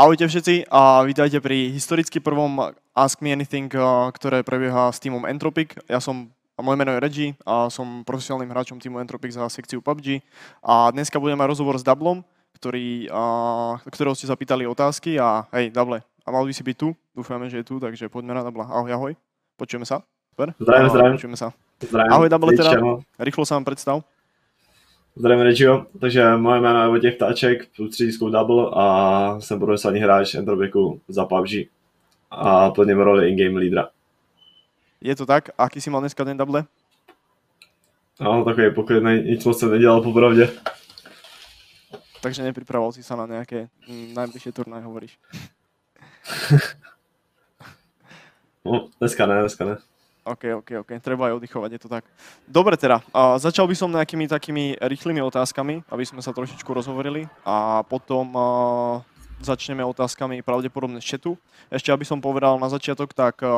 Ahojte 0.00 0.24
všetci 0.24 0.72
a 0.72 1.04
vítajte 1.04 1.44
pri 1.44 1.76
historicky 1.76 2.24
prvom 2.24 2.72
Ask 2.96 3.20
Me 3.20 3.36
Anything, 3.36 3.68
ktoré 4.16 4.40
prebieha 4.40 4.88
s 4.88 4.96
týmom 4.96 5.28
Entropic. 5.28 5.76
Ja 5.92 6.00
som, 6.00 6.32
moje 6.56 6.80
meno 6.80 6.96
je 6.96 7.04
Reggie 7.04 7.30
a 7.44 7.68
som 7.68 8.00
profesionálnym 8.00 8.48
hráčom 8.48 8.80
týmu 8.80 8.96
Entropic 8.96 9.36
za 9.36 9.44
sekciu 9.52 9.84
PUBG. 9.84 10.24
A 10.64 10.88
dneska 10.88 11.20
budeme 11.20 11.44
mať 11.44 11.52
rozhovor 11.52 11.76
s 11.76 11.84
Dublom, 11.84 12.24
ktorý, 12.56 13.12
a, 13.12 13.76
ktorého 13.92 14.16
ste 14.16 14.24
zapýtali 14.24 14.64
otázky 14.64 15.20
a 15.20 15.44
hej, 15.52 15.68
Double, 15.68 16.00
a 16.00 16.28
mal 16.32 16.48
by 16.48 16.52
si 16.56 16.64
byť 16.64 16.76
tu, 16.80 16.96
dúfame, 17.12 17.52
že 17.52 17.60
je 17.60 17.68
tu, 17.68 17.76
takže 17.76 18.08
poďme 18.08 18.32
na 18.32 18.40
Dubla. 18.40 18.72
Ahoj, 18.72 18.88
ahoj, 18.96 19.12
počujeme 19.60 19.84
sa? 19.84 20.00
Super? 20.32 20.56
Zdravím, 20.56 20.88
zdravím. 20.88 21.14
Počujeme 21.20 21.36
sa. 21.36 21.52
Zdravím. 21.76 22.08
Ahoj, 22.08 22.28
Double, 22.32 22.56
teda, 22.56 22.72
rýchlo 23.20 23.44
sa 23.44 23.60
vám 23.60 23.68
predstav. 23.68 24.00
Zdravím 25.20 25.42
Regio, 25.42 25.86
takže 26.00 26.36
moje 26.36 26.60
jméno 26.60 26.82
je 26.82 26.88
Vojtěch 26.88 27.14
Ptáček, 27.14 27.68
třídiskou 27.90 28.30
double 28.30 28.70
a 28.72 29.36
jsem 29.40 29.58
profesionální 29.58 30.00
hráč 30.00 30.34
Entropiku 30.34 31.00
za 31.08 31.24
PUBG 31.24 31.50
a 32.30 32.70
plním 32.70 32.98
roli 32.98 33.28
in-game 33.28 33.60
lídra. 33.60 33.88
Je 35.00 35.16
to 35.16 35.26
tak? 35.26 35.50
Aký 35.58 35.80
si 35.80 35.90
mal 35.90 36.00
dneska 36.00 36.24
ten 36.24 36.36
Double? 36.36 36.64
No, 38.20 38.44
takový 38.44 38.74
poklidný, 38.74 39.22
nic 39.22 39.44
moc 39.44 39.58
jsem 39.58 39.70
nedělal 39.70 40.02
popravdě. 40.02 40.50
Takže 42.22 42.42
nepripravoval 42.42 42.92
si 42.92 43.02
sa 43.02 43.16
na 43.16 43.28
nejaké 43.28 43.68
mm, 43.88 44.16
najbližšie 44.16 44.52
turnaje, 44.56 44.84
hovoríš. 44.84 45.20
No, 48.64 48.88
dneska 49.00 49.26
ne, 49.26 49.40
dneska 49.40 49.64
ne. 49.64 49.76
OK, 50.20 50.42
OK, 50.60 50.70
OK, 50.84 50.90
treba 51.00 51.32
aj 51.32 51.40
oddychovať, 51.40 51.70
je 51.72 51.80
to 51.80 51.88
tak. 51.88 52.04
Dobre 52.44 52.76
teda, 52.76 53.00
začal 53.40 53.64
by 53.64 53.72
som 53.72 53.88
nejakými 53.88 54.28
takými 54.28 54.76
rýchlymi 54.76 55.24
otázkami, 55.24 55.80
aby 55.88 56.04
sme 56.04 56.20
sa 56.20 56.36
trošičku 56.36 56.68
rozhovorili 56.68 57.24
a 57.40 57.80
potom 57.88 58.28
začneme 59.40 59.80
otázkami 59.80 60.44
pravdepodobne 60.44 61.00
z 61.00 61.16
chatu. 61.16 61.40
Ešte 61.72 61.88
aby 61.88 62.04
som 62.04 62.20
povedal 62.20 62.60
na 62.60 62.68
začiatok, 62.68 63.16
tak 63.16 63.40
a, 63.40 63.48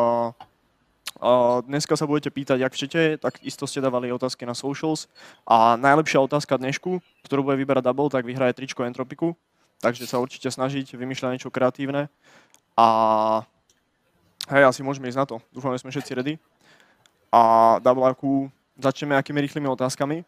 a, 1.19 1.61
dneska 1.67 1.99
sa 1.99 2.07
budete 2.07 2.31
pýtať, 2.31 2.63
jak 2.63 2.73
v 2.73 2.79
chate, 2.79 3.05
tak 3.19 3.43
isto 3.43 3.67
ste 3.67 3.83
dávali 3.83 4.15
otázky 4.15 4.47
na 4.47 4.55
socials 4.55 5.11
a 5.43 5.75
najlepšia 5.75 6.23
otázka 6.23 6.63
dnešku, 6.63 7.03
ktorú 7.27 7.43
bude 7.43 7.59
vyberať 7.59 7.91
Double, 7.91 8.07
tak 8.07 8.23
vyhraje 8.23 8.55
tričko 8.55 8.87
Entropiku, 8.87 9.35
takže 9.83 10.07
sa 10.07 10.23
určite 10.23 10.47
snažiť 10.47 10.95
vymýšľať 10.95 11.31
niečo 11.35 11.51
kreatívne 11.51 12.07
a 12.79 12.87
hej, 14.55 14.63
asi 14.63 14.81
môžeme 14.87 15.11
ísť 15.11 15.19
na 15.19 15.27
to. 15.27 15.37
Dúfam, 15.51 15.75
že 15.75 15.83
sme 15.83 15.91
všetci 15.91 16.15
ready 16.15 16.35
a 17.33 17.43
Dablaku 17.81 18.53
začneme 18.77 19.17
nejakými 19.17 19.41
rýchlymi 19.41 19.69
otázkami. 19.73 20.25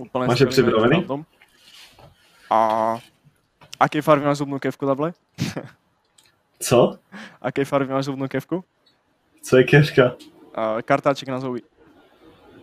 Úplne 0.00 0.26
Máš 0.26 0.40
je 0.40 0.46
připravený? 0.48 1.04
A 2.50 2.58
aké 3.76 4.02
farby 4.02 4.24
máš 4.24 4.40
zubnú 4.40 4.58
kevku, 4.58 4.86
Dable? 4.88 5.12
Co? 6.64 6.96
Aké 7.42 7.68
farby 7.68 7.92
máš 7.92 8.08
zubnú 8.08 8.24
kevku? 8.28 8.64
Co 9.44 9.52
je 9.60 9.64
keška? 9.64 10.16
A 10.56 10.80
kartáček 10.80 11.28
na 11.28 11.36
zuby. 11.40 11.60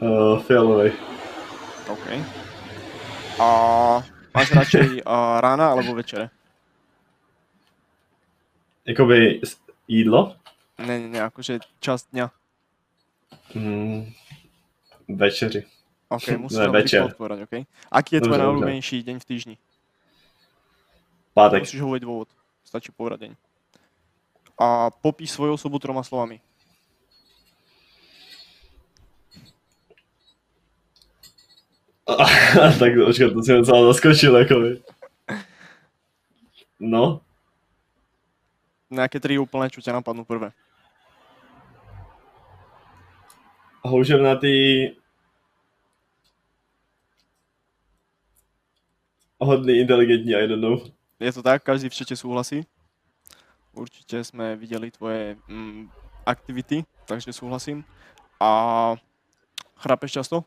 Uh, 0.01 0.41
fialovej. 0.49 0.97
OK. 1.85 2.05
A 3.37 3.47
máš 4.33 4.49
radšej 4.49 5.05
a, 5.05 5.15
rána 5.45 5.77
alebo 5.77 5.93
večere? 5.93 6.33
Jakoby 8.85 9.41
jídlo? 9.87 10.33
Ne, 10.81 10.97
ne, 10.99 11.07
ne, 11.13 11.19
akože 11.21 11.61
časť 11.77 12.17
dňa. 12.17 12.40
Mm, 13.55 14.13
večeři. 15.07 15.65
OK, 16.09 16.27
musíš 16.37 16.57
Ne, 16.57 16.67
večer. 16.69 17.03
odpovedať, 17.03 17.39
OK? 17.43 17.53
Aký 17.91 18.15
je 18.15 18.21
tvoj 18.21 18.37
najobľúbenejší 18.37 19.03
deň 19.03 19.17
v 19.19 19.25
týždni? 19.25 19.55
Pátek. 21.33 21.63
Musíš 21.63 21.79
hovoriť 21.79 22.03
dôvod. 22.03 22.27
Stačí 22.67 22.91
povedať 22.91 23.19
deň. 23.27 23.33
A 24.59 24.91
popíš 24.91 25.31
svoju 25.31 25.55
osobu 25.55 25.79
troma 25.79 26.03
slovami. 26.03 26.43
tak 32.79 32.91
počkat, 33.05 33.33
to 33.33 33.43
si 33.43 33.53
mě 33.53 33.63
celá 33.65 33.93
zaskočil, 33.93 34.35
jakoby. 34.37 34.81
No, 36.79 37.21
Nejaké 38.91 39.23
tri 39.23 39.39
úplné, 39.39 39.71
čo 39.71 39.79
ťa 39.79 40.03
napadnú 40.03 40.27
prvé. 40.27 40.51
Houževnatý, 43.81 44.87
hodný, 49.39 49.73
inteligentní, 49.79 50.33
I 50.35 50.47
don't 50.47 50.61
know. 50.61 50.79
Je 51.19 51.33
to 51.33 51.43
tak? 51.43 51.63
Každý 51.63 51.89
v 51.89 51.93
čete 51.93 52.15
súhlasí? 52.15 52.65
Určite 53.73 54.23
sme 54.23 54.55
videli 54.57 54.91
tvoje 54.91 55.37
mm, 55.47 55.87
aktivity, 56.25 56.83
takže 57.05 57.33
súhlasím. 57.33 57.85
A 58.41 58.95
chrápeš 59.77 60.11
často? 60.11 60.43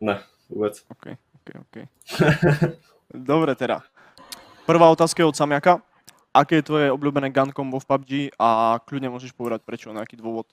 Ne, 0.00 0.20
vůbec. 0.48 0.84
OK, 0.88 1.06
OK, 1.34 1.48
OK. 1.60 1.76
Dobre 3.14 3.54
teda. 3.54 3.82
Prvá 4.66 4.90
otázka 4.90 5.22
je 5.22 5.28
od 5.28 5.36
Samiaka. 5.36 5.82
Aké 6.34 6.58
je 6.58 6.66
tvoje 6.66 6.90
obľúbené 6.90 7.30
gun 7.30 7.52
combo 7.54 7.78
v 7.78 7.86
PUBG 7.86 8.10
a 8.40 8.80
kľudne 8.82 9.12
môžeš 9.12 9.30
povedať 9.36 9.62
prečo, 9.62 9.94
nejaký 9.94 10.18
dôvod. 10.18 10.50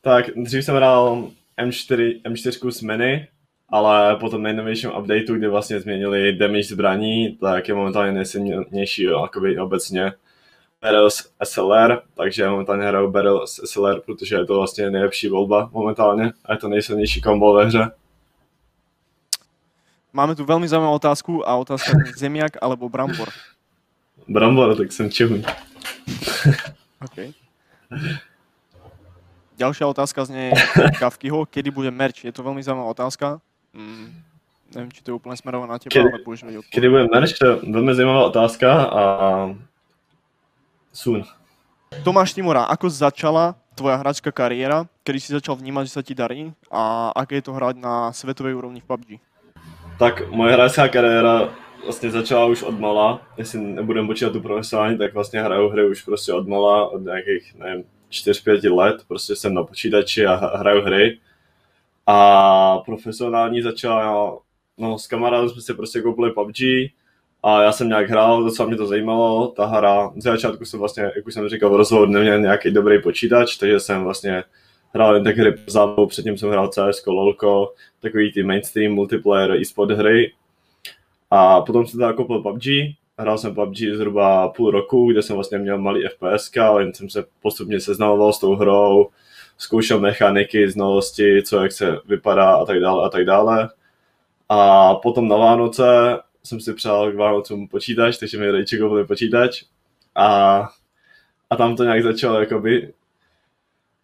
Tak, 0.00 0.26
dřív 0.36 0.64
jsem 0.64 0.76
hrál 0.76 1.28
M4, 1.58 2.20
M4 2.22 2.70
s 2.70 2.82
mini, 2.82 3.28
ale 3.68 4.16
po 4.16 4.28
tom 4.28 4.42
nejnovějším 4.42 4.90
updateu, 4.98 5.34
kdy 5.34 5.48
vlastně 5.48 5.80
změnili 5.80 6.32
damage 6.32 6.64
zbraní, 6.64 7.36
tak 7.40 7.68
je 7.68 7.74
momentálně 7.74 8.12
nejsilnější 8.12 9.02
jakoby 9.02 9.58
obecně 9.58 10.12
Beryl 10.80 11.10
s 11.10 11.32
SLR, 11.44 12.00
takže 12.14 12.48
momentálně 12.48 12.86
hraju 12.86 13.10
Beryl 13.10 13.46
s 13.46 13.60
SLR, 13.64 14.00
protože 14.00 14.36
je 14.36 14.44
to 14.44 14.54
vlastně 14.54 14.90
nejlepší 14.90 15.28
volba 15.28 15.70
momentálně 15.72 16.32
a 16.44 16.52
je 16.52 16.58
to 16.58 16.68
nejsilnější 16.68 17.20
kombo 17.20 17.54
ve 17.54 17.64
hře. 17.64 17.90
Máme 20.10 20.34
tu 20.34 20.42
veľmi 20.42 20.66
zaujímavú 20.66 20.98
otázku 20.98 21.46
a 21.46 21.54
otázka 21.54 21.94
je 22.02 22.18
zemiak 22.18 22.58
alebo 22.58 22.90
brambor. 22.90 23.30
Brambor, 24.26 24.74
tak 24.74 24.90
jsem 24.92 25.06
čehuň. 25.10 25.46
OK. 26.98 27.30
Ďalšia 29.60 29.86
otázka 29.92 30.24
znie 30.24 30.56
Kavkyho, 31.02 31.44
kedy 31.44 31.68
bude 31.68 31.92
merch? 31.92 32.24
Je 32.24 32.32
to 32.32 32.40
veľmi 32.40 32.64
zaujímavá 32.64 32.96
otázka. 32.96 33.44
Mm, 33.76 34.08
neviem, 34.72 34.88
či 34.88 35.04
to 35.04 35.12
je 35.12 35.18
úplne 35.20 35.36
smerované 35.36 35.68
na 35.68 35.78
teba, 35.78 35.92
Kedy- 35.92 36.08
ale 36.08 36.24
budeš 36.24 36.40
vedieť 36.48 36.58
odpovedať. 36.64 36.76
Kdy 36.80 36.86
bude 36.88 37.04
merch, 37.12 37.32
to 37.36 37.44
je 37.44 37.54
velmi 37.68 37.92
zajímavá 37.92 38.22
otázka 38.32 38.68
a 38.88 39.02
soon. 40.96 41.28
Tomáš 42.00 42.32
Timora, 42.32 42.64
ako 42.72 42.88
začala 42.88 43.52
tvoja 43.76 44.00
hráčska 44.00 44.32
kariéra? 44.32 44.88
Kedy 45.04 45.18
si 45.20 45.36
začal 45.36 45.60
vnímať, 45.60 45.84
že 45.90 45.92
sa 45.92 46.02
ti 46.06 46.14
darí? 46.16 46.56
A 46.72 47.12
aké 47.12 47.42
je 47.42 47.50
to 47.50 47.52
hrať 47.52 47.76
na 47.76 48.14
svetovej 48.16 48.56
úrovni 48.56 48.80
v 48.80 48.88
PUBG? 48.88 49.08
Tak 50.00 50.32
moje 50.32 50.56
hráčská 50.56 50.88
kariéra 50.88 51.52
vlastně 51.84 52.10
začala 52.10 52.46
už 52.46 52.62
od 52.62 52.80
mala, 52.80 53.20
jestli 53.36 53.60
nebudem 53.60 54.06
počítat 54.06 54.32
tu 54.32 54.40
profesionální, 54.40 54.98
tak 54.98 55.14
vlastně 55.14 55.42
hraju 55.42 55.68
hry 55.68 55.88
už 55.90 56.02
prostě 56.02 56.32
od 56.32 56.48
mala, 56.48 56.88
od 56.92 57.00
nějakých, 57.04 57.54
nevím, 57.54 57.84
4-5 58.10 58.74
let, 58.74 59.02
prostě 59.08 59.36
jsem 59.36 59.54
na 59.54 59.64
počítači 59.64 60.26
a 60.26 60.56
hraju 60.56 60.82
hry. 60.82 61.18
A 62.06 62.78
profesionální 62.78 63.62
začala, 63.62 64.38
no 64.78 64.98
s 64.98 65.06
kamarádem 65.06 65.48
jsme 65.48 65.62
si 65.62 65.74
prostě 65.74 66.00
koupili 66.00 66.30
PUBG 66.32 66.60
a 67.42 67.62
já 67.62 67.72
jsem 67.72 67.88
nějak 67.88 68.10
hrál, 68.10 68.44
docela 68.44 68.68
mě 68.68 68.76
to 68.76 68.86
zajímalo, 68.86 69.48
ta 69.48 69.66
hra, 69.66 70.12
z 70.16 70.22
začátku 70.22 70.64
jsem 70.64 70.80
vlastně, 70.80 71.02
jak 71.16 71.26
už 71.26 71.34
jsem 71.34 71.48
říkal, 71.48 71.70
v 71.70 71.76
rozhovoru 71.76 72.10
neměl 72.10 72.40
nějaký 72.40 72.70
dobrý 72.70 73.02
počítač, 73.02 73.56
takže 73.56 73.80
jsem 73.80 74.04
vlastně 74.04 74.44
hrál 74.94 75.14
jen 75.14 75.24
tak 75.24 75.36
hry 75.36 75.54
zábavu, 75.66 76.06
předtím 76.06 76.38
jsem 76.38 76.50
hrál 76.50 76.68
CS, 76.68 77.06
LOLko, 77.06 77.74
takový 78.00 78.32
ty 78.32 78.42
mainstream 78.42 78.92
multiplayer 78.92 79.52
e-sport 79.52 79.90
hry. 79.90 80.32
A 81.30 81.60
potom 81.60 81.86
jsem 81.86 82.00
teda 82.00 82.12
koupil 82.12 82.42
PUBG, 82.42 82.64
hrál 83.20 83.38
jsem 83.38 83.54
PUBG 83.54 83.76
zhruba 83.94 84.48
půl 84.48 84.70
roku, 84.70 85.10
kde 85.12 85.22
jsem 85.22 85.34
vlastně 85.36 85.58
měl 85.58 85.78
malý 85.78 86.08
FPS, 86.08 86.56
ale 86.56 86.82
jen 86.82 86.94
jsem 86.94 87.10
se 87.10 87.24
postupně 87.42 87.80
seznamoval 87.80 88.32
s 88.32 88.40
tou 88.40 88.54
hrou, 88.54 89.08
zkoušel 89.58 90.00
mechaniky, 90.00 90.70
znalosti, 90.70 91.42
co 91.42 91.62
jak 91.62 91.72
se 91.72 91.98
vypadá 92.06 92.54
a 92.54 92.64
tak 92.64 92.80
dále 92.80 93.06
a 93.06 93.08
tak 93.08 93.24
dále. 93.24 93.68
A 94.48 94.94
potom 94.94 95.28
na 95.28 95.36
Vánoce 95.36 96.18
jsem 96.42 96.60
si 96.60 96.74
přál 96.74 97.12
k 97.12 97.16
Vánocům 97.16 97.68
počítač, 97.68 98.18
takže 98.18 98.38
mi 98.38 98.50
rodiče 98.50 98.78
koupili 98.78 99.06
počítač 99.06 99.62
a, 100.14 100.60
a 101.50 101.56
tam 101.56 101.76
to 101.76 101.84
nějak 101.84 102.02
začalo 102.02 102.40
jakoby 102.40 102.92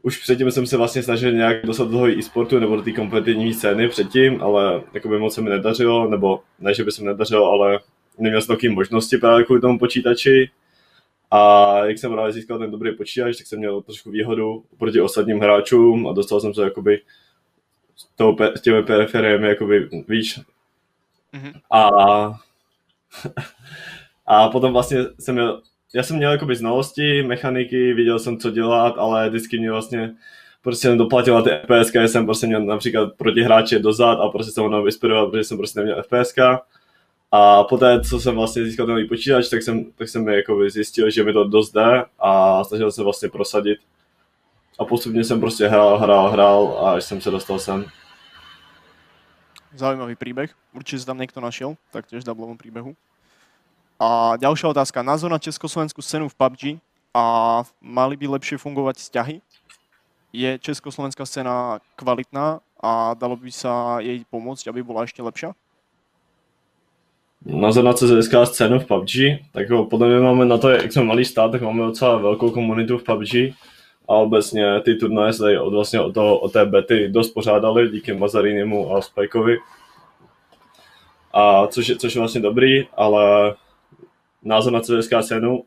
už 0.07 0.19
předtím 0.19 0.51
jsem 0.51 0.67
se 0.67 0.77
vlastně 0.77 1.03
snažil 1.03 1.33
nějak 1.33 1.67
dostat 1.67 1.85
do 1.85 1.91
toho 1.91 2.09
e-sportu 2.09 2.59
nebo 2.59 2.77
do 2.77 2.83
té 2.83 2.93
kompetitivní 2.93 3.55
scény 3.55 3.89
předtím, 3.89 4.43
ale 4.43 4.83
jakoby 4.95 5.19
moc 5.19 5.35
se 5.35 5.41
mi 5.41 5.51
nedařilo, 5.51 6.11
nebo 6.11 6.41
ne, 6.59 6.75
že 6.75 6.85
by 6.85 6.93
se 6.93 7.03
mi 7.03 7.07
nedařilo, 7.07 7.51
ale 7.51 7.79
neměl 8.19 8.41
jsem 8.41 8.57
takové 8.57 8.73
možnosti 8.73 9.17
právě 9.19 9.45
kvůli 9.45 9.61
tomu 9.61 9.79
počítači. 9.79 10.51
A 11.31 11.79
jak 11.85 11.99
jsem 11.99 12.13
právě 12.13 12.33
získal 12.33 12.59
ten 12.59 12.71
dobrý 12.71 12.97
počítač, 12.97 13.37
tak 13.37 13.47
jsem 13.47 13.59
měl 13.59 13.83
trošku 13.83 14.11
výhodu 14.11 14.65
proti 14.79 15.01
ostatním 15.01 15.41
hráčům 15.41 16.07
a 16.07 16.13
dostal 16.13 16.41
jsem 16.41 16.55
se 16.55 16.63
jakoby 16.63 17.01
s, 17.97 18.09
tou, 18.17 18.37
s 18.55 18.61
těmi 18.61 18.83
periferiemi 18.83 19.49
jakoby 19.49 19.89
víš. 20.09 20.41
Mhm. 21.33 21.53
A 21.73 21.89
A 24.27 24.49
potom 24.49 24.73
vlastně 24.73 24.99
jsem 25.19 25.35
měl, 25.35 25.63
já 25.95 26.03
jsem 26.03 26.17
měl 26.17 26.33
jakoby 26.33 26.57
znalosti, 26.57 27.23
mechaniky, 27.23 27.95
viděl 27.95 28.19
jsem, 28.19 28.39
co 28.39 28.51
dělat, 28.51 28.95
ale 28.99 29.29
vždycky 29.29 29.59
mě 29.59 29.71
vlastně 29.71 30.15
prostě 30.63 30.89
jsem 30.89 30.99
doplatil 30.99 31.35
na 31.35 31.43
ty 31.43 31.51
FPS, 31.51 32.13
jsem 32.13 32.27
prostě 32.27 32.47
měl 32.47 32.65
například 32.65 33.17
proti 33.17 33.43
hráče 33.43 33.79
dozad 33.79 34.19
a 34.21 34.29
prostě 34.29 34.53
jsem 34.53 34.65
ho 34.65 34.83
vyspirovat, 34.83 35.31
protože 35.31 35.45
jsem 35.45 35.57
prostě 35.57 35.81
neměl 35.81 36.03
FPS. 36.03 36.35
A 37.33 37.65
poté, 37.65 38.01
co 38.01 38.21
jsem 38.21 38.35
vlastně 38.35 38.65
získal 38.65 38.87
ten 38.87 39.09
počítač, 39.09 39.49
tak 39.49 39.63
jsem, 39.63 39.93
tak 39.93 40.09
jsem 40.09 40.29
jako 40.29 40.71
zjistil, 40.71 41.11
že 41.11 41.25
mi 41.25 41.33
to 41.33 41.45
dost 41.45 41.73
jde 41.73 42.05
a 42.19 42.65
snažil 42.65 42.93
se 42.93 43.03
vlastně 43.03 43.29
prosadit. 43.29 43.79
A 44.79 44.85
postupně 44.85 45.25
jsem 45.25 45.41
prostě 45.41 45.69
hrál, 45.69 45.99
hrál, 45.99 46.31
hrál 46.31 46.79
a 46.81 46.93
až 46.93 47.05
jsem 47.05 47.21
se 47.21 47.31
dostal 47.31 47.59
sem. 47.59 47.85
Príbeh. 50.17 50.57
Určite 50.73 51.05
sa 51.05 51.13
tam 51.13 51.21
niekto 51.21 51.37
našiel, 51.37 51.77
taktiež 51.93 52.25
v 52.25 52.29
dublovom 52.33 52.57
príbehu. 52.57 52.97
A 54.01 54.37
ďalšia 54.41 54.73
otázka. 54.73 55.05
Názor 55.05 55.29
na 55.29 55.37
československú 55.37 56.01
scénu 56.01 56.33
v 56.33 56.37
PUBG 56.37 56.63
a 57.13 57.61
mali 57.85 58.17
by 58.17 58.41
lepšie 58.41 58.57
fungovať 58.57 58.97
vzťahy? 58.97 59.37
Je 60.33 60.51
československá 60.65 61.29
scéna 61.29 61.81
kvalitná 61.97 62.65
a 62.81 63.13
dalo 63.17 63.37
by 63.37 63.53
sa 63.53 64.01
jej 64.01 64.25
pomôcť, 64.33 64.69
aby 64.69 64.81
bola 64.81 65.05
ešte 65.05 65.21
lepšia? 65.21 65.53
Na 67.45 67.93
CZSK 67.93 68.35
scénu 68.45 68.79
v 68.79 68.87
PUBG, 68.87 69.13
tak 69.53 69.67
podle 69.91 70.09
mě 70.09 70.19
máme 70.19 70.45
na 70.45 70.59
to, 70.59 70.71
jak 70.71 70.93
jsme 70.93 71.05
malý 71.05 71.25
stát, 71.25 71.53
tak 71.53 71.63
máme 71.63 71.85
docela 71.85 72.19
velkou 72.19 72.51
komunitu 72.51 72.99
v 72.99 73.05
PUBG 73.05 73.35
a 74.09 74.15
obecně 74.15 74.81
ty 74.81 74.95
turnaje 74.95 75.33
se 75.33 75.61
od, 75.61 75.71
vlastně 75.71 76.01
od, 76.01 76.15
toho, 76.15 76.39
od 76.39 76.53
té 76.53 76.65
bety 76.65 77.09
dost 77.09 77.31
pořádali 77.31 77.89
díky 77.89 78.15
Mazarinimu 78.15 78.97
a 78.97 79.03
Spikeovi. 79.03 79.57
A 81.33 81.67
což, 81.67 81.89
je, 81.89 81.97
což 81.97 82.15
je 82.15 82.19
vlastně 82.19 82.41
dobrý, 82.41 82.89
ale 82.97 83.55
názor 84.43 84.73
na 84.73 84.81
CSK 84.81 85.13
scénu, 85.21 85.65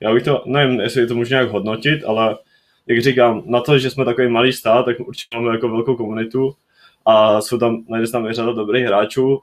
já 0.00 0.14
bych 0.14 0.22
to, 0.22 0.42
nevím, 0.46 0.80
jestli 0.80 1.00
je 1.00 1.06
to 1.06 1.14
možná 1.14 1.38
nějak 1.38 1.50
hodnotit, 1.50 2.04
ale 2.04 2.36
jak 2.86 3.02
říkám, 3.02 3.42
na 3.46 3.60
to, 3.60 3.78
že 3.78 3.90
jsme 3.90 4.04
takový 4.04 4.28
malý 4.28 4.52
stát, 4.52 4.84
tak 4.84 5.00
určitě 5.00 5.36
máme 5.36 5.52
jako 5.52 5.68
velkou 5.68 5.96
komunitu 5.96 6.54
a 7.06 7.40
jsou 7.40 7.58
tam, 7.58 7.84
najde 7.88 8.10
tam 8.10 8.32
řada 8.32 8.52
dobrých 8.52 8.84
hráčů. 8.84 9.40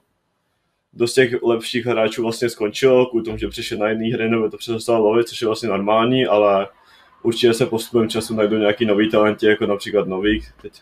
Dost 0.94 1.14
těch 1.14 1.44
lepších 1.44 1.86
hráčů 1.86 2.24
vlastně 2.24 2.50
skončilo, 2.50 3.06
kvůli 3.06 3.26
tomu, 3.26 3.38
že 3.38 3.48
přišli 3.48 3.78
na 3.78 3.88
jedné 3.90 4.08
hry 4.14 4.30
nebo 4.30 4.50
to 4.50 4.58
přestalo 4.58 5.10
bavit, 5.10 5.28
což 5.28 5.42
je 5.42 5.48
vlastně 5.48 5.70
normální, 5.70 6.26
ale 6.26 6.68
určitě 7.24 7.54
se 7.54 7.66
postupem 7.66 8.10
času 8.10 8.36
najdou 8.36 8.58
nějaký 8.58 8.86
nový 8.86 9.10
talenti, 9.10 9.46
jako 9.46 9.66
například 9.66 10.08
nových, 10.08 10.52
teď, 10.62 10.82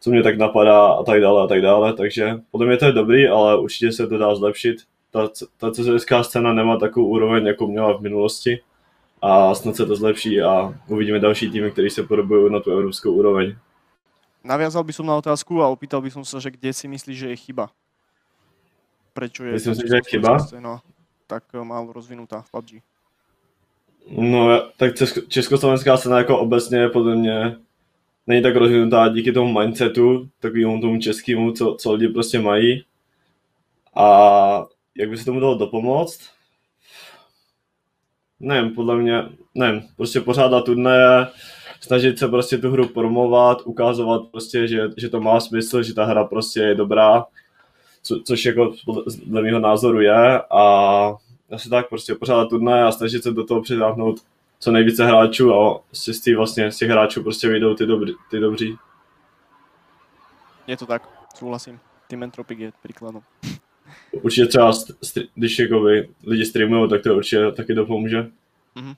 co 0.00 0.10
mě 0.10 0.22
tak 0.22 0.38
napadá 0.38 0.86
a 0.86 1.02
tak 1.02 1.20
dále 1.20 1.44
a 1.44 1.46
tak 1.46 1.62
dále, 1.62 1.92
takže 1.92 2.40
podle 2.50 2.66
mě 2.66 2.76
to 2.76 2.84
je 2.84 2.92
dobrý, 2.92 3.28
ale 3.28 3.60
určitě 3.60 3.92
se 3.92 4.06
to 4.06 4.18
dá 4.18 4.34
zlepšit. 4.34 4.76
Ta, 5.10 5.28
ta 5.56 5.70
CZSK 5.70 6.12
scéna 6.22 6.52
nemá 6.52 6.76
takovou 6.76 7.06
úroveň, 7.06 7.46
jako 7.46 7.66
měla 7.66 7.98
v 7.98 8.00
minulosti 8.00 8.60
a 9.22 9.54
snad 9.54 9.76
se 9.76 9.86
to 9.86 9.96
zlepší 9.96 10.42
a 10.42 10.74
uvidíme 10.88 11.18
další 11.18 11.50
týmy, 11.50 11.70
které 11.70 11.90
se 11.90 12.02
podobují 12.02 12.52
na 12.52 12.60
tu 12.60 12.70
evropskou 12.70 13.12
úroveň. 13.12 13.56
Naviazal 14.44 14.84
by 14.84 14.92
som 14.92 15.06
na 15.06 15.18
otázku 15.18 15.58
a 15.60 15.68
opýtal 15.68 15.98
by 16.00 16.10
som 16.14 16.22
sa, 16.22 16.38
že 16.38 16.54
kde 16.54 16.70
si 16.72 16.86
myslíš, 16.88 17.18
že 17.18 17.28
je 17.28 17.36
chyba? 17.36 17.68
Prečo 19.18 19.44
je 19.44 19.52
Myslím 19.52 19.74
si, 19.74 19.88
že 19.88 19.94
je 19.94 20.00
chyba? 20.08 20.38
scéna 20.38 20.82
tak 21.26 21.42
málo 21.62 21.92
rozvinutá 21.92 22.42
v 22.42 22.50
PUBG? 22.50 22.70
No, 24.10 24.70
tak 24.76 24.94
československá 25.28 25.96
scéna 25.96 26.18
jako 26.18 26.38
obecně 26.38 26.88
podle 26.88 27.16
mě 27.16 27.56
není 28.26 28.42
tak 28.42 28.56
rozvinutá 28.56 29.08
díky 29.08 29.32
tomu 29.32 29.60
mindsetu, 29.60 30.28
takovému 30.40 30.80
tomu 30.80 30.98
českému, 30.98 31.52
co, 31.52 31.76
co 31.80 31.92
lidi 31.92 32.08
prostě 32.08 32.40
mají. 32.40 32.84
A 33.94 34.06
jak 34.96 35.10
by 35.10 35.16
se 35.16 35.24
tomu 35.24 35.40
dalo 35.40 35.58
dopomoct? 35.58 36.20
Nevím, 38.40 38.74
podle 38.74 38.96
mě, 38.96 39.22
nevím, 39.54 39.82
prostě 39.96 40.20
pořádat 40.20 40.64
turnaje, 40.64 41.26
snažit 41.80 42.18
se 42.18 42.28
prostě 42.28 42.58
tu 42.58 42.70
hru 42.70 42.88
promovat, 42.88 43.58
ukazovat 43.64 44.22
prostě, 44.30 44.68
že, 44.68 44.88
že 44.96 45.08
to 45.08 45.20
má 45.20 45.40
smysl, 45.40 45.82
že 45.82 45.94
ta 45.94 46.04
hra 46.04 46.24
prostě 46.24 46.60
je 46.60 46.74
dobrá, 46.74 47.24
co, 48.02 48.20
což 48.24 48.44
jako 48.44 48.72
dle 49.26 49.42
mého 49.42 49.58
názoru 49.58 50.00
je 50.00 50.42
a 50.50 50.62
asi 51.52 51.70
tak 51.70 51.88
prostě 51.88 52.14
pořádat 52.14 52.48
turnaje 52.48 52.82
a 52.82 52.92
snažit 52.92 53.22
se 53.22 53.30
do 53.30 53.44
toho 53.44 53.62
přitáhnout 53.62 54.20
co 54.58 54.72
nejvíce 54.72 55.06
hráčů 55.06 55.54
a 55.54 55.80
z, 55.92 56.20
těch, 56.20 56.36
vlastně, 56.36 56.72
z 56.72 56.76
těch 56.76 56.90
hráčů 56.90 57.22
prostě 57.22 57.48
vyjdou 57.48 57.74
ty, 57.74 57.86
dobrý, 57.86 58.12
ty 58.30 58.40
dobří. 58.40 58.76
Je 60.66 60.76
to 60.76 60.86
tak, 60.86 61.08
souhlasím. 61.34 61.80
Team 62.08 62.22
Entropic 62.22 62.58
je 62.58 62.72
příkladem. 62.82 63.22
Určitě 64.22 64.46
třeba, 64.46 64.72
když 65.34 65.58
jakoby 65.58 66.08
lidi 66.26 66.44
streamují, 66.44 66.90
tak 66.90 67.02
to 67.02 67.16
určitě 67.16 67.52
taky 67.52 67.74
dopomůže. 67.74 68.30
Mm-hmm. 68.76 68.96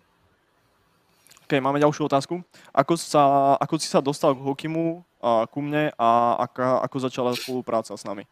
OK, 1.44 1.58
máme 1.58 1.82
ďalšiu 1.82 2.06
otázku. 2.06 2.46
Ako, 2.70 2.94
sa, 2.94 3.58
ako 3.58 3.74
si 3.82 3.90
sa 3.90 3.98
dostal 3.98 4.38
k 4.38 4.44
Hokimu, 4.46 5.02
a 5.18 5.50
ku 5.50 5.60
mne 5.60 5.90
a 5.98 6.38
ako, 6.46 6.86
ako 6.86 6.96
začala 7.02 7.30
spolupráca 7.34 7.90
s 7.98 8.06
nami? 8.06 8.22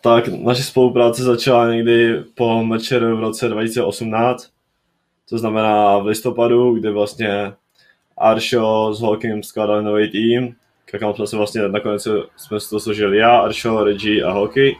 Tak 0.00 0.28
naše 0.28 0.62
spolupráce 0.62 1.22
začala 1.22 1.72
někdy 1.74 2.22
po 2.34 2.64
Mečer 2.64 3.14
v 3.14 3.20
roce 3.20 3.48
2018, 3.48 4.50
to 5.28 5.38
znamená 5.38 5.98
v 5.98 6.06
listopadu, 6.06 6.74
kdy 6.74 6.90
vlastně 6.90 7.52
Aršo 8.18 8.94
s 8.94 9.02
Hawkem 9.02 9.42
skládali 9.42 9.84
nový 9.84 10.10
tým, 10.10 10.54
kam 10.98 11.14
jsme 11.14 11.26
se 11.26 11.36
vlastně 11.36 11.68
nakonec 11.68 12.08
jsme 12.36 12.60
se 12.60 12.70
to 12.70 12.80
složili 12.80 13.18
já, 13.18 13.38
Aršo, 13.38 13.84
Reggie 13.84 14.24
a 14.24 14.32
Hockey. 14.32 14.76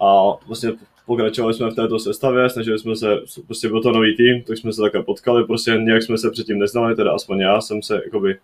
A 0.00 0.22
vlastně 0.46 0.72
pokračovali 1.06 1.54
jsme 1.54 1.70
v 1.70 1.74
této 1.74 1.98
sestavě, 1.98 2.50
snažili 2.50 2.78
jsme 2.78 2.96
se, 2.96 3.16
prostě 3.46 3.68
byl 3.68 3.82
to 3.82 3.92
nový 3.92 4.16
tým, 4.16 4.42
tak 4.42 4.58
jsme 4.58 4.72
se 4.72 4.82
také 4.82 5.02
potkali, 5.02 5.44
prostě 5.44 5.70
nějak 5.70 6.02
jsme 6.02 6.18
se 6.18 6.30
předtím 6.30 6.58
neznali, 6.58 6.96
teda 6.96 7.12
aspoň 7.12 7.40
já 7.40 7.60
jsem 7.60 7.82
se 7.82 8.00
jakoby 8.04 8.38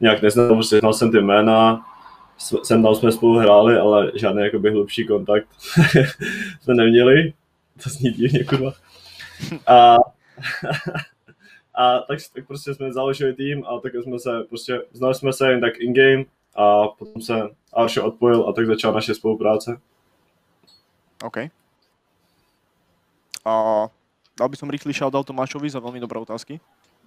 nějak 0.00 0.22
neznal, 0.22 0.54
prostě 0.54 0.78
znal 0.78 0.92
jsem 0.92 1.10
ty 1.10 1.20
jména, 1.20 1.80
sem 2.38 2.82
tam 2.82 2.94
jsme 2.94 3.12
spolu 3.12 3.38
hráli, 3.38 3.78
ale 3.78 4.12
žádný 4.14 4.42
jakoby 4.42 4.70
hlubší 4.70 5.06
kontakt 5.06 5.48
jsme 6.60 6.74
neměli. 6.74 7.32
To 7.82 7.90
zní 7.90 8.10
divně, 8.10 8.44
kurva. 8.44 8.72
A, 9.66 9.96
a 11.74 11.98
tak, 11.98 12.18
tak 12.34 12.46
prostě 12.46 12.74
jsme 12.74 12.92
založili 12.92 13.34
tým 13.34 13.64
a 13.66 13.80
tak 13.80 13.92
jsme 14.02 14.18
se 14.18 14.30
prostě, 14.48 14.82
znali 14.92 15.14
jsme 15.14 15.32
se 15.32 15.50
jen 15.50 15.60
tak 15.60 15.78
in-game 15.78 16.24
a 16.54 16.88
potom 16.88 17.22
se 17.22 17.34
Arše 17.72 18.00
odpojil 18.00 18.48
a 18.48 18.52
tak 18.52 18.66
začala 18.66 18.94
naše 18.94 19.14
spolupráce. 19.14 19.80
OK. 21.24 21.36
A 23.44 23.86
dal 24.38 24.48
by 24.48 24.56
som 24.56 24.70
rýchly 24.70 24.92
shoutout 24.92 25.26
Tomášovi 25.26 25.70
za 25.70 25.82
veľmi 25.82 25.98
dobré 25.98 26.18
otázky. 26.18 26.60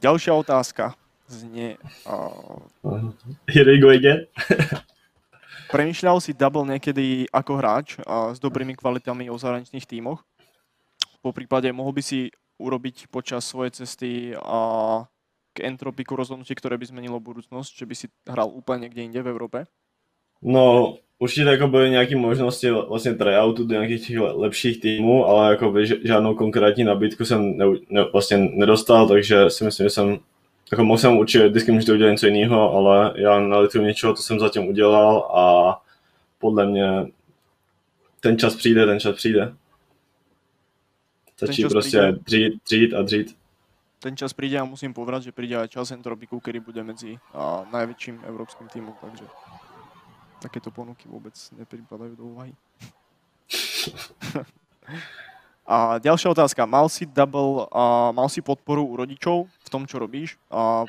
Ďalšia 0.04 0.36
otázka 0.36 0.96
znie... 1.28 1.80
Uh... 2.04 3.14
Here 3.48 3.66
we 3.66 3.80
go 3.80 3.90
again. 3.90 4.28
Premýšľal 5.76 6.24
si 6.24 6.32
double 6.32 6.64
niekedy 6.72 7.28
ako 7.36 7.60
hráč 7.60 8.00
a 8.08 8.32
s 8.32 8.40
dobrými 8.40 8.80
kvalitami 8.80 9.28
o 9.28 9.36
zahraničných 9.36 9.84
tímoch? 9.84 10.24
Po 11.20 11.36
prípade 11.36 11.68
mohol 11.76 11.92
by 11.92 12.00
si 12.00 12.32
urobiť 12.64 13.12
počas 13.12 13.44
svojej 13.44 13.84
cesty 13.84 14.32
a 14.40 15.04
k 15.52 15.68
entropiku 15.68 16.16
rozhodnutie, 16.16 16.56
ktoré 16.56 16.80
by 16.80 16.88
zmenilo 16.88 17.20
budúcnosť, 17.20 17.76
že 17.76 17.84
by 17.84 17.96
si 17.96 18.08
hral 18.24 18.48
úplne 18.56 18.88
niekde 18.88 19.04
inde 19.04 19.20
v 19.20 19.28
Európe? 19.28 19.68
No, 20.40 20.96
určitě 21.20 21.44
jako 21.44 21.68
byly 21.68 21.90
nějaké 21.90 22.16
možnosti 22.16 22.72
vlastně 22.72 23.14
tryoutu 23.14 23.68
do 23.68 23.74
nějakých 23.76 24.08
těch 24.08 24.20
lepších 24.20 24.82
týmů, 24.82 25.26
ale 25.26 25.52
jako 25.52 25.72
by 25.72 25.88
žádnou 25.88 26.36
konkrétní 26.36 26.84
nabídku 26.84 27.26
jsem 27.26 27.58
ne, 27.58 27.66
ne, 27.90 28.04
vlastně 28.14 28.38
nedostal, 28.38 29.08
takže 29.08 29.50
si 29.50 29.64
myslím, 29.64 29.86
že 29.86 29.90
jsem 29.90 30.20
jako 30.72 30.84
mohl 30.84 30.98
jsem 30.98 31.18
určitě 31.18 31.48
vždycky 31.48 31.72
můžete 31.72 31.94
udělat 31.94 32.12
něco 32.12 32.28
jiného, 32.28 32.74
ale 32.74 33.14
já 33.16 33.40
nalituju 33.40 33.84
něčeho, 33.84 34.14
co 34.14 34.24
jsem 34.24 34.40
zatím 34.40 34.68
udělal 34.68 35.18
a 35.18 35.82
podle 36.40 36.66
mě 36.66 37.06
ten 38.20 38.38
čas 38.38 38.56
přijde, 38.56 38.86
ten 38.86 39.00
čas 39.00 39.16
přijde. 39.16 39.56
Stačí 41.36 41.66
prostě 41.66 42.12
dřít, 42.12 42.64
dřít 42.66 42.94
a 42.94 43.02
dřít. 43.02 43.38
Ten 44.00 44.18
čas 44.18 44.34
přijde 44.34 44.60
a 44.60 44.64
musím 44.64 44.94
povedať, 44.94 45.24
že 45.24 45.32
přijde 45.32 45.58
aj 45.58 45.68
čas 45.68 45.92
Entropiku, 45.92 46.40
který 46.40 46.60
bude 46.60 46.84
mezi 46.84 47.18
a, 47.34 47.66
najväčším 47.74 48.22
evropským 48.28 48.68
týmom, 48.68 48.94
takže 49.02 49.26
takéto 50.42 50.72
ponuky 50.72 51.10
vůbec 51.10 51.52
nepřipadají 51.52 52.16
do 52.16 52.24
úvahy. 52.24 52.54
A 55.66 55.98
ďalšia 55.98 56.30
otázka. 56.30 56.70
Mal 56.70 56.86
si 56.90 57.10
double, 57.10 57.66
a 57.74 58.14
mal 58.14 58.30
si 58.30 58.46
podporu 58.46 58.86
u 58.86 58.96
rodičov 59.02 59.50
v 59.50 59.70
tom, 59.70 59.90
čo 59.90 59.98
robíš? 59.98 60.38
A 60.54 60.86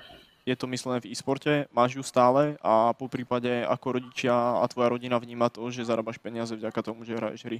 je 0.46 0.54
to 0.56 0.68
myslené 0.68 1.00
v 1.00 1.10
e-sporte? 1.10 1.66
Máš 1.72 1.96
ju 1.96 2.04
stále? 2.04 2.60
A 2.62 2.92
po 2.92 3.08
prípade, 3.08 3.64
ako 3.64 3.98
rodičia 3.98 4.60
a 4.60 4.64
tvoja 4.68 4.92
rodina 4.92 5.18
vníma 5.18 5.48
to, 5.48 5.64
že 5.72 5.88
zarábaš 5.88 6.20
peniaze 6.20 6.52
vďaka 6.54 6.80
tomu, 6.82 7.08
že 7.08 7.16
hraješ 7.16 7.44
hry? 7.44 7.58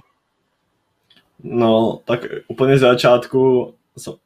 No, 1.43 1.99
tak 2.05 2.25
úplně 2.47 2.77
z 2.77 2.81
začátku, 2.81 3.73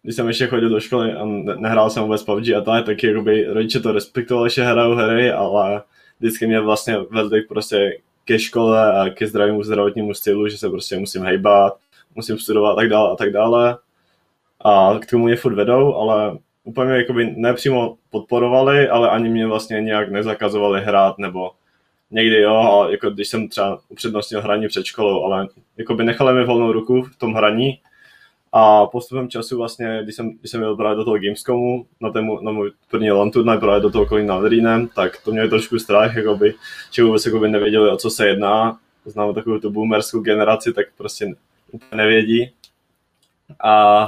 když 0.04 0.16
jsem 0.16 0.28
ještě 0.28 0.48
chodil 0.48 0.70
do 0.70 0.80
školy 0.80 1.14
a 1.14 1.26
nehrál 1.56 1.90
jsem 1.90 2.04
vůbec 2.04 2.24
PUBG 2.24 2.50
a 2.54 2.62
tak, 2.62 2.86
tak 2.86 3.04
jakoby 3.04 3.46
rodiče 3.48 3.80
to 3.80 3.92
respektovali, 3.92 4.50
že 4.50 4.64
hrajou 4.64 4.96
hry, 4.96 5.32
ale 5.32 5.84
vždycky 6.20 6.48
mě 6.48 6.60
vlastně 6.60 6.98
vedli 6.98 7.42
prostě 7.42 7.98
ke 8.26 8.40
škole 8.40 8.94
a 8.94 9.10
ke 9.10 9.28
zdravému 9.28 9.64
zdravotnímu 9.64 10.14
stylu, 10.14 10.48
že 10.48 10.58
se 10.58 10.70
prostě 10.70 11.00
musím 11.00 11.24
hejbat, 11.24 11.74
musím 12.16 12.38
studovat 12.38 12.72
a 12.72 12.76
tak 12.76 12.90
dále 12.90 13.12
a 13.12 13.16
tak 13.16 13.32
dále. 13.32 13.78
a 14.66 15.00
k 15.02 15.06
tomu 15.06 15.26
mě 15.26 15.36
furt 15.36 15.56
vedou, 15.56 15.96
ale 15.96 16.38
úplně 16.64 16.92
jakoby 16.92 17.34
nepřímo 17.38 17.98
podporovali, 18.10 18.90
ale 18.90 19.10
ani 19.10 19.30
mě 19.30 19.48
vlastně 19.48 19.82
nějak 19.82 20.12
nezakazovali 20.12 20.82
hrát, 20.82 21.18
nebo 21.18 21.52
někdy 22.12 22.42
jo, 22.42 22.88
jako 22.90 23.10
když 23.10 23.28
jsem 23.28 23.48
třeba 23.50 23.80
upřednostnil 23.90 24.42
hraní 24.42 24.68
před 24.68 24.86
školou, 24.86 25.24
ale 25.24 25.48
jakoby 25.78 26.04
nechali 26.04 26.34
mi 26.34 26.46
volnou 26.46 26.72
ruku 26.72 27.04
v 27.04 27.18
tom 27.18 27.34
hraní 27.34 27.80
a 28.52 28.86
postupem 28.86 29.30
času 29.30 29.58
vlastně, 29.58 30.00
když 30.04 30.16
jsem, 30.16 30.30
když 30.40 30.52
jsem 30.52 30.60
byl 30.60 30.76
právě 30.76 30.96
do 30.96 31.04
toho 31.04 31.20
Gamescomu, 31.20 31.86
na, 32.02 32.10
tému, 32.10 32.42
na 32.42 32.52
můj 32.52 32.72
první 32.90 33.12
LAN 33.12 33.32
turnaj 33.32 33.58
právě 33.58 33.82
do 33.82 33.92
toho 33.92 34.06
Colin 34.06 34.28
Naderínem, 34.28 34.88
tak 34.96 35.22
to 35.24 35.32
měli 35.32 35.50
trošku 35.50 35.80
strach, 35.80 36.16
jakoby, 36.16 36.54
že 36.92 37.04
vůbec 37.04 37.26
jakoby 37.26 37.50
nevěděli, 37.50 37.90
o 37.90 37.98
co 37.98 38.10
se 38.10 38.28
jedná. 38.28 38.78
Znám 39.06 39.34
takovou 39.34 39.60
tu 39.60 39.70
boomerskou 39.70 40.20
generaci, 40.20 40.74
tak 40.74 40.86
prostě 40.98 41.34
úplně 41.72 41.98
nevědí. 41.98 42.54
A, 43.64 44.04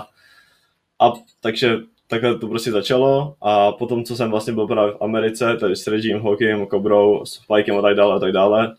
a 0.99 1.13
takže 1.41 1.77
takhle 2.07 2.39
to 2.39 2.47
prostě 2.47 2.71
začalo 2.71 3.35
a 3.41 3.71
potom, 3.71 4.03
co 4.03 4.15
jsem 4.15 4.31
vlastně 4.31 4.53
byl 4.53 4.67
právě 4.67 4.93
v 4.93 5.01
Americe, 5.01 5.57
tady 5.57 5.75
s 5.75 5.87
Regime, 5.87 6.19
Hockeyem, 6.19 6.65
Kobrou, 6.65 7.25
s 7.25 7.41
Pikem 7.45 7.77
a 7.77 7.81
tak 7.81 7.95
dále 7.95 8.15
a 8.15 8.19
tak 8.19 8.31
dále, 8.31 8.75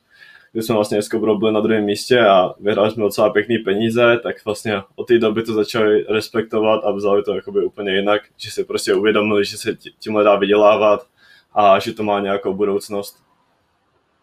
kdy 0.52 0.62
jsme 0.62 0.74
vlastně 0.74 1.02
s 1.02 1.08
Kobrou 1.08 1.38
byli 1.38 1.52
na 1.52 1.60
druhém 1.60 1.84
místě 1.84 2.20
a 2.20 2.54
vyhráli 2.60 2.90
jsme 2.90 3.02
docela 3.02 3.30
pěkný 3.30 3.58
peníze, 3.58 4.20
tak 4.22 4.44
vlastně 4.44 4.82
od 4.94 5.08
té 5.08 5.18
doby 5.18 5.42
to 5.42 5.52
začali 5.52 6.04
respektovat 6.08 6.84
a 6.84 6.90
vzali 6.90 7.22
to 7.22 7.34
jakoby 7.34 7.64
úplně 7.64 7.96
jinak, 7.96 8.22
že 8.36 8.50
si 8.50 8.64
prostě 8.64 8.94
uvědomili, 8.94 9.44
že 9.44 9.56
se 9.56 9.76
tímhle 9.98 10.24
dá 10.24 10.36
vydělávat 10.36 11.06
a 11.54 11.78
že 11.78 11.92
to 11.92 12.02
má 12.02 12.20
nějakou 12.20 12.54
budoucnost. 12.54 13.24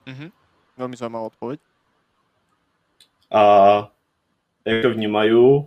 Mhm. 0.06 0.30
Velmi 0.78 0.98
zajímavá 0.98 1.26
odpověď. 1.26 1.60
A 3.32 3.92
jak 4.66 4.82
to 4.82 4.90
vnímají, 4.90 5.66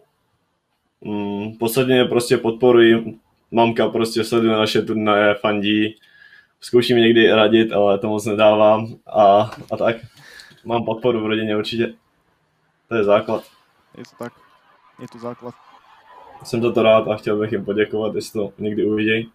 mm, 1.00 1.56
posledně 1.58 2.04
prostě 2.04 2.38
podporuji, 2.38 3.18
mamka 3.50 3.88
prostě 3.88 4.24
sleduje 4.24 4.56
naše 4.56 4.82
turnaje, 4.82 5.34
fandí, 5.34 5.98
zkouším 6.60 6.96
někdy 6.96 7.32
radit, 7.32 7.72
ale 7.72 7.98
to 7.98 8.08
moc 8.08 8.26
nedávám 8.26 8.86
a, 9.06 9.50
a 9.72 9.76
tak 9.76 9.96
mám 10.64 10.84
podporu 10.84 11.20
v 11.20 11.26
rodině 11.26 11.56
určitě. 11.56 11.94
To 12.88 12.94
je 12.94 13.04
základ. 13.04 13.44
Je 13.98 14.04
to 14.04 14.16
tak. 14.18 14.32
Je 15.00 15.08
to 15.08 15.18
základ. 15.18 15.54
Jsem 16.44 16.62
za 16.62 16.72
to 16.72 16.82
rád 16.82 17.08
a 17.08 17.16
chtěl 17.16 17.38
bych 17.38 17.52
jim 17.52 17.64
poděkovat, 17.64 18.14
jestli 18.14 18.40
to 18.40 18.52
někdy 18.58 18.84
uvidí. 18.84 19.32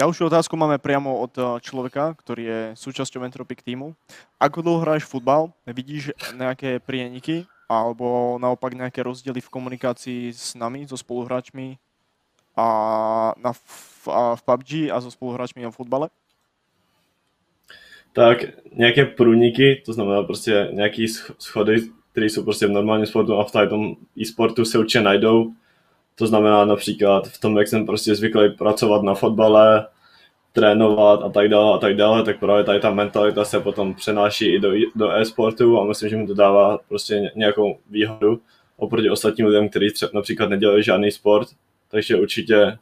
Ďalšiu 0.00 0.32
otázku 0.32 0.56
máme 0.56 0.80
priamo 0.80 1.20
od 1.20 1.36
eh, 1.36 1.44
človeka, 1.60 2.16
ktorý 2.16 2.42
je 2.48 2.60
súčasťou 2.72 3.20
Entropic 3.20 3.60
týmu. 3.60 3.92
Ako 4.40 4.64
dlho 4.64 4.80
hráš 4.80 5.04
futbal? 5.04 5.52
Vidíš 5.68 6.16
nejaké 6.32 6.80
prieniky 6.80 7.44
alebo 7.70 8.34
naopak 8.42 8.74
nejaké 8.74 9.06
rozdiely 9.06 9.38
v 9.38 9.52
komunikácii 9.54 10.34
s 10.34 10.58
nami, 10.58 10.90
so 10.90 10.98
spoluhráčmi 10.98 11.78
a 12.58 12.66
na, 13.38 13.54
v, 13.54 14.08
a 14.10 14.34
v 14.34 14.42
PUBG 14.42 14.70
a 14.90 14.98
so 14.98 15.10
spoluhráčmi 15.10 15.62
na 15.62 15.70
futbale? 15.70 16.10
tak 18.12 18.38
nějaké 18.72 19.04
průniky, 19.04 19.82
to 19.86 19.92
znamená 19.92 20.22
prostě 20.22 20.68
nějaké 20.72 21.04
schody, 21.38 21.76
které 22.12 22.26
jsou 22.26 22.44
prostě 22.44 22.66
v 22.66 22.70
normálním 22.70 23.06
sportu 23.06 23.38
a 23.38 23.44
v 23.44 23.52
tom 23.68 23.96
e-sportu 24.20 24.64
se 24.64 24.78
určitě 24.78 25.00
najdou. 25.00 25.52
To 26.14 26.26
znamená 26.26 26.64
například 26.64 27.28
v 27.28 27.40
tom, 27.40 27.58
jak 27.58 27.68
jsem 27.68 27.86
prostě 27.86 28.14
zvyklý 28.14 28.50
pracovat 28.50 29.02
na 29.02 29.14
fotbale, 29.14 29.86
trénovat 30.52 31.22
a 31.22 31.28
tak 31.28 31.48
dále 31.48 31.74
a 31.74 31.78
tak 31.78 31.96
dále, 31.96 32.24
tak 32.24 32.40
právě 32.40 32.64
tady 32.64 32.80
ta 32.80 32.90
mentalita 32.90 33.44
se 33.44 33.60
potom 33.60 33.94
přenáší 33.94 34.54
i 34.54 34.58
do, 34.58 34.72
do 34.94 35.10
e-sportu 35.10 35.80
a 35.80 35.84
myslím, 35.84 36.08
že 36.08 36.16
mi 36.16 36.26
to 36.26 36.34
dává 36.34 36.78
prostě 36.88 37.32
nějakou 37.34 37.78
výhodu 37.90 38.40
oproti 38.76 39.10
ostatním 39.10 39.46
lidem, 39.46 39.68
kteří 39.68 39.92
třeba 39.92 40.10
například 40.14 40.50
nedělají 40.50 40.82
žádný 40.82 41.10
sport, 41.10 41.48
takže 41.90 42.16
určitě 42.16 42.78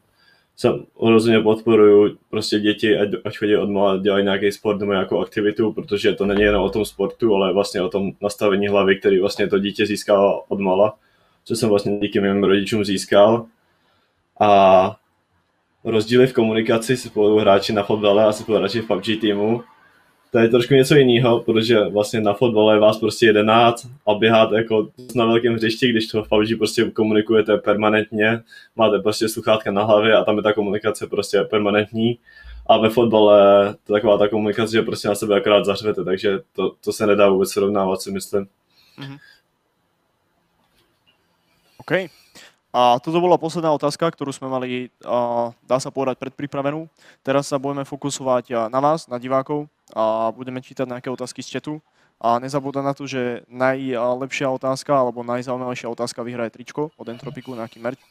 jsem 0.57 0.85
hrozně 1.03 1.41
podporuju 1.41 2.19
prostě 2.31 2.61
děti, 2.61 2.99
ať, 2.99 3.09
ať 3.25 3.39
chodí 3.39 3.57
od 3.57 3.71
mala, 3.71 3.97
dělají 3.97 4.25
nějaký 4.25 4.53
sport 4.53 4.81
nebo 4.81 4.93
nějakou 4.93 5.21
aktivitu, 5.21 5.73
protože 5.73 6.13
to 6.13 6.27
není 6.27 6.43
jenom 6.43 6.63
o 6.63 6.71
tom 6.71 6.85
sportu, 6.85 7.35
ale 7.35 7.53
vlastně 7.53 7.83
o 7.83 7.89
tom 7.89 8.13
nastavení 8.23 8.69
hlavy, 8.69 8.99
který 8.99 9.19
vlastně 9.19 9.49
to 9.49 9.59
dítě 9.59 9.87
získalo 9.87 10.45
od 10.49 10.61
mala, 10.61 10.95
co 11.45 11.57
jsem 11.57 11.69
vlastně 11.69 11.99
díky 11.99 12.21
mým 12.21 12.45
rodičům 12.45 12.85
získal. 12.85 13.47
A 14.41 14.97
rozdíly 15.89 16.27
v 16.27 16.33
komunikaci 16.33 16.97
spoluhráči 16.97 17.73
na 17.73 17.83
fotbale 17.83 18.25
a 18.25 18.33
spoluhráči 18.33 18.81
v 18.81 18.87
PUBG 18.87 19.21
týmu 19.21 19.63
to 20.31 20.39
je 20.39 20.49
trošku 20.49 20.75
něco 20.75 20.95
jiného, 20.95 21.41
protože 21.41 21.85
vlastně 21.85 22.21
na 22.21 22.35
fotbale 22.35 22.75
je 22.75 22.81
vás 22.81 22.99
prostě 22.99 23.27
jedenáct 23.27 23.87
a 24.07 24.15
běháte 24.15 24.57
jako 24.57 24.89
na 25.15 25.27
velkém 25.27 25.55
hřišti, 25.55 25.91
když 25.91 26.07
to 26.07 26.25
v 26.25 26.29
PUBG 26.29 26.59
prostě 26.59 26.91
komunikujete 26.91 27.57
permanentně, 27.57 28.41
máte 28.77 28.99
prostě 28.99 29.29
sluchátka 29.29 29.71
na 29.71 29.85
hlavě 29.85 30.17
a 30.17 30.25
tam 30.25 30.37
je 30.37 30.43
ta 30.43 30.53
komunikace 30.53 31.07
prostě 31.07 31.41
permanentní. 31.41 32.19
A 32.67 32.79
ve 32.79 32.91
fotbale 32.91 33.75
to 33.85 33.95
je 33.95 34.01
taková 34.01 34.19
ta 34.19 34.29
komunikace, 34.29 34.73
že 34.73 34.83
prostě 34.83 35.09
na 35.09 35.15
sebe 35.15 35.37
akorát 35.37 35.65
zařvete, 35.65 36.05
takže 36.05 36.39
to, 36.53 36.75
to 36.85 36.93
se 36.93 37.07
nedá 37.07 37.29
vůbec 37.29 37.51
srovnávat, 37.51 38.03
si 38.03 38.11
myslím. 38.11 38.47
Mm-hmm. 38.99 39.19
OK. 41.79 42.11
A 42.69 43.01
toto 43.01 43.17
bola 43.17 43.41
posledná 43.41 43.73
otázka, 43.73 44.13
ktorú 44.13 44.29
sme 44.29 44.53
mali, 44.53 44.93
dá 45.65 45.79
sa 45.81 45.89
povedať, 45.89 46.21
predpripravenú. 46.21 46.85
Teraz 47.25 47.49
sa 47.49 47.57
budeme 47.57 47.89
fokusovať 47.89 48.69
na 48.69 48.79
vás, 48.79 49.09
na 49.09 49.17
divákov 49.17 49.73
a 49.97 50.29
budeme 50.37 50.61
čítať 50.61 50.85
nejaké 50.85 51.09
otázky 51.09 51.41
z 51.41 51.59
chatu. 51.59 51.75
A 52.19 52.37
nezabúda 52.43 52.83
na 52.83 52.93
to, 52.93 53.07
že 53.07 53.47
najlepšia 53.47 54.51
otázka 54.51 54.91
alebo 54.91 55.23
najzaujímavejšia 55.23 55.89
otázka 55.89 56.27
vyhraje 56.27 56.51
tričko 56.51 56.91
od 56.99 57.07
Entropiku, 57.09 57.55
nejaký 57.55 57.79
merch. 57.79 58.03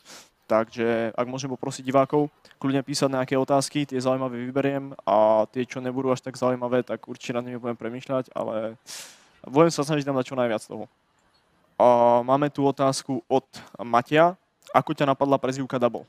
Takže 0.48 1.12
ak 1.12 1.28
môžem 1.28 1.52
poprosiť 1.52 1.84
divákov, 1.84 2.32
kľudne 2.56 2.80
písať 2.80 3.12
nejaké 3.12 3.36
otázky, 3.36 3.84
tie 3.84 4.00
zaujímavé 4.00 4.40
vyberiem 4.48 4.96
a 5.04 5.44
tie, 5.52 5.68
čo 5.68 5.84
nebudú 5.84 6.08
až 6.08 6.24
tak 6.24 6.40
zaujímavé, 6.40 6.88
tak 6.88 7.04
určite 7.04 7.36
nad 7.36 7.44
nimi 7.44 7.60
budem 7.60 7.76
premýšľať, 7.76 8.32
ale 8.32 8.80
budem 9.44 9.76
sa 9.76 9.84
snažiť 9.84 10.08
tam 10.08 10.16
dať 10.16 10.26
čo 10.32 10.40
najviac 10.40 10.64
toho. 10.64 10.88
A 11.76 11.88
máme 12.24 12.48
tu 12.48 12.64
otázku 12.64 13.20
od 13.28 13.44
Matia, 13.84 14.40
ako 14.78 14.94
ťa 14.94 15.10
napadla 15.10 15.42
prezivka 15.42 15.82
Double? 15.82 16.06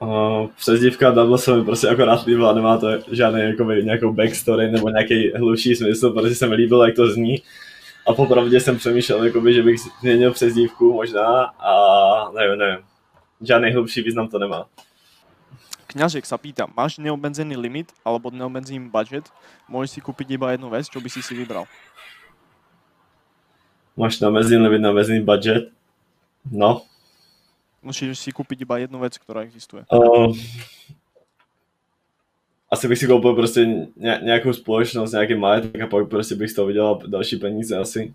Uh, 0.00 0.48
přezdívka 0.56 1.10
Double 1.10 1.38
se 1.38 1.56
mi 1.56 1.64
prostě 1.64 1.88
akorát 1.88 2.24
líbila, 2.24 2.52
nemá 2.52 2.78
to 2.78 2.88
žádný 3.12 3.40
jakoby, 3.40 3.84
nějakou 3.84 4.12
backstory 4.12 4.70
nebo 4.70 4.88
nějaký 4.88 5.32
hlubší 5.36 5.76
smysl, 5.76 6.10
protože 6.10 6.34
se 6.34 6.46
mi 6.46 6.54
líbilo, 6.54 6.84
jak 6.84 6.96
to 6.96 7.12
zní. 7.12 7.42
A 8.08 8.12
popravdě 8.12 8.60
jsem 8.60 8.76
přemýšlel, 8.76 9.24
jakoby, 9.24 9.54
že 9.54 9.62
bych 9.62 9.80
změnil 10.00 10.32
přezdívku 10.32 10.92
možná 10.92 11.44
a 11.44 11.72
nevím, 12.32 12.58
nevím. 12.58 12.84
Žádný 13.40 13.72
hlubší 13.72 14.02
význam 14.02 14.28
to 14.28 14.38
nemá. 14.38 14.66
Kňažek 15.90 16.22
sa 16.22 16.38
pýta, 16.38 16.70
máš 16.70 17.02
neobmedzený 17.02 17.58
limit 17.58 17.90
alebo 18.06 18.30
neobmedzený 18.30 18.86
budget? 18.86 19.26
Môžeš 19.66 19.98
si 19.98 20.00
kúpiť 20.00 20.38
iba 20.38 20.54
jednu 20.54 20.70
vec, 20.70 20.86
čo 20.86 21.02
by 21.02 21.10
si 21.10 21.18
si 21.18 21.34
vybral? 21.34 21.66
Máš 23.98 24.22
neomezený 24.22 24.70
limit, 24.70 24.86
neomezený 24.86 25.20
budget? 25.26 25.74
No, 26.46 26.86
Musíš 27.80 28.20
si 28.20 28.30
kúpiť 28.32 28.68
iba 28.68 28.76
jednu 28.76 29.00
vec, 29.00 29.16
ktorá 29.16 29.40
existuje. 29.40 29.88
Uh, 29.88 30.36
asi 32.70 32.88
bych 32.88 32.98
si 32.98 33.06
koupil 33.06 33.34
prostě 33.34 33.66
nějakou 33.96 34.52
společnost, 34.52 35.12
nějaký 35.12 35.34
majetek 35.34 35.80
a 35.80 35.86
pak 35.86 36.08
prostě 36.08 36.34
bych 36.34 36.50
z 36.50 36.54
toho 36.54 36.66
vydělal 36.66 37.00
další 37.06 37.36
peníze 37.36 37.76
asi. 37.76 38.14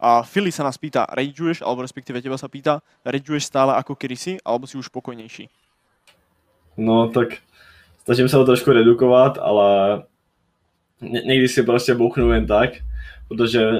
A 0.00 0.20
Fili 0.22 0.52
sa 0.52 0.60
nás 0.60 0.76
pýta, 0.76 1.08
rageuješ, 1.08 1.64
alebo 1.64 1.80
respektíve 1.80 2.20
teba 2.20 2.36
sa 2.36 2.52
pýta, 2.52 2.84
rageuješ 3.00 3.48
stále 3.48 3.72
ako 3.80 3.96
kedysi, 3.96 4.36
alebo 4.44 4.68
si 4.68 4.76
už 4.76 4.92
pokojnější? 4.92 5.48
No 6.76 7.08
tak 7.08 7.40
snažím 8.04 8.28
se 8.28 8.36
to 8.36 8.44
trošku 8.44 8.72
redukovat, 8.72 9.38
ale 9.38 10.02
někdy 11.00 11.48
si 11.48 11.62
prostě 11.62 11.94
bouchnu 11.94 12.32
jen 12.32 12.46
tak 12.46 12.70
protože 13.28 13.70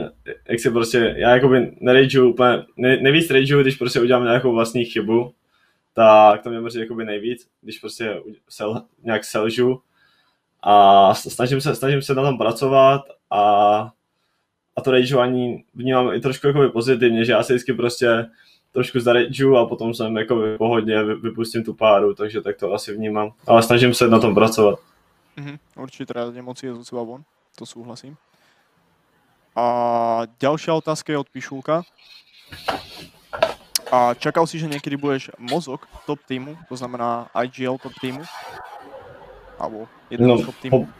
jak 0.48 0.60
si 0.60 0.70
prostě, 0.70 1.14
já 1.16 1.30
jakoby 1.30 1.76
nerageu 1.80 2.30
úplně, 2.30 2.64
ne, 2.76 2.96
nejvíc 2.96 3.30
rageu, 3.30 3.60
když 3.60 3.76
prostě 3.76 4.00
udělám 4.00 4.24
nějakou 4.24 4.52
vlastní 4.52 4.84
chybu, 4.84 5.32
tak 5.94 6.42
to 6.42 6.50
mě 6.50 6.60
mrzí 6.60 6.80
jakoby 6.80 7.04
nejvíc, 7.04 7.48
když 7.60 7.78
prostě 7.78 8.22
sel, 8.48 8.82
nějak 9.04 9.24
selžu 9.24 9.80
a 10.62 11.14
snažím 11.14 11.60
se, 11.60 11.74
snažím 11.74 12.02
se 12.02 12.14
na 12.14 12.22
tom 12.22 12.38
pracovat 12.38 13.02
a, 13.30 13.42
a 14.76 14.80
to 14.80 14.90
rageování 14.90 15.64
vnímám 15.74 16.14
i 16.14 16.20
trošku 16.20 16.46
jakoby 16.46 16.68
pozitivně, 16.68 17.24
že 17.24 17.32
já 17.32 17.42
se 17.42 17.52
vždycky 17.52 17.72
prostě 17.72 18.26
trošku 18.72 19.00
zarageu 19.00 19.56
a 19.56 19.66
potom 19.66 19.94
jsem 19.94 20.16
jakoby 20.16 20.56
pohodně 20.58 21.04
vypustím 21.04 21.64
tu 21.64 21.74
páru, 21.74 22.14
takže 22.14 22.40
tak 22.40 22.56
to 22.56 22.72
asi 22.72 22.92
vnímám, 22.94 23.32
ale 23.46 23.62
snažím 23.62 23.94
se 23.94 24.08
na 24.08 24.18
tom 24.18 24.34
pracovat. 24.34 24.78
Mm-hmm, 25.36 25.58
určitě 25.76 26.06
teda 26.06 26.32
emocie 26.38 26.74
z 26.74 26.84
seba 26.84 27.02
von, 27.02 27.24
to 27.58 27.66
souhlasím. 27.66 28.16
A 29.56 29.66
ďalšia 30.40 30.74
otázka 30.76 31.12
je 31.12 31.18
od 31.18 31.28
Pišulka. 31.32 31.82
A 33.92 34.14
čakal 34.14 34.44
si, 34.46 34.58
že 34.58 34.68
niekedy 34.68 35.00
budeš 35.00 35.32
mozog 35.38 35.88
top 36.06 36.20
týmu, 36.28 36.58
to 36.68 36.76
znamená 36.76 37.32
IGL 37.32 37.78
top 37.78 37.92
týmu? 38.00 38.20
Alebo 39.58 39.88
jeden 40.10 40.28
no, 40.28 40.44
top 40.44 40.56
týmu? 40.60 40.84
Po, 40.84 40.92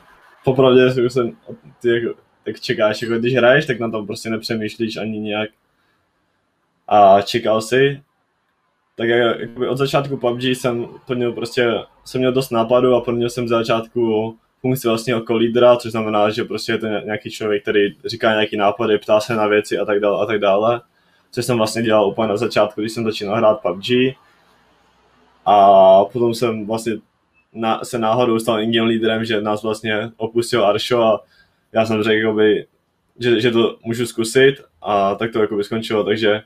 popravdě 0.45 0.91
si 0.91 1.11
jsem, 1.11 1.37
ty 1.81 1.89
jako, 1.89 2.21
tak 2.45 2.61
čekáš, 2.61 3.03
jako 3.03 3.15
když 3.19 3.35
hraješ, 3.35 3.67
tak 3.67 3.81
na 3.81 3.91
tom 3.91 4.07
prostě 4.07 4.31
nepřemýšlíš 4.31 4.97
ani 4.97 5.21
nějak. 5.21 5.51
A 6.89 7.23
čekal 7.23 7.61
si, 7.61 8.03
tak 8.97 9.09
jak, 9.09 9.37
od 9.69 9.79
začátku 9.79 10.17
PUBG 10.17 10.43
jsem 10.43 10.87
plnil 11.07 11.33
prostě, 11.33 11.73
jsem 12.05 12.19
měl 12.19 12.33
dost 12.33 12.51
nápadů 12.51 12.95
a 12.95 13.01
plnil 13.01 13.31
jsem 13.31 13.49
z 13.49 13.51
začátku 13.51 14.37
funkci 14.61 14.89
vlastně 14.89 15.15
jako 15.15 15.37
lídra, 15.37 15.77
což 15.77 15.91
znamená, 15.91 16.31
že 16.31 16.45
prostě 16.45 16.73
je 16.73 16.79
to 16.79 16.87
nějaký 16.87 17.31
člověk, 17.31 17.63
který 17.63 17.95
říká 18.05 18.31
nějaký 18.31 18.57
nápady, 18.57 18.99
ptá 18.99 19.21
se 19.21 19.35
na 19.35 19.47
věci 19.47 19.79
a 19.79 19.85
tak 19.85 20.01
dále 20.01 20.23
a 20.23 20.27
tak 20.27 20.39
dále, 20.39 20.81
což 21.31 21.45
jsem 21.45 21.57
vlastně 21.57 21.83
dělal 21.83 22.09
úplně 22.09 22.29
na 22.29 22.37
začátku, 22.37 22.81
když 22.81 22.93
jsem 22.93 23.05
začínal 23.05 23.37
hrát 23.37 23.61
PUBG. 23.63 24.17
A 25.47 26.05
potom 26.05 26.35
jsem 26.35 26.67
vlastně 26.67 26.93
na, 27.53 27.85
se 27.85 27.99
náhodou 27.99 28.39
stal 28.39 28.61
ingame 28.61 28.89
lídrem, 28.89 29.25
že 29.25 29.41
nás 29.41 29.63
vlastně 29.63 30.11
opustil 30.17 30.67
Aršo 30.67 31.03
a 31.03 31.25
já 31.73 31.87
jsem 31.87 32.03
řekl, 32.03 32.17
jakoby, 32.17 32.67
že, 33.19 33.41
že 33.41 33.51
to 33.51 33.79
můžu 33.85 34.07
zkusit 34.07 34.55
a 34.83 35.15
tak 35.15 35.33
to 35.33 35.41
jakoby 35.41 35.65
skončilo, 35.65 36.05
takže 36.05 36.43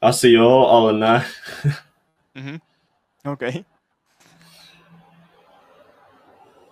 asi 0.00 0.32
jo, 0.32 0.66
ale 0.66 0.92
ne. 0.92 1.14
Mhm. 2.34 2.56
OK. 3.32 3.44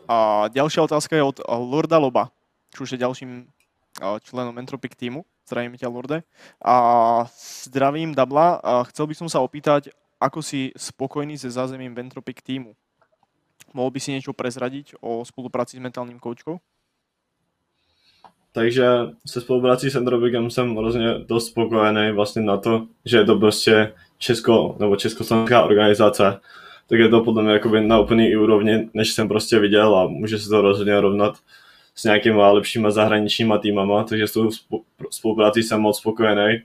A 0.04 0.48
ďalšia 0.52 0.84
otázka 0.84 1.16
je 1.16 1.24
od 1.24 1.40
Lorda 1.48 1.96
Loba, 1.96 2.28
čo 2.76 2.84
už 2.84 2.92
je 2.94 3.02
ďalším 3.02 3.48
členom 4.20 4.58
Entropic 4.60 4.92
týmu. 4.92 5.24
Zdravím 5.44 5.76
ťa, 5.76 5.88
Lorde. 5.88 6.24
A 6.64 6.76
zdravím 7.64 8.16
Dabla. 8.16 8.60
A 8.64 8.84
chcel 8.88 9.08
by 9.08 9.14
som 9.14 9.28
sa 9.28 9.44
opýtať, 9.44 9.92
ako 10.20 10.40
si 10.40 10.72
spokojný 10.76 11.36
se 11.36 11.52
zázemím 11.52 11.94
Ventropic 11.94 12.40
týmu? 12.40 12.72
Mohl 13.74 13.90
by 13.90 14.00
si 14.00 14.16
niečo 14.16 14.32
prezradiť 14.32 14.96
o 15.04 15.20
spolupráci 15.24 15.76
s 15.76 15.84
mentálním 15.84 16.16
koučkou? 16.16 16.60
Takže 18.56 18.86
se 19.26 19.40
spoluprací 19.40 19.90
s 19.90 19.94
Endrobigem 19.94 20.50
jsem 20.50 20.76
hrozně 20.76 21.14
dost 21.18 21.46
spokojený 21.46 22.12
vlastně 22.12 22.42
na 22.42 22.56
to, 22.56 22.86
že 23.04 23.16
je 23.16 23.24
to 23.24 23.38
prostě 23.38 23.92
česko, 24.18 24.76
nebo 24.80 24.96
československá 24.96 25.62
organizace, 25.62 26.40
tak 26.88 26.98
je 26.98 27.08
to 27.08 27.20
podle 27.20 27.42
mě 27.42 27.52
jakoby 27.52 27.80
na 27.80 27.98
úplný 27.98 28.36
úrovni, 28.36 28.88
než 28.94 29.12
jsem 29.12 29.28
prostě 29.28 29.58
viděl 29.58 29.96
a 29.96 30.06
může 30.06 30.38
se 30.38 30.48
to 30.48 30.62
rozhodně 30.62 31.00
rovnat 31.00 31.34
s 31.94 32.04
nějakýma 32.04 32.50
lepšíma 32.50 32.90
zahraničníma 32.90 33.58
týmama, 33.58 34.04
takže 34.04 34.26
s 34.26 34.32
tou 34.32 34.50
spoluprací 35.10 35.62
jsem 35.62 35.80
moc 35.80 35.98
spokojený. 35.98 36.62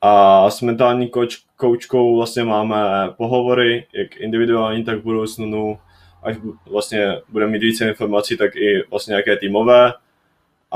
A 0.00 0.50
s 0.50 0.62
mentální 0.62 1.10
coach, 1.10 1.36
coachkou 1.60 2.16
vlastně 2.16 2.44
máme 2.44 2.80
pohovory, 3.16 3.86
jak 3.92 4.16
individuální, 4.16 4.84
tak 4.84 4.98
v 4.98 5.02
budoucnu, 5.02 5.78
až 6.22 6.36
vlastně 6.70 7.20
budeme 7.28 7.52
mít 7.52 7.62
více 7.62 7.88
informací, 7.88 8.36
tak 8.36 8.56
i 8.56 8.84
vlastně 8.90 9.12
nějaké 9.12 9.36
týmové 9.36 9.92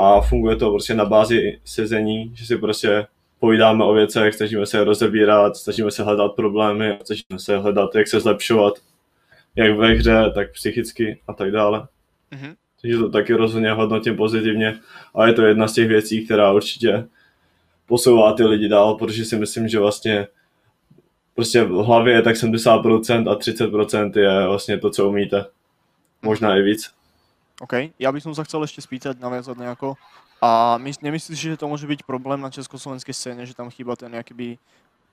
a 0.00 0.20
funguje 0.20 0.56
to 0.56 0.70
prostě 0.70 0.94
na 0.94 1.04
bázi 1.04 1.60
sezení, 1.64 2.32
že 2.34 2.46
si 2.46 2.56
prostě 2.56 3.06
povídáme 3.38 3.84
o 3.84 3.92
věcech, 3.92 4.34
snažíme 4.34 4.66
se 4.66 4.78
je 4.78 4.84
rozebírat, 4.84 5.56
snažíme 5.56 5.90
se 5.90 6.02
hledat 6.02 6.34
problémy, 6.34 6.98
snažíme 7.04 7.38
se 7.38 7.58
hledat, 7.58 7.94
jak 7.94 8.08
se 8.08 8.20
zlepšovat, 8.20 8.74
jak 9.56 9.76
ve 9.76 9.88
hře, 9.92 10.30
tak 10.34 10.52
psychicky 10.52 11.20
a 11.28 11.32
tak 11.32 11.50
dále. 11.50 11.86
Mm-hmm. 12.32 12.54
Takže 12.80 12.98
to 12.98 13.10
taky 13.10 13.34
rozhodně 13.34 13.72
hodnotím 13.72 14.16
pozitivně 14.16 14.78
a 15.14 15.26
je 15.26 15.32
to 15.32 15.42
jedna 15.42 15.68
z 15.68 15.72
těch 15.72 15.88
věcí, 15.88 16.24
která 16.24 16.52
určitě 16.52 17.04
posouvá 17.86 18.32
ty 18.32 18.44
lidi 18.44 18.68
dál, 18.68 18.94
protože 18.94 19.24
si 19.24 19.36
myslím, 19.36 19.68
že 19.68 19.78
vlastně 19.78 20.26
prostě 21.34 21.64
v 21.64 21.70
hlavě 21.70 22.14
je 22.14 22.22
tak 22.22 22.36
70% 22.36 23.30
a 23.30 23.36
30% 23.36 24.18
je 24.18 24.46
vlastně 24.46 24.78
to, 24.78 24.90
co 24.90 25.08
umíte. 25.08 25.44
Možná 26.22 26.56
i 26.56 26.62
víc. 26.62 26.99
OK. 27.60 27.92
Ja 28.00 28.08
by 28.08 28.18
som 28.24 28.32
sa 28.32 28.42
chcel 28.48 28.64
ešte 28.64 28.80
spýtať, 28.80 29.20
naviazať 29.20 29.60
nejako. 29.60 30.00
A 30.40 30.80
my, 30.80 30.88
nemyslíš, 31.04 31.52
že 31.52 31.60
to 31.60 31.68
môže 31.68 31.84
byť 31.84 32.08
problém 32.08 32.40
na 32.40 32.48
československej 32.48 33.12
scéne, 33.12 33.44
že 33.44 33.52
tam 33.52 33.68
chýba 33.68 33.92
ten 34.00 34.08
nejaký 34.08 34.56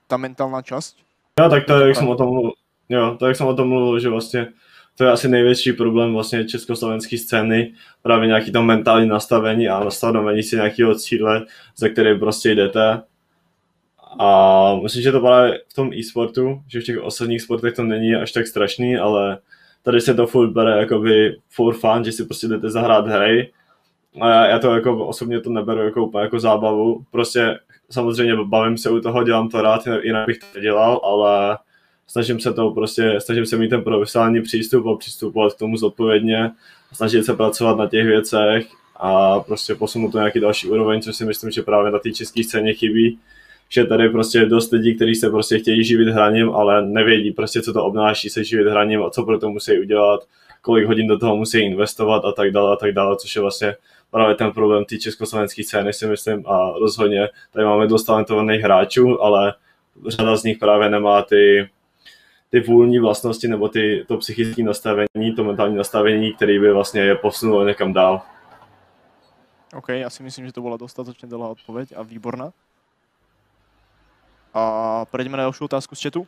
ta 0.08 0.16
mentálna 0.16 0.64
časť? 0.64 1.04
Jo, 1.36 1.46
tak 1.52 1.68
to 1.68 1.86
jak 1.86 1.96
jsem 1.96 2.08
o 2.08 2.16
tom 2.16 2.28
mluvil, 2.28 2.52
jo, 2.88 3.16
to 3.18 3.26
jak 3.26 3.36
jsem 3.36 3.46
o 3.46 3.54
tom 3.54 3.68
mluvil, 3.68 4.00
že 4.00 4.08
vlastně 4.08 4.48
to 4.96 5.04
je 5.04 5.10
asi 5.10 5.28
největší 5.28 5.72
problém 5.72 6.12
vlastně 6.12 6.44
československé 6.44 7.18
scény, 7.18 7.74
právě 8.02 8.28
nějaký 8.28 8.52
to 8.52 8.62
mentální 8.62 9.08
nastavení 9.08 9.68
a 9.68 9.84
nastavení 9.84 10.42
si 10.42 10.56
nějakého 10.56 10.94
cíle, 10.94 11.46
za 11.76 11.88
který 11.88 12.18
prostě 12.18 12.54
jdete. 12.54 13.02
A 14.18 14.74
myslím, 14.82 15.02
že 15.02 15.12
to 15.12 15.20
právě 15.20 15.60
v 15.68 15.74
tom 15.74 15.92
e-sportu, 15.92 16.62
že 16.68 16.80
v 16.80 16.84
těch 16.84 16.98
ostatních 16.98 17.42
sportech 17.42 17.74
to 17.74 17.82
není 17.82 18.14
až 18.14 18.32
tak 18.32 18.46
strašný, 18.46 18.96
ale 18.96 19.38
tady 19.88 20.00
se 20.00 20.14
to 20.14 20.26
furt 20.26 20.50
bere 20.50 20.80
jakoby 20.80 21.36
for 21.50 21.74
fun, 21.74 22.04
že 22.04 22.12
si 22.12 22.24
prostě 22.24 22.48
jdete 22.48 22.70
zahrát 22.70 23.06
hry. 23.06 23.52
A 24.20 24.28
já, 24.28 24.46
já 24.46 24.58
to 24.58 24.74
jako 24.74 25.06
osobně 25.06 25.40
to 25.40 25.50
neberu 25.50 25.80
jako 25.80 26.06
úplně 26.06 26.22
jako 26.22 26.40
zábavu, 26.40 27.04
prostě 27.10 27.58
samozřejmě 27.90 28.36
bavím 28.44 28.78
se 28.78 28.90
u 28.90 29.00
toho, 29.00 29.24
dělám 29.24 29.48
to 29.48 29.62
rád, 29.62 29.82
jinak 30.02 30.26
bych 30.26 30.38
to 30.38 30.46
nedělal, 30.54 31.00
ale 31.04 31.58
snažím 32.06 32.40
se 32.40 32.52
to 32.52 32.70
prostě, 32.70 33.20
snažím 33.20 33.46
se 33.46 33.56
mít 33.56 33.68
ten 33.68 33.84
profesionální 33.84 34.42
přístup 34.42 34.86
a 34.86 34.96
přistupovat 34.96 35.54
k 35.54 35.58
tomu 35.58 35.76
zodpovědně, 35.76 36.50
snažit 36.92 37.24
se 37.24 37.34
pracovat 37.34 37.78
na 37.78 37.88
těch 37.88 38.06
věcech 38.06 38.66
a 38.96 39.40
prostě 39.40 39.74
posunout 39.74 40.10
to 40.10 40.18
nějaký 40.18 40.40
další 40.40 40.68
úroveň, 40.68 41.02
což 41.02 41.16
si 41.16 41.24
myslím, 41.24 41.50
že 41.50 41.62
právě 41.62 41.90
na 41.90 41.98
té 41.98 42.12
české 42.12 42.44
scéně 42.44 42.74
chybí, 42.74 43.18
že 43.68 43.84
tady 43.84 44.08
prostě 44.08 44.38
je 44.38 44.46
dost 44.46 44.72
lidí, 44.72 44.96
kteří 44.96 45.14
se 45.14 45.30
prostě 45.30 45.58
chtějí 45.58 45.84
živit 45.84 46.08
hraním, 46.08 46.50
ale 46.50 46.86
nevědí 46.86 47.30
prostě, 47.30 47.62
co 47.62 47.72
to 47.72 47.84
obnáší 47.84 48.28
se 48.28 48.44
živit 48.44 48.70
hraním 48.70 49.02
a 49.02 49.10
co 49.10 49.24
pro 49.24 49.38
to 49.38 49.50
musí 49.50 49.80
udělat, 49.80 50.20
kolik 50.62 50.86
hodin 50.86 51.06
do 51.06 51.18
toho 51.18 51.36
musí 51.36 51.58
investovat 51.58 52.24
a 52.24 52.32
tak 52.32 52.50
dále 52.50 52.72
a 52.72 52.76
tak 52.76 52.92
dále, 52.92 53.16
což 53.16 53.36
je 53.36 53.42
vlastně 53.42 53.76
právě 54.10 54.34
ten 54.34 54.52
problém 54.52 54.84
té 54.84 54.96
československé 54.96 55.64
scény 55.64 55.92
si 55.92 56.06
myslím 56.06 56.44
a 56.46 56.72
rozhodně 56.78 57.28
tady 57.52 57.66
máme 57.66 57.86
dost 57.86 58.04
talentovaných 58.04 58.60
hráčů, 58.60 59.22
ale 59.22 59.54
řada 60.08 60.36
z 60.36 60.44
nich 60.44 60.58
právě 60.58 60.90
nemá 60.90 61.22
ty, 61.22 61.70
ty 62.50 62.60
vůlní 62.60 62.98
vlastnosti 62.98 63.48
nebo 63.48 63.68
ty, 63.68 64.04
to 64.08 64.16
psychické 64.16 64.62
nastavení, 64.62 65.34
to 65.36 65.44
mentální 65.44 65.76
nastavení, 65.76 66.32
který 66.32 66.58
by 66.58 66.72
vlastně 66.72 67.00
je 67.00 67.14
posunulo 67.14 67.66
někam 67.66 67.92
dál. 67.92 68.22
OK, 69.74 69.88
já 69.88 70.10
si 70.10 70.22
myslím, 70.22 70.46
že 70.46 70.52
to 70.52 70.62
byla 70.62 70.76
dostatečně 70.76 71.28
dlouhá 71.28 71.48
odpověď 71.48 71.92
a 71.96 72.02
výborná. 72.02 72.52
A 74.54 75.04
prejdeme 75.10 75.36
na 75.36 75.46
ďalšiu 75.48 75.68
otázku 75.68 75.94
z 75.94 76.08
chatu. 76.08 76.22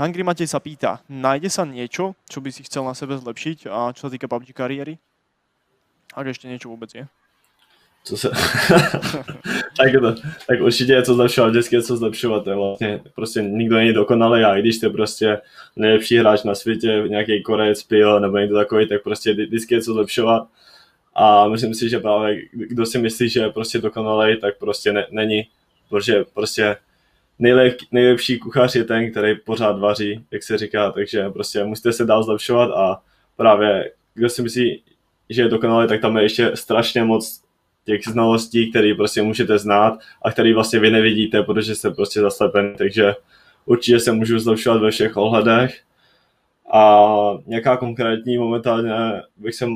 Hungry 0.00 0.22
Matej 0.22 0.48
sa 0.48 0.62
pýta, 0.62 1.02
nájde 1.10 1.50
sa 1.52 1.68
niečo, 1.68 2.16
čo 2.24 2.40
by 2.40 2.48
si 2.48 2.64
chcel 2.64 2.86
na 2.86 2.96
sebe 2.96 3.18
zlepšiť 3.20 3.68
a 3.68 3.92
čo 3.92 4.08
sa 4.08 4.10
týka 4.10 4.30
PUBG 4.30 4.56
kariéry? 4.56 4.96
Ak 6.16 6.26
ešte 6.26 6.48
niečo 6.48 6.68
vůbec 6.68 6.94
je. 6.94 7.04
Co 8.04 8.16
se... 8.16 8.30
tak, 9.76 9.92
to, 10.00 10.14
tak 10.46 10.60
určitě 10.60 10.92
je 10.92 11.02
co 11.02 11.14
zlepšovat, 11.14 11.50
vždycky 11.50 11.76
je 11.76 11.82
co 11.82 11.96
zlepšovat. 11.96 12.46
Je 12.46 12.54
vlastně, 12.54 13.00
prostě 13.14 13.42
nikdo 13.42 13.76
není 13.76 13.92
dokonalý 13.92 14.44
a 14.44 14.56
i 14.56 14.60
když 14.60 14.76
jste 14.76 14.88
prostě 14.90 15.38
nejlepší 15.76 16.16
hráč 16.16 16.42
na 16.42 16.54
světě, 16.54 17.04
nějaký 17.08 17.42
korec, 17.42 17.82
pil 17.82 18.20
nebo 18.20 18.38
někdo 18.38 18.56
takový, 18.56 18.88
tak 18.88 19.02
prostě 19.02 19.32
vždycky 19.32 19.74
je 19.74 19.82
co 19.82 19.92
zlepšovat. 19.92 20.48
A 21.14 21.48
myslím 21.48 21.74
si, 21.74 21.88
že 21.88 21.98
právě 21.98 22.42
kdo 22.52 22.86
si 22.86 22.98
myslí, 22.98 23.28
že 23.28 23.40
je 23.40 23.50
prostě 23.50 23.78
dokonalý, 23.78 24.40
tak 24.40 24.58
prostě 24.58 24.92
ne, 24.92 25.06
není 25.10 25.48
protože 25.90 26.24
prostě 26.34 26.76
nejlep, 27.38 27.76
nejlepší 27.92 28.38
kuchař 28.38 28.74
je 28.74 28.84
ten, 28.84 29.10
který 29.10 29.34
pořád 29.36 29.78
vaří, 29.78 30.24
jak 30.30 30.42
se 30.42 30.58
říká, 30.58 30.90
takže 30.90 31.30
prostě 31.30 31.64
musíte 31.64 31.92
se 31.92 32.04
dál 32.04 32.24
zlepšovat 32.24 32.70
a 32.70 33.02
právě 33.36 33.92
kdo 34.14 34.28
si 34.28 34.42
myslí, 34.42 34.82
že 35.30 35.42
je 35.42 35.48
dokonalý, 35.48 35.88
tak 35.88 36.00
tam 36.00 36.16
je 36.16 36.22
ještě 36.22 36.50
strašně 36.54 37.04
moc 37.04 37.42
těch 37.84 38.00
znalostí, 38.04 38.70
které 38.70 38.94
prostě 38.94 39.22
můžete 39.22 39.58
znát 39.58 39.98
a 40.22 40.32
které 40.32 40.54
vlastně 40.54 40.78
vy 40.78 40.90
nevidíte, 40.90 41.42
protože 41.42 41.74
jste 41.74 41.90
prostě 41.90 42.20
zaslepený, 42.20 42.74
takže 42.78 43.14
určitě 43.64 44.00
se 44.00 44.12
můžu 44.12 44.38
zlepšovat 44.38 44.80
ve 44.80 44.90
všech 44.90 45.16
ohledech. 45.16 45.80
A 46.72 47.04
nějaká 47.46 47.76
konkrétní 47.76 48.38
momentálně 48.38 48.92
bych 49.36 49.54
se 49.54 49.66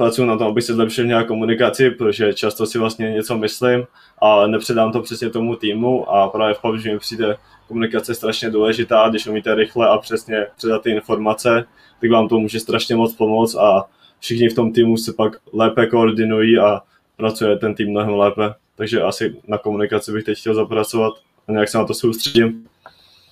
pracuji 0.00 0.26
na 0.26 0.36
tom, 0.36 0.46
aby 0.46 0.62
se 0.62 0.74
zlepšil 0.74 1.06
nějak 1.06 1.26
komunikaci, 1.26 1.90
protože 1.90 2.34
často 2.34 2.66
si 2.66 2.78
vlastně 2.78 3.10
něco 3.10 3.38
myslím 3.38 3.86
a 4.22 4.46
nepředám 4.46 4.92
to 4.92 5.02
přesně 5.02 5.30
tomu 5.30 5.56
týmu 5.56 6.10
a 6.10 6.28
právě 6.28 6.54
v 6.54 6.60
PUBG 6.60 6.84
mi 6.84 6.98
přijde 6.98 7.36
komunikace 7.68 8.14
strašně 8.14 8.50
důležitá, 8.50 9.08
když 9.08 9.26
umíte 9.26 9.54
rychle 9.54 9.88
a 9.88 9.98
přesně 9.98 10.46
předat 10.56 10.82
ty 10.82 10.90
informace, 10.90 11.64
tak 12.00 12.10
vám 12.10 12.28
to 12.28 12.38
může 12.38 12.60
strašně 12.60 12.96
moc 12.96 13.14
pomoct 13.14 13.54
a 13.54 13.84
všichni 14.20 14.48
v 14.48 14.54
tom 14.54 14.72
týmu 14.72 14.96
se 14.96 15.12
pak 15.12 15.36
lépe 15.52 15.86
koordinují 15.86 16.58
a 16.58 16.80
pracuje 17.16 17.56
ten 17.56 17.74
tým 17.74 17.90
mnohem 17.90 18.14
lépe. 18.14 18.54
Takže 18.76 19.02
asi 19.02 19.36
na 19.48 19.58
komunikaci 19.58 20.12
bych 20.12 20.24
teď 20.24 20.38
chtěl 20.38 20.54
zapracovat 20.54 21.14
a 21.48 21.52
nějak 21.52 21.68
se 21.68 21.78
na 21.78 21.84
to 21.84 21.94
soustředím. 21.94 22.68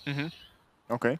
Mm-hmm. 0.06 0.30
Okay. 0.88 1.16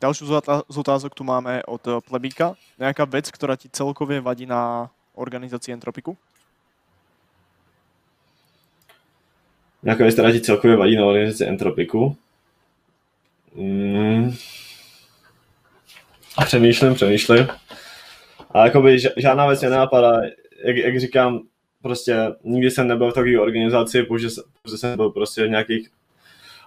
Ďalšiu 0.00 0.24
z 0.64 0.76
otázok 0.80 1.12
tu 1.12 1.28
máme 1.28 1.60
od 1.68 1.84
eh, 1.84 2.00
Plebíka. 2.00 2.56
Nejaká 2.80 3.04
vec, 3.04 3.28
ktorá 3.28 3.60
ti 3.60 3.68
celkově 3.68 4.24
vadí 4.24 4.48
na 4.48 4.88
organizaci 5.12 5.76
Entropiku? 5.76 6.16
Nějaká 9.82 10.04
věc, 10.04 10.14
která 10.14 10.32
ti 10.32 10.40
celkově 10.40 10.76
vadí 10.76 10.96
na 10.96 11.04
organizaci 11.04 11.44
Entropiku? 11.44 12.16
Mm. 13.54 14.32
A 16.36 16.44
přemýšlím, 16.44 16.94
přemýšlím. 16.94 17.48
A 18.50 18.64
jakoby 18.64 18.98
žádná 19.16 19.46
věc 19.46 19.60
mě 19.60 19.70
nenapadá. 19.70 20.20
Jak, 20.64 20.76
jak 20.76 21.00
říkám, 21.00 21.40
prostě 21.82 22.16
nikdy 22.44 22.70
jsem 22.70 22.88
nebyl 22.88 23.10
v 23.10 23.14
takové 23.14 23.40
organizaci, 23.40 24.02
protože 24.02 24.30
jsem 24.76 24.96
byl 24.96 25.10
prostě 25.10 25.44
v 25.46 25.50
nějakých 25.50 25.90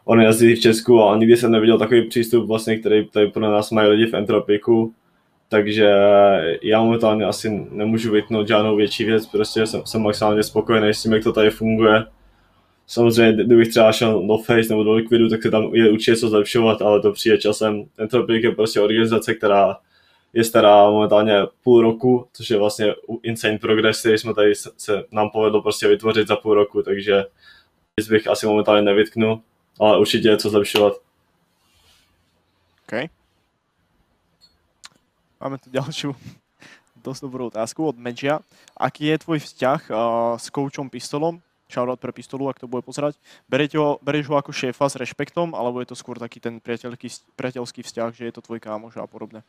organizacích 0.06 0.58
v 0.58 0.62
Česku 0.62 1.04
a 1.04 1.18
nikdy 1.18 1.38
jsem 1.38 1.52
neviděl 1.52 1.78
takový 1.80 2.08
přístup, 2.10 2.48
vlastně, 2.48 2.78
který 2.78 3.06
tady 3.06 3.28
pro 3.28 3.42
nás 3.42 3.72
mají 3.72 3.90
lidi 3.90 4.06
v 4.06 4.14
Entropiku. 4.14 4.94
Takže 5.50 5.94
já 6.62 6.84
momentálně 6.84 7.26
asi 7.26 7.68
nemůžu 7.72 8.12
vytnout 8.12 8.48
žádnou 8.48 8.76
větší 8.76 9.06
věc, 9.06 9.26
prostě 9.26 9.68
jsem, 9.68 9.82
jsem 9.86 10.02
maximálně 10.02 10.44
spokojený 10.44 10.94
s 10.94 11.04
tím, 11.04 11.14
jak 11.14 11.24
to 11.24 11.34
tady 11.34 11.50
funguje. 11.50 12.06
Samozřejmě, 12.88 13.44
kdybych 13.44 13.68
třeba 13.68 13.92
šel 13.92 14.28
do 14.28 14.38
Face 14.38 14.70
nebo 14.70 14.84
do 14.84 14.94
Liquidu, 14.94 15.30
tak 15.30 15.44
se 15.44 15.52
tam 15.52 15.76
je 15.76 15.92
určitě 15.92 16.16
co 16.16 16.30
zlepšovat, 16.30 16.82
ale 16.82 17.02
to 17.02 17.12
přijde 17.12 17.38
časem. 17.38 17.84
Entropik 17.98 18.44
je 18.44 18.52
prostě 18.52 18.82
organizace, 18.82 19.34
která 19.34 19.78
je 20.34 20.44
stará 20.44 20.90
momentálně 20.90 21.34
půl 21.64 21.82
roku, 21.82 22.28
což 22.34 22.50
je 22.50 22.58
vlastně 22.58 22.94
insane 23.24 23.58
progress, 23.58 24.00
který 24.00 24.18
jsme 24.18 24.34
tady 24.34 24.56
se, 24.56 24.70
se 24.78 25.04
nám 25.12 25.30
povedlo 25.30 25.62
prostě 25.62 25.88
vytvořit 25.88 26.28
za 26.28 26.36
půl 26.36 26.54
roku, 26.54 26.82
takže 26.82 27.26
bych 28.10 28.28
asi 28.28 28.46
momentálně 28.46 28.82
nevytknul, 28.82 29.40
ale 29.80 30.00
určitě 30.00 30.28
je 30.28 30.38
co 30.38 30.50
zlepšovat. 30.50 30.94
OK. 32.84 33.10
Máme 35.42 35.58
tu 35.58 35.70
ďalšiu 35.70 36.16
dosť 37.04 37.22
dobrú 37.28 37.52
otázku 37.52 37.84
od 37.84 38.00
Medžia. 38.00 38.40
Aký 38.80 39.12
je 39.12 39.20
tvoj 39.20 39.40
vzťah 39.44 39.82
uh, 39.92 39.98
s 40.40 40.48
koučom 40.48 40.88
Pistolom? 40.88 41.44
Shoutout 41.68 42.00
pre 42.00 42.14
Pistolu, 42.14 42.48
ak 42.48 42.62
to 42.62 42.70
bude 42.70 42.86
pozerať. 42.86 43.18
Berete 43.50 43.82
ho, 43.82 43.98
bereš 44.06 44.30
ho 44.30 44.38
ako 44.38 44.54
šéfa 44.54 44.86
s 44.88 44.96
rešpektom, 45.00 45.58
alebo 45.58 45.82
je 45.82 45.90
to 45.90 45.98
skôr 45.98 46.22
taký 46.22 46.38
ten 46.38 46.62
priateľský 47.34 47.82
vzťah, 47.82 48.14
že 48.14 48.30
je 48.30 48.34
to 48.36 48.46
tvoj 48.46 48.62
kámoš 48.62 49.02
a 49.02 49.10
podobne? 49.10 49.42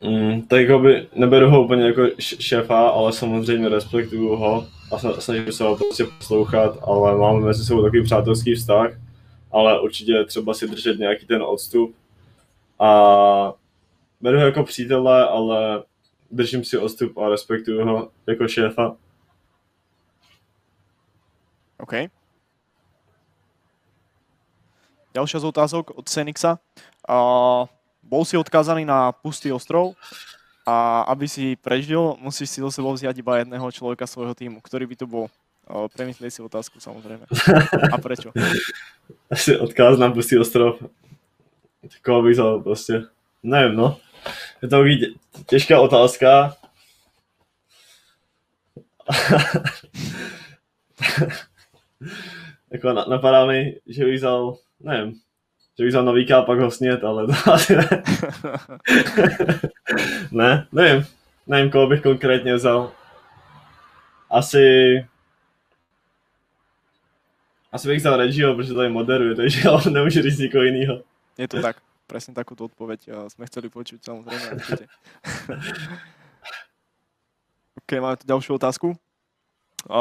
Mm, 0.00 0.42
tak 0.42 0.80
by 0.80 1.08
neberu 1.14 1.50
ho 1.50 1.64
úplně 1.64 1.82
jako 1.82 2.02
šéfa, 2.20 2.88
ale 2.88 3.12
samozřejmě 3.12 3.68
respektuju 3.68 4.36
ho 4.36 4.66
a 4.92 5.20
snažím 5.20 5.52
se 5.52 5.64
ho 5.64 5.76
prostě 5.76 6.04
poslouchat, 6.18 6.78
ale 6.82 7.18
máme 7.18 7.40
mezi 7.40 7.64
sebou 7.64 7.82
takový 7.82 8.04
přátelský 8.04 8.54
vztah, 8.54 8.90
ale 9.52 9.80
určitě 9.80 10.24
třeba 10.24 10.54
si 10.54 10.68
držet 10.68 10.98
nějaký 10.98 11.26
ten 11.26 11.42
odstup 11.42 11.94
a 12.78 13.52
beru 14.20 14.38
ho 14.38 14.44
jako 14.44 14.64
přítele, 14.64 15.28
ale 15.28 15.82
držím 16.30 16.64
si 16.64 16.78
odstup 16.78 17.18
a 17.18 17.28
respektuju 17.28 17.84
ho 17.84 18.08
jako 18.26 18.48
šéfa. 18.48 18.96
OK. 21.78 21.92
Ďalšia 25.14 25.40
z 25.40 25.44
otázok 25.44 25.96
od 25.96 26.08
Senixa. 26.08 26.60
Uh, 27.08 27.64
bol 28.06 28.24
si 28.24 28.38
odkázaný 28.38 28.86
na 28.86 29.12
pustý 29.12 29.52
ostrov 29.52 29.98
a 30.66 31.02
aby 31.10 31.28
si 31.28 31.54
prežil, 31.58 32.16
musíš 32.22 32.50
si 32.50 32.60
do 32.62 32.70
sebou 32.70 32.94
vziať 32.94 33.18
iba 33.18 33.38
jedného 33.38 33.70
človeka 33.70 34.06
svojho 34.06 34.34
týmu. 34.34 34.62
Ktorý 34.62 34.86
by 34.86 34.96
to 34.98 35.06
bol? 35.06 35.26
Premyslej 35.66 36.30
si 36.30 36.42
otázku 36.42 36.78
samozrejme. 36.78 37.26
A 37.94 37.98
prečo? 37.98 38.30
Asi 39.30 39.58
odkáz 39.58 39.98
na 39.98 40.10
pustý 40.14 40.38
ostrov. 40.38 40.78
Koho 42.02 42.22
bych 42.22 42.32
vzal 42.32 42.60
prostě. 42.62 43.02
Nevím, 43.42 43.76
no. 43.76 43.98
Je 44.62 44.68
to 44.68 44.84
těžká 45.46 45.80
otázka. 45.80 46.56
jako 52.70 52.92
napadá 52.92 53.46
mi, 53.46 53.80
že 53.86 54.04
bych 54.04 54.18
vzal, 54.18 54.56
nevím, 54.80 55.20
že 55.78 55.84
bych 55.84 55.88
vzal 55.88 56.04
novíka 56.04 56.38
a 56.38 56.42
pak 56.42 56.58
ho 56.58 56.70
snět, 56.70 57.04
ale 57.04 57.26
to 57.26 57.32
asi 57.52 57.76
ne. 57.76 57.88
ne, 60.30 60.66
nevím. 60.72 61.06
Nevím, 61.46 61.70
koho 61.70 61.86
bych 61.86 62.02
konkrétně 62.02 62.54
vzal. 62.54 62.92
Asi... 64.30 64.64
Asi 67.72 67.88
bych 67.88 67.98
vzal 67.98 68.16
Regio, 68.16 68.54
protože 68.54 68.74
tady 68.74 68.88
moderuje, 68.88 69.34
takže 69.34 69.70
on 69.70 69.92
nemůže 69.92 70.22
říct 70.22 70.38
nikoho 70.38 70.64
jiného. 70.64 71.02
Je 71.38 71.48
to 71.48 71.60
tak. 71.62 71.76
Presne 72.06 72.38
takúto 72.38 72.70
odpoveď 72.70 73.10
sme 73.26 73.50
chceli 73.50 73.66
počuť, 73.66 73.98
samozrejme. 73.98 74.62
OK, 77.82 77.90
máme 77.98 78.14
tu 78.14 78.30
ďalšiu 78.30 78.54
otázku 78.62 78.94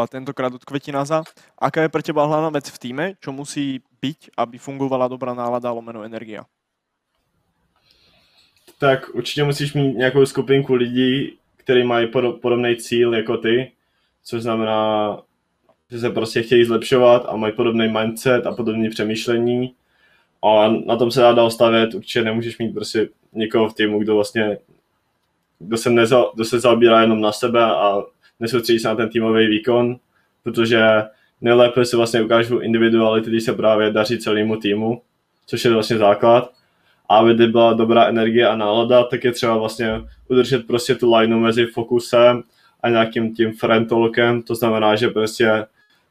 tentokrát 0.10 0.54
od 0.54 0.66
Kvetinaza. 0.66 1.24
Aká 1.58 1.82
je 1.82 1.90
pre 1.90 2.02
teba 2.02 2.26
hlavná 2.26 2.50
vec 2.50 2.70
v 2.70 2.78
týme, 2.82 3.06
čo 3.22 3.32
musí 3.32 3.82
byť, 4.02 4.38
aby 4.38 4.58
fungovala 4.58 5.08
dobrá 5.08 5.34
nálada 5.34 5.72
lomeno 5.72 6.04
energia? 6.04 6.46
Tak 8.80 9.10
určitě 9.16 9.44
musíš 9.44 9.74
mít 9.74 9.98
nějakou 9.98 10.26
skupinku 10.26 10.74
lidí, 10.74 11.38
kteří 11.58 11.84
mají 11.84 12.08
podobný 12.42 12.76
cíl 12.76 13.14
jako 13.14 13.38
ty, 13.38 13.72
což 14.24 14.42
znamená, 14.42 15.22
že 15.92 16.00
se 16.00 16.10
prostě 16.10 16.44
chtějí 16.44 16.66
zlepšovat 16.66 17.26
a 17.30 17.36
mají 17.36 17.54
podobný 17.54 17.88
mindset 17.88 18.46
a 18.46 18.52
podobné 18.52 18.90
přemýšlení. 18.90 19.74
A 20.44 20.68
na 20.68 20.96
tom 20.96 21.12
se 21.12 21.22
dá 21.22 21.34
dál 21.34 21.52
stavět, 21.52 21.94
určitě 21.94 22.22
nemůžeš 22.22 22.58
mít 22.58 22.74
prostě 22.74 23.10
někoho 23.34 23.70
v 23.70 23.74
týmu, 23.74 24.00
kdo 24.00 24.16
vlastně 24.16 24.58
kdo 25.60 25.78
se, 25.78 25.90
neza, 25.90 26.26
kdo 26.36 26.46
se 26.46 26.60
zabírá 26.60 27.02
jenom 27.02 27.22
na 27.22 27.32
sebe 27.32 27.64
a 27.64 28.04
nesoustředí 28.40 28.80
se 28.80 28.88
na 28.88 28.96
ten 28.96 29.10
týmový 29.10 29.48
výkon, 29.48 29.96
protože 30.44 30.82
nejlépe 31.42 31.86
se 31.86 31.98
vlastně 31.98 32.22
ukážou 32.22 32.60
individuality, 32.60 33.30
když 33.30 33.44
se 33.44 33.54
právě 33.54 33.92
daří 33.92 34.18
celému 34.18 34.58
týmu, 34.58 35.02
což 35.46 35.66
je 35.66 35.72
vlastně 35.72 35.98
základ. 35.98 36.52
A 37.10 37.18
aby 37.18 37.34
byla 37.48 37.74
dobrá 37.74 38.06
energie 38.06 38.48
a 38.48 38.56
nálada, 38.56 39.04
tak 39.04 39.24
je 39.24 39.32
třeba 39.32 39.58
vlastně 39.58 40.02
udržet 40.28 40.68
prostě 40.68 40.96
tu 40.96 41.16
lineu 41.16 41.40
mezi 41.40 41.66
fokusem 41.66 42.44
a 42.84 42.90
nějakým 42.90 43.36
tím 43.36 43.54
friend 43.54 43.90
talkem, 43.90 44.42
to 44.42 44.56
znamená, 44.56 44.96
že 44.96 45.08
prostě 45.08 45.66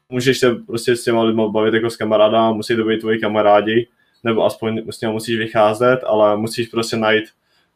můžeš 0.09 0.39
se 0.39 0.55
prostě 0.55 0.95
s 0.95 1.03
těma 1.03 1.23
lidmi 1.23 1.43
bavit 1.51 1.73
jako 1.73 1.89
s 1.89 1.97
kamarádama, 1.97 2.51
musí 2.51 2.75
to 2.75 2.83
být 2.83 2.99
tvoji 2.99 3.19
kamarádi, 3.19 3.87
nebo 4.23 4.45
aspoň 4.45 4.81
s 4.89 4.99
těma 4.99 5.13
musíš 5.13 5.37
vycházet, 5.37 5.99
ale 6.07 6.37
musíš 6.37 6.67
prostě 6.67 6.97
najít 6.97 7.25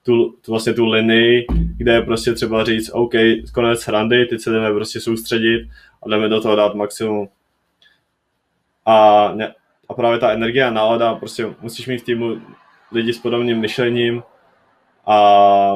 tu, 0.03 0.29
tu, 0.29 0.51
vlastně 0.51 0.73
tu 0.73 0.85
linii, 0.85 1.45
kde 1.77 1.93
je 1.93 2.01
prostě 2.01 2.33
třeba 2.33 2.63
říct, 2.63 2.89
OK, 2.93 3.13
konec 3.53 3.83
hrandy, 3.83 4.25
teď 4.25 4.41
se 4.41 4.49
jdeme 4.51 4.73
prostě 4.73 4.99
soustředit 4.99 5.69
a 6.03 6.09
jdeme 6.09 6.29
do 6.29 6.41
toho 6.41 6.55
dát 6.55 6.75
maximum. 6.75 7.29
A, 8.85 9.27
ne, 9.33 9.55
a 9.89 9.93
právě 9.93 10.19
ta 10.19 10.31
energie 10.31 10.65
a 10.65 10.71
nálada, 10.71 11.15
prostě 11.15 11.55
musíš 11.61 11.87
mít 11.87 11.97
v 11.97 12.05
týmu 12.05 12.41
lidi 12.91 13.13
s 13.13 13.19
podobným 13.19 13.59
myšlením 13.59 14.23
a 15.05 15.19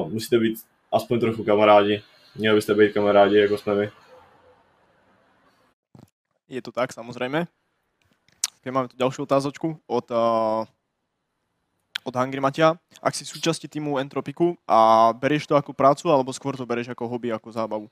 musíte 0.07 0.39
být 0.39 0.59
aspoň 0.91 1.19
trochu 1.19 1.43
kamarádi. 1.43 2.01
Měli 2.35 2.55
byste 2.55 2.73
být 2.73 2.93
kamarádi, 2.93 3.37
jako 3.37 3.57
jsme 3.57 3.75
my. 3.75 3.89
Je 6.49 6.61
to 6.61 6.71
tak, 6.71 6.93
samozřejmě. 6.93 7.47
Máme 8.71 8.87
tu 8.87 8.97
další 8.97 9.21
otázočku 9.21 9.79
od 9.87 10.11
uh, 10.11 10.17
od 12.03 12.15
Hungry 12.15 12.39
Matia, 12.39 12.75
ak 13.01 13.15
si 13.15 13.23
súčasti 13.25 13.67
týmu 13.67 13.99
Entropiku 13.99 14.55
a 14.67 15.11
berieš 15.15 15.47
to 15.47 15.55
ako 15.55 15.71
prácu, 15.73 16.11
alebo 16.11 16.35
skôr 16.35 16.55
to 16.55 16.67
bereš 16.67 16.91
ako 16.91 17.07
hobby, 17.07 17.31
ako 17.31 17.51
zábavu? 17.51 17.87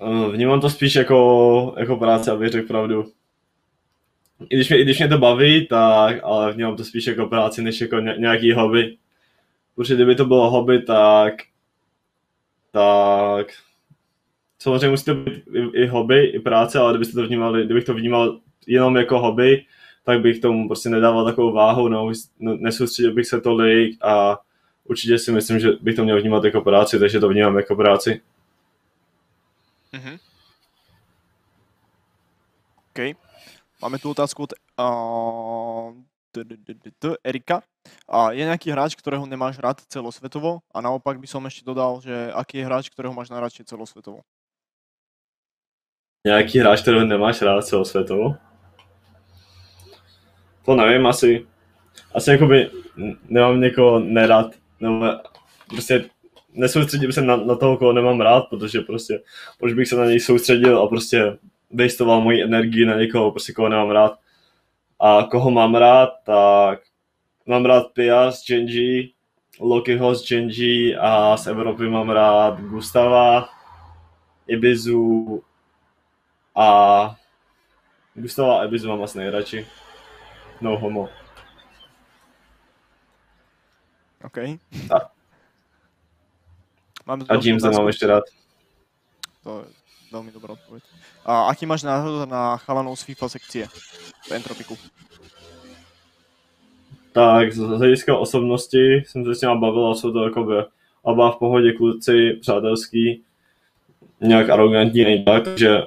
Eh, 0.00 0.30
vnímám 0.32 0.60
to 0.60 0.70
spíš 0.70 0.94
jako, 0.94 1.74
jako 1.78 1.96
práce, 1.96 2.30
abych 2.30 2.48
řekl 2.48 2.68
pravdu. 2.68 3.04
I 4.48 4.54
když, 4.56 4.68
mě, 4.68 4.78
I 4.78 4.84
když 4.84 4.98
mě 4.98 5.08
to 5.08 5.18
baví, 5.18 5.66
tak, 5.66 6.16
ale 6.22 6.52
vnímám 6.52 6.76
to 6.76 6.84
spíš 6.84 7.06
jako 7.06 7.26
práci, 7.26 7.62
než 7.62 7.80
jako 7.80 8.00
nějaký 8.00 8.52
hobby. 8.52 8.96
Protože 9.74 9.94
kdyby 9.94 10.14
to 10.14 10.24
bylo 10.24 10.50
hobby, 10.50 10.82
tak, 10.82 11.34
tak 12.70 13.46
samozřejmě 14.58 14.88
musí 14.88 15.04
to 15.04 15.14
být 15.14 15.42
i, 15.54 15.82
i 15.82 15.86
hobby, 15.86 16.24
i 16.24 16.40
práce, 16.40 16.78
ale 16.78 16.92
kdybyste 16.92 17.14
to 17.14 17.26
vnímali, 17.26 17.64
kdybych 17.64 17.84
to 17.84 17.94
vnímal 17.94 18.40
jenom 18.66 18.96
jako 18.96 19.18
hobby, 19.18 19.64
tak 20.04 20.20
bych 20.20 20.40
tomu 20.40 20.68
prostě 20.68 20.88
nedával 20.88 21.24
takovou 21.24 21.52
váhu, 21.52 21.88
no, 21.88 22.12
nesoustředil 22.38 23.14
bych 23.14 23.26
se 23.26 23.40
tolik 23.40 24.04
a 24.04 24.38
určitě 24.84 25.18
si 25.18 25.32
myslím, 25.32 25.58
že 25.58 25.68
bych 25.80 25.96
to 25.96 26.04
měl 26.04 26.20
vnímat 26.20 26.44
jako 26.44 26.60
práci, 26.60 26.98
takže 26.98 27.20
to 27.20 27.28
vnímám 27.28 27.56
jako 27.56 27.76
práci. 27.76 28.20
Mm-hmm. 29.92 30.18
OK. 32.90 33.16
Máme 33.82 33.98
tu 33.98 34.10
otázku 34.10 34.42
od 34.42 34.52
uh, 34.78 35.94
Erika. 37.24 37.62
A 38.08 38.32
je 38.32 38.44
nějaký 38.44 38.70
hráč, 38.70 38.94
kterého 38.94 39.26
nemáš 39.26 39.58
rád 39.58 39.80
celosvětovo? 39.80 40.58
A 40.74 40.80
naopak 40.80 41.20
by 41.20 41.26
som 41.26 41.44
ještě 41.44 41.64
dodal, 41.64 42.00
že 42.00 42.32
aký 42.32 42.58
je 42.58 42.64
hráč, 42.64 42.88
kterého 42.88 43.14
máš 43.14 43.30
najradšej 43.30 43.64
celosvětovo? 43.64 44.20
Nějaký 46.26 46.58
hráč, 46.58 46.82
kterého 46.82 47.04
nemáš 47.04 47.42
rád 47.42 47.62
celosvětovo? 47.62 48.36
To 50.64 50.76
nevím, 50.76 51.06
asi, 51.06 51.46
asi 52.14 52.30
jakoby 52.30 52.70
nemám 53.28 53.60
někoho 53.60 53.98
nerad, 53.98 54.54
nebo 54.80 55.06
prostě 55.68 56.04
nesoustředím 56.52 57.12
se 57.12 57.22
na, 57.22 57.36
na 57.36 57.56
toho, 57.56 57.76
koho 57.76 57.92
nemám 57.92 58.20
rád, 58.20 58.44
protože 58.50 58.80
prostě, 58.80 59.22
proč 59.58 59.72
bych 59.72 59.88
se 59.88 59.96
na 59.96 60.04
něj 60.06 60.20
soustředil 60.20 60.82
a 60.82 60.88
prostě 60.88 61.38
wastoval 61.70 62.20
moji 62.20 62.42
energii 62.42 62.86
na 62.86 62.96
někoho, 62.96 63.30
prostě 63.30 63.52
koho 63.52 63.68
nemám 63.68 63.90
rád. 63.90 64.18
A 65.00 65.22
koho 65.30 65.50
mám 65.50 65.74
rád, 65.74 66.10
tak 66.26 66.80
mám 67.46 67.64
rád 67.64 67.86
Pias, 67.92 68.44
Genji 68.46 69.14
Lokiho 69.60 70.14
z 70.14 70.28
Genji 70.28 70.96
a 70.96 71.36
z 71.36 71.46
Evropy 71.46 71.88
mám 71.88 72.10
rád 72.10 72.60
Gustava, 72.60 73.48
Ibizu 74.46 75.42
a 76.54 77.16
Gustava 78.14 78.60
a 78.60 78.64
Ibizu 78.64 78.88
mám 78.88 79.02
asi 79.02 79.18
nejradši. 79.18 79.66
No 80.60 80.78
homo. 80.78 81.08
OK. 84.24 84.38
A, 84.90 85.14
Máme 87.06 87.24
tu 87.24 87.32
a 87.32 87.36
Jamesa 87.36 87.68
mám 87.68 87.88
ešte 87.92 88.08
rád. 88.08 88.24
To 89.44 89.60
je 89.60 89.68
veľmi 90.08 90.32
dobrá 90.32 90.56
odpoveď. 90.56 90.80
A 91.28 91.52
aký 91.52 91.68
máš 91.68 91.84
názor 91.84 92.24
na 92.24 92.56
chalanov 92.64 92.96
z 92.96 93.12
FIFA 93.12 93.28
sekcie 93.28 93.64
v 94.24 94.30
Entropiku? 94.32 94.72
Tak 97.12 97.52
z 97.52 97.60
hlediska 97.60 98.16
osobnosti 98.16 99.04
jsem 99.06 99.24
se 99.24 99.34
s 99.34 99.40
těma 99.40 99.54
bavil 99.54 99.86
a 99.86 99.94
jsou 99.94 100.12
to 100.12 100.24
jakoby 100.24 100.54
oba 101.02 101.32
v 101.32 101.36
pohodě 101.36 101.72
kluci, 101.72 102.38
přátelský, 102.40 103.22
nějak 104.20 104.50
arrogantní 104.50 105.24
tak, 105.24 105.44
takže 105.44 105.82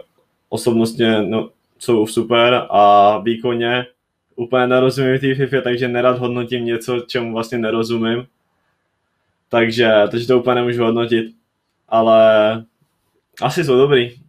osobnostně 0.50 1.22
no, 1.22 1.50
jsou 1.80 2.08
super 2.08 2.68
a 2.70 3.18
výkonně 3.18 3.86
úplně 4.38 4.68
nerozumím 4.68 5.20
té 5.20 5.36
FIFA, 5.36 5.62
takže 5.62 5.88
nerad 5.88 6.20
hodnotím 6.20 6.66
něco, 6.66 7.00
čemu 7.00 7.34
vlastně 7.34 7.58
nerozumím. 7.58 8.28
Takže, 9.50 9.92
takže 10.12 10.28
to 10.28 10.40
úplně 10.40 10.56
nemůžu 10.56 10.84
hodnotit, 10.84 11.36
ale 11.90 12.20
asi 13.42 13.64
jsou 13.64 13.78
dobrý. 13.78 14.22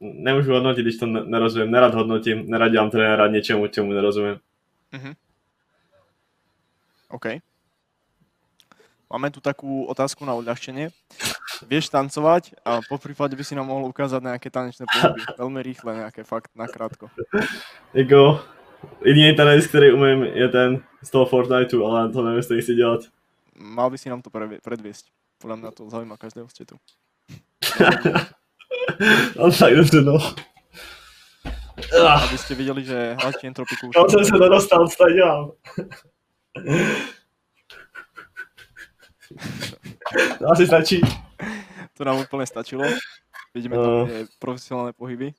Nemůžu 0.00 0.52
hodnotit, 0.52 0.82
když 0.82 0.96
to 0.96 1.06
ne- 1.06 1.24
nerozumím. 1.24 1.70
Nerad 1.70 1.94
hodnotím, 1.94 2.50
nerad 2.50 2.68
dělám 2.68 2.90
trenéra 2.90 3.26
něčemu, 3.26 3.66
čemu 3.66 3.92
nerozumím. 3.92 4.38
Mhm. 4.92 5.12
OK. 7.08 7.26
Máme 9.12 9.30
tu 9.30 9.38
takú 9.38 9.86
otázku 9.86 10.26
na 10.26 10.34
odľahčenie. 10.34 10.90
Vieš 11.70 11.86
tancovať 11.86 12.58
a 12.66 12.82
po 12.82 12.98
prípade 12.98 13.38
by 13.38 13.44
si 13.46 13.54
nám 13.54 13.70
mohol 13.70 13.86
ukázať 13.86 14.18
nejaké 14.26 14.50
tanečné 14.50 14.90
pohyby. 14.90 15.22
Veľmi 15.38 15.60
rýchle, 15.62 15.90
nejaké 16.02 16.26
fakt 16.26 16.50
nakrátko. 16.58 17.06
Jako, 17.94 18.42
jediný 19.04 19.36
tanec, 19.36 19.66
který 19.66 19.92
umím, 19.92 20.22
je 20.24 20.48
ten 20.48 20.82
z 21.02 21.10
toho 21.10 21.26
Fortniteu, 21.26 21.84
ale 21.86 22.08
to 22.12 22.22
nevím, 22.22 22.36
jestli 22.36 22.62
chci 22.62 22.74
dělat. 22.74 23.00
Mal 23.58 23.90
by 23.90 23.98
si 23.98 24.08
nám 24.10 24.22
to 24.22 24.30
predviesť. 24.62 25.06
Podľa 25.38 25.56
mňa 25.56 25.70
to 25.76 25.90
zaujíma 25.90 26.16
každého 26.16 26.48
z 26.48 26.54
tu. 26.66 26.76
No 29.38 29.50
tak 29.52 29.74
dobře, 29.76 30.00
no. 30.02 30.18
Ah, 32.06 32.22
Aby 32.28 32.38
ste 32.38 32.54
videli, 32.54 32.84
že 32.84 33.16
hráči 33.18 33.46
Entropiku 33.46 33.88
už... 33.88 33.94
Tam 33.94 34.08
jsem 34.10 34.24
se 34.24 34.36
nedostal, 34.38 34.88
co 34.88 34.96
tady 34.96 35.14
dělám. 35.14 35.50
To 40.38 40.46
asi 40.52 40.66
stačí. 40.66 41.00
To 41.96 42.04
nám 42.04 42.18
úplne 42.22 42.46
stačilo. 42.46 42.82
Vidíme 43.54 43.76
No. 43.78 43.82
tam 43.82 44.06
tie 44.10 44.26
profesionálne 44.38 44.92
pohyby. 44.94 45.30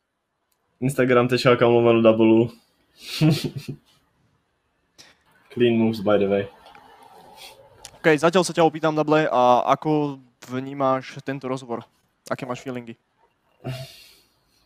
Instagram 0.79 1.27
tečka 1.27 1.67
lomeno 1.67 2.01
double. 2.01 2.47
Clean 5.53 5.77
moves, 5.77 5.99
by 5.99 6.17
the 6.19 6.27
way. 6.27 6.47
OK, 8.05 8.07
zatiaľ 8.21 8.43
sa 8.45 8.53
ťa 8.53 8.67
opýtam, 8.67 8.93
Dable, 8.93 9.25
a 9.31 9.65
ako 9.65 10.19
vnímáš 10.51 11.17
tento 11.25 11.47
rozhovor? 11.47 11.81
Aké 12.29 12.45
máš 12.45 12.61
feelingy? 12.61 12.95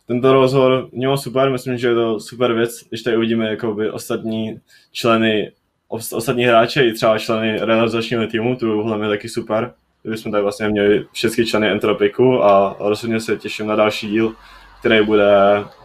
Tento 0.06 0.32
rozhovor 0.32 0.88
měl 0.92 1.16
super, 1.16 1.50
myslím, 1.50 1.78
že 1.78 1.88
je 1.88 1.94
to 1.94 2.20
super 2.20 2.52
věc, 2.52 2.84
když 2.88 3.02
tady 3.02 3.16
uvidíme 3.16 3.48
jakoby 3.48 3.90
ostatní 3.90 4.60
členy, 4.92 5.52
os- 5.88 6.16
ostatní 6.16 6.44
hráče 6.44 6.86
i 6.86 6.92
třeba 6.92 7.18
členy 7.18 7.58
realizačního 7.58 8.26
týmu, 8.26 8.56
to 8.56 8.66
by 8.66 8.72
bylo 8.72 8.98
mě 8.98 9.08
taky 9.08 9.28
super. 9.28 9.74
Kdyby 10.02 10.18
jsme 10.18 10.30
tady 10.30 10.42
vlastně 10.42 10.68
měli 10.68 11.06
všechny 11.12 11.46
členy 11.46 11.70
Entropiku 11.70 12.44
a 12.44 12.76
rozhodně 12.78 13.20
se 13.20 13.36
těším 13.36 13.66
na 13.66 13.76
další 13.76 14.08
díl, 14.08 14.34
který 14.80 15.06
bude, 15.06 15.32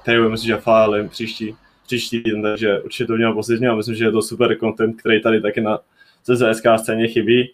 který 0.02 0.18
bude 0.18 0.30
myslím, 0.30 0.48
že 0.48 0.58
fálim 0.58 1.10
příští, 1.10 1.56
příští 1.86 2.24
týden, 2.24 2.42
takže 2.42 2.82
určitě 2.82 3.06
to 3.06 3.16
měl 3.16 3.34
pozitivně 3.34 3.70
a 3.70 3.76
myslím, 3.76 3.96
že 3.96 4.06
je 4.06 4.12
to 4.12 4.22
super 4.22 4.58
content, 4.60 5.00
který 5.00 5.22
tady 5.22 5.42
taky 5.42 5.62
na 5.62 5.80
CZSK 6.24 6.66
scéně 6.78 7.08
chybí. 7.08 7.54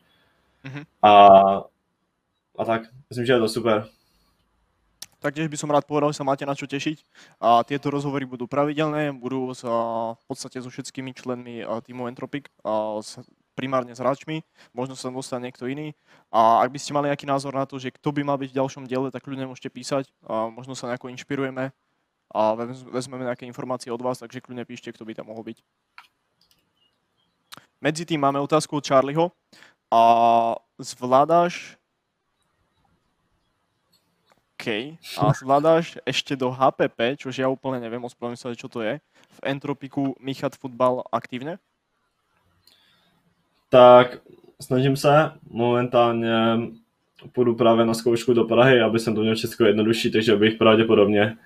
Mhm. 0.63 0.83
A, 1.01 1.13
a 2.57 2.65
tak, 2.65 2.81
myslím, 3.09 3.25
že 3.25 3.33
je 3.33 3.39
to 3.39 3.49
super. 3.49 3.87
Taktiež 5.21 5.53
by 5.53 5.57
som 5.57 5.69
rád 5.69 5.85
povedal, 5.85 6.09
že 6.09 6.17
sa 6.17 6.25
máte 6.25 6.49
na 6.49 6.57
čo 6.57 6.65
tešiť. 6.65 7.05
A 7.37 7.61
tieto 7.61 7.93
rozhovory 7.93 8.25
budú 8.25 8.49
pravidelné, 8.49 9.13
budú 9.13 9.53
s, 9.53 9.61
a, 9.61 10.17
v 10.17 10.23
podstate 10.25 10.57
so 10.57 10.73
všetkými 10.73 11.13
členmi 11.13 11.61
a, 11.61 11.77
týmu 11.77 12.09
Entropic, 12.09 12.49
a, 12.65 12.97
s, 12.97 13.21
primárne 13.53 13.93
s 13.93 14.01
hráčmi, 14.01 14.41
možno 14.73 14.97
sa 14.97 15.13
tam 15.13 15.21
dostane 15.21 15.45
niekto 15.45 15.69
iný. 15.69 15.93
A 16.33 16.65
ak 16.65 16.73
by 16.73 16.79
ste 16.81 16.97
mali 16.97 17.13
nejaký 17.13 17.29
názor 17.29 17.53
na 17.53 17.69
to, 17.69 17.77
že 17.77 17.93
kto 17.93 18.09
by 18.09 18.25
mal 18.25 18.41
byť 18.41 18.49
v 18.49 18.57
ďalšom 18.57 18.89
diele, 18.89 19.13
tak 19.13 19.29
ľudne 19.29 19.45
môžete 19.45 19.69
písať. 19.69 20.09
A 20.25 20.49
možno 20.49 20.73
sa 20.73 20.89
nejako 20.89 21.13
inšpirujeme 21.13 21.69
a 22.31 22.55
vez- 22.55 22.87
vezmeme 22.87 23.27
nejaké 23.27 23.45
informácie 23.45 23.91
od 23.91 24.01
vás, 24.01 24.19
takže 24.19 24.41
kľudne 24.41 24.65
píšte, 24.65 24.91
kto 24.91 25.03
by 25.05 25.13
tam 25.15 25.29
mohol 25.29 25.43
byť. 25.51 25.59
Medzi 27.81 28.05
tým 28.05 28.21
máme 28.21 28.39
otázku 28.39 28.77
od 28.77 28.87
Charlieho. 28.87 29.33
A 29.91 30.55
zvládáš 30.79 31.81
OK. 34.61 35.01
A 35.17 35.33
zvládáš 35.33 35.97
ešte 36.05 36.37
do 36.37 36.53
HPP, 36.53 37.17
čož 37.17 37.41
ja 37.41 37.49
úplne 37.49 37.81
neviem, 37.81 38.05
ospravedlňujem 38.05 38.53
sa, 38.53 38.53
čo 38.53 38.69
to 38.69 38.85
je, 38.85 39.01
v 39.01 39.39
Entropiku 39.41 40.13
míchat 40.21 40.53
futbal 40.53 41.01
aktívne? 41.09 41.57
Tak 43.73 44.21
snažím 44.61 44.97
se, 44.97 45.31
momentálně 45.49 46.57
půjdu 47.31 47.55
právě 47.55 47.85
na 47.85 47.93
zkoušku 47.93 48.33
do 48.33 48.43
Prahy, 48.45 48.81
aby 48.81 48.99
jsem 48.99 49.15
to 49.15 49.21
měl 49.21 49.35
všechno 49.35 49.65
jednodušší, 49.65 50.11
takže 50.11 50.35
bych 50.35 50.55
pravděpodobně 50.55 51.37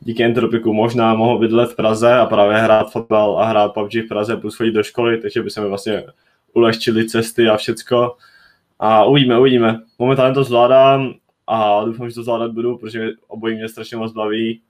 díky 0.00 0.24
Entropiku 0.24 0.72
možná 0.72 1.14
mohl 1.14 1.38
bydlet 1.38 1.70
v 1.70 1.76
Praze 1.76 2.14
a 2.14 2.26
právě 2.26 2.56
hrát 2.56 2.92
fotbal 2.92 3.38
a 3.38 3.44
hrát 3.44 3.74
PUBG 3.74 3.94
v 3.94 4.08
Praze 4.08 4.36
plus 4.36 4.56
chodit 4.56 4.72
do 4.72 4.82
školy, 4.82 5.18
takže 5.18 5.42
by 5.42 5.50
se 5.50 5.60
mi 5.60 5.68
vlastně 5.68 6.04
ulehčily 6.52 7.08
cesty 7.08 7.48
a 7.48 7.56
všecko. 7.56 8.16
A 8.78 9.04
uvidíme, 9.04 9.38
uvidíme. 9.38 9.80
Momentálně 9.98 10.34
to 10.34 10.44
zvládám 10.44 11.14
a 11.46 11.84
doufám, 11.84 12.08
že 12.08 12.14
to 12.14 12.22
zvládat 12.22 12.52
budu, 12.52 12.78
protože 12.78 13.08
obojí 13.28 13.56
mě 13.56 13.68
strašně 13.68 13.96
moc 13.96 14.12
baví 14.12 14.60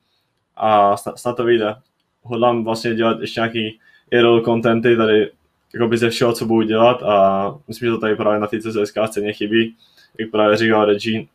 a 0.56 0.96
snad, 0.96 1.36
to 1.36 1.44
vyjde. 1.44 1.74
Hodlám 2.22 2.64
vlastně 2.64 2.94
dělat 2.94 3.20
ještě 3.20 3.40
nějaký 3.40 3.78
IRL 4.10 4.44
contenty 4.44 4.96
tady 4.96 5.30
jakoby 5.74 5.98
ze 5.98 6.10
všeho, 6.10 6.32
co 6.32 6.46
budu 6.46 6.62
dělat 6.62 7.02
a 7.02 7.54
myslím, 7.68 7.86
že 7.86 7.90
to 7.90 8.00
tady 8.00 8.16
právě 8.16 8.40
na 8.40 8.46
té 8.46 8.60
CSK 8.60 8.94
scéně 9.06 9.32
chybí, 9.32 9.74
jak 10.18 10.30
právě 10.30 10.56
říkal 10.56 10.84
Reggie, 10.84 11.26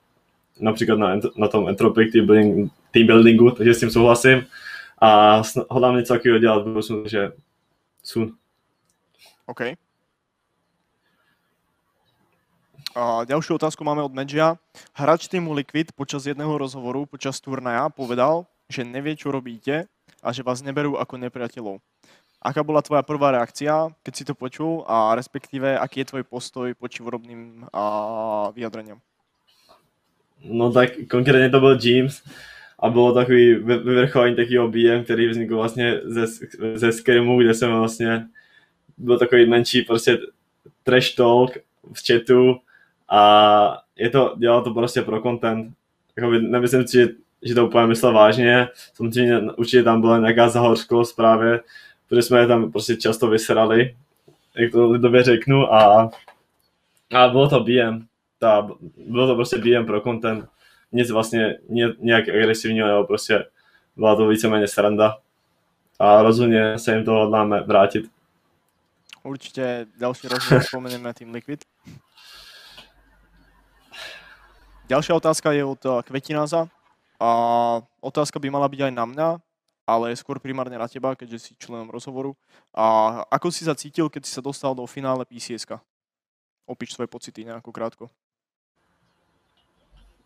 například 0.59 0.99
na, 0.99 1.19
na 1.37 1.47
tom 1.47 1.69
Entropic 1.69 2.11
team, 2.11 2.25
building, 2.25 2.71
team 2.91 3.07
buildingu, 3.07 3.51
takže 3.51 3.73
s 3.73 3.79
tím 3.79 3.91
souhlasím 3.91 4.45
a 5.01 5.41
hodlám 5.69 5.97
něco 5.97 6.13
takového 6.13 6.39
dělat 6.39 6.59
v 6.59 6.67
budoucnu, 6.67 7.01
takže 7.01 7.31
soon. 8.03 8.31
OK. 9.45 9.61
A 12.95 13.27
ďalšiu 13.27 13.59
otázku 13.59 13.83
máme 13.83 13.99
od 14.07 14.15
Medžia. 14.15 14.55
Hráč 14.95 15.27
týmu 15.27 15.51
Liquid 15.51 15.91
počas 15.91 16.23
jedného 16.23 16.55
rozhovoru 16.55 17.03
počas 17.03 17.43
turnaja 17.43 17.91
povedal, 17.91 18.47
že 18.71 18.87
nevie, 18.87 19.19
čo 19.19 19.35
robíte 19.35 19.91
a 20.23 20.31
že 20.31 20.47
vás 20.47 20.63
neberú 20.63 20.95
ako 20.95 21.19
nepriateľov. 21.19 21.83
Aká 22.39 22.63
bola 22.63 22.79
tvoja 22.79 23.03
prvá 23.03 23.35
reakcia, 23.35 23.91
keď 23.99 24.13
si 24.15 24.23
to 24.23 24.31
počul 24.31 24.87
a 24.87 25.11
respektíve 25.11 25.75
aký 25.75 26.07
je 26.07 26.09
tvoj 26.15 26.23
postoj 26.23 26.71
poči 26.77 27.03
úrobným 27.03 27.67
a? 27.75 28.55
No 30.49 30.71
tak 30.71 30.89
konkrétně 31.09 31.49
to 31.49 31.59
byl 31.59 31.79
James 31.83 32.23
a 32.79 32.89
bylo 32.89 33.13
takový 33.13 33.55
vy- 33.55 33.77
vyvrcholení 33.77 34.35
takového 34.35 34.67
BM, 34.67 35.03
který 35.03 35.27
vznikl 35.27 35.55
vlastně 35.55 35.99
ze, 36.03 36.25
ze 36.75 36.91
scrimu, 36.91 37.39
kde 37.39 37.53
jsem 37.53 37.71
vlastně 37.71 38.27
byl 38.97 39.19
takový 39.19 39.45
menší 39.45 39.81
prostě 39.81 40.17
trash 40.83 41.15
talk 41.15 41.57
v 41.93 42.07
chatu 42.07 42.57
a 43.09 43.81
je 43.95 44.09
to, 44.09 44.35
dělal 44.37 44.61
to 44.61 44.73
prostě 44.73 45.01
pro 45.01 45.21
content. 45.21 45.73
Jakoby, 46.17 46.41
nemyslím 46.41 46.87
si, 46.87 46.97
že, 46.97 47.07
že 47.43 47.55
to 47.55 47.67
úplně 47.67 47.87
myslel 47.87 48.13
vážně, 48.13 48.67
samozřejmě 48.93 49.39
určitě 49.57 49.83
tam 49.83 50.01
byla 50.01 50.19
nějaká 50.19 50.49
zahořkost 50.49 51.15
právě, 51.15 51.59
protože 52.09 52.21
jsme 52.21 52.39
je 52.39 52.47
tam 52.47 52.71
prostě 52.71 52.95
často 52.95 53.27
vysrali, 53.27 53.95
jak 54.55 54.71
to 54.71 54.91
lidově 54.91 55.23
řeknu 55.23 55.73
a, 55.73 56.09
a 57.13 57.27
bylo 57.27 57.49
to 57.49 57.59
BM, 57.59 58.05
ta, 58.45 58.69
bylo 58.97 59.27
to 59.27 59.35
prostě 59.35 59.57
BM 59.57 59.85
pro 59.85 60.01
content, 60.01 60.45
nic 60.91 61.11
vlastně 61.11 61.57
ně, 61.69 61.87
nějak 61.99 62.29
agresivního, 62.29 62.87
nebo 62.87 63.03
prostě 63.03 63.45
byla 63.95 64.15
to 64.15 64.27
víceméně 64.27 64.67
sranda 64.67 65.17
a 65.99 66.21
rozhodně 66.21 66.79
se 66.79 66.95
jim 66.95 67.05
to 67.05 67.11
hodláme 67.11 67.63
vrátit. 67.63 68.05
Určite 69.23 69.85
ďalší 69.97 70.27
rozhovor 70.27 70.63
spomenieme 70.63 71.13
Team 71.13 71.33
Liquid. 71.33 71.65
Ďalšia 74.85 75.17
otázka 75.17 75.49
je 75.49 75.65
od 75.65 75.81
eh, 75.81 76.05
Kvetináza. 76.05 76.69
A 77.17 77.29
otázka 78.05 78.37
by 78.37 78.53
mala 78.53 78.69
byť 78.69 78.85
aj 78.85 78.93
na 78.93 79.05
mňa, 79.07 79.29
ale 79.87 80.13
skôr 80.13 80.37
primárne 80.37 80.77
na 80.77 80.85
teba, 80.85 81.15
keďže 81.17 81.39
si 81.39 81.51
členom 81.57 81.89
rozhovoru. 81.89 82.37
A 82.75 83.23
ako 83.33 83.49
si 83.49 83.65
sa 83.65 83.73
cítil, 83.73 84.11
keď 84.13 84.29
si 84.29 84.35
sa 84.35 84.45
dostal 84.45 84.77
do 84.77 84.85
finále 84.85 85.25
PCS? 85.25 85.65
Opíš 86.69 86.93
svoje 86.93 87.07
pocity 87.07 87.45
nějakou 87.45 87.71
krátko. 87.71 88.13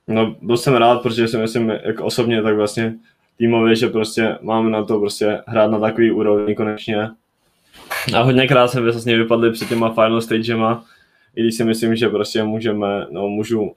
No, 0.10 0.36
byl 0.42 0.58
jsem 0.58 0.76
rád, 0.76 1.02
protože 1.02 1.28
si 1.28 1.38
myslím, 1.38 1.70
jako 1.70 2.06
osobně, 2.06 2.44
tak 2.44 2.56
vlastně 2.56 2.96
týmově, 3.38 3.76
že 3.76 3.88
prostě 3.88 4.38
máme 4.42 4.70
na 4.70 4.84
to 4.84 5.00
prostě 5.00 5.42
hrát 5.48 5.72
na 5.72 5.80
takový 5.80 6.12
úrovni 6.12 6.56
konečně. 6.56 7.10
A 8.16 8.22
hodněkrát 8.22 8.72
jsme 8.72 8.82
vlastně 8.82 9.18
vypadli 9.18 9.52
před 9.52 9.70
těma 9.70 9.94
final 9.94 10.22
stagema, 10.22 10.86
i 11.36 11.42
když 11.42 11.56
si 11.56 11.64
myslím, 11.64 11.96
že 11.96 12.10
prostě 12.10 12.44
můžeme, 12.44 13.06
no 13.10 13.28
můžu, 13.28 13.76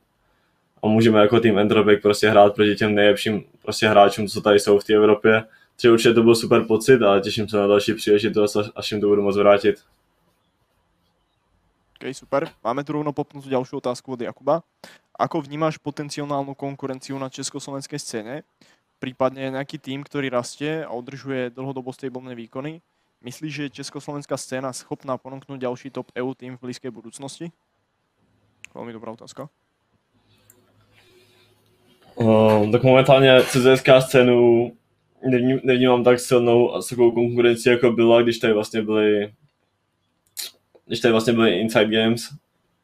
a 0.83 0.87
můžeme 0.87 1.21
jako 1.21 1.41
tým 1.41 1.59
Entropik 1.59 2.03
prostě 2.03 2.31
hrát 2.31 2.55
proti 2.55 2.75
těm 2.75 2.95
nejlepším 2.95 3.45
prostě 3.63 3.89
hráčům, 3.89 4.27
co 4.27 4.41
tady 4.41 4.61
jsou 4.61 4.79
v 4.79 4.85
té 4.85 4.95
Evropě. 4.95 5.43
Takže 5.77 5.93
určitě 5.93 6.15
to 6.15 6.23
byl 6.23 6.35
super 6.35 6.65
pocit 6.65 7.03
a 7.03 7.21
těším 7.21 7.49
se 7.49 7.57
na 7.57 7.67
další 7.67 7.95
příležitost, 7.95 8.57
až 8.77 8.93
jim 8.93 9.01
to 9.01 9.07
budu 9.07 9.23
moc 9.23 9.37
vrátit. 9.37 9.77
OK, 12.03 12.11
super. 12.17 12.51
Máme 12.67 12.83
tu 12.83 12.99
rovno 12.99 13.15
popnutú 13.15 13.47
ďalšiu 13.47 13.79
otázku 13.79 14.19
od 14.19 14.27
Jakuba. 14.27 14.67
Ako 15.23 15.39
vnímáš 15.39 15.79
potenciálnu 15.79 16.59
konkurenciu 16.59 17.15
na 17.15 17.31
československej 17.31 17.99
scéne? 18.03 18.43
Prípadne 18.99 19.55
nejaký 19.55 19.79
tým, 19.79 20.03
ktorý 20.03 20.35
rastie 20.35 20.83
a 20.83 20.91
udržuje 20.91 21.55
dlhodobo 21.55 21.95
stabilné 21.95 22.35
výkony? 22.35 22.83
Myslíš, 23.23 23.53
že 23.55 23.63
je 23.63 23.77
československá 23.79 24.35
scéna 24.35 24.75
schopná 24.75 25.15
ponúknuť 25.15 25.63
ďalší 25.63 25.95
top 25.95 26.11
EU 26.19 26.35
tým 26.35 26.59
v 26.59 26.63
blízkej 26.67 26.91
budúcnosti? 26.91 27.55
Veľmi 28.75 28.91
dobrá 28.91 29.15
otázka. 29.15 29.47
Uh, 32.19 32.71
tak 32.71 32.83
momentálně 32.83 33.43
CZSK 33.43 33.89
scénu 34.01 34.73
nevním, 35.25 35.61
nevnímám 35.65 36.05
tak 36.05 36.21
silnou 36.21 36.75
a 36.75 36.83
takovou 36.83 37.13
konkurenci, 37.13 37.69
jako 37.69 37.93
byla, 37.93 38.23
když 38.23 38.39
tady 38.39 38.53
vlastně 38.53 38.83
byly 38.83 39.33
když 40.87 41.01
tady 41.01 41.13
vlastně 41.13 41.33
byly 41.33 41.61
Inside 41.61 42.03
Games, 42.03 42.29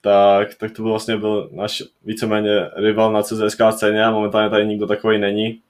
tak, 0.00 0.54
tak 0.54 0.72
to 0.72 0.82
byl 0.82 0.90
vlastně 0.90 1.16
byl 1.16 1.48
náš 1.52 1.82
víceméně 2.04 2.70
rival 2.76 3.12
na 3.12 3.22
CZSK 3.22 3.60
scéně 3.70 4.04
a 4.04 4.10
momentálně 4.10 4.50
tady 4.50 4.66
nikdo 4.66 4.86
takový 4.86 5.18
není. 5.18 5.60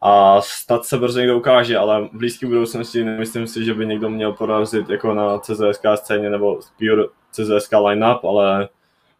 A 0.00 0.40
snad 0.40 0.84
se 0.84 0.98
brzo 0.98 1.18
někdo 1.18 1.36
ukáže, 1.38 1.76
ale 1.76 2.04
v 2.04 2.18
blízké 2.18 2.46
budoucnosti 2.46 3.04
nemyslím 3.04 3.46
si, 3.46 3.64
že 3.64 3.74
by 3.74 3.86
někdo 3.86 4.10
měl 4.10 4.32
porazit 4.32 4.90
jako 4.90 5.14
na 5.14 5.38
CZSK 5.38 5.82
scéně 5.94 6.30
nebo 6.30 6.60
pure 6.78 7.04
CZSK 7.30 7.72
lineup, 7.86 8.24
ale 8.24 8.68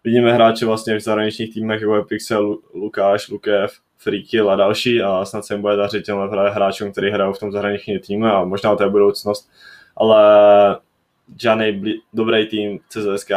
vidíme 0.04 0.32
hráče 0.32 0.66
vlastně 0.66 0.96
v 0.96 1.00
zahraničních 1.00 1.54
týmech, 1.54 1.80
jako 1.80 1.96
je 1.96 2.04
Pixel, 2.04 2.58
Lukáš, 2.74 3.28
Lukev, 3.28 3.72
Freaky 3.96 4.40
a 4.40 4.56
další 4.56 5.02
a 5.02 5.24
snad 5.24 5.44
se 5.44 5.54
jim 5.54 5.60
bude 5.60 5.76
dařit 5.76 6.04
těm 6.04 6.18
hráčům, 6.50 6.92
kteří 6.92 7.10
hrajou 7.10 7.32
v 7.32 7.38
tom 7.38 7.52
zahraničním 7.52 7.98
týmu 7.98 8.26
a 8.26 8.44
možná 8.44 8.76
to 8.76 8.82
je 8.82 8.90
budoucnost. 8.90 9.50
Ale 9.96 10.78
žádný 11.36 11.72
bli- 11.72 12.00
dobrý 12.12 12.46
tým 12.46 12.80
CZSK 12.88 13.30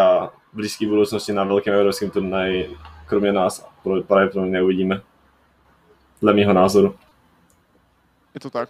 v 0.53 0.55
blízké 0.55 0.87
budoucnosti 0.87 1.33
na 1.33 1.43
velkém 1.43 1.73
evropském 1.73 2.11
turnaji, 2.11 2.77
kromě 3.05 3.31
nás, 3.31 3.67
pravděpodobně 4.07 4.51
neuvidíme. 4.51 5.01
Dle 6.21 6.33
mého 6.33 6.53
názoru. 6.53 6.95
Je 8.33 8.39
to 8.39 8.49
tak. 8.49 8.69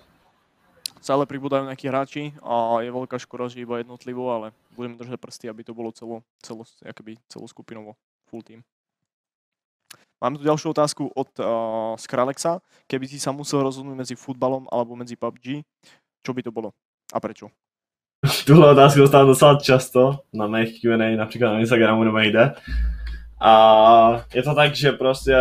Stále 1.02 1.26
pribúdajú 1.26 1.66
nejakí 1.66 1.90
hráči 1.90 2.30
a 2.46 2.86
je 2.86 2.94
veľká 2.94 3.18
škoda, 3.18 3.50
že 3.50 3.66
iba 3.66 3.82
jednotlivo, 3.82 4.30
ale 4.30 4.54
budeme 4.78 5.02
držať 5.02 5.18
prsty, 5.18 5.46
aby 5.50 5.66
to 5.66 5.74
bolo 5.74 5.90
celo, 5.90 6.22
celo, 6.46 6.62
jakoby 6.86 7.18
celoskupinovo, 7.26 7.98
full 8.30 8.46
team. 8.46 8.62
Máme 10.22 10.38
tu 10.38 10.46
ďalšiu 10.46 10.78
otázku 10.78 11.10
od 11.10 11.30
uh, 11.42 11.98
Skralexa. 11.98 12.62
Keby 12.86 13.10
si 13.10 13.18
sa 13.18 13.34
musel 13.34 13.66
rozhodnúť 13.66 13.98
medzi 13.98 14.14
futbalom 14.14 14.70
alebo 14.70 14.94
medzi 14.94 15.18
PUBG, 15.18 15.66
čo 16.22 16.32
by 16.38 16.46
to 16.46 16.54
bolo 16.54 16.78
a 17.10 17.18
prečo? 17.18 17.50
Tuhle 18.46 18.72
otázku 18.72 19.00
dostávám 19.00 19.28
docela 19.28 19.56
často 19.56 20.20
na 20.34 20.48
mých 20.48 20.82
Q&A, 20.82 21.18
například 21.18 21.54
na 21.54 21.60
Instagramu 21.60 22.04
nebo 22.04 22.20
jde. 22.20 22.52
A 23.42 24.26
je 24.36 24.44
to 24.44 24.56
tak, 24.56 24.76
že 24.76 24.92
prostě 24.92 25.36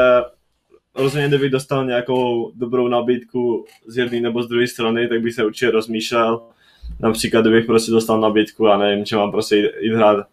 rozhodně 0.94 1.28
kdybych 1.28 1.50
dostal 1.50 1.86
nějakou 1.86 2.52
dobrou 2.54 2.88
nabídku 2.88 3.64
z 3.86 3.96
jedné 3.96 4.20
nebo 4.20 4.42
z 4.42 4.48
druhé 4.48 4.66
strany, 4.66 5.08
tak 5.08 5.20
bych 5.20 5.34
se 5.34 5.44
určitě 5.44 5.70
rozmýšlel. 5.70 6.42
Například, 7.00 7.40
kdybych 7.40 7.66
prostě 7.66 7.92
dostal 7.92 8.20
nabídku, 8.20 8.68
a 8.68 8.78
nevím, 8.78 9.04
že 9.04 9.16
mám 9.16 9.30
prostě 9.30 9.72
jít, 9.80 9.94
hrát 9.94 10.26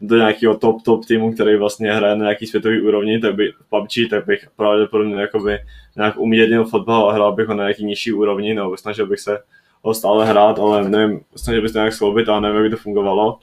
do 0.00 0.16
nějakého 0.16 0.56
top, 0.56 0.82
top 0.82 1.04
týmu, 1.04 1.32
který 1.32 1.56
vlastně 1.56 1.92
hraje 1.92 2.16
na 2.16 2.24
nějaký 2.24 2.46
světový 2.46 2.80
úrovni, 2.80 3.20
tak 3.20 3.34
by 3.34 3.52
v 3.52 3.68
PUBG, 3.68 4.10
tak 4.10 4.26
bych 4.26 4.48
pravděpodobně 4.56 5.20
jakoby 5.20 5.58
nějak 5.96 6.18
umírnil 6.18 6.64
fotbal 6.64 7.10
a 7.10 7.12
hrál 7.12 7.32
bych 7.32 7.48
ho 7.48 7.54
na 7.54 7.64
nějaký 7.64 7.84
nižší 7.84 8.12
úrovni, 8.12 8.54
nebo 8.54 8.76
snažil 8.76 9.06
bych 9.06 9.20
se 9.20 9.38
ho 9.86 9.94
stále 9.94 10.26
hrát, 10.26 10.58
ale 10.58 10.88
nevím, 10.88 11.20
snažil 11.36 11.62
bych 11.62 11.70
se 11.70 11.78
nějak 11.78 11.92
sloubit 11.92 12.28
a 12.28 12.40
nevím, 12.40 12.62
jak 12.62 12.70
to 12.70 12.76
fungovalo. 12.76 13.38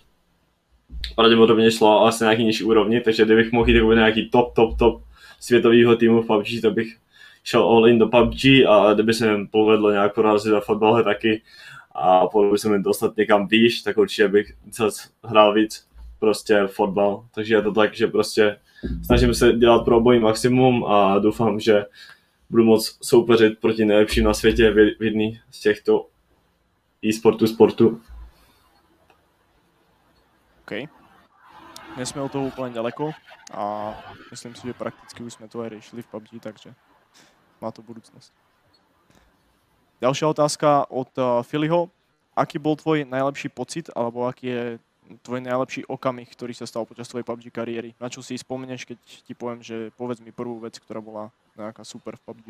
Pravděpodobně 1.15 1.71
šlo 1.71 2.06
asi 2.06 2.23
na 2.23 2.29
nějaký 2.29 2.43
nižší 2.43 2.63
úrovni, 2.63 3.01
takže 3.01 3.25
kdybych 3.25 3.51
mohl 3.51 3.69
jít 3.69 3.84
na 3.88 3.93
nějaký 3.95 4.29
top, 4.29 4.53
top, 4.56 4.77
top 4.77 5.01
světového 5.39 5.95
týmu 5.95 6.21
v 6.21 6.27
PUBG, 6.27 6.62
tak 6.62 6.73
bych 6.73 6.97
šel 7.43 7.63
all 7.63 7.88
in 7.88 7.99
do 7.99 8.08
PUBG 8.08 8.45
a 8.67 8.93
kdyby 8.93 9.13
se 9.13 9.38
mi 9.38 9.47
povedlo 9.47 9.91
nějak 9.91 10.15
porazit 10.15 10.51
do 10.51 10.62
fotbale 10.62 11.03
taky 11.03 11.41
a 11.95 12.27
povedlo 12.27 12.58
se 12.58 12.69
mi 12.69 12.84
dostat 12.84 13.17
někam 13.17 13.47
výš, 13.47 13.82
tak 13.82 13.97
určitě 13.97 14.27
bych 14.27 14.53
hrál 15.23 15.53
víc 15.53 15.88
prostě 16.19 16.67
fotbal. 16.67 17.25
Takže 17.36 17.56
je 17.56 17.62
to 17.62 17.71
tak, 17.71 17.93
že 17.93 18.08
prostě 18.08 18.58
snažím 19.06 19.34
se 19.34 19.53
dělat 19.53 19.86
pro 19.86 19.97
obojí 19.97 20.19
maximum 20.19 20.86
a 20.86 21.19
doufám, 21.19 21.60
že 21.60 21.86
budu 22.49 22.63
moc 22.63 22.97
soupeřit 23.01 23.60
proti 23.60 23.86
nejlepším 23.86 24.23
na 24.23 24.34
světě 24.34 24.71
v 24.71 25.03
jedný 25.03 25.39
z 25.51 25.60
těchto 25.60 26.06
e-sportu 27.03 27.47
sportu. 27.47 28.01
OK. 30.63 30.71
Dnes 31.95 32.09
jsme 32.09 32.21
o 32.21 32.29
toho 32.29 32.45
úplně 32.45 32.75
daleko 32.75 33.11
a 33.53 33.93
myslím 34.31 34.55
si, 34.55 34.67
že 34.67 34.73
prakticky 34.73 35.23
už 35.23 35.33
jsme 35.33 35.47
to 35.47 35.61
aj 35.61 35.69
riešili 35.69 36.01
v 36.01 36.07
PUBG, 36.07 36.39
takže 36.39 36.73
má 37.61 37.71
to 37.71 37.81
budúcnosť. 37.81 38.31
Ďalšia 40.01 40.27
otázka 40.27 40.91
od 40.91 41.11
uh, 41.15 41.43
Filiho. 41.43 41.87
Aký 42.35 42.57
bol 42.57 42.75
tvoj 42.75 43.05
najlepší 43.05 43.53
pocit, 43.53 43.93
alebo 43.95 44.25
aký 44.25 44.47
je 44.47 44.63
tvoj 45.21 45.39
najlepší 45.45 45.85
okamih, 45.85 46.27
ktorý 46.33 46.57
sa 46.57 46.65
stal 46.65 46.83
počas 46.83 47.07
tvojej 47.07 47.23
PUBG 47.23 47.53
kariéry? 47.53 47.89
Na 48.01 48.09
čo 48.09 48.25
si 48.25 48.33
spomenieš, 48.35 48.89
keď 48.89 48.97
ti 48.99 49.33
poviem, 49.37 49.61
že 49.61 49.93
povedz 49.93 50.19
mi 50.19 50.33
prvú 50.33 50.59
vec, 50.59 50.81
ktorá 50.81 50.97
bola 50.97 51.29
nejaká 51.53 51.85
super 51.85 52.17
v 52.17 52.25
PUBG? 52.25 52.47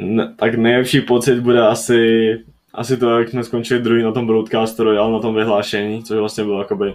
Ne, 0.00 0.34
tak 0.38 0.54
nejlepší 0.54 1.00
pocit 1.00 1.40
bude 1.40 1.66
asi, 1.66 2.32
asi 2.74 2.96
to, 2.96 3.18
jak 3.18 3.28
jsme 3.28 3.44
skončili 3.44 3.80
druhý 3.80 4.02
na 4.02 4.12
tom 4.12 4.26
broadcastu 4.26 4.84
Royal, 4.84 5.12
na 5.12 5.18
tom 5.18 5.34
vyhlášení, 5.34 6.04
což 6.04 6.18
vlastně 6.18 6.44
bylo 6.44 6.58
jakoby 6.58 6.94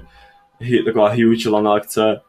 taková 0.85 1.09
huge 1.09 1.49
lana 1.49 1.73
akce, 1.73 2.21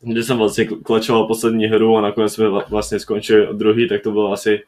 kde 0.00 0.22
jsem 0.22 0.38
vlastně 0.38 0.64
klečoval 0.64 1.26
poslední 1.26 1.66
hru 1.66 1.96
a 1.96 2.00
nakonec 2.00 2.32
jsme 2.32 2.48
vlastně 2.48 3.00
skončili 3.00 3.48
druhý, 3.52 3.88
tak 3.88 4.02
to 4.02 4.12
byl 4.12 4.32
asi 4.32 4.62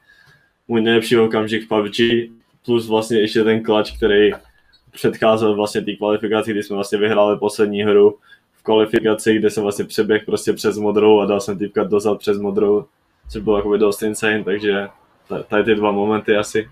můj 0.68 0.82
nejlepší 0.82 1.16
okamžik 1.16 1.64
v 1.64 1.68
PUBG, 1.68 2.30
plus 2.64 2.88
vlastně 2.88 3.18
ještě 3.18 3.44
ten 3.44 3.62
klač, 3.62 3.96
který 3.96 4.30
předcházel 4.92 5.54
vlastně 5.54 5.80
té 5.80 5.92
kvalifikaci, 5.92 6.50
kdy 6.50 6.62
jsme 6.62 6.74
vlastně 6.74 6.98
vyhráli 6.98 7.38
poslední 7.38 7.82
hru 7.82 8.18
v 8.52 8.62
kvalifikaci, 8.62 9.34
kde 9.34 9.50
jsem 9.50 9.62
vlastně 9.62 9.84
přeběh 9.84 10.24
prostě 10.24 10.52
přes 10.52 10.78
modrou 10.78 11.20
a 11.20 11.26
dal 11.26 11.40
jsem 11.40 11.58
týpka 11.58 11.84
dozad 11.84 12.18
přes 12.18 12.38
modrou, 12.38 12.84
což 13.30 13.42
bylo 13.42 13.56
jakoby 13.56 13.78
dost 13.78 14.02
insane, 14.02 14.44
takže 14.44 14.88
tady 15.48 15.64
ty 15.64 15.74
dva 15.74 15.90
momenty 15.90 16.36
asi. 16.36 16.70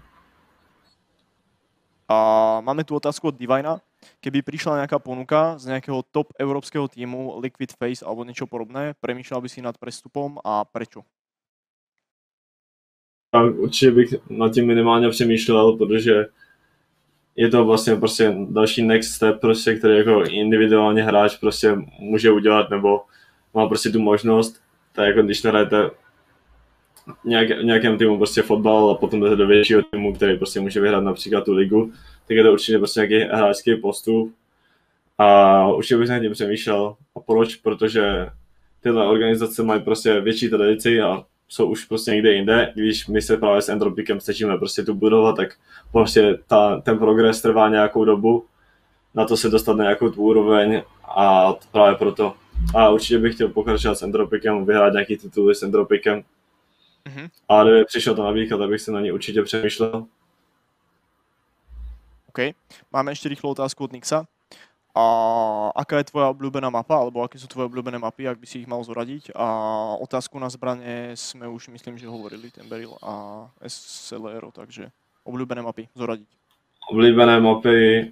A 2.09 2.61
máme 2.61 2.85
tu 2.85 2.97
otázku 2.97 3.29
od 3.29 3.39
Divina. 3.39 3.81
Keby 4.23 4.47
prišla 4.47 4.79
nejaká 4.79 5.03
ponuka 5.03 5.59
z 5.59 5.75
nejakého 5.75 6.07
top 6.15 6.31
európskeho 6.39 6.87
týmu, 6.87 7.43
Liquid 7.43 7.75
Face 7.75 8.07
alebo 8.07 8.23
niečo 8.23 8.47
podobné, 8.47 8.95
premýšľal 9.03 9.43
by 9.43 9.49
si 9.51 9.59
nad 9.59 9.75
prestupom 9.75 10.39
a 10.47 10.63
prečo? 10.65 11.03
Tak 13.31 13.55
určitě 13.55 13.91
bych 13.91 14.15
nad 14.31 14.53
tím 14.53 14.67
minimálně 14.67 15.09
přemýšlel, 15.11 15.77
protože 15.77 16.27
je 17.37 17.49
to 17.49 17.65
vlastně 17.65 17.97
prostě 17.97 18.35
další 18.51 18.83
next 18.83 19.15
step, 19.15 19.41
prostě, 19.41 19.75
který 19.75 19.99
jako 19.99 20.23
individuálně 20.23 21.03
hráč 21.03 21.37
prostě 21.37 21.77
může 21.99 22.31
udělat, 22.31 22.71
nebo 22.71 23.05
má 23.55 23.67
prostě 23.69 23.91
tu 23.91 24.01
možnost, 24.01 24.63
tak 24.93 25.07
jako 25.07 25.23
když 25.23 25.43
nehrajete 25.43 25.91
nějak, 27.25 27.49
nějakém 27.63 27.99
týmu 27.99 28.17
prostě 28.17 28.43
fotbal 28.43 28.91
a 28.91 28.95
potom 28.95 29.21
jdete 29.21 29.37
do 29.37 29.47
většího 29.47 29.83
týmu, 29.83 30.15
který 30.15 30.39
prostě 30.39 30.61
může 30.61 30.81
vyhrát 30.81 31.05
například 31.05 31.45
tu 31.45 31.53
ligu, 31.53 31.93
tak 32.29 32.37
je 32.37 32.43
to 32.43 32.53
určitě 32.53 32.79
prostě 32.79 33.01
nějaký 33.01 33.29
hráčský 33.35 33.77
postup. 33.77 34.35
A 35.19 35.69
určitě 35.73 35.97
bych 35.99 36.09
na 36.09 36.21
tím 36.21 36.33
přemýšlel. 36.33 36.97
A 37.17 37.21
proč? 37.21 37.57
Protože 37.57 38.27
tyhle 38.83 39.07
organizace 39.07 39.63
mají 39.63 39.83
prostě 39.83 40.21
větší 40.21 40.49
tradici 40.49 41.01
a 41.01 41.25
jsou 41.49 41.67
už 41.67 41.85
prostě 41.85 42.11
někde 42.11 42.33
jinde, 42.33 42.73
když 42.75 43.07
my 43.07 43.23
se 43.23 43.37
právě 43.37 43.63
s 43.63 43.69
Entropikem 43.69 44.21
snažíme 44.21 44.59
prostě 44.59 44.83
tu 44.83 44.95
budovat, 44.95 45.37
tak 45.37 45.57
prostě 45.93 46.39
ta, 46.47 46.81
ten 46.81 46.99
progres 46.99 47.43
trvá 47.43 47.69
nějakou 47.69 48.05
dobu, 48.05 48.45
na 49.15 49.25
to 49.25 49.37
se 49.37 49.49
dostat 49.49 49.77
na 49.77 49.85
nějakou 49.85 50.11
tu 50.11 50.23
úroveň 50.23 50.83
a 51.17 51.55
právě 51.73 51.97
proto. 51.97 52.35
A 52.75 52.89
určitě 52.89 53.19
bych 53.19 53.35
chtěl 53.35 53.49
pokračovat 53.49 53.95
s 53.99 54.03
Entropikem, 54.03 54.65
vyhrát 54.65 54.93
nějaký 54.93 55.17
tituly 55.17 55.55
s 55.55 55.63
Entropikem. 55.63 56.23
Mm-hmm. 57.09 57.31
A 57.49 57.63
kdyby 57.65 57.85
přišel 57.85 58.15
ta 58.15 58.23
nabídka, 58.23 58.57
tak 58.57 58.69
bych 58.69 58.81
se 58.81 58.93
na 58.93 59.01
ně 59.01 59.13
určitě 59.13 59.43
přemýšlel. 59.43 60.07
OK. 62.29 62.39
Máme 62.93 63.17
ešte 63.17 63.33
rýchlu 63.33 63.51
otázku 63.51 63.85
od 63.89 63.93
Nixa. 63.93 64.29
A 64.99 65.05
aká 65.79 66.03
je 66.03 66.11
tvoja 66.11 66.35
obľúbená 66.35 66.75
mapa, 66.75 66.99
alebo 66.99 67.23
aké 67.23 67.39
sú 67.39 67.47
tvoje 67.47 67.71
obľúbené 67.71 68.03
mapy, 68.03 68.27
ak 68.27 68.39
by 68.39 68.47
si 68.51 68.63
ich 68.63 68.71
mal 68.71 68.83
zoradiť. 68.83 69.31
A 69.31 69.47
otázku 70.03 70.39
na 70.43 70.51
zbranie 70.51 71.15
sme 71.15 71.47
už, 71.47 71.71
myslím, 71.71 71.95
že 71.99 72.11
hovorili, 72.11 72.51
ten 72.51 72.67
Beryl 72.67 72.99
a 72.99 73.47
SLR, 73.63 74.51
takže 74.51 74.91
obľúbené 75.23 75.63
mapy 75.63 75.87
zoradiť. 75.95 76.27
Oblíbené 76.91 77.41
mapy 77.41 78.11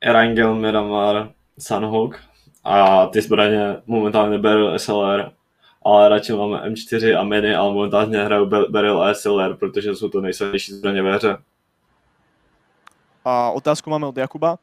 Erangel, 0.00 0.54
Miramar, 0.54 1.32
Sunhawk 1.58 2.20
a 2.64 3.06
ty 3.06 3.20
zbraně 3.20 3.76
momentálně 3.86 4.38
Beryl 4.38 4.78
SLR, 4.78 5.32
ale 5.88 6.08
radši 6.08 6.32
máme 6.32 6.58
M4 6.68 7.20
a 7.20 7.24
Mini, 7.24 7.54
ale 7.54 7.72
momentálně 7.72 8.18
hraju 8.18 8.46
Beryl 8.46 9.02
a 9.02 9.14
SLR, 9.14 9.56
protože 9.56 9.94
jsou 9.94 10.08
to 10.08 10.20
nejsilnější 10.20 10.72
zbraně 10.72 11.02
ve 11.02 11.14
hře. 11.14 11.36
A 13.24 13.50
otázku 13.50 13.90
máme 13.90 14.06
od 14.06 14.16
Jakuba. 14.16 14.58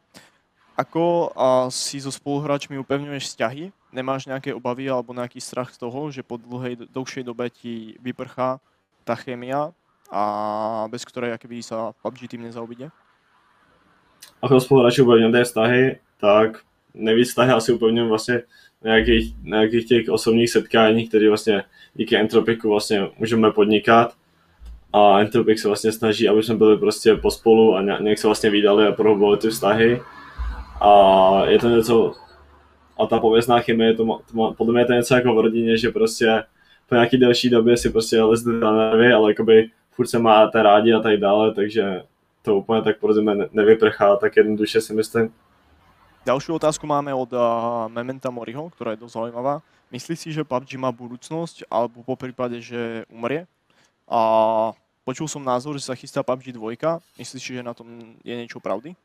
Ako 0.78 1.32
a, 1.36 1.72
si 1.72 2.04
so 2.04 2.12
spoluhráčmi 2.12 2.76
upevňuješ 2.76 3.32
vzťahy? 3.32 3.72
Nemáš 3.96 4.28
nejaké 4.28 4.52
obavy 4.52 4.92
alebo 4.92 5.16
nejaký 5.16 5.40
strach 5.40 5.72
z 5.72 5.80
toho, 5.80 6.12
že 6.12 6.20
po 6.20 6.36
dlhej, 6.36 6.92
dlhšej 6.92 7.24
dobe 7.24 7.48
ti 7.48 7.96
vyprchá 8.04 8.60
tá 9.08 9.16
chémia 9.16 9.72
a 10.12 10.24
bez 10.92 11.08
ktorej 11.08 11.32
akoby 11.32 11.64
sa 11.64 11.96
PUBG 12.04 12.28
tým 12.28 12.44
nezaobíde? 12.44 12.92
Ako 14.44 14.60
spoluhráči 14.60 15.00
upevňujem 15.00 15.32
vztahy, 15.48 15.84
tak 16.20 16.68
vztahy 17.24 17.52
asi 17.52 17.72
upevňujem 17.72 18.10
vlastně 18.10 18.42
nějakých, 18.84 19.34
nějakých 19.44 19.88
těch 19.88 20.10
osobních 20.10 20.50
setkání, 20.50 21.08
které 21.08 21.30
vlastně 21.30 21.64
díky 21.94 22.18
Entropiku 22.18 22.70
vlastně 22.70 23.08
můžeme 23.20 23.52
podnikat 23.52 24.14
a 24.94 25.20
Entropik 25.20 25.60
se 25.60 25.68
vlastně 25.68 25.92
snaží, 25.92 26.30
aby 26.30 26.44
jsme 26.44 26.56
byli 26.56 26.78
prostě 26.78 27.16
pospolu 27.16 27.76
a 27.76 27.82
nějak 27.82 28.18
se 28.18 28.28
vlastně 28.28 28.50
vydali 28.50 28.88
a 28.88 28.92
prohlubovali 28.92 29.38
ty 29.38 29.50
vztahy 29.50 30.02
a 30.82 31.42
je 31.46 31.60
to 31.60 31.70
něco, 31.70 32.14
a 33.00 33.06
ta 33.06 33.20
pověstná 33.20 33.60
chemie, 33.60 33.94
to, 33.94 34.04
to 34.04 34.38
má, 34.38 34.52
podle 34.52 34.74
mě 34.74 34.82
je 34.82 34.86
to 34.86 34.94
něco 34.94 35.16
jako 35.16 35.36
v 35.36 35.40
rodině, 35.40 35.78
že 35.78 35.92
prostě 35.92 36.44
po 36.90 36.96
nějaký 36.96 37.18
delší 37.18 37.50
době 37.50 37.78
si 37.78 37.90
prostě 37.90 38.22
lezli 38.22 38.60
na 38.60 38.72
nervy, 38.72 39.14
ale 39.14 39.32
jakoby 39.32 39.70
furt 39.92 40.08
se 40.08 40.20
máte 40.20 40.64
rádi 40.64 40.94
a 40.94 41.00
tak 41.00 41.18
dále, 41.18 41.54
takže 41.54 42.02
to 42.42 42.56
úplně 42.56 42.82
tak 42.82 42.96
mě 43.22 43.48
nevyprchá 43.52 44.16
tak 44.16 44.36
jednoduše 44.36 44.82
si 44.82 44.94
myslím. 44.94 45.30
Ďalšiu 46.26 46.58
otázku 46.58 46.90
máme 46.90 47.14
od 47.14 47.30
uh, 47.38 47.86
Mementa 47.86 48.34
Moriho, 48.34 48.74
ktorá 48.74 48.98
je 48.98 49.06
dosť 49.06 49.14
zaujímavá. 49.14 49.62
Myslíš 49.94 50.18
si, 50.18 50.30
že 50.34 50.42
PUBG 50.42 50.82
má 50.82 50.90
budúcnosť, 50.90 51.70
alebo 51.70 52.02
po 52.02 52.18
prípade, 52.18 52.58
že 52.66 53.06
umrie? 53.14 53.46
A 54.10 54.74
počul 55.06 55.30
som 55.30 55.46
názor, 55.46 55.78
že 55.78 55.86
sa 55.86 55.94
chystá 55.94 56.26
PUBG 56.26 56.58
2. 56.58 57.22
Myslíš 57.22 57.42
si, 57.46 57.54
že 57.54 57.62
na 57.62 57.78
tom 57.78 58.18
je 58.26 58.34
niečo 58.34 58.58
pravdy? 58.58 58.98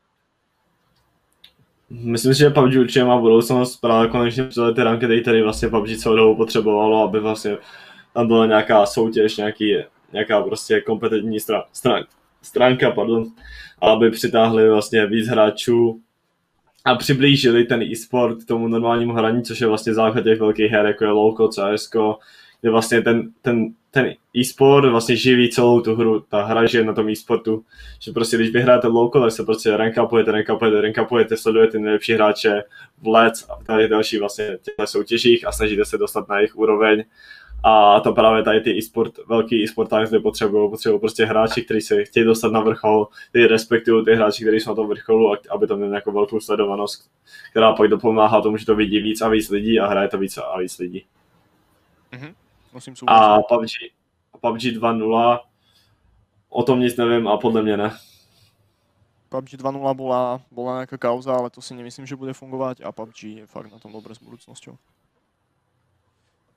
Myslím 1.93 2.33
si, 2.33 2.41
že 2.41 2.49
PUBG 2.49 2.89
určitě 2.89 3.05
má 3.05 3.17
budoucnost, 3.21 3.77
právě 3.77 4.09
konečně 4.09 4.43
přijeli 4.43 4.73
ty 4.73 4.81
ranky, 4.83 5.21
tady 5.21 5.43
vlastně 5.45 5.69
PUBG 5.69 6.01
celou 6.01 6.15
dobu 6.15 6.35
potřebovalo, 6.35 7.03
aby 7.05 7.19
vlastně 7.19 7.57
tam 8.13 8.27
byla 8.27 8.45
nějaká 8.45 8.85
soutěž, 8.85 9.37
nějaký, 9.37 9.77
nějaká 10.13 10.41
prostě 10.41 10.81
kompetentní 10.81 11.39
stran, 11.39 12.03
stránka, 12.41 12.91
pardon, 12.91 13.29
aby 13.81 14.11
přitáhli 14.11 14.69
vlastně 14.69 15.05
víc 15.05 15.27
hráčů 15.27 16.01
a 16.85 16.95
přiblížili 16.95 17.63
ten 17.63 17.81
e-sport 17.81 18.45
tomu 18.45 18.67
normálnímu 18.67 19.13
hraní, 19.13 19.43
což 19.43 19.61
je 19.61 19.67
vlastně 19.67 19.93
základ 19.93 20.23
těch 20.23 20.39
velkých 20.39 20.71
her, 20.71 20.85
jako 20.85 21.03
je 21.03 21.11
LoLko, 21.11 21.47
CS, 21.47 21.89
kde 22.61 22.69
vlastně 22.69 23.01
ten, 23.01 23.31
ten, 23.41 23.73
ten 23.91 24.13
e-sport 24.37 24.89
vlastně 24.89 25.15
živí 25.15 25.49
celou 25.49 25.81
tu 25.81 25.95
hru, 25.95 26.19
ta 26.19 26.43
hra 26.43 26.65
žije 26.65 26.83
na 26.83 26.93
tom 26.93 27.09
e-sportu, 27.09 27.63
že 27.99 28.11
prostě 28.11 28.37
když 28.37 28.51
vyhráte 28.51 28.87
local, 28.87 29.21
tak 29.21 29.31
se 29.31 29.43
prostě 29.43 29.77
rankapujete, 29.77 30.31
rankapujete, 30.31 30.81
rankapujete, 30.81 31.37
sledujete 31.37 31.79
nejlepší 31.79 32.13
hráče 32.13 32.63
v 33.01 33.07
let 33.07 33.33
a 33.49 33.63
tady 33.63 33.87
další 33.87 34.19
vlastně 34.19 34.57
těchto 34.61 34.87
soutěžích 34.87 35.47
a 35.47 35.51
snažíte 35.51 35.85
se 35.85 35.97
dostat 35.97 36.29
na 36.29 36.37
jejich 36.37 36.55
úroveň 36.55 37.03
a 37.63 37.99
to 37.99 38.13
právě 38.13 38.43
tady 38.43 38.61
ty 38.61 38.77
e-sport, 38.77 39.13
velký 39.27 39.63
e-sport 39.63 39.89
zde 40.05 40.19
potřebují, 40.19 40.69
potřebují 40.69 40.99
prostě 40.99 41.25
hráči, 41.25 41.61
kteří 41.61 41.81
se 41.81 42.03
chtějí 42.03 42.25
dostat 42.25 42.51
na 42.51 42.59
vrchol, 42.59 43.07
ty 43.31 43.47
respektují 43.47 44.05
ty 44.05 44.15
hráči, 44.15 44.43
kteří 44.43 44.59
jsou 44.59 44.69
na 44.69 44.75
tom 44.75 44.87
vrcholu, 44.87 45.35
aby 45.49 45.67
tam 45.67 45.77
měli 45.77 45.89
nějakou 45.89 46.11
velkou 46.11 46.39
sledovanost, 46.39 47.11
která 47.51 47.73
pak 47.73 47.87
dopomáhá 47.87 48.41
tomu, 48.41 48.57
že 48.57 48.65
to 48.65 48.75
vidí 48.75 48.99
víc 48.99 49.21
a 49.21 49.29
víc 49.29 49.49
lidí 49.49 49.79
a 49.79 49.87
hraje 49.87 50.07
to 50.07 50.17
víc 50.17 50.37
a 50.37 50.57
víc 50.57 50.77
lidí. 50.77 51.05
Mm-hmm. 52.11 52.33
Musím 52.73 52.93
a 53.07 53.41
PUBG, 53.41 53.71
PUBG 54.41 54.61
2.0, 54.61 55.39
o 56.49 56.63
tom 56.63 56.79
nic 56.79 56.97
nevím 56.97 57.27
a 57.27 57.37
podle 57.37 57.61
mě 57.61 57.77
ne. 57.77 57.97
PUBG 59.29 59.49
2.0 59.49 59.95
bola, 59.95 60.41
bola 60.51 60.83
nejaká 60.83 60.99
kauza, 60.99 61.31
ale 61.31 61.47
to 61.47 61.63
si 61.63 61.71
nemyslím, 61.71 62.03
že 62.03 62.19
bude 62.19 62.35
fungovať 62.35 62.83
a 62.83 62.91
PUBG 62.91 63.19
je 63.23 63.45
fakt 63.47 63.71
na 63.71 63.79
tom 63.79 63.95
dobre 63.95 64.11
s 64.11 64.19
budúcnosťou. 64.19 64.75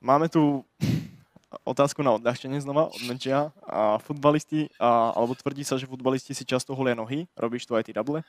Máme 0.05 0.29
tu 0.29 0.61
otázku 1.65 2.05
na 2.05 2.13
odľahčenie 2.13 2.61
znova 2.61 2.93
od 2.93 3.01
Menčia. 3.09 3.49
A 3.65 3.97
futbalisti, 3.97 4.69
a, 4.77 5.09
alebo 5.17 5.33
tvrdí 5.33 5.65
sa, 5.65 5.81
že 5.81 5.89
futbalisti 5.89 6.37
si 6.37 6.45
často 6.45 6.77
holia 6.77 6.93
nohy. 6.93 7.25
Robíš 7.33 7.65
to 7.65 7.73
aj 7.73 7.89
ty 7.89 7.91
double? 7.97 8.21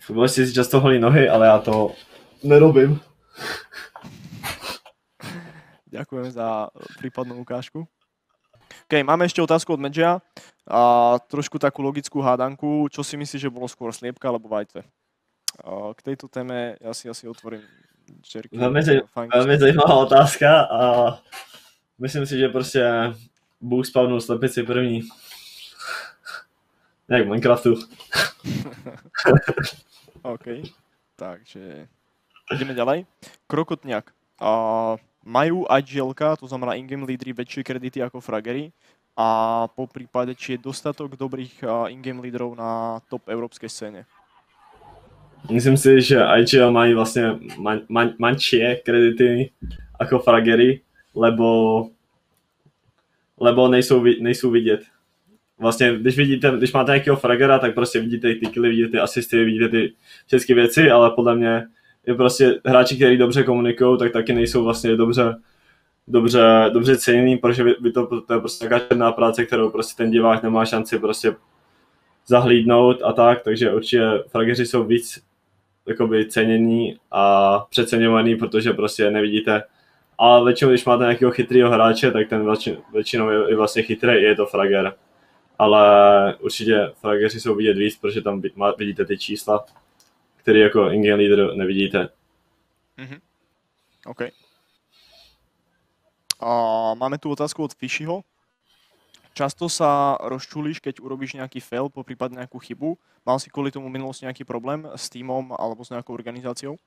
Futbalisti 0.00 0.48
si 0.48 0.56
často 0.56 0.80
holí 0.80 0.96
nohy, 0.96 1.28
ale 1.28 1.44
já 1.44 1.58
to 1.60 1.92
nerobím. 2.40 2.96
Ďakujem 5.92 6.32
za 6.32 6.72
prípadnú 6.96 7.36
ukážku. 7.44 7.84
OK, 8.88 9.04
máme 9.04 9.28
ešte 9.28 9.44
otázku 9.44 9.76
od 9.76 9.84
Medžia. 9.84 10.24
A 10.64 11.20
trošku 11.28 11.60
takú 11.60 11.84
logickú 11.84 12.24
hádanku. 12.24 12.88
Čo 12.88 13.04
si 13.04 13.20
myslíš, 13.20 13.44
že 13.44 13.52
bolo 13.52 13.68
skôr 13.68 13.92
sliepka 13.92 14.24
alebo 14.32 14.48
vajce? 14.48 14.88
K 15.92 16.00
tejto 16.00 16.32
téme 16.32 16.80
ja 16.80 16.96
si 16.96 17.12
asi 17.12 17.28
otvorím 17.28 17.60
čerky. 18.22 18.58
Velmi, 18.58 18.82
zaj, 18.82 19.00
velmi 19.34 19.58
zajímavá 19.58 19.94
otázka 19.94 20.60
a 20.60 21.18
myslím 21.98 22.26
si, 22.26 22.38
že 22.38 22.48
prostě 22.48 22.90
Bůh 23.60 23.86
spavnul 23.86 24.20
slepici 24.20 24.62
první. 24.62 25.00
Jak 27.08 27.26
v 27.26 27.28
Minecraftu. 27.28 27.74
OK, 30.22 30.44
takže 31.16 31.88
ideme 32.52 32.74
ďalej. 32.74 33.04
Krokotňak. 33.46 34.10
A 34.40 34.50
majú 35.24 35.64
IGL, 35.68 36.12
to 36.36 36.46
znamená 36.48 36.74
in-game 36.76 37.04
lídry, 37.04 37.32
väčšie 37.32 37.64
kredity 37.64 38.04
ako 38.04 38.20
fragery 38.20 38.72
a 39.16 39.28
po 39.72 39.86
prípade, 39.86 40.34
či 40.34 40.56
je 40.56 40.64
dostatok 40.66 41.16
dobrých 41.16 41.64
in-game 41.88 42.20
lídrov 42.20 42.58
na 42.58 43.00
top 43.08 43.28
európskej 43.30 43.70
scéne. 43.70 44.00
Myslím 45.52 45.76
si, 45.76 46.00
že 46.00 46.24
IGL 46.38 46.72
mají 46.72 46.94
vlastně 46.94 47.38
man, 47.58 47.80
man, 47.88 48.12
mančie 48.18 48.76
kredity 48.76 49.50
jako 50.00 50.18
fragery, 50.18 50.80
lebo, 51.14 51.88
lebo 53.40 53.68
nejsou, 53.68 54.04
nejsou 54.20 54.50
vidět. 54.50 54.80
Vlastně, 55.58 55.96
když 55.96 56.16
vidíte, 56.16 56.52
když 56.58 56.72
máte 56.72 56.92
nějakého 56.92 57.16
fragera, 57.16 57.58
tak 57.58 57.74
prostě 57.74 58.00
vidíte 58.00 58.34
ty 58.34 58.46
killy, 58.46 58.68
vidíte 58.68 58.88
ty 58.88 58.98
asisty, 58.98 59.44
vidíte 59.44 59.68
ty 59.68 59.92
všechny 60.26 60.54
věci, 60.54 60.90
ale 60.90 61.10
podle 61.10 61.36
mě 61.36 61.66
je 62.06 62.14
prostě 62.14 62.60
hráči, 62.64 62.96
kteří 62.96 63.16
dobře 63.16 63.42
komunikují, 63.42 63.98
tak 63.98 64.12
taky 64.12 64.32
nejsou 64.32 64.64
vlastně 64.64 64.96
dobře, 64.96 65.36
dobře, 66.08 66.70
dobře 66.72 66.96
ceněný, 66.96 67.36
protože 67.36 67.64
by 67.80 67.92
to, 67.92 68.20
to 68.20 68.34
je 68.34 68.40
prostě 68.40 68.68
taková 68.68 69.12
práce, 69.12 69.46
kterou 69.46 69.70
prostě 69.70 70.02
ten 70.02 70.10
divák 70.10 70.42
nemá 70.42 70.64
šanci 70.64 70.98
prostě 70.98 71.34
zahlídnout 72.26 73.02
a 73.02 73.12
tak, 73.12 73.42
takže 73.42 73.72
určitě 73.72 74.02
frageři 74.28 74.66
jsou 74.66 74.84
víc 74.84 75.24
jakoby 75.86 76.28
cenění 76.28 76.98
a 77.10 77.58
přeceňovaný, 77.70 78.36
protože 78.36 78.72
prostě 78.72 79.10
nevidíte. 79.10 79.62
A 80.18 80.40
většinou, 80.40 80.70
když 80.70 80.84
máte 80.84 81.04
nějakého 81.04 81.32
chytrého 81.32 81.70
hráče, 81.70 82.10
tak 82.10 82.28
ten 82.28 82.52
většinou 82.92 83.28
je 83.30 83.56
vlastně 83.56 83.82
chytrý, 83.82 84.22
je 84.22 84.36
to 84.36 84.46
frager. 84.46 84.94
Ale 85.58 86.36
určitě 86.40 86.92
frageři 87.00 87.40
jsou 87.40 87.54
vidět 87.54 87.76
víc, 87.76 87.96
protože 87.96 88.22
tam 88.22 88.42
vidíte 88.78 89.04
ty 89.04 89.18
čísla, 89.18 89.64
které 90.36 90.58
jako 90.58 90.90
in 90.90 91.14
leader 91.14 91.54
nevidíte. 91.54 92.08
Mm-hmm. 92.98 93.20
OK. 94.06 94.20
A 96.40 96.94
máme 96.94 97.18
tu 97.18 97.30
otázku 97.30 97.64
od 97.64 97.74
Fishyho. 97.74 98.22
Často 99.34 99.66
sa 99.66 100.14
rozčulíš, 100.22 100.78
keď 100.78 101.02
urobíš 101.02 101.34
nejaký 101.34 101.58
fail, 101.58 101.90
po 101.90 102.06
prípade 102.06 102.38
nejakú 102.38 102.62
chybu. 102.62 102.94
Mal 103.26 103.42
si 103.42 103.50
kvôli 103.50 103.74
tomu 103.74 103.90
minulosti 103.90 104.22
nejaký 104.30 104.46
problém 104.46 104.86
s 104.94 105.10
týmom 105.10 105.50
alebo 105.58 105.82
s 105.82 105.90
nejakou 105.90 106.14
organizáciou? 106.14 106.78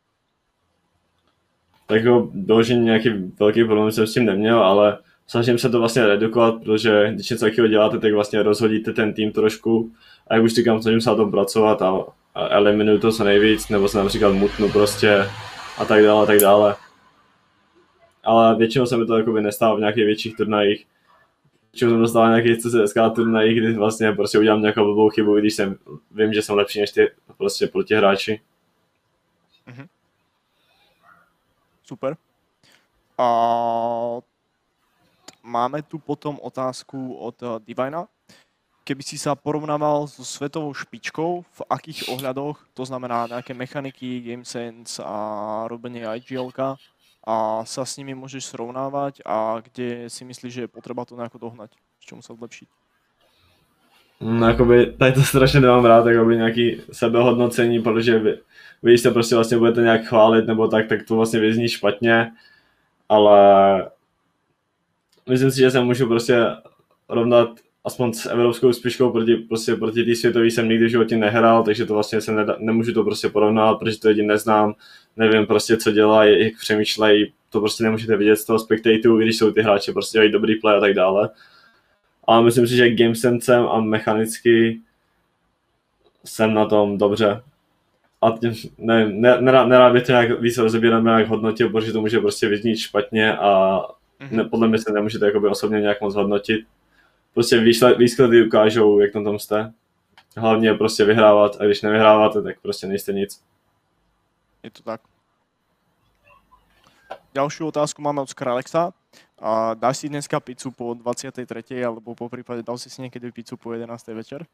Tak 1.88 2.04
jo, 2.04 2.32
doložení 2.34 2.86
nějaký 2.86 3.10
velký 3.40 3.64
problém 3.64 3.92
jsem 3.92 4.08
s 4.08 4.14
tím 4.14 4.26
neměl, 4.26 4.64
ale 4.64 4.98
snažím 5.28 5.58
se 5.58 5.70
to 5.70 5.80
vlastně 5.80 6.06
redukovat, 6.06 6.56
protože 6.64 7.12
když 7.14 7.30
něco 7.30 7.46
takového 7.46 7.68
děláte, 7.68 8.00
tak 8.00 8.14
vlastně 8.14 8.44
rozhodíte 8.44 8.94
ten 8.94 9.14
tým 9.14 9.32
trošku. 9.32 9.92
A 10.28 10.36
jak 10.36 10.44
už 10.44 10.54
říkám, 10.54 10.82
snažím 10.82 11.02
se 11.02 11.10
na 11.10 11.16
tom 11.16 11.32
pracovat 11.32 11.82
a, 11.82 12.00
a 12.36 12.48
eliminuju 12.48 13.00
to 13.00 13.12
co 13.12 13.24
nejvíc, 13.24 13.70
nebo 13.70 13.88
se 13.88 13.98
například 13.98 14.34
mutnu 14.34 14.70
prostě 14.72 15.26
a 15.78 15.86
tak 15.86 16.04
dále, 16.04 16.24
a 16.24 16.26
tak 16.26 16.40
dále. 16.40 16.76
Ale 18.24 18.56
většinou 18.56 18.86
se 18.86 18.98
mi 18.98 19.06
to 19.06 19.18
jakoby 19.18 19.42
nestává 19.42 19.76
v 19.76 19.80
nějakých 19.80 20.06
větších 20.06 20.38
turnajích, 20.38 20.86
čemu 21.78 21.92
jsem 21.92 22.00
dostal 22.02 22.30
nějaký 22.30 22.62
CSK 22.62 22.98
turnaj, 23.16 23.54
kdy 23.54 23.74
vlastně 23.74 24.12
prostě 24.12 24.40
udělám 24.40 24.62
nějakou 24.62 24.84
blbou 24.84 25.10
chybu, 25.10 25.36
když 25.36 25.54
jsem, 25.54 25.76
vím, 26.12 26.34
že 26.34 26.42
jsem 26.42 26.56
lepší 26.56 26.80
než 26.80 26.92
ty 26.92 27.12
prostě 27.38 27.68
proti 27.68 27.96
hráči. 27.96 28.42
Super. 31.84 32.18
A 33.18 33.28
máme 35.44 35.82
tu 35.82 36.00
potom 36.00 36.40
otázku 36.42 37.16
od 37.16 37.36
eh, 37.44 37.48
Divina. 37.66 38.08
Keby 38.88 39.04
si 39.04 39.20
sa 39.20 39.36
porovnával 39.36 40.08
so 40.08 40.24
svetovou 40.24 40.72
špičkou, 40.72 41.44
v 41.44 41.60
akých 41.68 42.08
ohľadoch, 42.08 42.72
to 42.72 42.88
znamená 42.88 43.28
nejaké 43.28 43.52
mechaniky, 43.52 44.24
game 44.24 44.48
sense 44.48 45.04
a 45.04 45.68
robenie 45.68 46.08
igl 46.08 46.48
a 47.28 47.68
sa 47.68 47.84
s 47.84 48.00
nimi 48.00 48.16
môžeš 48.16 48.56
srovnávať 48.56 49.20
a 49.28 49.60
kde 49.60 50.08
si 50.08 50.24
myslíš, 50.24 50.54
že 50.54 50.62
je 50.64 50.72
potreba 50.72 51.04
to 51.04 51.20
nejako 51.20 51.44
dohnať, 51.44 51.76
v 52.00 52.06
čemu 52.08 52.24
sa 52.24 52.32
zlepšiť? 52.32 52.68
No, 54.22 54.48
jakoby, 54.48 54.96
tady 54.98 55.12
to 55.12 55.22
strašně 55.22 55.60
nemám 55.60 55.86
rád, 55.86 56.06
jakoby 56.06 56.38
nějaký 56.38 56.82
sebehodnocení, 56.92 57.80
protože 57.80 58.20
vy, 58.20 58.40
vy 58.84 58.98
se 58.98 59.12
prostě 59.12 59.36
vlastně 59.36 59.58
budete 59.58 59.82
nějak 59.82 60.06
chválit 60.06 60.48
nebo 60.48 60.68
tak, 60.68 60.88
tak 60.88 61.04
to 61.04 61.16
vlastně 61.16 61.40
vyzní 61.40 61.68
špatně, 61.70 62.32
ale 63.10 63.40
myslím 65.30 65.52
si, 65.52 65.58
že 65.58 65.72
se 65.72 65.82
můžu 65.82 66.08
prostě 66.08 66.46
rovnat 67.10 67.50
aspoň 67.88 68.14
s 68.14 68.26
evropskou 68.26 68.74
spíškou 68.74 69.12
proti, 69.12 69.36
prostě 69.36 69.76
proti 69.76 70.04
té 70.04 70.16
světové 70.16 70.46
jsem 70.46 70.70
nikdy 70.70 70.86
v 70.86 70.90
životě 70.90 71.18
nehrál, 71.18 71.64
takže 71.64 71.86
to 71.86 71.94
vlastně 71.94 72.22
se 72.22 72.32
neda, 72.32 72.56
nemůžu 72.60 72.94
to 72.94 73.04
prostě 73.04 73.30
porovnat, 73.30 73.76
protože 73.76 74.00
to 74.00 74.08
lidi 74.08 74.24
neznám, 74.24 74.74
nevím 75.18 75.46
prostě, 75.46 75.78
co 75.78 75.92
dělají, 75.92 76.44
jak 76.44 76.54
přemýšlejí, 76.60 77.34
to 77.50 77.60
prostě 77.60 77.84
nemůžete 77.84 78.18
vidět 78.18 78.36
z 78.36 78.46
toho 78.46 78.60
spectatu, 78.60 79.18
když 79.18 79.38
jsou 79.38 79.52
ty 79.52 79.62
hráči 79.62 79.92
prostě 79.92 80.16
dělají 80.16 80.32
dobrý 80.32 80.56
play 80.56 80.78
a 80.78 80.80
tak 80.80 80.94
dále. 80.94 81.30
Ale 82.24 82.44
myslím 82.44 82.68
si, 82.68 82.76
že 82.76 82.96
game 82.96 83.16
sensem 83.16 83.68
a 83.68 83.82
mechanicky 83.82 84.80
jsem 86.26 86.54
na 86.54 86.66
tom 86.66 86.98
dobře. 86.98 87.42
A 88.22 88.32
tím, 88.32 88.54
nevím, 88.78 89.22
ne, 89.22 89.42
nerad, 89.42 89.68
nerad 89.68 89.94
bych 89.94 90.06
to 90.06 90.12
nějak 90.12 90.42
víc 90.42 90.58
rozebíráme 90.58 91.12
jak 91.12 91.28
hodnotil, 91.28 91.70
protože 91.70 91.94
to 91.94 92.02
může 92.02 92.20
prostě 92.20 92.48
vyznít 92.48 92.78
špatně 92.78 93.38
a 93.38 93.82
ne, 94.32 94.44
podle 94.44 94.68
mě 94.68 94.78
se 94.78 94.94
nemůžete 94.94 95.26
jakoby 95.26 95.48
osobně 95.48 95.82
nějak 95.82 96.02
moc 96.02 96.16
hodnotit. 96.16 96.62
Prostě 97.38 97.60
výsledky 97.98 98.46
ukážou, 98.46 99.00
jak 99.00 99.16
na 99.16 99.24
tom 99.24 99.40
jste. 99.40 99.74
Hlavně 100.38 100.74
prostě 100.74 101.06
vyhrávat 101.06 101.58
a 101.60 101.66
když 101.66 101.82
nevyhráváte, 101.82 102.42
tak 102.42 102.62
prostě 102.62 102.88
nejste 102.88 103.14
nic. 103.14 103.42
Je 104.64 104.72
to 104.72 104.84
tak. 104.84 105.02
Ďalšiu 107.34 107.68
otázku 107.68 108.02
máme 108.02 108.22
od 108.22 108.30
Skralexa. 108.30 108.90
A 109.40 109.74
dáš 109.74 109.98
si 109.98 110.10
dneska 110.10 110.40
pizzu 110.40 110.72
po 110.72 110.94
23. 110.94 111.86
alebo 111.86 112.16
po 112.16 112.30
prípade 112.30 112.66
dal 112.66 112.78
si 112.78 112.90
si 112.90 113.06
niekedy 113.06 113.30
pizzu 113.32 113.58
po 113.58 113.74
11. 113.74 114.08
večer? 114.08 114.46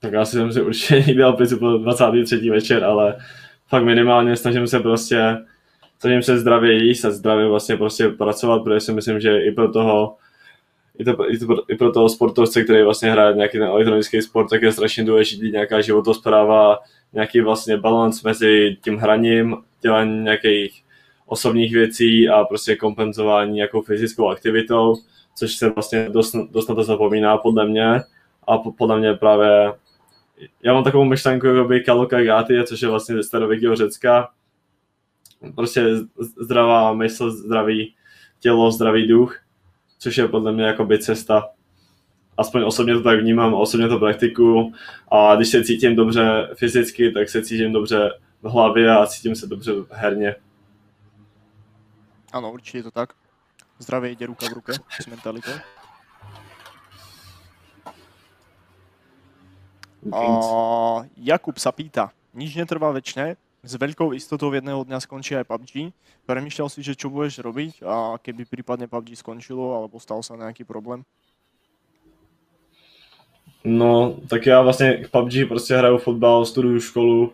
Tak 0.00 0.12
já 0.12 0.24
jsem 0.24 0.52
si 0.52 0.60
určitě 0.60 0.94
někdy 1.08 1.14
dal 1.14 1.32
pizzu 1.32 1.58
po 1.58 1.70
23. 1.70 2.50
večer, 2.50 2.84
ale 2.84 3.16
fakt 3.68 3.84
minimálně 3.84 4.36
snažím 4.36 4.66
se 4.66 4.80
prostě 4.80 5.46
snažím 5.98 6.22
se 6.22 6.38
zdravě 6.38 6.84
jíst 6.84 7.04
a 7.04 7.10
zdravě 7.10 7.48
vlastně 7.48 7.76
prostě 7.76 8.08
pracovat, 8.08 8.62
protože 8.62 8.80
si 8.80 8.92
myslím, 8.92 9.20
že 9.20 9.40
i 9.40 9.52
pro 9.52 9.72
toho 9.72 10.16
i, 11.00 11.04
to, 11.04 11.30
i, 11.30 11.38
to, 11.38 11.62
i 11.68 11.76
pro 11.76 11.92
toho 11.92 12.08
sportovce, 12.08 12.64
který 12.64 12.82
vlastně 12.82 13.10
hraje 13.10 13.36
nějaký 13.36 13.58
ten 13.58 13.66
elektronický 13.66 14.22
sport, 14.22 14.48
tak 14.50 14.62
je 14.62 14.72
strašně 14.72 15.04
důležitý 15.04 15.50
nějaká 15.50 15.80
životospráva, 15.80 16.78
nějaký 17.12 17.40
vlastně 17.40 17.76
balans 17.76 18.22
mezi 18.22 18.76
tím 18.84 18.96
hraním, 18.96 19.56
dělání 19.80 20.22
nějakých 20.22 20.82
osobních 21.26 21.72
věcí 21.72 22.28
a 22.28 22.44
prostě 22.44 22.76
kompenzování 22.76 23.58
jako 23.58 23.82
fyzickou 23.82 24.28
aktivitou, 24.28 24.96
což 25.34 25.54
se 25.54 25.70
vlastně 25.70 26.08
dost, 26.08 26.36
dost 26.50 26.68
na 26.68 26.74
to 26.74 26.84
zapomíná 26.84 27.38
podle 27.38 27.66
mě 27.66 28.00
a 28.48 28.58
podle 28.58 28.98
mě 28.98 29.14
právě 29.14 29.72
já 30.62 30.72
mám 30.72 30.84
takovou 30.84 31.04
myšlenku, 31.04 31.46
jako 31.46 31.68
by 31.68 31.80
kalokagaty, 31.80 32.64
což 32.64 32.82
je 32.82 32.88
vlastně 32.88 33.14
ze 33.14 33.22
starověkého 33.22 33.76
Řecka. 33.76 34.28
Prostě 35.54 35.84
zdravá 36.40 36.94
mysl, 36.94 37.30
zdravý 37.30 37.94
tělo, 38.40 38.70
zdravý 38.72 39.06
duch, 39.06 39.40
což 40.00 40.16
je 40.16 40.28
podle 40.28 40.52
mě 40.52 40.64
jako 40.64 40.84
by 40.84 40.98
cesta. 40.98 41.48
Aspoň 42.36 42.62
osobně 42.62 42.94
to 42.94 43.02
tak 43.02 43.20
vnímám, 43.20 43.54
osobně 43.54 43.88
to 43.88 43.98
praktikuju 43.98 44.72
a 45.12 45.36
když 45.36 45.48
se 45.48 45.64
cítím 45.64 45.96
dobře 45.96 46.48
fyzicky, 46.54 47.12
tak 47.12 47.28
se 47.28 47.42
cítím 47.42 47.72
dobře 47.72 48.18
v 48.42 48.48
hlavě 48.48 48.96
a 48.96 49.06
cítím 49.06 49.34
se 49.34 49.46
dobře 49.46 49.72
herně. 49.90 50.34
Áno, 52.32 52.54
určite 52.54 52.78
je 52.78 52.86
to 52.86 52.94
tak. 52.94 53.10
Zdravie 53.82 54.14
ide 54.14 54.30
ruka 54.30 54.46
v 54.46 54.62
ruke 54.62 54.72
s 54.78 55.06
mentalitou. 55.10 55.50
A 60.14 60.22
Jakub 61.18 61.58
sa 61.58 61.74
pýta, 61.74 62.14
nič 62.32 62.54
netrvá 62.54 62.94
väčšine, 62.94 63.34
s 63.62 63.72
veľkou 63.76 64.16
istotou 64.16 64.52
jedného 64.52 64.84
dňa 64.84 65.00
skončí 65.00 65.36
aj 65.36 65.44
PUBG. 65.44 65.92
Premýšľal 66.26 66.68
si, 66.72 66.80
že 66.82 66.96
čo 66.96 67.12
budeš 67.12 67.44
robiť 67.44 67.84
a 67.84 68.16
keby 68.16 68.48
prípadne 68.48 68.88
PUBG 68.88 69.20
skončilo 69.20 69.76
alebo 69.76 70.00
stal 70.00 70.22
sa 70.24 70.36
nejaký 70.36 70.64
problém? 70.64 71.04
No, 73.64 74.16
tak 74.28 74.46
já 74.46 74.62
vlastně 74.62 74.96
k 74.96 75.10
PUBG 75.10 75.48
prostě 75.48 75.74
hraju 75.76 75.98
fotbal, 75.98 76.44
studuju 76.44 76.80
školu, 76.80 77.32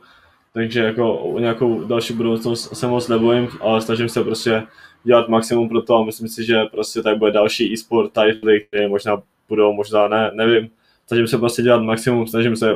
takže 0.53 0.81
jako 0.81 1.19
o 1.19 1.39
nějakou 1.39 1.85
další 1.85 2.13
budoucnost 2.13 2.77
se 2.77 2.87
moc 2.87 3.09
nebojím, 3.09 3.49
ale 3.61 3.83
snažím 3.83 4.09
se 4.09 4.25
prostě 4.25 4.63
dělat 5.05 5.29
maximum 5.29 5.69
pro 5.69 5.83
to 5.83 5.97
a 5.97 6.05
myslím 6.05 6.29
si, 6.29 6.45
že 6.45 6.65
prostě 6.65 7.03
tady 7.03 7.17
bude 7.17 7.33
další 7.33 7.73
e-sport 7.73 8.13
titly, 8.13 8.61
které 8.61 8.89
možná 8.89 9.23
budou, 9.49 9.73
možná 9.73 10.09
ne, 10.09 10.31
nevím. 10.35 10.71
Snažím 11.07 11.27
se 11.27 11.39
prostě 11.39 11.63
dělat 11.63 11.83
maximum, 11.83 12.27
snažím 12.27 12.57
se 12.57 12.67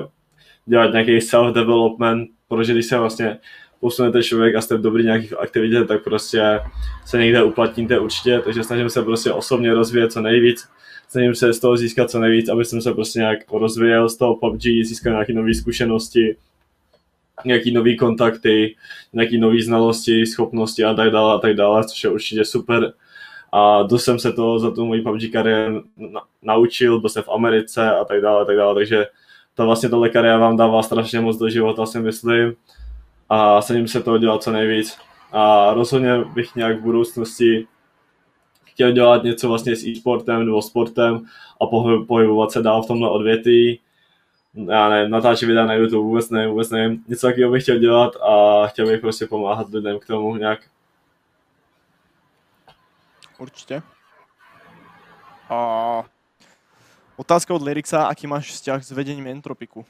dělat 0.67 0.93
nějaký 0.93 1.19
self-development, 1.19 2.27
protože 2.49 2.73
když 2.73 2.87
se 2.87 2.99
vlastně 2.99 3.39
posunete 3.81 4.23
člověk 4.23 4.55
a 4.55 4.61
jste 4.61 4.77
v 4.77 4.81
dobrý 4.81 5.05
nějakých 5.05 5.39
aktivitě, 5.39 5.85
tak 5.85 6.05
prostě 6.05 6.61
se 7.07 7.19
někde 7.19 7.43
uplatníte 7.43 7.99
určitě, 7.99 8.41
takže 8.45 8.65
snažím 8.65 8.91
se 8.91 9.03
prostě 9.03 9.33
osobně 9.33 9.75
rozvíjet 9.75 10.13
co 10.13 10.21
nejvíc, 10.21 10.69
snažím 11.09 11.35
se 11.35 11.53
z 11.53 11.61
toho 11.61 11.77
získat 11.77 12.11
co 12.11 12.19
nejvíc, 12.19 12.49
aby 12.49 12.65
jsem 12.65 12.81
se 12.81 12.95
prostě 12.95 13.19
nějak 13.19 13.39
rozvíjel 13.53 14.09
z 14.09 14.17
toho 14.17 14.37
PUBG, 14.37 14.63
získal 14.63 15.13
nějaké 15.13 15.33
nové 15.33 15.55
zkušenosti, 15.55 16.37
nějaký 17.45 17.73
nový 17.73 17.97
kontakty, 17.97 18.77
nějaký 19.13 19.39
nový 19.39 19.63
znalosti, 19.63 20.27
schopnosti 20.27 20.85
a 20.85 20.95
tak 20.95 21.11
dále 21.11 21.35
a 21.35 21.39
tak 21.39 21.55
dále, 21.55 21.85
což 21.85 22.05
je 22.05 22.11
určitě 22.11 22.45
super. 22.45 22.93
A 23.53 23.83
dost 23.83 24.05
jsem 24.05 24.19
se 24.19 24.33
to 24.33 24.59
za 24.59 24.71
tu 24.71 24.87
moji 24.87 25.03
PUBG 25.03 25.33
kariéru 25.33 25.83
naučil, 26.43 27.01
byl 27.01 27.09
jsem 27.09 27.23
v 27.23 27.29
Americe 27.29 27.91
a 27.91 28.05
tak 28.05 28.21
dále 28.21 28.43
a 28.43 28.45
tak 28.45 28.57
dále, 28.57 28.75
takže 28.75 29.07
to 29.55 29.67
vlastně 29.67 29.89
tohle 29.89 30.09
kariéra 30.09 30.39
vám 30.39 30.57
dává 30.57 30.83
strašně 30.83 31.21
moc 31.21 31.39
do 31.39 31.49
života, 31.49 31.87
si 31.87 32.01
myslím. 32.01 32.55
A 33.29 33.63
snažím 33.63 33.89
se 33.89 34.03
toho 34.03 34.19
dělat 34.19 34.43
co 34.43 34.51
nejvíc. 34.51 34.99
A 35.33 35.75
rozhodně 35.75 36.25
bych 36.25 36.55
nějak 36.55 36.79
v 36.79 36.83
budoucnosti 36.83 37.67
chtěl 38.65 38.93
dělat 38.93 39.23
něco 39.23 39.49
vlastně 39.49 39.77
s 39.77 39.87
e-sportem 39.87 40.47
nebo 40.47 40.63
sportem 40.63 41.27
a 41.61 41.67
pohybovat 42.07 42.53
se 42.53 42.63
dál 42.63 42.83
v 42.83 42.87
tomhle 42.87 43.11
odvětví 43.11 43.81
já 44.55 44.89
nevím, 44.89 45.11
natáčet 45.11 45.49
videa 45.49 45.67
na 45.67 45.75
YouTube, 45.75 46.03
vůbec 46.03 46.31
nevím, 46.31 46.51
vůbec 46.51 46.71
nevím. 46.71 47.05
Něco 47.09 47.27
takového 47.27 47.53
bych 47.53 47.63
chtěl 47.63 47.79
dělat 47.79 48.17
a 48.17 48.67
chtěl 48.67 48.87
bych 48.87 49.01
prostě 49.01 49.27
pomáhat 49.27 49.69
lidem 49.69 49.99
k 49.99 50.07
tomu 50.07 50.37
nějak. 50.37 50.61
Určitě. 53.39 53.83
A 55.49 56.05
otázka 57.21 57.55
od 57.55 57.63
Lyrixa, 57.63 58.09
aký 58.09 58.25
máš 58.25 58.57
vzťah 58.57 58.81
s 58.81 58.91
vedením 58.97 59.29
Entropiku? 59.29 59.85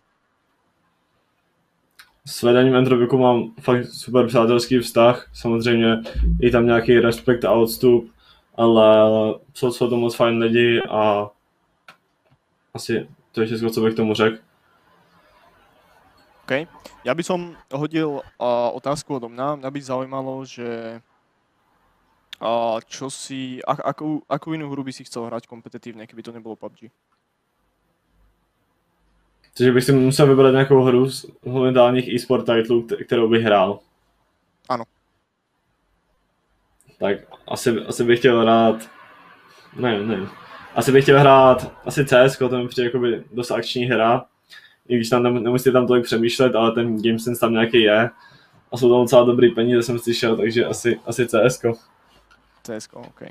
S 2.26 2.42
vedením 2.42 2.74
Entropiku 2.74 3.18
mám 3.18 3.54
fakt 3.60 3.86
super 3.86 4.26
přátelský 4.26 4.78
vztah, 4.78 5.30
samozřejmě 5.32 6.02
i 6.40 6.50
tam 6.50 6.66
nějaký 6.66 6.98
respekt 6.98 7.44
a 7.44 7.52
odstup, 7.52 8.10
ale 8.54 8.88
jsou, 9.54 9.72
jsou 9.72 9.88
to 9.88 9.96
moc 9.96 10.14
fajn 10.14 10.38
lidi 10.38 10.82
a 10.90 11.30
asi 12.74 13.08
to 13.32 13.40
je 13.40 13.46
všechno, 13.46 13.70
co 13.70 13.80
bych 13.80 13.94
tomu 13.94 14.14
řekl. 14.14 14.38
OK. 16.50 16.66
Ja 17.06 17.14
by 17.14 17.22
som 17.22 17.54
hodil 17.70 18.20
uh, 18.20 18.68
otázku 18.74 19.16
odo 19.16 19.30
mňa. 19.30 19.62
Mňa 19.62 19.70
by 19.70 19.80
zaujímalo, 19.80 20.42
že 20.42 20.98
uh, 22.42 22.82
čo 22.90 23.06
si, 23.06 23.62
ak, 23.62 23.80
akú, 23.86 24.20
akú 24.26 24.52
inú 24.58 24.66
hru 24.66 24.82
by 24.82 24.90
si 24.90 25.06
chcel 25.06 25.30
hrať 25.30 25.46
kompetitívne, 25.46 26.10
keby 26.10 26.26
to 26.26 26.34
nebolo 26.34 26.58
PUBG? 26.58 26.90
Takže 29.60 29.72
bych 29.72 29.84
si 29.84 29.92
musel 29.92 30.26
vybrat 30.26 30.50
nějakou 30.50 30.82
hru 30.82 31.10
z 31.10 31.26
momentálních 31.44 32.08
e-sport 32.08 32.46
titlů, 32.46 32.86
kterou 33.06 33.28
bych 33.28 33.42
hrál. 33.42 33.78
Ano. 34.68 34.84
Tak 36.98 37.16
asi, 37.48 37.70
asi 37.70 38.04
bych 38.04 38.18
chtěl 38.18 38.40
hrát, 38.40 38.90
nevím, 39.76 40.08
nevím. 40.08 40.28
Asi 40.74 40.92
bych 40.92 41.04
chtěl 41.04 41.20
hrát 41.20 41.72
asi 41.84 42.06
CS, 42.06 42.38
to 42.38 42.58
mi 42.58 42.68
přijde 42.68 42.86
jakoby 42.86 43.24
dost 43.32 43.50
akční 43.50 43.84
hra 43.84 44.24
i 44.88 44.96
když 44.96 45.08
tam 45.08 45.22
nemusíte 45.22 45.72
tam 45.72 45.86
tolik 45.86 46.04
přemýšlet, 46.04 46.54
ale 46.54 46.72
ten 46.72 47.02
game 47.02 47.18
sense 47.18 47.40
tam 47.40 47.52
nějaký 47.52 47.82
je. 47.82 48.10
A 48.72 48.76
jsou 48.76 48.90
tam 48.90 49.00
docela 49.00 49.24
dobrý 49.24 49.50
peníze, 49.50 49.82
jsem 49.82 49.98
slyšel, 49.98 50.36
takže 50.36 50.64
asi, 50.64 51.00
asi 51.06 51.26
CS. 51.26 51.60
CS, 52.62 52.88
OK. 52.92 53.22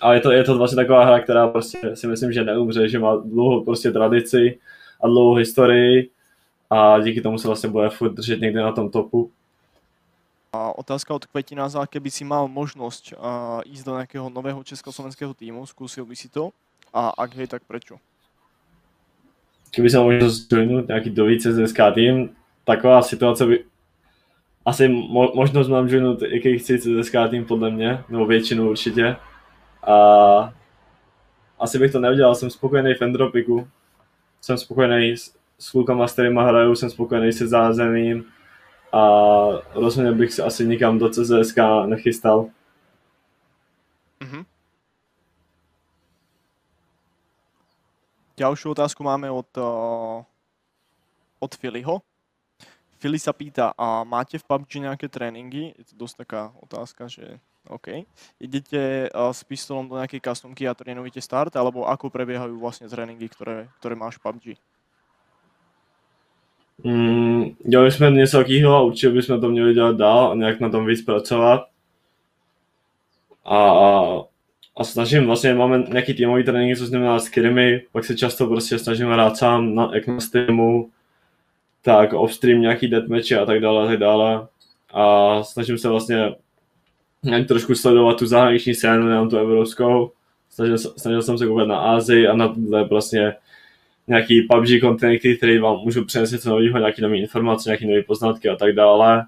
Ale 0.00 0.16
je 0.16 0.20
to, 0.20 0.30
je 0.30 0.44
to 0.44 0.58
vlastně 0.58 0.76
taková 0.76 1.04
hra, 1.04 1.20
která 1.20 1.48
prostě 1.48 1.96
si 1.96 2.06
myslím, 2.06 2.32
že 2.32 2.44
neumře, 2.44 2.88
že 2.88 2.98
má 2.98 3.16
dlouhou 3.16 3.64
prostě 3.64 3.90
tradici 3.90 4.58
a 5.00 5.06
dlouhou 5.06 5.34
historii 5.34 6.10
a 6.70 7.00
díky 7.00 7.20
tomu 7.20 7.38
se 7.38 7.48
vlastně 7.48 7.70
bude 7.70 7.90
furt 7.90 8.12
držet 8.12 8.40
někde 8.40 8.60
na 8.62 8.72
tom 8.72 8.90
topu. 8.90 9.30
A 10.52 10.78
otázka 10.78 11.14
od 11.14 11.26
Kvetina, 11.26 11.68
za 11.68 11.86
keby 11.86 12.10
si 12.10 12.24
mal 12.24 12.48
možnosť 12.48 13.12
uh, 13.12 13.60
ísť 13.68 13.84
do 13.84 13.92
nejakého 13.92 14.32
nového 14.32 14.64
československého 14.64 15.36
týmu, 15.36 15.66
skúsil 15.68 16.08
by 16.08 16.16
si 16.16 16.32
to? 16.32 16.48
A 16.94 17.12
ak 17.12 17.36
hej, 17.36 17.46
tak 17.46 17.62
prečo? 17.68 18.00
Kdyby 19.74 19.90
jsem 19.90 20.00
mohl 20.00 20.16
joinout 20.52 20.88
nějaký 20.88 21.10
do 21.10 21.24
více 21.24 21.52
CSK 21.52 21.78
tým, 21.94 22.30
taková 22.64 23.02
situace 23.02 23.46
by 23.46 23.64
asi 24.64 24.88
mo- 24.88 25.34
možnost 25.34 25.68
mám 25.68 25.88
joinout 25.88 26.22
jaký 26.22 26.58
chci 26.58 26.78
CSK 26.78 27.14
tým 27.30 27.44
podle 27.44 27.70
mě, 27.70 28.04
nebo 28.08 28.26
většinu 28.26 28.70
určitě. 28.70 29.16
A 29.86 29.96
asi 31.58 31.78
bych 31.78 31.92
to 31.92 32.00
neudělal, 32.00 32.34
jsem 32.34 32.50
spokojený 32.50 32.94
v 32.94 33.02
Endropiku, 33.02 33.68
jsem 34.46 34.58
spokojený 34.58 35.16
s, 35.16 35.34
s 35.58 35.70
klukama, 35.70 36.08
s 36.08 36.12
kterýma 36.12 36.42
hraju, 36.42 36.74
jsem 36.74 36.90
spokojený 36.90 37.32
se 37.32 37.46
zázemím 37.46 38.24
a 38.92 39.02
rozhodně 39.74 40.12
bych 40.12 40.32
se 40.32 40.42
asi 40.42 40.66
nikam 40.66 40.98
do 40.98 41.10
CSK 41.10 41.58
nechystal. 41.86 42.46
Mhm. 44.20 44.44
Ďalšiu 48.36 48.70
otázku 48.70 49.00
máme 49.00 49.32
od, 49.32 49.48
uh, 49.56 50.20
od 51.40 51.52
Filiho. 51.56 52.04
Fili 53.00 53.16
sa 53.16 53.32
pýta, 53.32 53.72
a 53.72 54.04
máte 54.04 54.36
v 54.36 54.44
PUBG 54.44 54.84
nejaké 54.84 55.08
tréningy? 55.08 55.72
Je 55.72 55.84
to 55.88 56.04
dosť 56.04 56.16
taká 56.28 56.52
otázka, 56.60 57.08
že 57.08 57.40
OK. 57.68 58.06
Idete 58.40 59.10
uh, 59.10 59.32
s 59.32 59.44
pistolom 59.44 59.88
do 59.88 59.96
nejakej 59.96 60.20
customky 60.20 60.68
a 60.68 60.74
trénujete 60.74 61.20
start, 61.20 61.56
alebo 61.56 61.86
ako 61.86 62.10
prebiehajú 62.10 62.58
vlastne 62.58 62.86
tréninky, 62.86 63.28
ktoré, 63.28 63.66
ktoré 63.78 63.94
máš 63.98 64.16
v 64.18 64.22
PUBG? 64.22 64.46
Mm, 66.84 67.44
dělali 67.66 67.92
jsme 67.92 68.10
něco 68.10 68.36
takového 68.36 68.76
a 68.76 68.82
určitě 68.82 69.10
bychom 69.10 69.40
to 69.40 69.48
měli 69.48 69.74
dělat 69.74 69.96
dál 69.96 70.30
a 70.30 70.34
nějak 70.34 70.60
na 70.60 70.68
tom 70.68 70.86
víc 70.86 71.02
pracovat. 71.02 71.66
A, 73.44 73.70
a, 73.70 74.22
a 74.76 74.84
snažím, 74.84 75.26
vlastně 75.26 75.54
máme 75.54 75.78
nějaký 75.78 76.14
týmový 76.14 76.44
tréninky, 76.44 76.78
co 76.78 76.86
znamená 76.86 77.18
s 77.18 77.28
kirmy, 77.28 77.82
pak 77.92 78.04
se 78.04 78.16
často 78.16 78.46
prostě 78.46 78.78
snažím 78.78 79.08
hrát 79.08 79.36
sám, 79.36 79.74
na, 79.74 79.90
jak 79.94 80.06
na 80.06 80.20
streamu, 80.20 80.90
tak 81.82 82.12
off-stream 82.12 82.60
nějaký 82.60 82.88
deathmatchy 82.88 83.36
a 83.36 83.46
tak 83.46 83.60
dále 83.60 83.84
a 83.84 83.86
tak 83.86 83.96
dále. 83.96 84.46
A 84.92 85.42
snažím 85.42 85.78
se 85.78 85.88
vlastně 85.88 86.34
nějak 87.26 87.48
trošku 87.48 87.74
sledovat 87.74 88.18
tu 88.18 88.26
zahraniční 88.26 88.74
scénu, 88.74 89.06
nejenom 89.06 89.30
tu 89.30 89.36
evropskou. 89.36 90.12
Snažil, 90.50 90.78
snažil 90.78 91.22
jsem 91.22 91.38
se 91.38 91.46
koukat 91.46 91.68
na 91.68 91.78
Ázii 91.78 92.26
a 92.26 92.36
na 92.36 92.54
vlastně 92.90 93.34
nějaký 94.06 94.42
PUBG 94.42 94.80
content, 94.80 95.20
který 95.36 95.58
vám 95.58 95.76
můžu 95.76 96.04
přinést 96.04 96.30
něco 96.30 96.50
nového, 96.50 96.78
nějaké 96.78 97.02
nové 97.02 97.16
informace, 97.16 97.68
nějaké 97.68 97.86
nové 97.86 98.02
poznatky 98.02 98.48
a 98.48 98.56
tak 98.56 98.72
dále. 98.72 99.26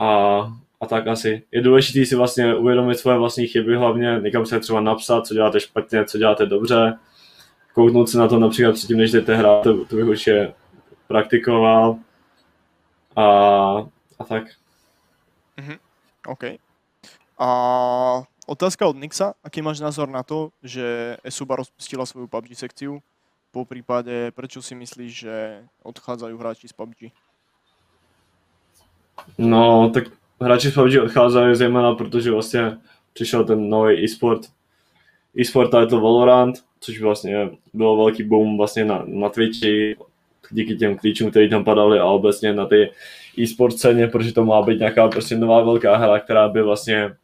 A, 0.00 0.38
a 0.80 0.86
tak 0.86 1.06
asi. 1.06 1.42
Je 1.52 1.62
důležité 1.62 2.06
si 2.06 2.16
vlastně 2.16 2.54
uvědomit 2.54 2.98
svoje 2.98 3.18
vlastní 3.18 3.46
chyby, 3.46 3.76
hlavně 3.76 4.20
někam 4.22 4.46
se 4.46 4.60
třeba 4.60 4.80
napsat, 4.80 5.26
co 5.26 5.34
děláte 5.34 5.60
špatně, 5.60 6.04
co 6.04 6.18
děláte 6.18 6.46
dobře, 6.46 6.98
kouknout 7.74 8.08
se 8.08 8.18
na 8.18 8.28
to 8.28 8.38
například 8.38 8.72
předtím, 8.72 8.98
než 8.98 9.10
jdete 9.10 9.36
hrát, 9.36 9.62
to, 9.62 9.84
to 9.84 9.96
bych 9.96 10.04
určitě 10.04 10.52
praktikoval 11.08 11.96
a, 13.16 13.24
a 14.18 14.24
tak. 14.28 14.44
Mhm. 15.56 15.76
OK. 16.30 16.62
A 17.38 17.48
otázka 18.46 18.86
od 18.86 18.96
Nixa. 18.96 19.34
Aký 19.42 19.62
máš 19.62 19.82
názor 19.82 20.06
na 20.08 20.22
to, 20.22 20.54
že 20.62 21.16
Esuba 21.26 21.56
rozpustila 21.58 22.06
svoju 22.06 22.30
PUBG 22.30 22.54
sekciu? 22.54 23.02
Po 23.50 23.66
prípade, 23.66 24.30
prečo 24.30 24.62
si 24.62 24.78
myslíš, 24.78 25.10
že 25.10 25.34
odchádzajú 25.82 26.38
hráči 26.38 26.70
z 26.70 26.74
PUBG? 26.78 27.10
No, 29.42 29.90
tak 29.90 30.14
hráči 30.38 30.70
z 30.70 30.74
PUBG 30.74 31.02
odcházejí 31.02 31.54
zejména, 31.58 31.94
protože 31.94 32.30
vlastně 32.30 32.78
přišel 33.12 33.44
ten 33.44 33.68
nový 33.68 34.04
e-sport, 34.04 34.46
e-sport 35.34 35.70
title 35.70 36.00
Valorant, 36.00 36.62
což 36.80 37.00
vlastně 37.00 37.50
bylo 37.74 37.96
velký 37.96 38.22
boom 38.22 38.56
vlastně 38.56 38.84
na, 38.84 39.02
na 39.06 39.28
Twitchi, 39.28 39.96
díky 40.50 40.76
těm 40.76 40.98
klíčům, 40.98 41.30
který 41.30 41.50
tam 41.50 41.64
padaly 41.64 41.98
a 41.98 42.04
obecně 42.04 42.52
na 42.52 42.66
ty 42.66 42.90
e-sport 43.38 43.72
scéně, 43.72 44.08
protože 44.08 44.32
to 44.32 44.44
má 44.44 44.62
být 44.62 44.78
nějaká 44.78 45.08
prostě 45.08 45.36
nová 45.36 45.62
velká 45.62 45.96
hra, 45.96 46.20
která 46.20 46.48
by 46.48 46.62
vlastně 46.62 47.16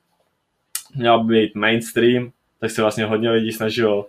měla 0.97 1.19
být 1.19 1.55
mainstream, 1.55 2.31
tak 2.61 2.71
se 2.71 2.83
vlastně 2.83 3.05
hodně 3.05 3.31
lidí 3.31 3.53
snažilo 3.53 4.07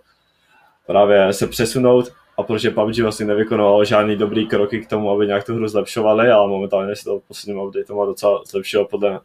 právě 0.86 1.32
se 1.32 1.46
přesunout 1.46 2.12
a 2.36 2.42
protože 2.42 2.70
PUBG 2.70 2.98
vlastně 2.98 3.26
nevykonalo 3.26 3.84
žádný 3.84 4.16
dobrý 4.16 4.46
kroky 4.46 4.80
k 4.80 4.88
tomu, 4.88 5.10
aby 5.10 5.26
nějak 5.26 5.44
tu 5.44 5.54
hru 5.54 5.68
zlepšovali, 5.68 6.30
ale 6.30 6.48
momentálně 6.48 6.96
se 6.96 7.04
to 7.04 7.20
posledním 7.28 7.62
update 7.62 7.94
má 7.94 8.04
docela 8.04 8.42
zlepšilo 8.46 8.84
podle, 8.84 9.20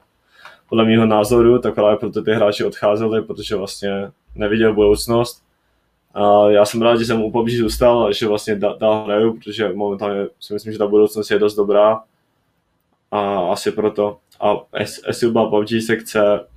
podle 0.70 0.86
mého 0.86 1.06
názoru, 1.06 1.60
tak 1.60 1.76
právě 1.76 1.98
proto 1.98 2.22
ty 2.22 2.32
hráči 2.32 2.64
odcházeli, 2.64 3.22
protože 3.22 3.56
vlastně 3.56 4.12
neviděl 4.36 4.74
budoucnost. 4.74 5.44
A 6.14 6.50
já 6.50 6.66
jsem 6.66 6.82
rád, 6.82 7.00
že 7.00 7.06
jsem 7.06 7.24
u 7.24 7.32
PUBG 7.32 7.50
zůstal 7.50 8.06
a 8.06 8.12
že 8.12 8.28
vlastně 8.28 8.56
dál 8.56 9.04
hraju, 9.06 9.34
protože 9.34 9.74
momentálně 9.74 10.28
si 10.40 10.54
myslím, 10.54 10.74
že 10.74 10.80
ta 10.80 10.88
budoucnost 10.88 11.32
je 11.32 11.40
dost 11.40 11.56
dobrá. 11.56 12.04
A 13.14 13.52
asi 13.54 13.72
proto. 13.72 14.26
A 14.42 14.66
SUBA 15.12 15.50
PUBG 15.50 15.86
sekce, 15.86 16.50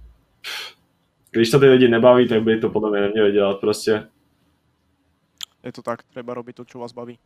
když 1.31 1.51
to 1.51 1.61
ty 1.61 1.67
lidi 1.67 1.89
nebaví, 1.89 2.29
tak 2.29 2.43
by 2.43 2.61
to 2.61 2.71
podle 2.71 2.91
mě 2.91 3.01
neměli 3.01 3.33
dělat 3.33 3.61
prostě 3.61 4.09
je 5.67 5.73
to 5.75 5.83
tak, 5.83 6.07
treba 6.15 6.31
robiť 6.39 6.63
to, 6.63 6.65
čo 6.65 6.79
vás 6.79 6.95
baví. 6.95 7.19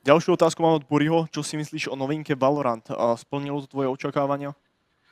Ďalšiu 0.00 0.32
otázku 0.32 0.64
mám 0.64 0.80
od 0.80 0.88
Buriho. 0.88 1.28
Čo 1.28 1.44
si 1.44 1.60
myslíš 1.60 1.92
o 1.92 1.96
novinke 1.96 2.32
Valorant? 2.32 2.88
A 2.88 3.20
splnilo 3.20 3.60
to 3.60 3.68
tvoje 3.68 3.92
očakávania? 3.92 4.56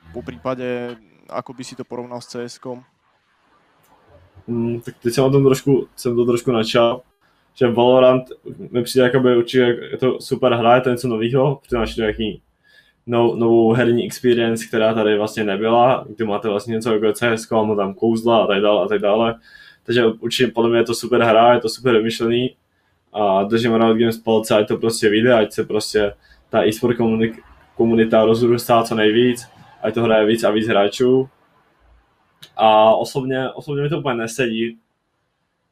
Po 0.09 0.25
prípade, 0.25 0.97
ako 1.29 1.53
by 1.53 1.61
si 1.61 1.77
to 1.77 1.85
porovnal 1.85 2.25
s 2.25 2.33
cs 2.33 2.57
mm, 4.49 4.81
tak 4.81 4.97
teď 4.97 5.13
jsem 5.13 5.23
o 5.23 5.31
tom 5.31 5.43
trošku, 5.43 5.87
jsem 5.95 6.15
to 6.15 6.25
trošku 6.25 6.51
načal, 6.51 7.01
že 7.59 7.67
Valorant 7.67 8.23
mi 8.71 8.83
přijde 8.83 9.05
jakoby 9.05 9.37
určitě, 9.37 9.77
je 9.91 9.97
to 9.97 10.21
super 10.21 10.53
hra, 10.53 10.75
je 10.75 10.81
to 10.81 10.89
něco 10.89 11.07
nového, 11.07 11.59
přináší 11.63 11.95
to 11.95 12.01
nějaký 12.01 12.41
no, 13.05 13.35
novou 13.35 13.73
herní 13.73 14.05
experience, 14.05 14.67
která 14.67 14.93
tady 14.93 15.17
vlastně 15.17 15.43
nebyla, 15.43 16.05
kdy 16.15 16.25
máte 16.25 16.49
vlastně 16.49 16.71
něco 16.71 16.93
jako 16.93 17.13
CS, 17.13 17.49
mám 17.49 17.77
tam 17.77 17.93
kouzla 17.93 18.43
a 18.43 18.47
tak 18.47 18.61
dále 18.61 18.83
a 18.83 18.87
tak 18.87 18.99
dále. 19.01 19.35
Takže 19.83 20.05
určitě 20.05 20.51
podle 20.51 20.69
mě 20.69 20.79
je 20.79 20.83
to 20.83 20.93
super 20.93 21.21
hra, 21.21 21.53
je 21.53 21.59
to 21.59 21.69
super 21.69 21.97
vymyšlený 21.97 22.55
a 23.13 23.43
držím 23.43 23.73
rád 23.73 23.97
Games 23.97 24.17
palce, 24.17 24.55
ať 24.55 24.67
to 24.67 24.77
prostě 24.77 25.09
vyjde, 25.09 25.33
ať 25.33 25.51
se 25.51 25.63
prostě 25.63 26.13
ta 26.49 26.67
e-sport 26.67 26.97
komunita 27.75 28.25
rozrůstá 28.25 28.83
co 28.83 28.95
nejvíc, 28.95 29.47
ať 29.81 29.93
to 29.93 30.03
hraje 30.03 30.25
víc 30.25 30.43
a 30.43 30.51
víc 30.51 30.67
hráčů. 30.67 31.29
A 32.57 32.95
osobně, 32.95 33.49
osobně 33.49 33.83
mi 33.83 33.89
to 33.89 33.99
úplně 33.99 34.15
nesedí, 34.15 34.77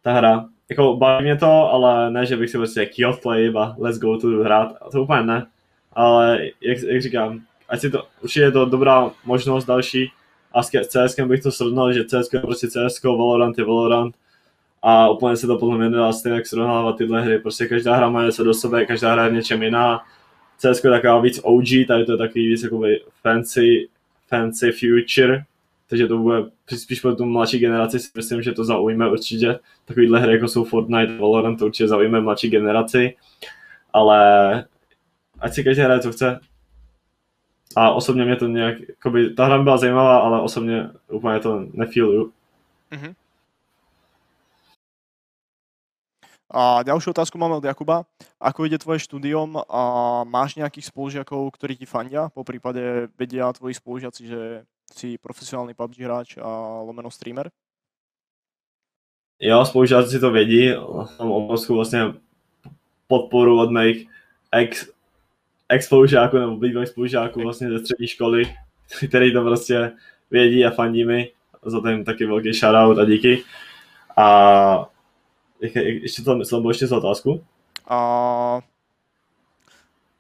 ta 0.02 0.14
hra. 0.14 0.46
Jako 0.70 0.96
baví 0.96 1.24
mě 1.24 1.36
to, 1.36 1.74
ale 1.74 2.12
ne, 2.12 2.26
že 2.26 2.38
bych 2.38 2.50
si 2.50 2.58
prostě 2.58 2.86
kill 2.86 3.14
play 3.14 3.54
a 3.58 3.76
let's 3.78 4.00
go 4.00 4.18
to 4.18 4.28
hrát, 4.28 4.74
to 4.92 5.04
úplně 5.04 5.24
ne. 5.24 5.46
Ale 5.94 6.40
jak, 6.62 6.78
jak 6.78 7.02
říkám, 7.02 7.42
ať 7.70 7.80
si 7.80 7.90
to, 7.90 8.04
určitě 8.22 8.42
je 8.42 8.52
to 8.52 8.66
dobrá 8.66 9.12
možnost 9.26 9.66
další, 9.66 10.12
a 10.54 10.64
s 10.64 10.70
CS 10.70 11.20
bych 11.26 11.44
to 11.44 11.52
srovnal, 11.52 11.94
že 11.94 12.06
CS 12.06 12.34
je 12.34 12.40
prostě 12.40 12.68
CS, 12.68 13.04
Valorant 13.04 13.58
je 13.58 13.66
Valorant. 13.66 14.16
A 14.82 15.10
úplně 15.10 15.38
se 15.38 15.48
to 15.48 15.58
podle 15.58 15.78
mě 15.78 15.90
nedá 15.90 16.14
stejně 16.14 16.36
jak 16.36 16.48
srovnávat 16.48 16.98
tyhle 16.98 17.22
hry, 17.22 17.40
prostě 17.40 17.68
každá 17.68 17.96
hra 17.96 18.10
má 18.10 18.26
něco 18.26 18.44
do 18.44 18.54
sebe, 18.54 18.86
každá 18.86 19.12
hra 19.12 19.26
je 19.26 19.34
něčem 19.34 19.64
jiná, 19.64 20.02
CS 20.58 20.84
je 20.84 20.90
taková 20.90 21.20
víc 21.20 21.40
OG, 21.44 21.66
tady 21.88 22.06
to 22.06 22.12
je 22.12 22.18
takový 22.18 22.48
víc 22.48 22.64
jakoby 22.64 23.02
fancy, 23.22 23.90
fancy 24.28 24.72
future, 24.72 25.44
takže 25.88 26.08
to 26.08 26.18
bude 26.18 26.52
spíš 26.68 27.02
pro 27.02 27.16
tu 27.16 27.26
mladší 27.26 27.60
generaci 27.60 28.00
si 28.00 28.10
myslím, 28.16 28.42
že 28.42 28.52
to 28.52 28.64
zaujme 28.64 29.12
určitě. 29.12 29.60
Takovýhle 29.86 30.20
hry 30.20 30.34
jako 30.34 30.48
jsou 30.48 30.64
Fortnite, 30.64 31.18
Valorant 31.18 31.60
to 31.60 31.66
určitě 31.66 31.88
zaujme 31.88 32.22
mladší 32.22 32.50
generaci, 32.50 33.16
ale 33.94 34.20
ať 35.40 35.54
si 35.54 35.64
každý 35.64 35.82
hraje, 35.84 36.00
co 36.00 36.12
chce, 36.12 36.40
a 37.76 37.92
osobně 37.92 38.26
mě 38.26 38.36
to 38.36 38.48
nějak, 38.48 38.78
jakoby, 38.90 39.34
ta 39.34 39.46
hra 39.46 39.64
byla 39.64 39.78
zajímavá, 39.78 40.18
ale 40.18 40.42
osobně 40.42 40.90
úplně 41.12 41.40
to 41.40 41.60
nefíluju. 41.74 42.34
Mm-hmm. 42.92 43.16
A 46.48 46.84
ďalšiu 46.84 47.12
otázku 47.12 47.36
máme 47.38 47.60
od 47.60 47.68
Jakuba. 47.68 48.08
Ako 48.40 48.64
ide 48.64 48.80
tvoje 48.80 49.04
štúdium 49.04 49.60
a 49.68 50.24
máš 50.24 50.56
nejakých 50.56 50.88
spolužiakov, 50.88 51.52
ktorí 51.52 51.76
ti 51.76 51.84
fandia? 51.84 52.32
Po 52.32 52.48
prípade 52.48 53.12
vedia 53.20 53.52
tvoji 53.52 53.76
spolužiaci, 53.76 54.22
že 54.24 54.64
si 54.94 55.18
profesionálny 55.18 55.74
PUBG 55.74 56.00
hráč 56.00 56.38
a 56.38 56.82
lomeno 56.82 57.12
streamer? 57.12 57.52
Jo, 59.40 59.66
spolužáci 59.66 60.10
si 60.10 60.20
to 60.20 60.32
vědí, 60.32 60.74
mám 61.20 61.32
obrovskou 61.32 61.76
vlastně 61.76 62.14
podporu 63.08 63.60
od 63.60 63.72
mých 63.72 64.10
ex 64.52 64.90
ex-spolužáků 65.70 66.38
nebo 66.38 66.58
bývalých 66.58 66.90
spolužáků 66.90 67.42
vlastně 67.42 67.70
ze 67.70 67.80
střední 67.80 68.08
školy, 68.08 68.56
který 69.08 69.34
to 69.34 69.42
prostě 69.42 69.92
vědí 70.32 70.66
a 70.66 70.72
fandí 70.72 71.06
mi. 71.06 71.32
Za 71.66 71.82
to 71.82 71.88
jim 71.88 72.06
taky 72.06 72.26
velký 72.26 72.54
shoutout 72.54 73.00
a 73.00 73.06
díky. 73.06 73.44
A 74.18 74.90
ještě 75.62 76.22
to, 76.22 76.36
myslel, 76.36 76.70
ještě 76.70 76.88
za 76.88 76.98
otázku? 76.98 77.44
A 77.88 78.62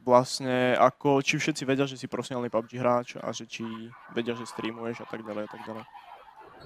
vlastne 0.07 0.79
ako, 0.79 1.19
či 1.19 1.35
všetci 1.35 1.67
vedia, 1.67 1.83
že 1.83 1.99
si 1.99 2.07
profesionálny 2.07 2.47
PUBG 2.47 2.79
hráč 2.79 3.19
a 3.19 3.35
že 3.35 3.43
či 3.43 3.67
vedia, 4.15 4.31
že 4.31 4.47
streamuješ 4.47 5.03
a 5.03 5.07
tak 5.11 5.27
ďalej 5.27 5.43
a 5.43 5.49
tak 5.51 5.61
ďalej. 5.67 5.83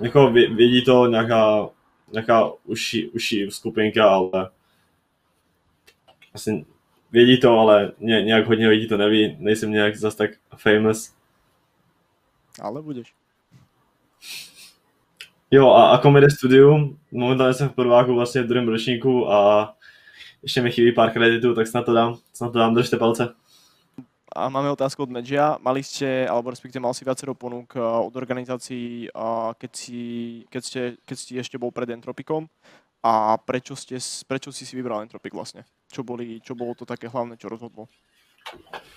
Jako 0.02 0.32
vědí 0.32 0.86
to 0.86 1.08
nějaká, 1.08 1.70
nějaká 2.12 2.52
uší, 2.64 3.10
uší 3.10 3.52
skupinka, 3.52 4.10
ale 4.10 4.50
asi 6.34 6.66
vědí 7.12 7.40
to, 7.40 7.60
ale 7.60 7.92
ně, 8.00 8.22
nějak 8.22 8.48
hodně 8.48 8.68
lidí 8.68 8.88
to 8.88 8.98
neví, 8.98 9.36
nejsem 9.40 9.72
nějak 9.72 9.96
zas 9.96 10.16
tak 10.16 10.32
famous. 10.58 11.14
Ale 12.62 12.82
budeš. 12.82 13.14
Jo, 15.52 15.70
a, 15.70 15.90
a 15.90 15.98
Comedy 15.98 16.32
Studium, 16.32 17.00
momentálně 17.12 17.54
jsem 17.54 17.70
v 17.70 17.76
prváku 17.76 18.16
vlastně 18.16 18.42
v 18.42 18.48
druhém 18.48 18.68
ročníku 18.68 19.32
a 19.32 19.74
ještě 20.44 20.62
mi 20.62 20.72
chybí 20.72 20.92
pár 20.92 21.14
kreditů, 21.14 21.56
tak 21.56 21.68
snad 21.68 21.86
to 21.86 21.94
dám, 21.94 22.18
snad 22.34 22.54
to 22.54 22.60
dám, 22.60 22.76
držte 22.76 22.98
palce. 22.98 23.34
A 24.36 24.50
máme 24.50 24.72
otázku 24.72 25.04
od 25.04 25.10
Medžia. 25.10 25.60
Mali 25.60 25.84
ste, 25.84 26.24
alebo 26.24 26.56
respektive 26.56 26.80
mal 26.80 26.96
si 26.96 27.04
viacero 27.04 27.36
ponúk 27.36 27.76
eh, 27.76 27.84
od 27.84 28.16
organizácií, 28.16 29.12
eh, 29.12 29.50
keď 29.60 29.72
si, 29.76 30.00
keď, 30.48 30.64
ste, 30.64 30.82
keď 31.04 31.18
si 31.20 31.34
ešte 31.36 31.60
bol 31.60 31.76
pred 31.76 31.92
Entropikom. 31.92 32.48
A 33.04 33.36
prečo, 33.36 33.76
ste, 33.76 34.00
prečo 34.24 34.56
si 34.56 34.64
si 34.64 34.80
vybral 34.80 35.04
Entropik 35.04 35.36
vlastne? 35.36 35.68
Čo, 35.92 36.08
boli, 36.08 36.40
čo 36.40 36.56
bolo 36.56 36.78
to 36.78 36.86
také 36.88 37.12
hlavné, 37.12 37.36
čo 37.36 37.52
rozhodlo? 37.52 37.92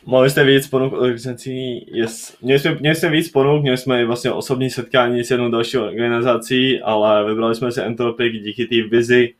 Mali 0.07 0.31
jste 0.31 0.45
víc 0.45 0.69
ponuk 0.69 0.93
od 0.93 1.03
organizací, 1.03 1.87
yes. 1.97 2.37
Měli 2.41 2.61
jsme, 2.61 2.75
měli 2.75 2.97
jsme 2.97 3.11
víc 3.11 3.29
ponuk, 3.29 3.63
měli 3.63 3.77
jsme 3.77 4.07
vlastně 4.07 4.33
osobní 4.33 4.71
setkání 4.71 5.25
s 5.25 5.31
jednou 5.31 5.51
další 5.51 5.79
organizací, 5.79 6.81
ale 6.81 7.25
vybrali 7.25 7.55
jsme 7.55 7.73
si 7.73 7.81
Entropik 7.81 8.33
díky 8.33 8.67
té 8.67 8.89
vizi, 8.89 9.35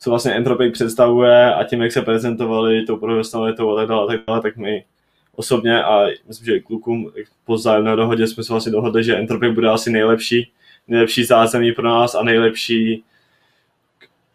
co 0.00 0.10
vlastně 0.10 0.32
Entropik 0.32 0.72
představuje 0.72 1.54
a 1.54 1.64
tím, 1.64 1.82
jak 1.82 1.92
se 1.92 2.02
prezentovali 2.02 2.82
tou 2.82 2.96
profesionalitou 2.96 3.70
a 3.70 3.76
tak 3.76 3.88
dále, 3.88 4.06
tak 4.06 4.20
dále, 4.26 4.42
tak 4.42 4.56
my 4.56 4.84
osobně 5.36 5.82
a 5.84 6.06
myslím, 6.28 6.46
že 6.46 6.56
i 6.56 6.60
klukům 6.60 7.12
po 7.44 7.58
zájemné 7.58 7.96
dohodě 7.96 8.26
jsme 8.26 8.44
se 8.44 8.52
vlastně 8.52 8.72
dohodli, 8.72 9.04
že 9.04 9.16
Entropik 9.16 9.52
bude 9.52 9.68
asi 9.68 9.90
nejlepší, 9.90 10.52
nejlepší 10.88 11.24
zázemí 11.24 11.72
pro 11.72 11.88
nás 11.88 12.14
a 12.14 12.22
nejlepší 12.22 13.04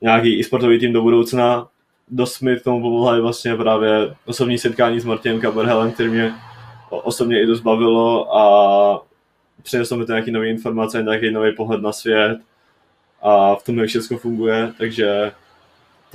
nějaký 0.01 0.39
e-sportový 0.39 0.79
tým 0.79 0.93
do 0.93 1.01
budoucna. 1.01 1.67
Dost 2.07 2.41
mi 2.41 2.55
k 2.55 2.63
tomu 2.63 2.81
pomohla 2.81 3.17
i 3.17 3.21
vlastně 3.21 3.55
právě 3.55 4.15
osobní 4.25 4.57
setkání 4.57 4.99
s 4.99 5.05
Martinem 5.05 5.41
Kaberhelem, 5.41 5.91
který 5.91 6.09
mě 6.09 6.33
osobně 6.89 7.41
i 7.41 7.45
dost 7.45 7.61
bavilo 7.61 8.37
a 8.37 9.05
přineslo 9.63 9.97
mi 9.97 10.05
to 10.05 10.11
nějaké 10.11 10.31
nové 10.31 10.47
informace, 10.47 11.03
nějaký 11.03 11.31
nový 11.31 11.55
pohled 11.55 11.81
na 11.81 11.91
svět 11.91 12.39
a 13.21 13.55
v 13.55 13.63
tom, 13.63 13.79
jak 13.79 13.89
všechno 13.89 14.17
funguje, 14.17 14.73
takže 14.77 15.31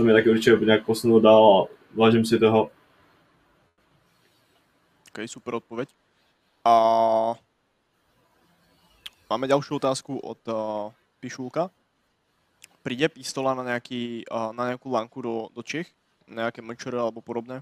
to 0.01 0.05
mě 0.05 0.13
taky 0.13 0.31
určitě 0.31 0.57
nějak 0.65 0.87
posunulo 0.87 1.21
dál 1.21 1.45
a 1.45 1.75
vážím 1.95 2.25
si 2.25 2.39
toho. 2.39 2.71
OK, 5.11 5.29
super 5.29 5.55
odpoveď. 5.55 5.89
A 6.65 7.35
máme 9.31 9.45
ďalšiu 9.49 9.77
otázku 9.77 10.19
od 10.19 10.41
uh, 10.49 10.55
Pišulka. 11.21 11.71
Príde 12.83 13.13
pistola 13.13 13.53
na, 13.53 13.61
nejaký, 13.61 14.25
uh, 14.25 14.57
na 14.57 14.73
nejakú 14.73 14.89
lanku 14.89 15.21
do, 15.21 15.53
do 15.53 15.61
Čech? 15.61 15.93
Nejaké 16.25 16.65
mčr 16.65 16.97
alebo 16.97 17.21
podobné? 17.21 17.61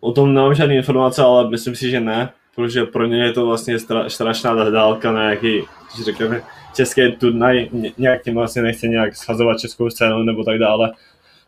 O 0.00 0.10
tom 0.10 0.34
nemám 0.34 0.54
žádné 0.54 0.74
informace, 0.74 1.22
ale 1.22 1.50
myslím 1.50 1.74
si, 1.74 1.90
že 1.90 2.00
ne, 2.00 2.34
protože 2.54 2.84
pro 2.84 3.06
ně 3.06 3.24
je 3.24 3.32
to 3.32 3.46
vlastně 3.46 3.78
stra, 3.78 4.10
strašná 4.10 4.70
dálka 4.70 5.12
na 5.12 5.22
nějaký, 5.22 5.62
když 5.94 6.04
řekneme, 6.04 6.42
český 6.74 7.12
turnaj, 7.12 7.68
nějak 7.98 8.22
tím 8.22 8.34
vlastně 8.34 8.62
nechci 8.62 8.88
nějak 8.88 9.16
schazovat 9.16 9.58
českou 9.58 9.90
scénu 9.90 10.22
nebo 10.22 10.44
tak 10.44 10.58
dále, 10.58 10.92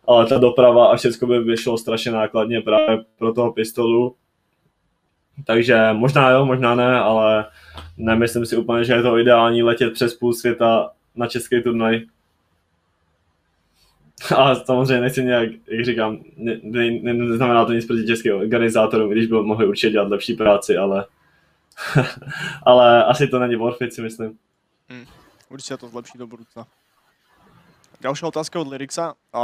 ale 0.06 0.26
ta 0.26 0.38
doprava 0.38 0.86
a 0.86 0.96
všechno 0.96 1.28
by 1.28 1.38
vyšlo 1.38 1.78
strašně 1.78 2.10
nákladně 2.10 2.60
právě 2.60 2.98
pro 3.18 3.32
toho 3.32 3.52
pistolu. 3.52 4.14
Takže 5.46 5.88
možná 5.92 6.30
jo, 6.30 6.44
možná 6.44 6.74
ne, 6.74 6.98
ale 6.98 7.46
nemyslím 7.96 8.46
si 8.46 8.56
úplně, 8.56 8.84
že 8.84 8.92
je 8.92 9.02
to 9.02 9.18
ideální 9.18 9.62
letět 9.62 9.92
přes 9.92 10.14
půl 10.14 10.32
světa 10.32 10.90
na 11.16 11.26
český 11.26 11.62
turnaj. 11.62 12.00
A 14.36 14.54
samozřejmě 14.54 15.00
nechci 15.00 15.24
nějak, 15.24 15.48
jak 15.68 15.84
říkám, 15.84 16.18
ne, 16.36 16.60
ne, 16.62 16.90
ne, 16.90 17.14
neznamená 17.14 17.64
to 17.64 17.72
nic 17.72 17.86
proti 17.86 18.06
českým 18.06 18.34
organizátorům, 18.34 19.10
když 19.10 19.26
by 19.26 19.34
mohli 19.34 19.66
určitě 19.66 19.90
dělat 19.90 20.08
lepší 20.08 20.34
práci, 20.34 20.76
ale, 20.76 21.04
ale 22.66 23.04
asi 23.04 23.28
to 23.28 23.38
není 23.38 23.56
worth 23.56 23.82
it, 23.82 23.94
si 23.94 24.02
myslím. 24.02 24.38
Hmm. 24.88 25.06
Určite 25.50 25.76
to 25.76 25.88
zlepší 25.88 26.18
do 26.18 26.26
budúcna. 26.26 26.66
Ďalšia 28.00 28.28
otázka 28.28 28.60
od 28.60 28.68
Lyrixa. 28.68 29.14
A 29.32 29.42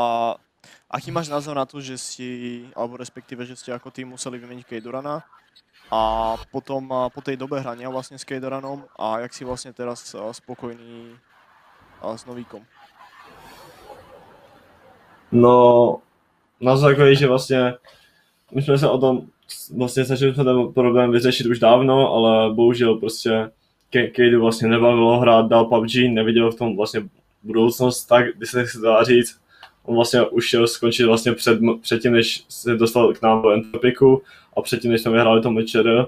aký 0.91 1.11
máš 1.11 1.29
názor 1.29 1.57
na 1.57 1.67
to, 1.67 1.81
že 1.81 1.99
si, 1.99 2.29
alebo 2.77 2.97
respektíve, 2.97 3.47
že 3.47 3.57
ste 3.57 3.75
ako 3.75 3.91
tým 3.91 4.09
museli 4.09 4.39
vymeniť 4.39 4.65
Kejdorana 4.65 5.23
a 5.91 6.35
potom 6.51 7.11
po 7.15 7.21
tej 7.23 7.37
dobe 7.39 7.63
hrania 7.63 7.91
vlastne 7.91 8.19
s 8.19 8.27
Kejdoranom 8.27 8.87
a 8.99 9.23
jak 9.23 9.35
si 9.35 9.47
vlastne 9.47 9.71
teraz 9.71 10.15
spokojný 10.33 11.15
s 12.03 12.23
Novíkom? 12.27 12.63
No, 15.33 15.99
názor 16.61 16.95
takový, 16.95 17.17
že 17.17 17.27
vlastně 17.27 17.75
my 18.55 18.63
jsme 18.63 18.79
se 18.79 18.89
o 18.89 18.99
tom 18.99 19.29
vlastně 19.77 20.05
snažili 20.05 20.35
jsme 20.35 20.45
ten 20.45 20.73
problém 20.73 21.11
vyřešit 21.11 21.47
už 21.47 21.59
dávno, 21.59 22.13
ale 22.13 22.55
bohužel 22.55 22.95
prostě 22.95 23.51
Kejdu 23.91 24.41
vlastně 24.41 24.69
nebavilo 24.69 25.19
hrát 25.19 25.49
dál 25.49 25.65
PUBG, 25.65 25.95
neviděl 26.09 26.53
v 26.53 26.55
tom 26.55 26.77
vlastně 26.77 27.03
budoucnost 27.43 28.05
tak, 28.05 28.25
když 28.37 28.51
se 28.51 28.81
dá 28.83 29.05
říct. 29.05 29.41
On 29.85 29.95
vlastně 29.95 30.23
už 30.23 30.47
šel 30.47 30.67
skončit 30.67 31.05
vlastně 31.05 31.33
před, 31.33 31.59
předtím, 31.81 32.13
než 32.13 32.45
se 32.49 32.75
dostal 32.75 33.15
k 33.15 33.23
nám 33.23 33.43
do 33.43 33.51
Entropiku 33.51 34.23
a 34.57 34.63
předtím, 34.63 34.91
než 34.91 35.01
jsme 35.01 35.13
vyhráli 35.13 35.43
to 35.43 35.51
mečer. 35.51 36.07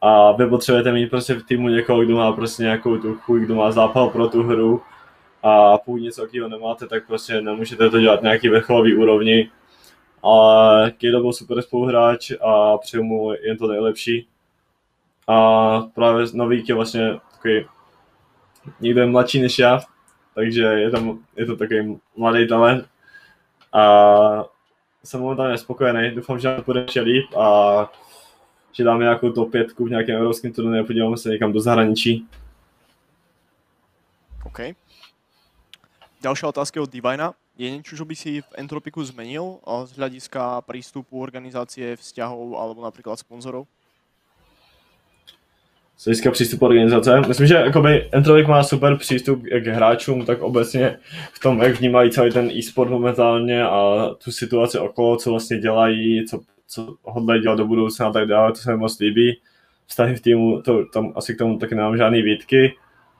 A 0.00 0.32
vy 0.32 0.46
potřebujete 0.46 0.92
mít 0.92 1.10
prostě 1.10 1.34
v 1.34 1.42
týmu 1.42 1.68
někoho, 1.68 2.04
kdo 2.04 2.16
má 2.16 2.32
prostě 2.32 2.62
nějakou 2.62 2.98
tu 2.98 3.14
chuť, 3.14 3.40
kdo 3.40 3.54
má 3.54 3.72
zápal 3.72 4.10
pro 4.10 4.28
tu 4.28 4.42
hru 4.42 4.82
a 5.42 5.78
pokud 5.78 5.96
něco 5.96 6.22
takového 6.22 6.48
nemáte, 6.48 6.86
tak 6.86 7.06
prostě 7.06 7.40
nemůžete 7.40 7.90
to 7.90 8.00
dělat 8.00 8.22
nějaký 8.22 8.48
vrcholový 8.48 8.96
úrovni. 8.96 9.50
Ale 10.22 10.90
Kejdo 10.90 11.20
byl 11.20 11.32
super 11.32 11.62
spoluhráč 11.62 12.32
a 12.40 12.78
přeju 12.78 13.02
mu 13.02 13.32
jen 13.32 13.56
to 13.56 13.68
nejlepší. 13.68 14.28
A 15.28 15.80
právě 15.94 16.26
Novík 16.34 16.68
je 16.68 16.74
vlastně 16.74 17.20
takový 17.32 17.66
někde 18.80 19.06
mladší 19.06 19.42
než 19.42 19.58
já, 19.58 19.80
takže 20.34 20.62
je 20.62 20.90
to, 20.90 21.18
je 21.36 21.46
to 21.46 21.56
takový 21.56 22.00
mladý 22.16 22.48
talent. 22.48 22.88
A 23.72 24.44
jsem 25.04 25.20
momentálně 25.20 25.58
spokojený, 25.58 26.10
doufám, 26.14 26.38
že 26.38 26.54
to 26.56 26.62
bude 26.62 26.80
ještě 26.80 27.00
líp 27.00 27.36
a 27.36 27.92
že 28.72 28.84
dáme 28.84 29.04
nějakou 29.04 29.30
top 29.32 29.50
5 29.50 29.78
v 29.78 29.90
nějakém 29.90 30.16
evropském 30.16 30.52
turnaji 30.52 30.82
a 30.82 30.86
podíváme 30.86 31.16
se 31.16 31.28
někam 31.28 31.52
do 31.52 31.60
zahraničí. 31.60 32.26
OK. 34.46 34.60
Ďalšia 36.20 36.52
otázka 36.52 36.84
od 36.84 36.92
Divina. 36.92 37.32
Je 37.56 37.72
niečo, 37.72 37.96
čo 37.96 38.04
by 38.04 38.12
si 38.12 38.44
v 38.44 38.50
Entropiku 38.60 39.00
zmenil 39.00 39.56
z 39.64 39.90
hľadiska 39.96 40.60
prístupu 40.68 41.16
organizácie, 41.16 41.96
vzťahov 41.96 42.60
alebo 42.60 42.84
napríklad 42.84 43.16
sponzorov? 43.16 43.64
z 46.00 46.04
hlediska 46.04 46.30
přístupu 46.30 46.66
organizace. 46.66 47.20
Myslím, 47.28 47.46
že 47.46 47.54
jakoby 47.54 48.08
Entropik 48.12 48.48
má 48.48 48.62
super 48.62 48.96
přístup 48.96 49.42
k 49.42 49.66
hráčům, 49.66 50.24
tak 50.24 50.42
obecně 50.42 50.98
v 51.32 51.38
tom, 51.38 51.62
jak 51.62 51.78
vnímají 51.80 52.10
celý 52.10 52.32
ten 52.32 52.50
e-sport 52.50 52.90
momentálně 52.90 53.64
a 53.64 54.10
tu 54.24 54.32
situaci 54.32 54.78
okolo, 54.78 55.16
co 55.16 55.30
vlastně 55.30 55.58
dělají, 55.58 56.26
co, 56.26 56.40
co 56.66 56.94
hodlají 57.02 57.42
dělat 57.42 57.54
do 57.54 57.66
budoucna 57.66 58.06
a 58.06 58.12
tak 58.12 58.28
dále, 58.28 58.52
to 58.52 58.58
se 58.58 58.70
mi 58.72 58.76
moc 58.76 58.98
líbí. 58.98 59.40
Vztahy 59.86 60.16
v 60.16 60.20
týmu, 60.20 60.62
to, 60.62 60.84
tam 60.84 61.12
asi 61.16 61.34
k 61.34 61.38
tomu 61.38 61.58
taky 61.58 61.74
nemám 61.74 61.96
žádný 61.96 62.22
výtky. 62.22 62.74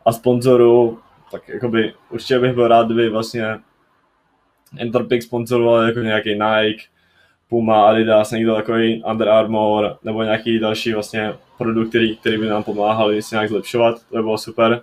A 0.06 0.12
sponzoru, 0.12 0.98
tak 1.30 1.48
jakoby 1.48 1.94
určitě 2.10 2.38
bych 2.38 2.54
byl 2.54 2.68
rád, 2.68 2.86
kdyby 2.86 3.08
vlastně 3.08 3.58
Entropik 4.78 5.22
sponzoroval 5.22 5.82
jako 5.82 6.00
nějaký 6.00 6.30
Nike, 6.30 6.84
Puma, 7.48 7.88
Adidas, 7.88 8.30
někdo 8.30 8.54
takový 8.54 9.04
Under 9.04 9.28
Armour 9.28 9.98
nebo 10.02 10.22
nějaký 10.22 10.58
další 10.58 10.92
vlastně 10.92 11.34
produkt, 11.58 11.88
který, 11.88 12.16
který 12.16 12.38
by 12.38 12.46
nám 12.46 12.62
pomáhali 12.62 13.22
se 13.22 13.34
nějak 13.34 13.48
zlepšovat, 13.48 13.94
to 14.08 14.16
by 14.16 14.22
bylo 14.22 14.38
super. 14.38 14.82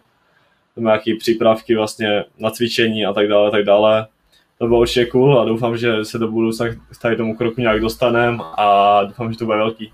Nebo 0.76 0.88
nějaký 0.88 1.18
přípravky 1.18 1.76
vlastně 1.76 2.26
na 2.40 2.50
cvičení 2.50 3.06
a 3.06 3.14
tak 3.14 3.28
dále, 3.28 3.52
tak 3.52 3.64
dále. 3.64 4.08
To 4.58 4.68
bylo 4.68 4.80
určitě 4.80 5.06
cool 5.06 5.42
a 5.42 5.46
doufám, 5.46 5.78
že 5.78 6.06
se 6.06 6.18
do 6.18 6.28
budoucna 6.28 6.68
k 6.70 6.78
tady 7.02 7.16
tomu 7.16 7.36
kroku 7.36 7.62
nějak 7.62 7.80
dostaneme 7.80 8.44
a 8.58 9.04
doufám, 9.04 9.32
že 9.32 9.38
to 9.40 9.46
bude 9.46 9.58
velký. 9.58 9.94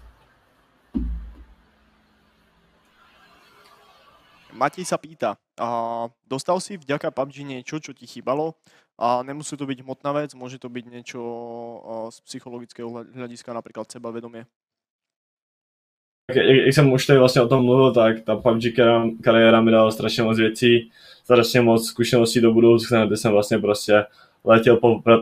Matej 4.54 4.86
sa 4.86 5.02
pýta, 5.02 5.36
a 5.60 6.10
dostal 6.28 6.60
si 6.60 6.78
vďaka 6.78 7.12
PUBG 7.12 7.44
niečo, 7.44 7.80
čo 7.80 7.94
ti 7.94 8.08
chýbalo? 8.08 8.56
A 8.98 9.26
nemusí 9.26 9.58
to 9.58 9.66
byť 9.66 9.82
hmotná 9.82 10.12
vec, 10.14 10.38
môže 10.38 10.62
to 10.62 10.70
byť 10.70 10.86
niečo 10.86 11.20
z 12.14 12.18
psychologického 12.30 12.90
hľadiska, 12.90 13.54
napríklad 13.54 13.90
sebavedomie. 13.92 14.46
Jak, 16.32 16.68
jsem 16.68 16.92
už 16.94 17.06
tady 17.06 17.20
vlastně 17.20 17.42
o 17.42 17.48
tom 17.48 17.66
mluvil, 17.66 17.94
tak 17.94 18.22
ta 18.22 18.36
PUBG 18.36 18.64
kariéra 19.24 19.62
mi 19.62 19.72
dala 19.72 19.92
strašně 19.92 20.24
moc 20.24 20.38
věcí, 20.38 20.92
strašně 21.24 21.62
moc 21.62 21.88
zkušeností 21.88 22.42
do 22.42 22.54
budoucna, 22.54 23.06
kde 23.06 23.18
jsem 23.18 23.32
vlastně 23.32 23.58
prostě 23.58 24.06
letěl 24.44 24.78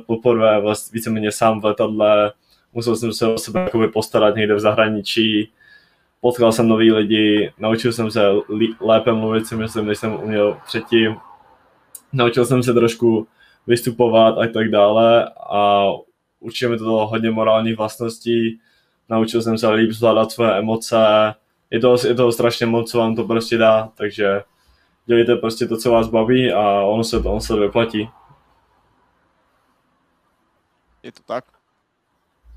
poprvé 0.06 0.62
vlastně 0.62 0.94
víceméně 0.94 1.32
sám 1.32 1.62
v 1.62 1.66
letadle, 1.66 2.34
musel 2.74 2.96
jsem 2.96 3.14
se 3.14 3.28
o 3.28 3.38
sebe 3.38 3.70
postarat 3.94 4.36
někde 4.36 4.56
v 4.56 4.60
zahraničí, 4.60 5.52
potkal 6.22 6.52
jsem 6.52 6.68
nový 6.68 6.92
lidi, 6.92 7.54
naučil 7.58 7.94
jsem 7.94 8.12
se 8.12 8.22
lépe 8.80 9.14
mluvit, 9.14 9.48
si 9.48 9.56
myslím, 9.56 9.86
než 9.86 9.98
jsem 9.98 10.14
uměl 10.14 10.58
předtím. 10.66 11.16
Naučil 12.14 12.46
jsem 12.46 12.64
se 12.64 12.74
trošku 12.74 13.28
vystupovat 13.68 14.38
a 14.38 14.48
tak 14.54 14.70
dále 14.70 15.32
a 15.50 15.86
určitě 16.40 16.68
mi 16.68 16.78
to 16.78 16.86
dalo 16.86 17.08
hodně 17.08 17.32
morálních 17.32 17.78
vlastností. 17.78 18.60
Naučil 19.10 19.42
jsem 19.42 19.58
se 19.58 19.70
líp 19.70 19.92
zvládat 19.92 20.32
své 20.32 20.60
emoce. 20.60 20.98
Je 21.70 21.80
to, 21.80 21.96
je 22.08 22.16
to 22.16 22.32
strašně 22.32 22.66
moc, 22.66 22.92
co 22.92 22.98
vám 22.98 23.16
to 23.16 23.24
prostě 23.24 23.58
dá, 23.58 23.92
takže 23.96 24.44
dělejte 25.06 25.36
prostě 25.36 25.68
to, 25.68 25.78
co 25.78 25.92
vás 25.92 26.08
baví 26.08 26.52
a 26.54 26.82
ono 26.82 27.04
se 27.04 27.24
to, 27.24 27.32
ono 27.32 27.42
se 27.42 27.56
vyplatí. 27.56 28.10
Je 31.04 31.12
to 31.12 31.24
tak. 31.26 31.46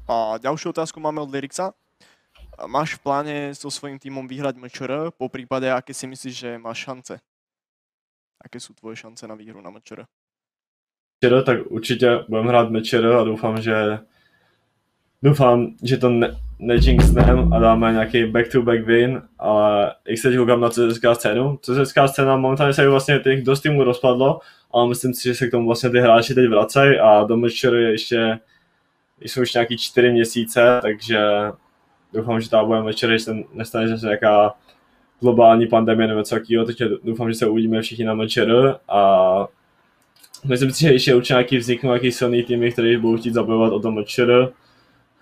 A 0.09 0.39
ďalšiu 0.39 0.71
otázku 0.71 1.01
máme 1.01 1.21
od 1.21 1.31
Lirixa. 1.31 1.73
Máš 2.67 2.95
v 2.95 3.03
pláne 3.03 3.37
so 3.55 3.71
svojím 3.71 3.99
týmom 3.99 4.29
vyhrať 4.31 4.57
MČR, 4.57 5.11
po 5.19 5.29
prípade, 5.29 5.67
aké 5.73 5.95
si 5.95 6.07
myslíš, 6.07 6.35
že 6.39 6.59
máš 6.59 6.79
šance? 6.79 7.19
Aké 8.39 8.61
sú 8.63 8.75
tvoje 8.75 8.97
šance 8.97 9.27
na 9.27 9.35
výhru 9.35 9.61
na 9.61 9.71
MČR? 9.71 10.07
MČR, 11.19 11.43
tak 11.43 11.59
určitě 11.67 12.25
budeme 12.29 12.49
hrát 12.49 12.71
MČR 12.71 13.07
a 13.07 13.25
doufám, 13.25 13.63
že 13.63 13.99
doufám, 15.23 15.75
že 15.83 15.97
to 15.97 16.09
ne, 16.09 16.41
nejinxnem 16.59 17.53
a 17.53 17.59
dáme 17.59 17.93
nějaký 17.93 18.25
back-to-back 18.25 18.85
win, 18.87 19.23
ale 19.39 19.95
jak 20.09 20.19
se 20.19 20.37
koukám 20.37 20.61
na 20.61 20.71
CSK 20.71 21.05
scénu, 21.15 21.57
CSK 21.57 21.97
scéna 22.07 22.37
momentálně 22.37 22.75
se 22.75 22.89
vlastně 22.89 23.19
těch 23.19 23.43
dost 23.43 23.61
týmů 23.61 23.85
rozpadlo, 23.85 24.41
ale 24.73 24.89
myslím 24.89 25.15
si, 25.15 25.23
že 25.23 25.35
se 25.35 25.49
k 25.49 25.51
tomu 25.51 25.67
vlastně 25.67 25.91
ty 25.91 26.01
hráči 26.01 26.35
teď 26.35 26.49
vracají 26.49 26.99
a 26.99 27.25
do 27.25 27.37
MČR 27.37 27.75
ještě 27.75 28.39
jsou 29.21 29.43
už 29.43 29.55
nějaký 29.55 29.79
čtyři 29.79 30.13
měsíce, 30.13 30.79
takže 30.83 31.19
doufám, 32.15 32.41
že 32.41 32.51
ta 32.51 32.65
budeme 32.65 32.85
večer, 32.85 33.19
že 33.19 33.33
nestane 33.53 33.99
se 33.99 34.07
nějaká 34.07 34.55
globální 35.21 35.67
pandemie 35.67 36.09
nebo 36.09 36.23
co 36.23 36.35
takového, 36.35 36.65
takže 36.65 36.89
doufám, 37.05 37.29
že 37.29 37.35
se 37.35 37.47
uvidíme 37.47 37.83
všichni 37.83 38.05
na 38.05 38.15
večer 38.15 38.79
a 38.89 39.47
myslím 40.49 40.71
si, 40.71 40.81
že 40.81 40.93
ještě 40.93 41.15
určitě 41.15 41.35
nějaký 41.35 41.57
vzniknou 41.59 41.91
nějaký 41.91 42.13
silný 42.13 42.43
týmy, 42.43 42.73
který 42.73 42.97
budou 42.97 43.17
chtít 43.17 43.35
zabojovat 43.35 43.73
o 43.73 43.81
tom 43.81 43.97
večer 43.97 44.53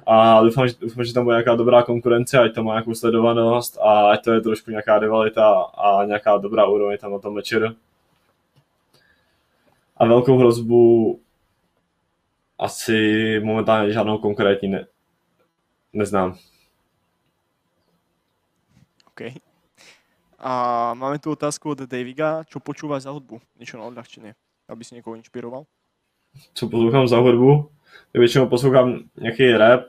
a 0.07 0.43
doufám, 0.43 0.68
že, 0.68 0.74
doufám, 0.80 1.05
že 1.05 1.14
tam 1.14 1.24
bude 1.24 1.34
nějaká 1.34 1.55
dobrá 1.55 1.82
konkurence, 1.82 2.38
ať 2.38 2.55
to 2.55 2.62
má 2.62 2.72
nějakou 2.72 2.95
sledovanost 2.95 3.78
a 3.78 4.11
ať 4.11 4.24
to 4.24 4.32
je 4.32 4.40
trošku 4.40 4.70
nějaká 4.70 4.99
rivalita 4.99 5.53
a 5.61 6.05
nějaká 6.05 6.36
dobrá 6.36 6.66
úroveň 6.66 6.99
tam 6.99 7.12
na 7.12 7.18
tom 7.18 7.34
večer. 7.34 7.74
A 9.97 10.07
velkou 10.07 10.38
hrozbu 10.38 11.20
asi 12.59 13.40
momentálně 13.45 13.93
žádnou 13.93 14.18
konkrétní 14.18 14.68
ne, 14.68 14.86
neznám. 15.93 16.36
OK. 19.13 19.37
A 20.39 20.95
máme 20.95 21.19
tu 21.19 21.31
otázku 21.31 21.71
od 21.71 21.85
Daviga. 21.85 22.45
Čo 22.49 22.65
počúvaš 22.65 23.05
za 23.05 23.13
hudbu? 23.13 23.39
Niečo 23.61 23.79
na 23.79 23.85
odľahčenie, 23.87 24.33
aby 24.69 24.83
si 24.85 24.95
někoho 24.95 25.17
inšpiroval? 25.17 25.65
Co 26.55 26.69
poslouchám 26.69 27.09
za 27.09 27.19
hudbu? 27.19 27.71
Já 28.15 28.21
většinou 28.21 28.49
poslouchám 28.49 28.99
nějaký 29.21 29.53
rap, 29.53 29.81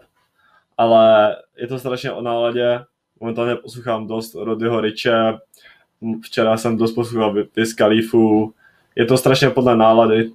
ale 0.78 1.36
je 1.58 1.68
to 1.68 1.80
strašně 1.80 2.12
o 2.12 2.22
náladě. 2.22 2.80
Momentálně 3.20 3.56
poslouchám 3.56 4.08
dost 4.08 4.36
Rodyho 4.36 4.82
Riche, 4.82 5.40
včera 6.24 6.58
jsem 6.58 6.78
dost 6.78 6.92
poslouchal 6.92 7.34
Wiz 7.56 7.74
Khalifu. 7.74 8.54
Je 8.96 9.06
to 9.06 9.18
strašně 9.18 9.50
podle 9.50 9.76
nálady. 9.76 10.32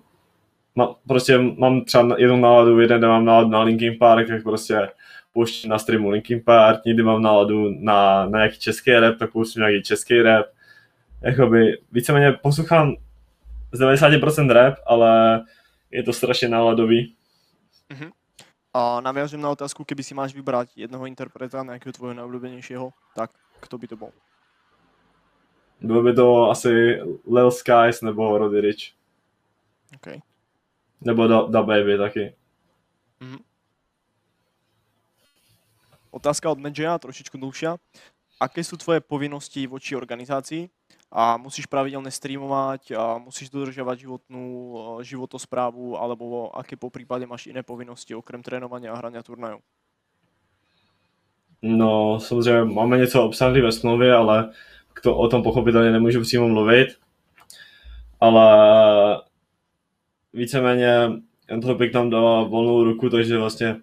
Ma, 0.75 0.95
prostě 1.07 1.39
mám 1.39 1.85
třeba 1.85 2.17
jednu 2.19 2.37
náladu, 2.37 2.81
jeden 2.81 3.01
den 3.01 3.11
mám 3.11 3.25
náladu 3.25 3.51
na 3.51 3.63
Linkin 3.63 3.99
Park, 3.99 4.29
tak 4.29 4.43
prostě 4.43 4.89
pouštím 5.33 5.71
na 5.71 5.79
streamu 5.79 6.11
Linkin 6.11 6.41
Park, 6.45 6.85
někdy 6.85 7.03
mám 7.03 7.23
náladu 7.23 7.71
na, 7.71 8.27
na 8.27 8.39
nějaký 8.39 8.59
český 8.59 8.91
rap, 8.91 9.19
tak 9.19 9.33
pouštím 9.33 9.61
nějaký 9.61 9.83
český 9.83 10.23
rap. 10.23 10.47
Jakoby 11.23 11.79
víceméně 11.93 12.33
poslouchám 12.33 12.95
z 13.73 13.81
90% 13.81 14.53
rap, 14.53 14.75
ale 14.87 15.45
je 15.91 16.03
to 16.03 16.13
strašně 16.13 16.49
náladový. 16.49 17.15
Uh-huh. 17.91 18.13
A 18.75 19.01
naviažem 19.01 19.41
na 19.41 19.51
otázku, 19.51 19.85
keby 19.85 20.03
si 20.03 20.15
máš 20.15 20.35
vybrať 20.35 20.69
jednoho 20.77 21.07
interpreta, 21.07 21.63
nějakého 21.63 21.93
tvojho 21.93 22.15
nejobľúbenejšieho, 22.15 22.93
tak 23.17 23.31
kto 23.61 23.79
by 23.79 23.87
to 23.89 23.97
byl? 23.97 24.11
Byl 25.81 26.03
by 26.03 26.15
to 26.15 26.51
asi 26.51 27.01
Lil 27.33 27.51
Skies 27.51 28.03
nebo 28.03 28.39
Roddy 28.39 28.61
Rich. 28.61 28.93
Okay. 29.97 30.21
Nebo 31.01 31.27
Da, 31.27 31.43
da 31.43 31.63
Baby 31.63 31.99
taky. 31.99 32.35
Mm-hmm. 33.21 33.39
Otázka 36.11 36.51
od 36.51 36.59
Medžeja, 36.59 36.99
trošičku 36.99 37.37
dlhšia. 37.39 37.77
Aké 38.41 38.63
sú 38.63 38.79
tvoje 38.79 39.03
povinnosti 39.03 39.67
voči 39.67 39.99
organizácii? 39.99 40.71
A 41.09 41.37
musíš 41.41 41.67
pravidelne 41.67 42.13
streamovať, 42.13 42.93
a 42.93 43.17
musíš 43.19 43.49
dodržiavať 43.49 43.97
životnú 44.05 44.45
životosprávu, 45.01 45.97
alebo 45.97 46.53
aké 46.53 46.77
po 46.77 46.93
prípade 46.93 47.25
máš 47.25 47.49
iné 47.49 47.65
povinnosti, 47.65 48.13
okrem 48.15 48.43
trénovania 48.45 48.93
a 48.93 48.97
hrania 48.97 49.23
turnajů? 49.23 49.59
No, 51.63 52.21
samozřejmě 52.21 52.65
máme 52.65 52.99
něco 52.99 53.25
obsahlý 53.25 53.61
ve 53.61 53.73
smlouvě, 53.73 54.15
ale 54.15 54.53
to, 55.03 55.17
o 55.17 55.29
tom 55.29 55.43
pochopitelně 55.43 55.91
nemůžu 55.91 56.21
přímo 56.21 56.49
mluvit. 56.49 56.89
Ale 58.21 59.23
víceméně 60.33 61.11
Entropik 61.49 61.95
nám 61.95 62.11
dala 62.11 62.43
volnou 62.43 62.85
ruku, 62.85 63.11
takže 63.11 63.39
vlastně 63.39 63.77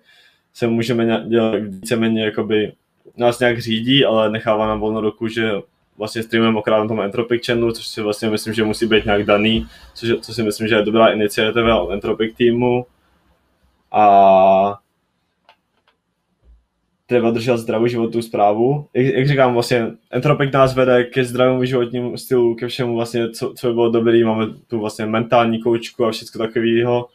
se 0.55 0.67
můžeme 0.67 1.23
dělat 1.27 1.55
víceméně 1.55 2.25
jakoby 2.25 2.73
nás 3.17 3.39
nějak 3.39 3.61
řídí, 3.61 4.05
ale 4.05 4.29
nechává 4.29 4.67
nám 4.67 4.79
volnou 4.79 5.01
ruku, 5.01 5.27
že 5.27 5.51
vlastně 5.97 6.23
streamujeme 6.23 6.59
okrát 6.59 6.79
na 6.79 6.87
tom 6.87 7.01
Entropic 7.01 7.45
channelu, 7.45 7.71
což 7.71 7.87
si 7.87 8.01
vlastně 8.01 8.29
myslím, 8.29 8.53
že 8.53 8.63
musí 8.63 8.85
být 8.85 9.05
nějak 9.05 9.23
daný, 9.23 9.67
což, 9.93 10.09
co 10.21 10.33
si 10.33 10.43
myslím, 10.43 10.67
že 10.67 10.75
je 10.75 10.81
dobrá 10.81 11.07
iniciativa 11.07 11.81
od 11.81 11.91
Entropic 11.91 12.35
týmu. 12.35 12.85
A 13.91 14.79
třeba 17.05 17.31
držet 17.31 17.57
zdravou 17.57 17.87
životní 17.87 18.23
zprávu. 18.23 18.87
Jak, 18.93 19.05
jak, 19.05 19.27
říkám, 19.27 19.53
vlastně 19.53 19.87
Entropic 20.11 20.51
nás 20.51 20.75
vede 20.75 21.03
ke 21.03 21.23
zdravému 21.23 21.65
životnímu 21.65 22.17
stylu, 22.17 22.55
ke 22.55 22.67
všemu 22.67 22.95
vlastně, 22.95 23.29
co, 23.29 23.53
co 23.57 23.67
by 23.67 23.73
bylo 23.73 23.89
dobrý, 23.89 24.23
máme 24.23 24.47
tu 24.67 24.79
vlastně 24.79 25.05
mentální 25.05 25.61
koučku 25.61 26.05
a 26.05 26.11
všechno 26.11 26.47
takového, 26.47 27.07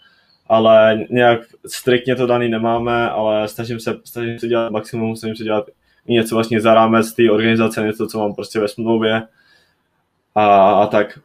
ale 0.50 0.98
nějak 1.10 1.40
striktně 1.66 2.16
to 2.16 2.26
daný 2.26 2.48
nemáme, 2.48 3.10
ale 3.10 3.48
snažím 3.48 3.80
se, 3.80 3.98
snažím 4.04 4.38
se 4.38 4.48
dělat 4.48 4.72
maximum, 4.72 5.16
snažím 5.16 5.36
se 5.36 5.44
dělat 5.44 5.64
něco 6.06 6.34
vlastně 6.34 6.60
za 6.60 6.74
rámec 6.74 7.12
té 7.12 7.30
organizace, 7.30 7.82
něco, 7.82 8.06
co 8.06 8.18
mám 8.18 8.34
prostě 8.34 8.60
ve 8.60 8.68
smlouvě 8.68 9.22
a, 10.34 10.70
a 10.70 10.86
tak. 10.86 11.18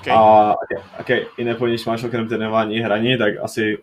Okay. 0.00 0.14
A 0.14 0.54
okay, 0.54 0.84
okay, 1.00 1.26
jiné 1.38 1.56
když 1.64 1.86
máš 1.86 2.04
okrem 2.04 2.28
trénování 2.28 2.78
hraní, 2.78 3.18
tak 3.18 3.34
asi 3.42 3.78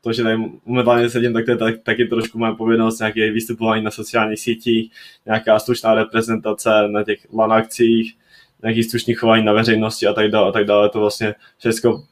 to, 0.00 0.12
že 0.12 0.22
tady 0.22 0.36
momentálně 0.64 1.10
sedím, 1.10 1.32
tak 1.32 1.44
to 1.44 1.50
je 1.50 1.56
tak, 1.56 1.74
taky 1.82 2.04
trošku 2.04 2.38
moje 2.38 2.54
povinnost, 2.54 2.98
nějaké 2.98 3.30
vystupování 3.30 3.84
na 3.84 3.90
sociálních 3.90 4.40
sítích, 4.40 4.92
nějaká 5.26 5.58
slušná 5.58 5.94
reprezentace 5.94 6.70
na 6.88 7.02
těch 7.04 7.26
LAN 7.32 7.52
akcích, 7.52 8.16
nějaký 8.62 8.82
slušný 8.82 9.14
chování 9.14 9.44
na 9.44 9.52
veřejnosti 9.52 10.06
a 10.06 10.12
tak 10.12 10.30
dále, 10.30 10.48
a 10.48 10.52
tak 10.52 10.64
dále. 10.64 10.88
To 10.88 11.00
vlastně 11.00 11.34
všechno 11.58 12.04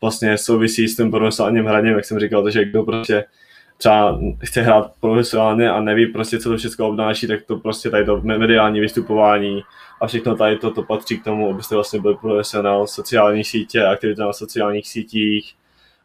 vlastně 0.00 0.38
souvisí 0.38 0.88
s 0.88 0.96
tím 0.96 1.10
profesionálním 1.10 1.64
hraním, 1.64 1.94
jak 1.94 2.04
jsem 2.04 2.20
říkal, 2.20 2.42
takže 2.42 2.64
kdo 2.64 2.82
prostě 2.82 3.24
třeba 3.76 4.20
chce 4.44 4.62
hrát 4.62 4.92
profesionálně 5.00 5.70
a 5.70 5.80
neví 5.80 6.06
prostě, 6.06 6.38
co 6.38 6.50
to 6.50 6.56
všechno 6.56 6.88
obnáší, 6.88 7.26
tak 7.26 7.42
to 7.42 7.56
prostě 7.56 7.90
tady 7.90 8.04
to 8.04 8.20
mediální 8.20 8.80
vystupování 8.80 9.62
a 10.00 10.06
všechno 10.06 10.36
tady 10.36 10.58
to, 10.58 10.70
to 10.70 10.82
patří 10.82 11.18
k 11.18 11.24
tomu, 11.24 11.50
abyste 11.50 11.74
vlastně 11.74 12.00
byli 12.00 12.16
profesionál, 12.16 12.86
sociální 12.86 13.44
sítě, 13.44 13.84
aktivita 13.84 14.26
na 14.26 14.32
sociálních 14.32 14.88
sítích 14.88 15.54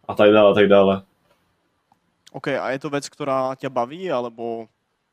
a 0.07 0.15
tak 0.15 0.31
dále, 0.31 0.51
a 0.51 0.53
tak 0.53 0.67
dále. 0.67 1.01
OK, 2.31 2.47
a 2.47 2.71
je 2.71 2.79
to 2.79 2.89
věc, 2.89 3.09
která 3.09 3.55
tě 3.55 3.69
baví, 3.69 4.11
alebo 4.11 4.67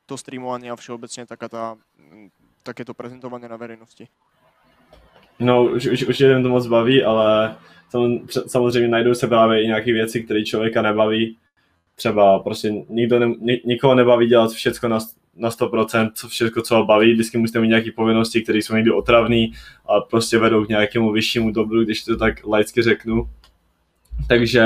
to 0.05 0.17
streamování 0.17 0.71
a 0.71 0.75
všeobecně 0.75 1.25
taká 1.25 1.49
ta, 1.49 1.77
to 2.85 2.93
prezentování 2.93 3.47
na 3.47 3.57
veřejnosti? 3.57 4.07
No, 5.39 5.63
už, 5.63 5.87
už, 5.87 6.03
už 6.03 6.19
jeden 6.19 6.43
to 6.43 6.49
moc 6.49 6.67
baví, 6.67 7.03
ale 7.03 7.55
samozřejmě 8.47 8.87
najdou 8.87 9.13
se 9.13 9.27
právě 9.27 9.63
i 9.63 9.67
nějaké 9.67 9.93
věci, 9.93 10.23
které 10.23 10.43
člověka 10.43 10.81
nebaví. 10.81 11.37
Třeba 11.95 12.39
prostě 12.39 12.73
nikdo 12.89 13.19
ne, 13.19 13.57
nikoho 13.65 13.95
nebaví 13.95 14.27
dělat 14.27 14.51
všechno 14.51 14.89
na, 14.89 14.99
na 15.35 15.49
100%, 15.49 16.11
co 16.13 16.27
všechno, 16.27 16.61
co 16.61 16.75
ho 16.75 16.85
baví. 16.85 17.13
Vždycky 17.13 17.37
musíte 17.37 17.59
mít 17.59 17.67
nějaké 17.67 17.91
povinnosti, 17.91 18.41
které 18.41 18.59
jsou 18.59 18.75
někdy 18.75 18.91
otravné 18.91 19.47
a 19.85 20.01
prostě 20.01 20.37
vedou 20.37 20.65
k 20.65 20.69
nějakému 20.69 21.11
vyššímu 21.11 21.51
dobru, 21.51 21.83
když 21.83 22.03
to 22.03 22.17
tak 22.17 22.45
laicky 22.47 22.81
řeknu. 22.81 23.29
Takže 24.27 24.63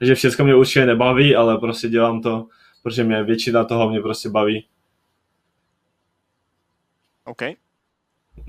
takže 0.00 0.14
všechno 0.14 0.44
mě 0.44 0.54
určitě 0.54 0.86
nebaví, 0.86 1.36
ale 1.36 1.58
prostě 1.58 1.88
dělám 1.88 2.22
to, 2.22 2.46
protože 2.82 3.04
mě 3.04 3.22
většina 3.22 3.64
toho 3.64 3.90
mě 3.90 4.00
prostě 4.00 4.28
baví. 4.28 4.66
OK. 7.24 7.42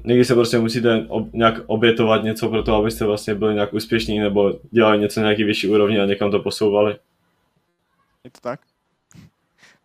Někdy 0.04 0.26
se 0.26 0.36
prostě 0.36 0.60
musíte 0.60 1.06
ob, 1.08 1.34
nějak 1.34 1.56
obětovat 1.66 2.24
něco 2.24 2.50
pro 2.50 2.64
to, 2.64 2.76
abyste 2.76 3.06
vlastně 3.06 3.36
byli 3.36 3.54
nějak 3.54 3.74
úspěšní 3.74 4.20
nebo 4.20 4.54
dělali 4.72 5.00
něco 5.00 5.20
na 5.20 5.26
nějaký 5.26 5.44
vyšší 5.44 5.68
úrovni 5.68 6.00
a 6.00 6.06
někam 6.06 6.32
to 6.32 6.40
posouvali. 6.40 6.96
Je 8.24 8.32
to 8.32 8.40
tak? 8.42 8.60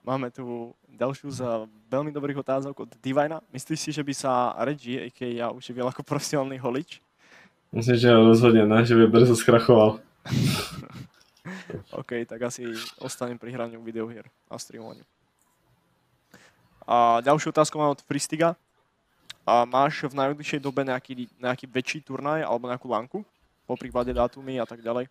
Máme 0.07 0.31
tu 0.31 0.75
ďalšiu 0.97 1.29
z 1.31 1.41
veľmi 1.91 2.15
dobrých 2.15 2.41
otázok 2.41 2.87
od 2.87 2.91
Divina. 3.03 3.43
Myslíš 3.53 3.81
si, 3.81 3.91
že 3.93 4.07
by 4.07 4.15
sa 4.15 4.55
Reggie, 4.65 5.03
a.k.a. 5.03 5.29
ja, 5.29 5.47
uživil 5.53 5.85
ako 5.89 6.07
profesionálny 6.07 6.57
holič? 6.57 7.03
Myslím, 7.73 7.97
že 7.97 8.13
rozhodně 8.13 8.67
ne, 8.67 8.87
že 8.87 8.95
by 8.95 9.07
brzo 9.07 9.37
zkrachoval. 9.37 10.01
OK, 11.91 12.13
tak 12.27 12.43
asi 12.43 12.65
ostanem 12.99 13.39
pri 13.39 13.53
hraniu 13.53 13.83
videohier 13.83 14.25
a 14.51 14.59
streamovaniu. 14.59 15.05
A 16.87 17.21
ďalšiu 17.21 17.51
otázku 17.51 17.79
mám 17.79 17.91
od 17.91 18.03
Fristiga. 18.03 18.57
A 19.47 19.65
máš 19.65 20.03
v 20.03 20.15
najbližšej 20.15 20.59
dobe 20.59 20.83
nejaký, 20.83 21.31
nejaký 21.39 21.71
väčší 21.71 22.03
turnaj 22.03 22.43
alebo 22.43 22.67
nejakú 22.67 22.91
lanku? 22.91 23.23
Po 23.67 23.79
prípade 23.79 24.11
dátumy 24.11 24.59
a 24.61 24.67
tak 24.67 24.83
ďalej? 24.83 25.07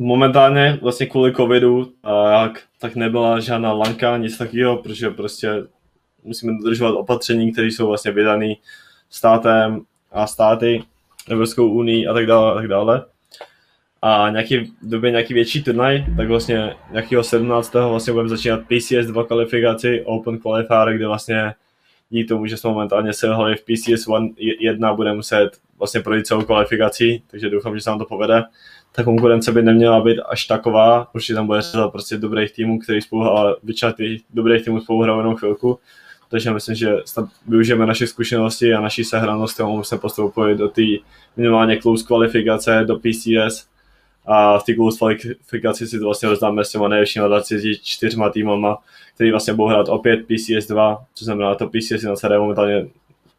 Momentálně 0.00 0.78
vlastně 0.82 1.06
kvůli 1.06 1.32
covidu 1.32 1.92
tak, 2.02 2.62
tak 2.80 2.94
nebyla 2.94 3.40
žádná 3.40 3.72
lanka, 3.72 4.16
nic 4.16 4.38
takového, 4.38 4.76
protože 4.76 5.10
prostě 5.10 5.64
musíme 6.24 6.52
dodržovat 6.52 6.90
opatření, 6.90 7.52
které 7.52 7.66
jsou 7.66 7.88
vlastně 7.88 8.10
vydané 8.10 8.54
státem 9.10 9.80
a 10.12 10.26
státy, 10.26 10.84
Evropskou 11.30 11.68
unii 11.68 12.06
a 12.06 12.12
tak 12.12 12.26
dále 12.26 12.52
a 12.52 12.54
tak 12.54 12.68
dále. 12.68 13.04
A 14.02 14.30
nějaký, 14.30 14.58
v 14.58 14.72
době 14.82 15.10
nějaký 15.10 15.34
větší 15.34 15.62
turnaj, 15.62 16.04
tak 16.16 16.28
vlastně 16.28 16.76
nějakého 16.90 17.24
17. 17.24 17.74
vlastně 17.74 18.12
budeme 18.12 18.28
začínat 18.28 18.60
PCS 18.60 19.06
2 19.06 19.24
kvalifikaci, 19.24 20.02
Open 20.06 20.38
Qualifier, 20.38 20.94
kde 20.94 21.06
vlastně 21.06 21.54
díky 22.10 22.28
tomu, 22.28 22.46
že 22.46 22.56
jsme 22.56 22.70
momentálně 22.70 23.12
selhali 23.12 23.56
v 23.56 23.64
PCS 23.64 24.06
1 24.60 24.94
bude 24.94 25.12
muset 25.12 25.50
vlastně 25.78 26.00
projít 26.00 26.26
celou 26.26 26.42
kvalifikací, 26.42 27.22
takže 27.30 27.50
doufám, 27.50 27.74
že 27.74 27.80
se 27.80 27.90
nám 27.90 27.98
to 27.98 28.04
povede. 28.04 28.44
Ta 28.92 29.04
konkurence 29.04 29.52
by 29.52 29.62
neměla 29.62 30.00
být 30.00 30.20
až 30.28 30.44
taková, 30.46 31.14
určitě 31.14 31.34
tam 31.34 31.46
bude 31.46 31.62
řada 31.62 31.88
prostě 31.88 32.16
dobrých 32.16 32.52
týmů, 32.52 32.78
který 32.78 33.00
spolu, 33.00 33.22
ale 33.22 33.56
většina 33.62 33.92
těch 33.92 34.20
dobrých 34.34 34.64
týmů 34.64 34.80
spolu 34.80 35.02
hrajou 35.02 35.18
jenom 35.18 35.36
chvilku, 35.36 35.78
takže 36.30 36.50
myslím, 36.50 36.74
že 36.74 36.96
snad 37.04 37.28
využijeme 37.48 37.86
naše 37.86 38.06
zkušenosti 38.06 38.74
a 38.74 38.80
naší 38.80 39.04
sehranost, 39.04 39.54
kterou 39.54 39.82
se 39.82 39.98
postoupit 39.98 40.58
do 40.58 40.68
té 40.68 40.82
minimálně 41.36 41.76
close 41.76 42.06
kvalifikace, 42.06 42.84
do 42.86 42.98
PCS, 42.98 43.68
a 44.30 44.58
v 44.58 44.64
té 44.64 44.74
kvalifikaci 44.74 45.86
si 45.86 45.98
to 45.98 46.04
vlastně 46.04 46.28
rozdáme 46.28 46.64
s 46.64 46.70
těma 46.70 46.88
nejlepšíma 46.88 47.28
24 47.28 48.16
týmama, 48.32 48.78
který 49.18 49.30
vlastně 49.30 49.54
budou 49.54 49.68
hrát 49.68 49.88
opět 49.88 50.20
PCS 50.26 50.66
2, 50.66 51.04
což 51.14 51.24
znamená 51.24 51.54
to 51.54 51.68
PCS 51.68 52.02
na 52.02 52.16
CD 52.16 52.30
momentálně 52.38 52.88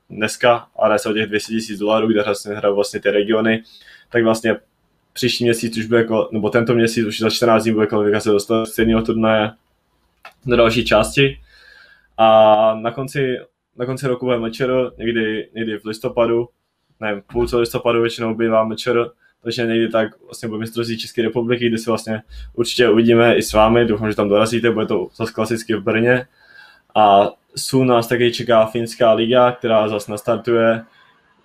dneska 0.10 0.68
a 0.80 0.86
hraje 0.86 1.00
se 1.00 1.10
o 1.10 1.14
těch 1.14 1.28
200 1.28 1.54
000 1.54 1.64
dolarů, 1.80 2.08
kde 2.08 2.24
vlastně 2.24 2.56
hrají 2.56 2.76
vlastně 2.76 3.00
ty 3.00 3.12
regiony, 3.12 3.64
tak 4.12 4.24
vlastně 4.24 4.56
příští 5.14 5.44
měsíc 5.44 5.78
už 5.78 5.86
bude, 5.86 6.08
nebo 6.32 6.50
tento 6.50 6.74
měsíc 6.76 7.06
už 7.06 7.20
za 7.20 7.30
14 7.30 7.64
dní 7.64 7.74
bude 7.74 7.88
kvalifikace 7.88 8.30
do 8.30 8.66
stejného 8.66 9.02
turnaje 9.02 9.52
do 10.46 10.56
další 10.56 10.86
části. 10.86 11.40
A 12.18 12.76
na 12.76 12.92
konci, 12.92 13.38
na 13.78 13.86
konci 13.86 14.08
roku 14.08 14.26
bude 14.26 14.40
mečer, 14.40 14.72
někdy, 14.98 15.50
někdy 15.56 15.78
v 15.78 15.86
listopadu, 15.86 16.50
nevím, 17.00 17.24
půlce 17.32 17.58
listopadu 17.58 18.02
většinou 18.02 18.36
bývá 18.36 18.64
mečer, 18.64 19.10
takže 19.44 19.66
někdy 19.66 19.88
tak 19.88 20.22
vlastně 20.24 20.50
bude 20.50 20.60
mistrovství 20.60 20.98
České 20.98 21.22
republiky, 21.22 21.70
kde 21.70 21.78
si 21.78 21.90
vlastně 21.90 22.22
určitě 22.54 22.90
uvidíme 22.90 23.36
i 23.36 23.44
s 23.44 23.54
vámi, 23.54 23.86
doufám, 23.86 24.10
že 24.10 24.16
tam 24.16 24.30
dorazíte, 24.30 24.72
bude 24.72 24.86
to 24.86 25.08
zase 25.16 25.34
klasicky 25.34 25.76
v 25.76 25.84
Brně. 25.84 26.26
A 26.96 27.30
jsou 27.56 27.84
nás 27.84 28.08
taky 28.08 28.32
čeká 28.32 28.66
Finská 28.66 29.14
liga, 29.14 29.52
která 29.52 29.88
zase 29.88 30.12
nastartuje 30.12 30.84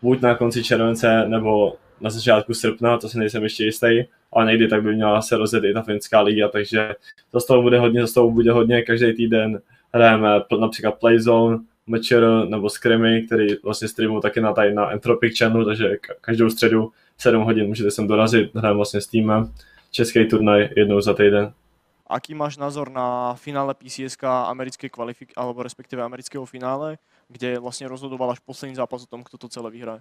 buď 0.02 0.20
na 0.20 0.34
konci 0.34 0.64
července 0.64 1.28
nebo 1.28 1.76
na 2.00 2.10
začátku 2.10 2.54
srpna, 2.54 2.98
to 2.98 3.08
si 3.08 3.18
nejsem 3.18 3.42
ještě 3.42 3.64
jistý, 3.64 4.04
ale 4.32 4.46
někdy 4.46 4.68
tak 4.68 4.82
by 4.82 4.94
měla 4.94 5.22
se 5.22 5.36
rozjet 5.36 5.64
i 5.64 5.74
ta 5.74 5.82
Finská 5.82 6.20
liga, 6.20 6.48
takže 6.48 6.94
za 7.32 7.40
toho 7.48 7.62
bude 7.62 7.78
hodně, 7.78 8.06
za 8.06 8.12
toho 8.14 8.30
bude 8.30 8.52
hodně, 8.52 8.82
každý 8.82 9.12
týden 9.12 9.60
hrajeme 9.94 10.28
například 10.60 10.98
Playzone, 10.98 11.58
Matcher 11.86 12.24
nebo 12.48 12.70
Scrimmy, 12.70 13.22
který 13.22 13.46
vlastně 13.62 13.88
streamují 13.88 14.22
taky 14.22 14.40
na, 14.40 14.52
tady 14.52 14.74
na 14.74 14.90
Entropic 14.90 15.38
channel, 15.38 15.64
takže 15.64 15.96
každou 16.20 16.50
středu 16.50 16.92
7 17.18 17.42
hodin 17.44 17.66
můžete 17.66 17.90
sem 17.90 18.06
dorazit, 18.06 18.54
hrajeme 18.54 18.76
vlastně 18.76 19.00
s 19.00 19.06
týmem, 19.06 19.52
český 19.90 20.28
turnaj 20.28 20.68
jednou 20.76 21.00
za 21.00 21.14
týden. 21.14 21.52
Aký 22.06 22.34
máš 22.34 22.56
názor 22.56 22.90
na 22.90 23.34
finále 23.34 23.74
PCSK 23.74 24.24
americké 24.24 24.88
kvalifik, 24.88 25.32
alebo 25.36 25.62
respektive 25.62 26.02
amerického 26.02 26.46
finále, 26.46 26.98
kde 27.28 27.58
vlastně 27.58 27.88
rozhodoval 27.88 28.30
až 28.30 28.38
poslední 28.38 28.74
zápas 28.76 29.02
o 29.02 29.06
tom, 29.06 29.22
kdo 29.30 29.38
to 29.38 29.48
celé 29.48 29.70
vyhraje? 29.70 30.00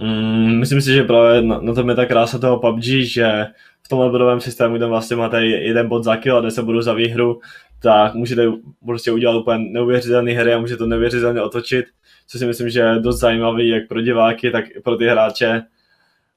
Mm, 0.00 0.58
myslím 0.58 0.80
si, 0.80 0.92
že 0.92 1.02
právě 1.02 1.42
na, 1.42 1.60
na 1.60 1.74
tom 1.74 1.88
je 1.88 1.94
ta 1.94 2.06
krása 2.06 2.38
toho 2.38 2.58
PUBG, 2.58 2.84
že 2.84 3.46
v 3.82 3.88
tomhle 3.88 4.10
bodovém 4.10 4.40
systému, 4.40 4.76
kde 4.76 4.86
vlastně 4.86 5.16
máte 5.16 5.44
jeden 5.46 5.88
bod 5.88 6.04
za 6.04 6.16
kill 6.16 6.38
a 6.38 6.40
10 6.40 6.62
bodů 6.62 6.82
za 6.82 6.94
výhru, 6.94 7.40
tak 7.82 8.14
můžete 8.14 8.42
prostě 8.86 9.12
udělat 9.12 9.36
úplně 9.36 9.58
neuvěřitelné 9.58 10.32
hry 10.32 10.54
a 10.54 10.58
můžete 10.58 10.78
to 10.78 10.86
neuvěřitelně 10.86 11.42
otočit, 11.42 11.86
co 12.28 12.38
si 12.38 12.46
myslím, 12.46 12.70
že 12.70 12.80
je 12.80 12.98
dost 12.98 13.18
zajímavý 13.18 13.68
jak 13.68 13.88
pro 13.88 14.00
diváky, 14.00 14.50
tak 14.50 14.64
i 14.76 14.80
pro 14.80 14.96
ty 14.96 15.06
hráče. 15.06 15.62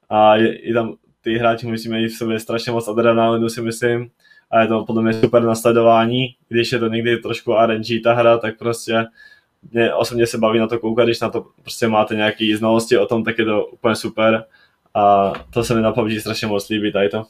A 0.08 0.36
je, 0.36 0.68
je 0.68 0.74
tam 0.74 0.94
ty 1.20 1.38
hráči 1.38 1.66
musí 1.66 1.88
mít 1.88 2.08
v 2.08 2.16
sobě 2.16 2.40
strašně 2.40 2.72
moc 2.72 2.88
adrenalinu, 2.88 3.48
si 3.48 3.62
myslím. 3.62 4.10
A 4.50 4.60
je 4.60 4.66
to 4.68 4.84
podle 4.84 5.02
mě 5.02 5.12
super 5.12 5.42
nasledování, 5.42 6.36
když 6.48 6.72
je 6.72 6.78
to 6.78 6.88
někdy 6.88 7.16
trošku 7.16 7.54
RNG 7.66 7.86
ta 8.04 8.14
hra, 8.14 8.38
tak 8.38 8.58
prostě 8.58 9.06
mě 9.72 9.94
osobně 9.94 10.26
se 10.26 10.38
baví 10.38 10.58
na 10.58 10.66
to 10.66 10.78
koukat, 10.78 11.06
když 11.06 11.20
na 11.20 11.28
to 11.28 11.46
prostě 11.60 11.88
máte 11.88 12.14
nějaké 12.14 12.56
znalosti 12.56 12.98
o 12.98 13.06
tom, 13.06 13.24
tak 13.24 13.38
je 13.38 13.44
to 13.44 13.66
úplně 13.66 13.96
super. 13.96 14.44
A 14.94 15.32
to 15.50 15.64
se 15.64 15.74
mi 15.74 15.82
na 15.82 15.92
PUBG 15.92 16.20
strašně 16.20 16.46
moc 16.46 16.68
líbí, 16.68 16.92
tady 16.92 17.08
to 17.08 17.26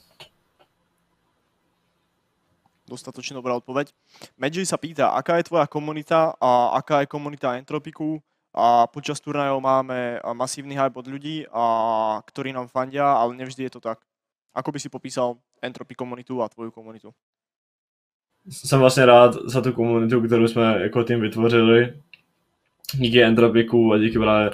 dostatočne 2.93 3.41
dobrá 3.41 3.57
odpoveď. 3.57 3.97
Medži 4.37 4.69
sa 4.69 4.77
pýta, 4.77 5.17
aká 5.17 5.41
je 5.41 5.49
tvoja 5.49 5.65
komunita 5.65 6.37
a 6.37 6.77
aká 6.77 7.01
je 7.01 7.09
komunita 7.09 7.57
Entropiku 7.57 8.21
a 8.55 8.87
počas 8.87 9.21
turnajov 9.21 9.61
máme 9.61 10.21
masívny 10.33 10.77
hype 10.77 10.99
od 10.99 11.07
ľudí, 11.09 11.47
a, 11.53 12.21
ktorí 12.27 12.53
nám 12.53 12.69
fandia, 12.69 13.05
ale 13.05 13.37
nevždy 13.37 13.65
je 13.65 13.71
to 13.71 13.81
tak. 13.81 13.99
Ako 14.55 14.73
by 14.73 14.79
si 14.81 14.89
popísal 14.89 15.37
Entropy 15.63 15.95
komunitu 15.95 16.43
a 16.43 16.49
tvoju 16.49 16.71
komunitu? 16.71 17.11
Jsem 18.49 18.81
vlastně 18.81 19.07
rád 19.07 19.35
za 19.45 19.61
tu 19.61 19.73
komunitu, 19.73 20.21
kterou 20.21 20.49
jsme 20.49 20.83
jako 20.83 21.05
tým 21.05 21.21
vytvořili. 21.21 21.95
Díky 22.95 23.23
Entropiku 23.23 23.93
a 23.93 23.99
díky 23.99 24.19
právě 24.19 24.51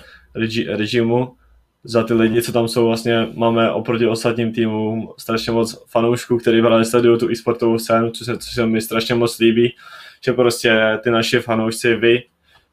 režimu 0.77 1.37
za 1.85 2.05
ty 2.05 2.15
lidi, 2.15 2.43
co 2.43 2.53
tam 2.53 2.69
jsou, 2.69 2.87
vlastně 2.87 3.29
máme 3.35 3.71
oproti 3.71 4.07
ostatním 4.07 4.53
týmům 4.53 5.13
strašně 5.19 5.53
moc 5.53 5.85
fanoušků, 5.91 6.39
kteří 6.39 6.61
právě 6.61 6.85
sledují 6.85 7.19
tu 7.19 7.31
e-sportovou 7.31 7.79
scénu, 7.79 8.11
což 8.11 8.27
se, 8.27 8.39
což 8.39 8.55
se 8.55 8.67
mi 8.67 8.81
strašně 8.81 9.15
moc 9.15 9.39
líbí, 9.39 9.77
že 10.25 10.33
prostě 10.33 10.99
ty 11.03 11.11
naši 11.11 11.41
fanoušci, 11.41 11.97
vy, 11.97 12.23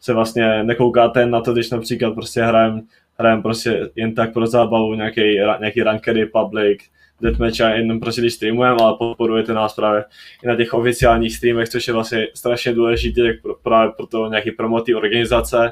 se 0.06 0.14
vlastně 0.14 0.64
nekoukáte 0.64 1.26
na 1.26 1.42
to, 1.42 1.54
když 1.54 1.70
například 1.70 2.14
prostě 2.14 2.44
hrajem, 2.44 2.82
hrajem 3.20 3.42
prostě 3.42 3.90
jen 3.96 4.16
tak 4.16 4.34
pro 4.34 4.48
zábavu 4.48 4.94
nějaký, 4.94 5.22
nějaký 5.60 5.84
rankedy, 5.84 6.26
public, 6.26 6.80
deathmatch 7.22 7.62
a 7.62 7.70
jenom 7.70 8.00
prostě 8.00 8.22
když 8.22 8.34
streamujeme, 8.34 8.78
ale 8.82 8.96
podporujete 8.98 9.54
nás 9.54 9.76
právě 9.76 10.04
i 10.44 10.48
na 10.48 10.56
těch 10.56 10.74
oficiálních 10.74 11.36
streamech, 11.36 11.70
což 11.70 11.88
je 11.88 11.94
vlastně 11.94 12.28
strašně 12.34 12.74
důležité 12.74 13.34
pro, 13.42 13.56
právě 13.56 13.92
pro 13.98 14.08
to 14.08 14.30
nějaký 14.30 14.52
promotý 14.52 14.96
organizace, 14.96 15.72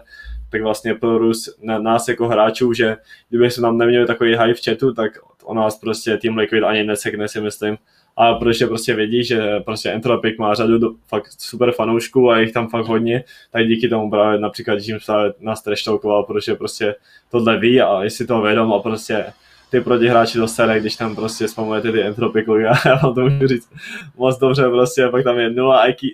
tak 0.52 0.62
vlastně 0.62 0.96
pro 0.96 1.18
Rus 1.18 1.58
na 1.62 1.80
nás 1.80 2.08
jako 2.08 2.28
hráčů, 2.28 2.74
že 2.74 2.98
kdyby 3.30 3.52
jsme 3.52 3.62
tam 3.62 3.78
neměli 3.78 4.08
takový 4.08 4.36
hype 4.36 4.54
v 4.54 4.64
chatu, 4.66 4.94
tak 4.94 5.12
o 5.44 5.54
nás 5.54 5.80
prostě 5.80 6.18
Team 6.18 6.38
Liquid 6.38 6.64
ani 6.64 6.84
nesekne 6.84 7.28
si 7.28 7.42
myslím. 7.42 7.78
A 8.18 8.34
protože 8.34 8.68
prostě 8.68 8.93
vědí, 8.93 9.24
že 9.24 9.59
prostě 9.59 9.89
Entropic 9.91 10.38
má 10.38 10.53
řadu 10.53 10.78
do, 10.78 10.91
fakt 11.07 11.32
super 11.38 11.72
fanoušků 11.72 12.32
a 12.32 12.39
jich 12.39 12.53
tam 12.53 12.70
fakt 12.70 12.86
hodně, 12.86 13.24
tak 13.51 13.68
díky 13.68 13.89
tomu 13.89 14.09
právě 14.09 14.39
například 14.39 14.80
Jim 14.82 14.97
nás 15.39 15.61
treštokoval, 15.61 16.24
protože 16.24 16.55
prostě 16.55 16.95
tohle 17.32 17.59
ví 17.59 17.82
a 17.82 18.03
jestli 18.03 18.28
to 18.28 18.41
vědom 18.41 18.74
a 18.74 18.80
prostě 18.80 19.26
ty 19.74 19.82
protihráči 19.82 20.38
do 20.38 20.47
sere, 20.47 20.80
když 20.80 20.95
tam 20.95 21.16
prostě 21.16 21.47
spamujete 21.47 21.91
ty 21.91 22.01
entropiku, 22.01 22.55
já, 22.55 22.74
já 22.86 22.95
vám 22.95 23.16
to 23.16 23.22
můžu 23.22 23.47
říct 23.47 23.70
moc 24.18 24.39
dobře, 24.39 24.70
prostě 24.70 25.07
pak 25.07 25.24
tam 25.24 25.39
je 25.39 25.49
nula 25.49 25.88
IQ, 25.88 26.09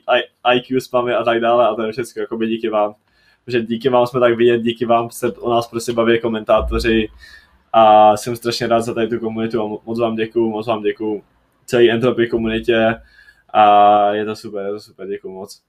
IQ 0.56 0.82
spamy 0.82 1.14
a 1.14 1.24
tak 1.24 1.40
dále 1.40 1.68
a 1.68 1.76
to 1.76 1.82
je 1.82 1.92
všechno 1.92 2.22
jako 2.22 2.38
by 2.38 2.48
díky 2.48 2.70
vám. 2.70 2.96
Že 3.48 3.62
díky 3.62 3.90
vám 3.90 4.08
jsme 4.08 4.20
tak 4.20 4.38
vidět, 4.38 4.62
díky 4.62 4.86
vám 4.86 5.10
se 5.10 5.32
o 5.32 5.50
nás 5.52 5.68
prostě 5.68 5.94
baví 5.94 6.20
komentátoři 6.20 7.10
a 7.74 8.18
jsem 8.18 8.36
strašně 8.36 8.68
rád 8.68 8.82
za 8.82 8.94
tady 8.94 9.08
tu 9.08 9.20
komunitu 9.20 9.62
a 9.62 9.80
moc 9.86 10.00
vám 10.00 10.16
děkuju, 10.16 10.50
moc 10.50 10.68
vám 10.68 10.84
děkuju 10.84 11.22
celý 11.70 11.92
Entropy 11.92 12.28
komunitě 12.28 13.02
a 13.54 14.12
je 14.12 14.26
to 14.26 14.36
super, 14.36 14.66
je 14.66 14.72
to 14.72 14.80
super, 14.80 15.08
děkuju 15.08 15.34
moc. 15.34 15.62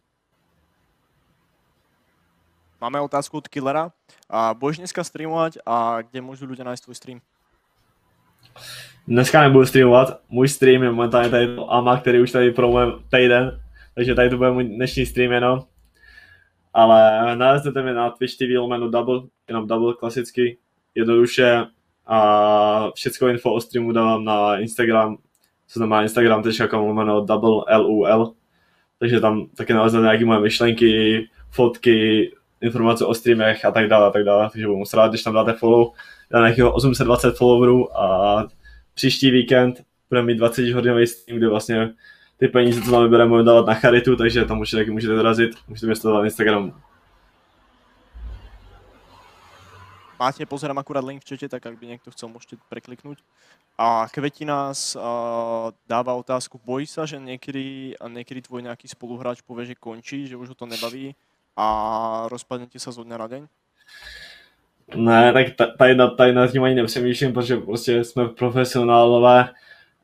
Máme 2.81 3.01
otázku 3.01 3.37
od 3.37 3.49
Killera. 3.49 3.93
A 4.31 4.55
budeš 4.55 4.79
dneska 4.79 5.05
streamovat 5.05 5.53
a 5.67 6.03
kde 6.03 6.21
můžu 6.21 6.47
lidé 6.47 6.65
najít 6.65 6.81
tvůj 6.81 6.95
stream? 6.95 7.21
Dneska 9.09 9.41
nebudu 9.43 9.67
streamovat, 9.67 10.21
můj 10.29 10.49
stream 10.49 10.83
je 10.83 10.91
momentálně 10.91 11.31
tady 11.31 11.57
Ama, 11.69 12.01
který 12.01 12.21
už 12.21 12.31
tady 12.31 12.51
promuje 12.51 12.87
týden, 13.11 13.61
takže 13.95 14.15
tady 14.15 14.31
to 14.31 14.37
bude 14.37 14.51
můj 14.51 14.65
dnešní 14.65 15.07
stream 15.07 15.33
jenom 15.33 15.65
ale 16.75 17.37
naleznete 17.37 17.83
mě 17.83 17.95
na 17.95 18.11
Twitch 18.11 18.37
TV 18.37 18.59
lomeno 18.59 18.91
double, 18.91 19.21
jenom 19.49 19.67
double 19.67 19.95
klasicky, 19.95 20.59
jednoduše 20.95 21.67
a 22.07 22.91
všechno 22.95 23.29
info 23.29 23.53
o 23.53 23.61
streamu 23.61 23.93
dávám 23.93 24.25
na 24.25 24.59
Instagram, 24.59 25.17
co 25.71 25.79
znamená 25.79 26.03
instagram.com 26.03 26.81
lomeno 26.81 27.25
double 27.25 27.79
LUL, 27.79 28.33
takže 28.99 29.21
tam 29.21 29.47
taky 29.57 29.73
naleznete 29.73 30.03
nějaké 30.03 30.25
moje 30.25 30.41
myšlenky, 30.41 31.29
fotky, 31.51 32.33
informace 32.61 33.05
o 33.05 33.15
streamech 33.15 33.65
a 33.65 33.71
tak 33.71 33.89
dále 33.89 34.07
a 34.07 34.11
tak 34.11 34.25
dále, 34.25 34.51
takže 34.53 34.67
budu 34.67 34.79
moc 34.79 34.95
rád, 34.95 35.09
když 35.09 35.23
tam 35.23 35.35
dáte 35.35 35.53
follow, 35.53 35.91
na 36.33 36.41
nějakého 36.41 36.73
820 36.73 37.37
followerů 37.37 38.01
a 38.01 38.47
příští 38.95 39.31
víkend 39.31 39.83
budeme 40.09 40.27
mít 40.27 40.39
20 40.39 40.69
hodinový 40.69 41.07
stream, 41.07 41.39
kde 41.39 41.49
vlastně 41.49 41.91
ty 42.37 42.49
peníze, 42.49 42.83
co 42.83 42.93
nám 42.93 43.03
vybereme, 43.03 43.29
budeme 43.29 43.47
dávat 43.47 43.67
na 43.67 43.75
charitu, 43.75 44.17
takže 44.17 44.45
tam 44.45 44.61
určitě 44.61 44.77
taky 44.77 44.91
můžete 44.91 45.15
dorazit, 45.15 45.51
můžete 45.69 45.87
mě 45.87 45.97
sledovat 45.97 46.21
na 46.21 46.25
Instagramu. 46.25 46.73
Máte, 50.21 50.45
pozerám 50.45 50.79
akurát 50.79 51.05
link 51.05 51.25
v 51.25 51.33
čete, 51.33 51.49
tak 51.49 51.65
ak 51.65 51.81
by 51.81 51.97
niekto 51.97 52.13
chcel, 52.13 52.29
môžete 52.29 52.61
prekliknúť. 52.69 53.25
A 53.81 54.05
Kveti 54.13 54.45
nás 54.45 54.93
uh, 54.93 55.73
dáva 55.89 56.13
otázku, 56.13 56.61
bojí 56.61 56.85
sa, 56.85 57.09
že 57.09 57.17
niekedy, 57.17 57.97
niekedy 57.97 58.45
tvoj 58.45 58.69
nejaký 58.69 58.85
spoluhráč 58.85 59.41
povie, 59.41 59.73
že 59.73 59.81
končí, 59.81 60.29
že 60.29 60.37
už 60.37 60.53
ho 60.53 60.57
to 60.61 60.69
nebaví 60.69 61.17
a 61.57 61.67
rozpadnete 62.29 62.77
sa 62.77 62.93
zo 62.93 63.01
dňa 63.01 63.17
na 63.17 63.27
deň? 63.33 63.43
Ne, 65.01 65.33
tak 65.33 65.57
tady, 65.57 65.97
tady 66.17 66.35
nad 66.35 66.53
tím 66.53 66.65
ani 66.65 66.75
nepřemýšlím, 66.75 67.33
protože 67.33 67.57
prostě 67.57 68.05
jsme 68.05 68.29
profesionálové 68.29 69.49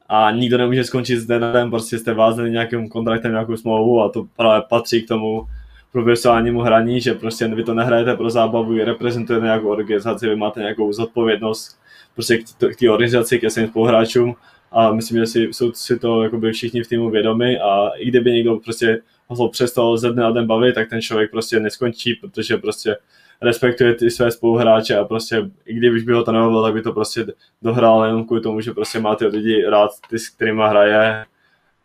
a 0.09 0.31
nikdo 0.31 0.59
nemůže 0.59 0.85
skončit 0.85 1.29
na 1.29 1.53
den, 1.53 1.71
prostě 1.71 1.99
jste 1.99 2.15
vázaný 2.15 2.51
nějakým 2.51 2.89
kontraktem, 2.89 3.33
nějakou 3.33 3.57
smlouvu 3.57 4.01
a 4.01 4.09
to 4.09 4.25
právě 4.37 4.63
patří 4.69 5.03
k 5.03 5.09
tomu 5.09 5.49
profesionálnímu 5.97 6.61
hraní, 6.61 7.01
že 7.01 7.15
prostě 7.15 7.49
vy 7.49 7.65
to 7.65 7.75
nehrajete 7.75 8.17
pro 8.17 8.31
zábavu, 8.31 8.73
vy 8.73 8.85
reprezentujete 8.85 9.45
nějakou 9.45 9.69
organizaci, 9.69 10.29
vy 10.29 10.37
máte 10.37 10.61
nějakou 10.61 10.93
zodpovědnost 10.93 11.81
prostě 12.15 12.39
k 12.39 12.77
té 12.79 12.91
organizaci, 12.91 13.39
ke 13.39 13.51
svým 13.51 13.69
spoluhráčům 13.69 14.35
a 14.73 14.93
myslím, 14.93 15.19
že 15.19 15.27
si, 15.27 15.43
jsou 15.43 15.73
si 15.73 15.99
to 15.99 16.23
jakoby 16.23 16.53
všichni 16.53 16.83
v 16.83 16.89
týmu 16.89 17.11
vědomi 17.11 17.59
a 17.59 17.91
i 17.97 18.09
kdyby 18.09 18.33
někdo 18.33 18.57
prostě 18.57 19.03
ho 19.29 19.49
přestal 19.49 19.97
ze 19.97 20.13
dne 20.13 20.23
na 20.23 20.31
den 20.31 20.47
bavit, 20.47 20.75
tak 20.75 20.91
ten 20.91 21.01
člověk 21.01 21.31
prostě 21.31 21.61
neskončí, 21.61 22.15
protože 22.15 22.57
prostě 22.57 22.97
respektuje 23.41 23.95
ty 23.95 24.11
své 24.11 24.31
spoluhráče 24.31 24.97
a 24.97 25.05
prostě 25.05 25.51
i 25.65 25.75
kdybych 25.75 26.05
by 26.05 26.13
ho 26.13 26.25
to 26.25 26.33
nebavil, 26.33 26.63
tak 26.63 26.75
by 26.75 26.83
to 26.83 26.93
prostě 26.93 27.27
dohrál 27.63 28.05
jenom 28.05 28.25
kvůli 28.25 28.41
tomu, 28.41 28.61
že 28.61 28.73
prostě 28.73 29.01
má 29.01 29.15
ty 29.15 29.27
lidi 29.27 29.65
rád, 29.65 29.91
ty 30.11 30.19
s 30.19 30.29
kterými 30.29 30.63
hraje 30.69 31.25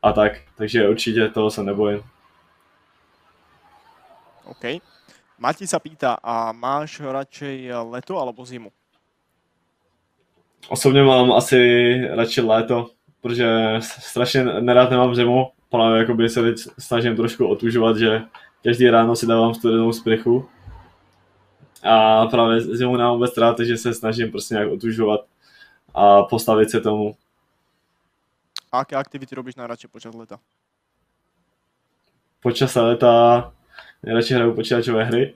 a 0.01 0.13
tak, 0.13 0.33
takže 0.57 0.89
určitě 0.89 1.27
toho 1.27 1.51
se 1.51 1.63
nebojím. 1.63 1.99
OK. 4.51 4.83
Mati 5.39 5.65
sa 5.65 5.79
pýta, 5.79 6.19
a 6.21 6.51
máš 6.51 6.99
radšej 6.99 7.71
leto 7.89 8.19
alebo 8.19 8.45
zimu? 8.45 8.71
Osobně 10.69 11.03
mám 11.03 11.31
asi 11.31 11.57
radši 12.07 12.41
léto, 12.41 12.89
protože 13.21 13.75
strašně 13.79 14.43
nerád 14.43 14.89
nemám 14.89 15.15
zimu, 15.15 15.51
právě 15.69 15.99
jakoby 15.99 16.29
se 16.29 16.41
teď 16.41 16.57
snažím 16.79 17.15
trošku 17.15 17.47
otužovat, 17.47 17.97
že 17.97 18.21
každý 18.63 18.89
ráno 18.89 19.15
si 19.15 19.27
dávám 19.27 19.53
studenou 19.53 19.93
sprchu 19.93 20.49
a 21.83 22.25
právě 22.25 22.61
zimu 22.61 22.97
nám 22.97 23.13
vůbec 23.13 23.37
rád, 23.37 23.57
takže 23.57 23.77
se 23.77 23.93
snažím 23.93 24.31
prostě 24.31 24.53
nějak 24.53 24.71
otužovat 24.71 25.21
a 25.93 26.23
postavit 26.23 26.69
se 26.69 26.81
tomu. 26.81 27.15
A 28.71 28.77
jaké 28.77 28.95
aktivity 28.95 29.35
robíš 29.35 29.55
najradšej 29.55 29.89
počas 29.91 30.15
leta? 30.15 30.39
Počas 32.39 32.75
leta 32.75 33.53
nejradši 34.03 34.33
hraju 34.33 34.53
počítačové 34.53 35.03
hry. 35.03 35.33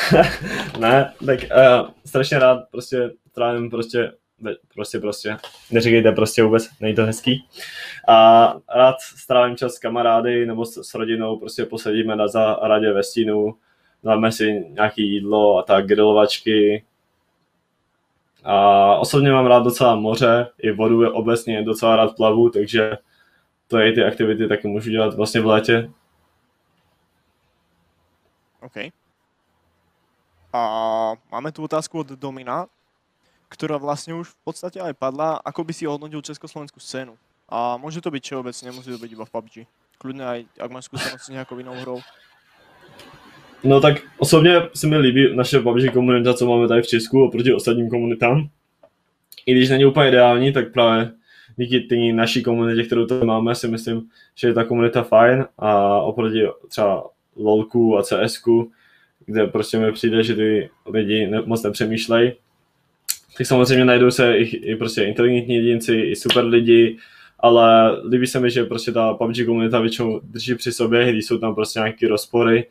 ne, 0.78 1.12
tak 1.26 1.40
uh, 1.40 1.88
strašně 2.06 2.38
rád 2.38 2.58
prostě 2.70 3.10
trávím 3.34 3.70
prostě 3.70 4.12
prostě 4.74 4.98
prostě, 4.98 5.36
neříkejte 5.70 6.12
prostě 6.12 6.42
vůbec, 6.42 6.68
není 6.80 6.94
to 6.94 7.04
hezký. 7.04 7.44
A 8.08 8.54
rád 8.74 8.96
strávím 9.00 9.56
čas 9.56 9.72
s 9.74 9.78
kamarády 9.78 10.46
nebo 10.46 10.64
s, 10.64 10.82
s 10.82 10.94
rodinou, 10.94 11.36
prostě 11.36 11.64
posedíme 11.64 12.16
na 12.16 12.28
zahradě 12.28 12.92
ve 12.92 13.02
stínu, 13.02 13.54
dáme 14.04 14.32
si 14.32 14.64
nějaké 14.68 15.02
jídlo 15.02 15.58
a 15.58 15.62
tak, 15.62 15.86
grilovačky. 15.86 16.84
A 18.44 18.96
osobně 18.96 19.30
mám 19.30 19.46
rád 19.46 19.64
docela 19.64 19.96
moře, 19.96 20.46
i 20.58 20.72
vodu 20.72 21.02
je 21.02 21.10
obecně 21.10 21.62
docela 21.62 21.96
rád 21.96 22.16
plavu, 22.16 22.50
takže 22.50 22.92
to 23.68 23.78
je 23.78 23.92
ty 23.92 24.04
aktivity 24.04 24.48
taky 24.48 24.68
můžu 24.68 24.90
dělat 24.90 25.14
vlastně 25.14 25.40
v 25.40 25.46
létě. 25.46 25.90
OK. 28.64 28.88
A 30.54 30.60
máme 31.28 31.52
tu 31.52 31.60
otázku 31.66 32.00
od 32.00 32.16
Domina, 32.16 32.64
ktorá 33.52 33.76
vlastne 33.76 34.16
už 34.16 34.32
v 34.32 34.38
podstate 34.40 34.80
aj 34.80 34.96
padla. 34.96 35.36
Ako 35.44 35.66
by 35.66 35.72
si 35.76 35.84
hodnotil 35.84 36.24
československú 36.24 36.80
scénu? 36.80 37.14
A 37.44 37.76
môže 37.76 38.00
to 38.00 38.08
byť 38.08 38.22
všeobecne, 38.24 38.64
nemusí 38.72 38.88
to 38.88 38.98
byť 38.98 39.10
iba 39.12 39.24
v 39.28 39.34
PUBG. 39.34 39.54
Kľudne 40.00 40.24
aj, 40.24 40.40
ak 40.56 40.70
máš 40.72 40.88
skúsenosti 40.88 41.28
s 41.28 41.34
nejakou 41.34 41.60
inou 41.60 41.76
hrou. 41.76 42.00
No 43.64 43.80
tak 43.80 44.02
osobně 44.18 44.62
se 44.74 44.86
mi 44.86 44.96
líbí 44.96 45.36
naše 45.36 45.60
PUBG 45.60 45.92
komunita, 45.92 46.34
co 46.34 46.46
máme 46.46 46.68
tady 46.68 46.82
v 46.82 46.86
Česku 46.86 47.24
oproti 47.24 47.54
ostatním 47.54 47.90
komunitám. 47.90 48.48
I 49.46 49.52
když 49.52 49.70
není 49.70 49.84
úplně 49.84 50.08
ideální, 50.08 50.52
tak 50.52 50.72
právě 50.72 51.12
díky 51.56 51.80
té 51.80 51.96
naší 51.96 52.42
komunitě, 52.42 52.82
kterou 52.82 53.06
tady 53.06 53.26
máme, 53.26 53.54
si 53.54 53.68
myslím, 53.68 54.10
že 54.34 54.48
je 54.48 54.54
ta 54.54 54.64
komunita 54.64 55.02
fajn 55.02 55.46
a 55.58 56.00
oproti 56.00 56.46
třeba 56.68 57.10
LOLku 57.36 57.98
a 57.98 58.02
CSku, 58.02 58.70
kde 59.26 59.46
prostě 59.46 59.78
mi 59.78 59.92
přijde, 59.92 60.22
že 60.22 60.34
ty 60.34 60.70
lidi 60.86 61.26
ne, 61.26 61.42
moc 61.44 61.62
nepřemýšlejí, 61.62 62.32
tak 63.38 63.46
samozřejmě 63.46 63.84
najdou 63.84 64.10
se 64.10 64.38
i, 64.38 64.42
i 64.42 64.76
prostě 64.76 65.04
inteligentní 65.04 65.54
jedinci, 65.54 65.94
i 65.94 66.16
super 66.16 66.44
lidi, 66.44 66.98
ale 67.38 67.96
líbí 68.08 68.26
se 68.26 68.40
mi, 68.40 68.50
že 68.50 68.64
prostě 68.64 68.92
ta 68.92 69.14
PUBG 69.14 69.46
komunita 69.46 69.80
většinou 69.80 70.20
drží 70.20 70.54
při 70.54 70.72
sobě, 70.72 71.12
když 71.12 71.26
jsou 71.26 71.38
tam 71.38 71.54
prostě 71.54 71.78
nějaké 71.78 72.08
rozpory, 72.08 72.66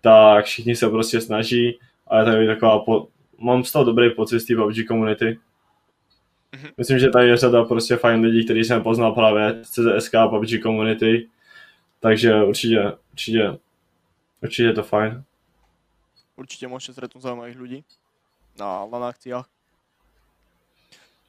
tak 0.00 0.44
všichni 0.44 0.76
se 0.76 0.88
prostě 0.88 1.20
snaží 1.20 1.78
a 2.06 2.18
je 2.18 2.24
tady 2.24 2.46
taková, 2.46 2.78
po, 2.78 3.08
mám 3.38 3.64
z 3.64 3.72
toho 3.72 3.84
dobrý 3.84 4.10
pocit 4.10 4.40
z 4.40 4.44
té 4.44 4.54
PUBG 4.56 4.86
komunity. 4.88 5.38
Mhm. 6.52 6.68
Myslím, 6.76 6.98
že 6.98 7.10
tady 7.10 7.28
je 7.28 7.36
řada 7.36 7.64
prostě 7.64 7.96
fajn 7.96 8.20
lidí, 8.20 8.44
který 8.44 8.64
jsem 8.64 8.82
poznal 8.82 9.12
právě 9.12 9.62
CZSK 9.62 10.14
a 10.14 10.28
PUBG 10.28 10.62
komunity, 10.62 11.26
takže 12.00 12.42
určitě, 12.42 12.92
určitě, 13.12 13.58
určitě 14.42 14.62
je 14.62 14.72
to 14.72 14.82
fajn. 14.82 15.24
Určitě 16.36 16.68
můžete 16.68 16.92
stretnout 16.92 17.22
zaujímavých 17.22 17.60
lidí 17.60 17.84
na 18.58 18.84
LAN 18.84 19.04
akciách. 19.04 19.48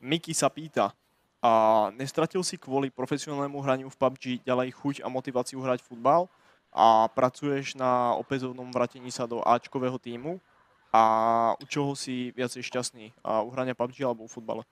Miky 0.01 0.33
sa 0.33 0.49
pýta, 0.49 0.95
a 1.39 1.87
nestratil 1.95 2.43
si 2.43 2.59
kvôli 2.59 2.91
profesionálnemu 2.91 3.63
hraniu 3.63 3.87
v 3.87 3.99
PUBG 3.99 4.23
ďalej 4.43 4.75
chuť 4.75 4.95
a 5.03 5.07
motiváciu 5.07 5.63
hrať 5.63 5.79
futbal 5.87 6.27
a 6.75 7.07
pracuješ 7.07 7.79
na 7.79 8.11
opätovnom 8.19 8.67
vratení 8.75 9.07
sa 9.07 9.23
do 9.23 9.39
Ačkového 9.39 9.95
týmu 9.95 10.43
a 10.91 11.03
u 11.55 11.65
čoho 11.65 11.95
si 11.95 12.35
viacej 12.35 12.59
šťastný? 12.59 13.15
A 13.23 13.39
u 13.39 13.49
hrania 13.55 13.71
PUBG 13.71 14.03
alebo 14.03 14.27
u 14.27 14.31
futbale? 14.31 14.67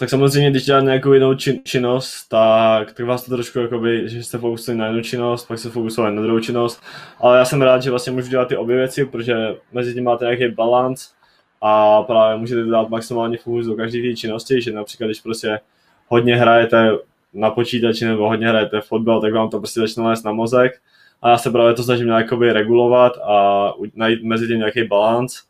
Tak 0.00 0.10
samozřejmě, 0.10 0.50
když 0.50 0.64
děláte 0.64 0.84
nějakou 0.84 1.12
jinou 1.12 1.34
čin, 1.34 1.60
činnost, 1.64 2.28
tak, 2.28 2.92
tak 2.92 3.06
vás 3.06 3.24
to 3.24 3.30
trošku 3.30 3.58
jakoby, 3.58 4.08
že 4.08 4.22
jste 4.22 4.38
fokusovali 4.38 4.78
na 4.78 4.86
jednu 4.86 5.02
činnost, 5.02 5.48
pak 5.48 5.58
se 5.58 5.70
fokusovali 5.70 6.16
na 6.16 6.22
druhou 6.22 6.40
činnost, 6.40 6.82
ale 7.18 7.38
já 7.38 7.44
jsem 7.44 7.62
rád, 7.62 7.82
že 7.82 7.90
vlastně 7.90 8.12
můžu 8.12 8.28
dělat 8.28 8.48
ty 8.48 8.56
obě 8.56 8.76
věci, 8.76 9.04
protože 9.04 9.34
mezi 9.72 9.94
tím 9.94 10.04
máte 10.04 10.24
nějaký 10.24 10.54
balans 10.54 11.12
a 11.60 12.02
právě 12.02 12.38
můžete 12.38 12.64
dát 12.64 12.88
maximálně 12.88 13.38
fokus 13.38 13.66
do 13.66 13.74
každé 13.74 14.02
té 14.02 14.16
činnosti, 14.16 14.62
že 14.62 14.72
například 14.72 15.06
když 15.06 15.20
prostě 15.20 15.60
hodně 16.08 16.36
hrajete 16.36 16.90
na 17.32 17.50
počítači 17.50 18.04
nebo 18.04 18.28
hodně 18.28 18.48
hrajete 18.48 18.80
fotbal, 18.80 19.20
tak 19.20 19.32
vám 19.32 19.50
to 19.50 19.58
prostě 19.58 19.80
začne 19.80 20.02
lézt 20.02 20.24
na 20.24 20.32
mozek. 20.32 20.80
A 21.22 21.28
já 21.28 21.38
se 21.38 21.50
právě 21.50 21.74
to 21.74 21.82
snažím 21.82 22.06
nějakoby 22.06 22.52
regulovat 22.52 23.12
a 23.18 23.72
najít 23.94 24.22
mezi 24.22 24.46
tím 24.46 24.58
nějaký 24.58 24.84
balans. 24.84 25.42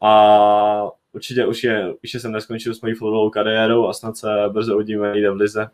A 0.00 0.88
určitě 1.12 1.46
už, 1.46 1.64
je, 1.64 1.94
už 2.04 2.12
jsem 2.12 2.32
neskončil 2.32 2.74
s 2.74 2.80
mojí 2.80 2.94
fotbalovou 2.94 3.30
kariérou 3.30 3.88
a 3.88 3.92
snad 3.92 4.16
se 4.16 4.28
brzo 4.48 4.74
uvidíme 4.74 5.12
někde 5.12 5.30
v 5.30 5.36
lize. 5.36 5.68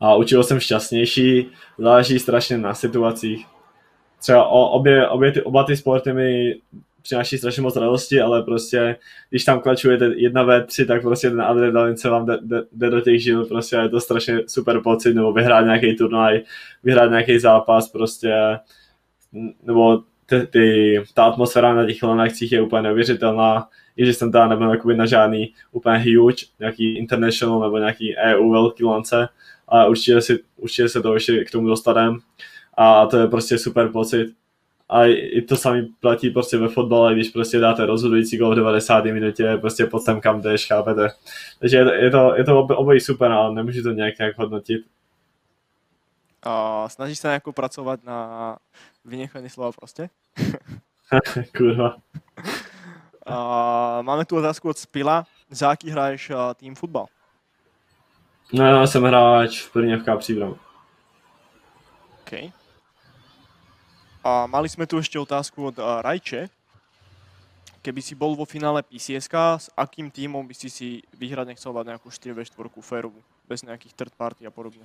A 0.00 0.14
učil 0.14 0.44
jsem 0.44 0.60
šťastnější, 0.60 1.50
záleží 1.78 2.18
strašně 2.18 2.58
na 2.58 2.74
situacích. 2.74 3.46
Třeba 4.20 4.46
obě, 4.46 5.08
obě 5.08 5.32
ty, 5.32 5.42
oba 5.42 5.64
ty 5.64 5.76
sporty 5.76 6.12
mi 6.12 6.54
přináší 7.02 7.38
strašně 7.38 7.62
moc 7.62 7.76
radosti, 7.76 8.20
ale 8.20 8.42
prostě, 8.42 8.96
když 9.30 9.44
tam 9.44 9.60
klačujete 9.60 10.10
jedna 10.16 10.42
v 10.42 10.66
3 10.66 10.86
tak 10.86 11.02
prostě 11.02 11.30
ten 11.30 11.42
adrenalin 11.42 11.96
se 11.96 12.08
vám 12.08 12.26
jde 12.72 12.90
do 12.90 13.00
těch 13.00 13.22
žil, 13.22 13.44
prostě 13.44 13.76
je 13.76 13.88
to 13.88 14.00
strašně 14.00 14.40
super 14.46 14.80
pocit, 14.80 15.14
nebo 15.14 15.32
vyhrát 15.32 15.64
nějaký 15.64 15.96
turnaj, 15.96 16.40
vyhrát 16.82 17.10
nějaký 17.10 17.38
zápas, 17.38 17.88
prostě, 17.88 18.58
nebo 19.62 20.02
ty, 20.30 20.46
ty, 20.46 20.96
ta 21.14 21.24
atmosféra 21.24 21.74
na 21.74 21.86
těch 21.86 22.02
lanakcích 22.02 22.52
je 22.52 22.62
úplně 22.62 22.82
neuvěřitelná, 22.82 23.68
i 23.96 24.06
že 24.06 24.14
jsem 24.14 24.32
tam 24.32 24.50
nebyl 24.50 24.70
jakoby 24.70 24.96
na 24.96 25.06
žádný 25.06 25.54
úplně 25.72 25.98
huge, 25.98 26.46
nějaký 26.60 26.98
international 26.98 27.60
nebo 27.60 27.78
nějaký 27.78 28.16
EU 28.16 28.50
velký 28.50 28.84
lance, 28.84 29.28
ale 29.68 29.88
určitě, 29.88 30.20
si, 30.20 30.38
určitě 30.56 30.88
se 30.88 31.02
to 31.02 31.14
ještě 31.14 31.44
k 31.44 31.50
tomu 31.50 31.68
dostaneme 31.68 32.18
a 32.74 33.06
to 33.06 33.16
je 33.16 33.26
prostě 33.26 33.58
super 33.58 33.88
pocit. 33.88 34.26
A 34.88 35.04
i 35.04 35.42
to 35.42 35.56
samý 35.56 35.94
platí 36.00 36.30
prostě 36.30 36.58
ve 36.58 36.68
fotbale, 36.68 37.14
když 37.14 37.28
prostě 37.28 37.58
dáte 37.58 37.86
rozhodující 37.86 38.36
gol 38.36 38.52
v 38.52 38.56
90. 38.56 39.04
minutě, 39.04 39.56
prostě 39.60 39.86
pod 39.86 40.02
sem 40.02 40.20
kam 40.20 40.42
jdeš, 40.42 40.66
chápete. 40.66 41.08
Takže 41.60 41.76
je 41.76 41.84
to, 41.84 41.92
je 41.92 42.10
to, 42.10 42.34
je 42.36 42.44
to 42.44 42.60
obojí 42.60 43.00
super, 43.00 43.32
ale 43.32 43.54
nemůžu 43.54 43.82
to 43.82 43.90
nějak, 43.90 44.18
nějak 44.18 44.38
hodnotit. 44.38 44.82
A 46.42 46.88
snažíš 46.88 47.18
se 47.18 47.28
nějak 47.28 47.42
pracovat 47.54 48.04
na 48.04 48.56
vynechaní 49.04 49.48
slova 49.48 49.72
prostě? 49.72 50.10
Kurva. 51.56 51.96
A 53.26 54.02
máme 54.02 54.24
tu 54.24 54.36
otázku 54.36 54.68
od 54.68 54.78
Spila. 54.78 55.26
Za 55.50 55.70
jaký 55.70 55.90
hraješ 55.90 56.32
tým 56.54 56.74
fotbal? 56.74 57.06
No 58.52 58.64
já 58.64 58.86
jsem 58.86 59.02
hráč 59.02 59.62
v 59.62 59.74
Brněvka 59.74 60.16
Příbram. 60.16 60.56
OK. 62.20 62.32
A 64.24 64.46
mali 64.46 64.68
sme 64.68 64.84
tu 64.84 65.00
ešte 65.00 65.16
otázku 65.16 65.72
od 65.72 65.80
uh, 65.80 66.04
Rajče. 66.04 66.52
Keby 67.80 68.00
si 68.04 68.12
bol 68.12 68.36
vo 68.36 68.44
finále 68.44 68.84
PCSK, 68.84 69.34
s 69.56 69.66
akým 69.72 70.12
týmom 70.12 70.44
by 70.44 70.52
si 70.52 70.68
si 70.68 70.88
vyhrať 71.16 71.56
nechcel 71.56 71.72
mať 71.72 71.96
nejakú 71.96 72.12
4v4 72.12 72.68
férovú, 72.84 73.16
bez 73.48 73.64
nejakých 73.64 73.96
third 73.96 74.14
party 74.20 74.44
a 74.44 74.52
podobně? 74.52 74.84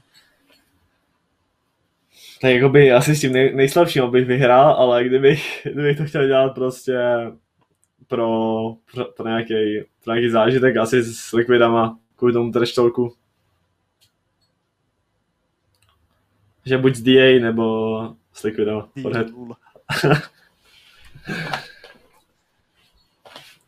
Tak 2.42 2.52
jakoby 2.52 2.92
asi 2.92 3.16
s 3.16 3.22
tím 3.22 3.34
nej, 3.34 3.56
nejslabším 3.56 4.12
bych 4.12 4.26
vyhrál, 4.26 4.74
ale 4.74 5.04
kdybych, 5.04 5.68
kdybych 5.74 5.98
to 5.98 6.06
chtěl 6.06 6.28
dělat 6.28 6.54
prostě 6.56 6.98
pro, 8.08 8.30
pro, 8.94 9.06
pro, 9.06 9.28
nějaký, 9.28 9.54
pro 10.04 10.14
nějaký 10.14 10.30
zážitek, 10.30 10.78
asi 10.78 11.04
s 11.04 11.32
likvidama 11.32 12.00
kvůli 12.16 12.34
tomu 12.34 12.52
treštolku. 12.52 13.14
Že 16.66 16.78
buď 16.78 16.96
s 16.96 17.02
DA 17.02 17.40
nebo 17.42 18.00
s 18.34 18.44
likvidama. 18.44 18.90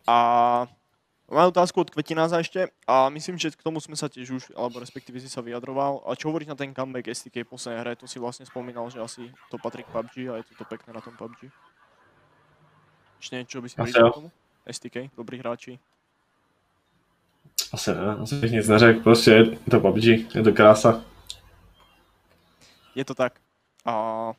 a 0.07 0.67
Mám 1.27 1.51
otázku 1.51 1.83
od 1.83 1.91
Kvetináza 1.91 2.39
ešte 2.39 2.71
a 2.87 3.11
myslím, 3.11 3.35
že 3.35 3.51
k 3.51 3.59
tomu 3.59 3.83
sme 3.83 3.99
sa 3.99 4.07
tiež 4.07 4.27
už, 4.31 4.43
alebo 4.55 4.79
respektíve 4.79 5.19
si 5.19 5.27
sa 5.27 5.43
vyjadroval. 5.43 6.07
A 6.07 6.15
čo 6.15 6.31
hovoríš 6.31 6.47
na 6.47 6.55
ten 6.55 6.71
comeback 6.71 7.11
STK 7.11 7.43
v 7.43 7.51
poslednej 7.51 7.83
hre? 7.83 7.99
To 7.99 8.07
si 8.07 8.15
vlastne 8.15 8.47
spomínal, 8.47 8.87
že 8.87 9.03
asi 9.03 9.27
to 9.51 9.59
patrí 9.59 9.83
k 9.83 9.91
PUBG 9.91 10.15
a 10.31 10.39
je 10.39 10.47
to, 10.47 10.63
to 10.63 10.63
pekné 10.63 10.95
na 10.95 11.03
tom 11.03 11.19
PUBG. 11.19 11.51
Ešte 13.19 13.43
niečo 13.43 13.59
by 13.59 13.67
si 13.67 13.75
k 13.75 14.07
tomu? 14.07 14.31
STK, 14.63 15.11
dobrý 15.19 15.43
hráči. 15.43 15.75
Asi 17.75 17.91
ne, 17.91 18.23
asi 18.23 18.35
bych 18.35 18.51
nic 18.51 18.67
neřekl, 18.67 18.99
prostě 19.03 19.31
je 19.31 19.43
to 19.71 19.79
PUBG, 19.79 20.31
je 20.35 20.43
to 20.43 20.51
krása. 20.55 21.03
Je 22.95 23.05
to 23.05 23.15
tak. 23.15 23.43
A 23.83 24.31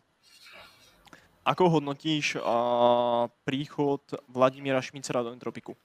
ako 1.45 1.69
hodnotíš 1.69 2.41
a, 2.41 3.29
príchod 3.45 4.01
Vladimíra 4.29 4.81
Šmícera 4.81 5.21
do 5.23 5.33
Entropiku? 5.37 5.77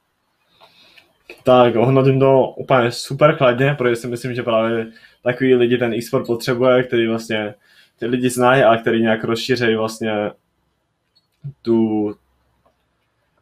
Tak 1.44 1.76
hodnotím 1.76 2.20
to 2.20 2.54
úplně 2.58 2.92
super 2.92 3.38
kladně, 3.38 3.76
protože 3.78 3.96
si 3.96 4.08
myslím, 4.08 4.36
že 4.36 4.44
právě 4.44 4.88
takový 5.24 5.56
lidi 5.56 5.78
ten 5.78 5.94
e-sport 5.94 6.26
potřebuje, 6.26 6.84
který 6.84 7.08
vlastně 7.08 7.54
ty 8.00 8.06
lidi 8.06 8.30
znají 8.30 8.64
a 8.64 8.78
který 8.78 9.02
nějak 9.02 9.24
rozšířejí 9.24 9.76
vlastně 9.76 10.32
tu, 11.62 12.16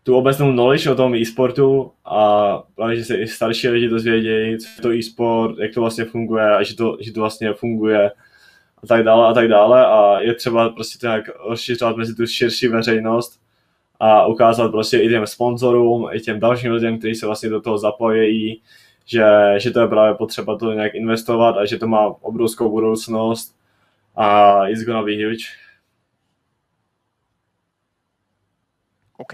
tu 0.03 0.15
obecnou 0.15 0.51
knowledge 0.51 0.89
o 0.89 0.95
tom 0.95 1.15
e-sportu 1.15 1.91
a 2.05 2.57
právě, 2.75 2.95
že 2.95 3.05
se 3.05 3.15
i 3.15 3.27
starší 3.27 3.69
lidi 3.69 3.87
dozvědějí, 3.87 4.57
co 4.57 4.67
je 4.77 4.81
to 4.81 4.93
e-sport, 4.93 5.59
jak 5.59 5.73
to 5.73 5.81
vlastně 5.81 6.05
funguje 6.05 6.55
a 6.55 6.63
že 6.63 6.75
to, 6.75 6.97
že 6.99 7.13
to 7.13 7.19
vlastně 7.19 7.53
funguje 7.53 8.11
a 8.83 8.87
tak 8.87 9.03
dále 9.03 9.27
a 9.27 9.33
tak 9.33 9.47
dále. 9.47 9.85
A 9.85 10.19
je 10.19 10.33
třeba 10.33 10.69
prostě 10.69 10.99
to 10.99 11.07
nějak 11.07 11.25
rozšiřovat 11.49 11.97
mezi 11.97 12.15
tu 12.15 12.27
širší 12.27 12.67
veřejnost 12.67 13.40
a 14.01 14.25
ukázat 14.25 14.71
prostě 14.71 15.01
i 15.01 15.09
těm 15.09 15.27
sponzorům, 15.27 16.09
i 16.11 16.19
těm 16.19 16.39
dalším 16.39 16.71
lidem, 16.71 16.97
kteří 16.97 17.15
se 17.15 17.25
vlastně 17.25 17.49
do 17.49 17.61
toho 17.61 17.77
zapojí, 17.77 18.61
že, 19.05 19.25
že 19.57 19.71
to 19.71 19.79
je 19.79 19.87
právě 19.87 20.15
potřeba 20.15 20.57
to 20.57 20.73
nějak 20.73 20.95
investovat 20.95 21.57
a 21.57 21.65
že 21.65 21.77
to 21.77 21.87
má 21.87 22.07
obrovskou 22.21 22.69
budoucnost 22.69 23.55
a 24.15 24.67
it's 24.67 24.83
gonna 24.83 25.03
be 25.03 25.11
huge. 25.11 25.45
OK. 29.17 29.33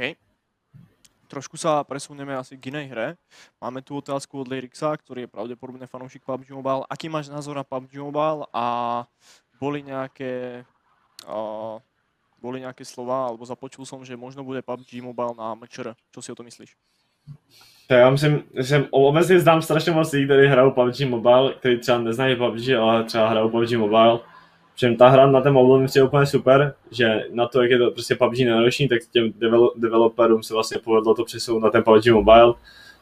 Trošku 1.28 1.56
sa 1.56 1.84
presunieme 1.88 2.36
asi 2.36 2.60
k 2.60 2.72
inej 2.72 2.92
hre. 2.92 3.08
Máme 3.64 3.80
tu 3.84 4.00
otázku 4.00 4.44
od 4.44 4.48
Lyrixa, 4.48 4.96
ktorý 4.96 5.28
je 5.28 5.32
pravdepodobne 5.32 5.88
fanúšik 5.88 6.24
PUBG 6.28 6.52
Mobile. 6.56 6.84
Aký 6.92 7.08
máš 7.08 7.32
názor 7.32 7.56
na 7.56 7.64
PUBG 7.64 8.00
Mobile 8.04 8.48
a 8.52 8.66
boli 9.60 9.84
nejaké 9.84 10.64
uh, 11.28 11.80
boli 12.42 12.62
nejaké 12.62 12.86
slova, 12.86 13.28
alebo 13.28 13.46
započul 13.46 13.86
som, 13.86 14.02
že 14.06 14.18
možno 14.18 14.44
bude 14.44 14.62
PUBG 14.62 15.02
Mobile 15.02 15.34
na 15.38 15.56
MČR. 15.56 15.96
Čo 16.14 16.22
si 16.22 16.32
o 16.32 16.36
to 16.36 16.44
myslíš? 16.44 16.76
Já 17.90 18.10
myslím, 18.10 18.44
že 18.56 18.88
obecně 18.92 19.40
znám 19.40 19.62
strašně 19.62 19.92
moc 19.92 20.12
lidí, 20.12 20.26
kteří 20.26 20.48
hrajou 20.48 20.72
PUBG 20.72 21.00
Mobile, 21.02 21.54
kteří 21.54 21.78
třeba 21.78 21.98
neznají 21.98 22.36
PUBG, 22.36 22.70
ale 22.70 23.04
třeba 23.04 23.30
hrajou 23.30 23.50
PUBG 23.50 23.72
Mobile. 23.72 24.20
Že 24.76 24.96
ta 24.96 25.10
hra 25.10 25.28
na 25.32 25.42
ten 25.42 25.54
mobil 25.54 25.80
mi 25.80 26.02
úplně 26.04 26.26
super, 26.26 26.74
že 26.92 27.24
na 27.32 27.48
to, 27.48 27.62
jak 27.62 27.72
je 27.72 27.78
to 27.78 27.92
prostě 27.92 28.16
PUBG 28.16 28.40
náročný, 28.40 28.88
tak 28.88 29.00
těm 29.12 29.34
developerům 29.76 30.44
se 30.44 30.54
vlastně 30.54 30.80
povedlo 30.84 31.16
to 31.16 31.26
přesunout 31.26 31.60
na 31.60 31.70
ten 31.70 31.84
PUBG 31.84 32.06
Mobile. 32.12 32.54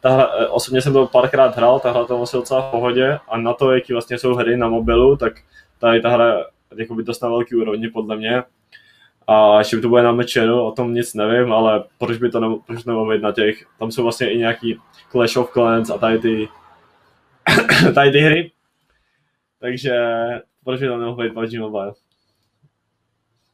Ta 0.02 0.10
hra, 0.10 0.30
eh, 0.40 0.48
osobně 0.48 0.82
jsem 0.82 0.94
to 0.94 1.08
párkrát 1.08 1.58
hrál, 1.58 1.80
ta 1.80 1.92
hra 1.92 2.06
to 2.06 2.18
vlastně 2.18 2.40
docela 2.40 2.62
v 2.62 2.72
pohodě 2.72 3.20
a 3.28 3.38
na 3.38 3.54
to, 3.54 3.72
jaký 3.72 3.94
vlastně 3.94 4.18
jsou 4.18 4.34
hry 4.34 4.58
na 4.58 4.68
mobilu, 4.68 5.18
tak 5.18 5.34
tady 5.80 6.02
ta 6.02 6.10
hra 6.10 6.46
jako 6.76 6.96
by 6.96 7.04
dost 7.04 7.22
na 7.22 7.30
velký 7.30 7.56
úrovni 7.56 7.90
podle 7.90 8.16
mě 8.18 8.44
a 9.28 9.60
ještě 9.60 9.78
to 9.78 9.90
bude 9.90 10.04
na 10.04 10.12
mečeru, 10.12 10.62
o 10.62 10.72
tom 10.72 10.94
nic 10.94 11.14
nevím, 11.14 11.54
ale 11.54 11.84
proč 11.98 12.18
by 12.18 12.30
to 12.30 12.40
ne, 12.40 12.48
proč 12.68 12.86
nemohlo 12.86 13.18
na 13.18 13.32
těch, 13.32 13.68
tam 13.80 13.92
jsou 13.92 14.04
vlastně 14.04 14.32
i 14.32 14.38
nějaký 14.38 14.82
Clash 15.12 15.38
of 15.38 15.52
Clans 15.52 15.90
a 15.90 15.98
tady 15.98 16.20
ty, 16.20 16.50
tady 17.96 18.12
ty 18.12 18.20
hry, 18.20 18.52
takže 19.60 19.96
proč 20.64 20.80
by 20.80 20.88
to 20.88 20.98
nemohlo 20.98 21.24
být 21.24 21.34
PUBG 21.34 21.60
Mobile? 21.60 21.94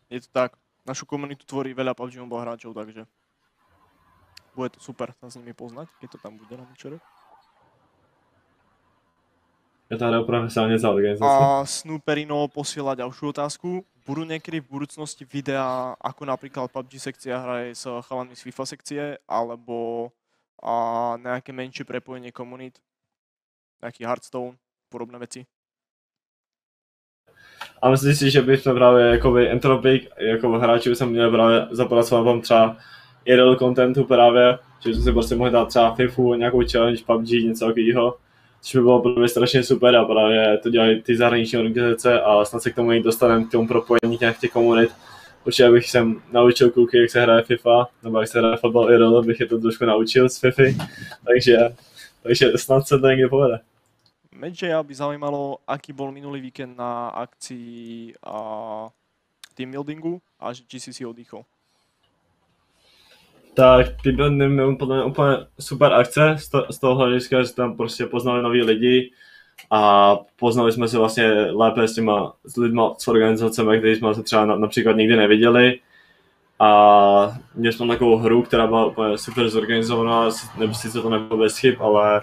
Je 0.10 0.22
to 0.22 0.28
tak, 0.32 0.52
našu 0.86 1.06
komunitu 1.06 1.46
tvorí 1.46 1.72
veľa 1.78 1.94
PUBG 1.94 2.20
Mobile 2.20 2.42
hráčov, 2.42 2.76
takže 2.76 3.06
bude 4.56 4.70
to 4.76 4.80
super 4.84 5.16
sa 5.16 5.32
s 5.32 5.40
nimi 5.40 5.56
poznať, 5.56 5.88
keď 6.02 6.08
to 6.12 6.18
tam 6.20 6.36
bude 6.36 6.52
na 6.58 6.68
mečeru. 6.68 7.00
Je 9.92 10.00
to 10.00 10.08
hra 10.08 10.24
profesionálne 10.24 10.80
za 10.80 10.88
organizáciu. 10.88 11.28
A 11.28 11.68
Snooperino 11.68 12.48
posiela 12.48 12.96
ďalšiu 12.96 13.36
otázku. 13.36 13.84
Budú 14.08 14.24
niekedy 14.24 14.64
v 14.64 14.72
budúcnosti 14.72 15.28
videá, 15.28 16.00
ako 16.00 16.32
napríklad 16.32 16.72
PUBG 16.72 16.96
sekcia 16.96 17.36
hraje 17.36 17.76
s 17.76 17.84
chalami 18.08 18.32
z 18.32 18.48
FIFA 18.48 18.64
sekcie, 18.64 19.04
alebo 19.28 20.08
a 20.64 21.18
nejaké 21.20 21.52
menšie 21.52 21.84
prepojenie 21.84 22.32
komunít, 22.32 22.80
nejaký 23.82 24.06
Hearthstone, 24.08 24.56
podobné 24.88 25.20
veci? 25.20 25.44
A 27.82 27.90
myslím 27.90 28.16
si, 28.16 28.32
že 28.32 28.42
bychom 28.42 28.76
právě 28.76 29.06
jakoby 29.06 29.50
Entropic, 29.50 30.08
jako 30.18 30.50
hráči 30.60 30.96
jsme 30.96 31.06
měli 31.06 31.32
právě 31.32 31.68
zapracovat 31.72 32.22
vám 32.22 32.42
třeba 32.42 32.78
IRL 33.26 33.56
contentu 33.56 34.04
právě, 34.04 34.60
že 34.80 34.94
jsme 34.94 35.04
si 35.04 35.12
prostě 35.12 35.36
mohli 35.36 35.52
dát 35.52 35.68
třeba 35.68 35.96
FIFU, 35.96 36.34
nějakou 36.34 36.62
challenge, 36.72 37.04
PUBG, 37.06 37.30
něco 37.30 37.66
takového 37.66 38.18
což 38.62 38.76
by 38.76 38.82
bylo 38.82 39.02
pro 39.02 39.12
mě 39.12 39.28
strašně 39.28 39.64
super 39.64 39.96
a 39.96 40.06
právě 40.06 40.58
to 40.58 40.70
dělají 40.70 41.02
ty 41.02 41.18
zahraniční 41.18 41.60
organizace 41.60 42.22
a 42.22 42.46
snad 42.46 42.64
se 42.64 42.72
k 42.72 42.76
tomu 42.76 42.92
i 42.92 43.04
dostaneme, 43.04 43.46
k 43.46 43.52
tomu 43.52 43.68
propojení 43.68 44.18
nějak 44.22 44.40
těch 44.40 44.52
komunit. 44.52 44.92
Určitě 45.46 45.72
bych 45.72 45.90
jsem 45.90 46.22
naučil 46.32 46.72
kluky, 46.72 46.98
jak 46.98 47.12
se 47.12 47.22
hraje 47.22 47.44
FIFA, 47.44 47.88
nebo 48.04 48.20
jak 48.20 48.30
se 48.30 48.40
hraje 48.40 48.58
fotbal 48.58 48.92
i 48.92 48.98
rolo, 48.98 49.24
bych 49.24 49.40
je 49.40 49.46
to 49.46 49.60
trošku 49.60 49.86
naučil 49.86 50.30
z 50.30 50.40
FIFA, 50.40 50.64
takže, 51.26 51.58
takže 52.24 52.52
snad 52.56 52.88
se 52.88 53.00
to 53.00 53.08
někdy 53.08 53.28
povede. 53.28 53.60
Medže, 54.36 54.74
by 54.84 54.96
zaujímalo, 54.96 55.58
aký 55.68 55.94
bol 55.94 56.12
minulý 56.12 56.42
víkend 56.42 56.78
na 56.78 57.08
akcii 57.08 58.14
a 58.24 58.90
team 59.54 59.72
buildingu 59.72 60.22
a 60.40 60.54
či 60.54 60.80
si 60.80 60.94
si 60.94 61.06
oddychol 61.06 61.44
tak 63.54 63.88
ty 64.04 64.12
byly 64.12 64.76
podle 64.76 64.96
mě 64.96 65.06
úplně 65.06 65.38
super 65.60 65.94
akce 65.94 66.36
z, 66.40 66.50
to, 66.50 66.66
z 66.70 66.80
toho 66.80 66.96
hlediska, 66.96 67.44
že 67.44 67.54
tam 67.54 67.78
prostě 67.78 68.06
poznali 68.06 68.44
noví 68.44 68.62
lidi 68.62 69.12
a 69.72 70.16
poznali 70.40 70.72
jsme 70.72 70.88
se 70.88 70.98
vlastně 70.98 71.32
lépe 71.32 71.88
s 71.88 71.96
těma 71.96 72.34
s 72.46 72.58
lidma, 72.58 72.94
s 72.98 73.08
organizacemi, 73.08 73.78
kteří 73.78 74.00
jsme 74.00 74.16
se 74.16 74.24
třeba 74.24 74.46
například 74.46 74.96
nikdy 74.96 75.16
neviděli. 75.16 75.80
A 76.60 77.40
měli 77.56 77.74
jsme 77.74 77.88
takovou 77.88 78.18
hru, 78.18 78.42
která 78.42 78.68
byla 78.68 78.86
úplně 78.86 79.18
super 79.18 79.50
zorganizovaná, 79.50 80.30
nebo 80.60 80.74
sice 80.74 81.02
to 81.02 81.10
nebylo 81.10 81.38
bez 81.38 81.58
chyb, 81.58 81.76
ale 81.80 82.22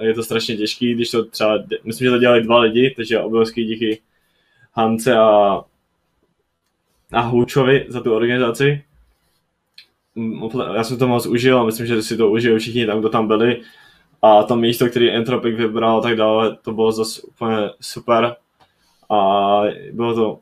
je 0.00 0.14
to 0.14 0.22
strašně 0.22 0.56
těžký, 0.56 0.94
když 0.94 1.10
to 1.10 1.24
třeba, 1.24 1.58
myslím, 1.84 2.06
že 2.06 2.10
to 2.10 2.18
dělali 2.18 2.42
dva 2.42 2.58
lidi, 2.58 2.94
takže 2.96 3.20
obrovský 3.20 3.64
díky 3.64 4.02
Hance 4.72 5.16
a, 5.16 5.60
a 7.12 7.20
Hůčovi 7.20 7.86
za 7.88 8.00
tu 8.00 8.14
organizaci 8.14 8.84
já 10.74 10.84
jsem 10.84 10.98
to 10.98 11.08
moc 11.08 11.26
užil 11.26 11.60
a 11.60 11.64
myslím, 11.64 11.86
že 11.86 12.02
si 12.02 12.16
to 12.16 12.30
užili 12.30 12.58
všichni 12.58 12.86
tam, 12.86 12.98
kdo 13.00 13.08
tam 13.08 13.28
byli. 13.28 13.62
A 14.22 14.42
to 14.42 14.56
místo, 14.56 14.88
který 14.88 15.10
Entropic 15.10 15.56
vybral 15.56 15.98
a 15.98 16.00
tak 16.00 16.16
dále, 16.16 16.56
to 16.56 16.72
bylo 16.72 16.92
zase 16.92 17.22
úplně 17.22 17.70
super. 17.80 18.36
a 19.10 19.18
bylo 19.92 20.14
to, 20.14 20.38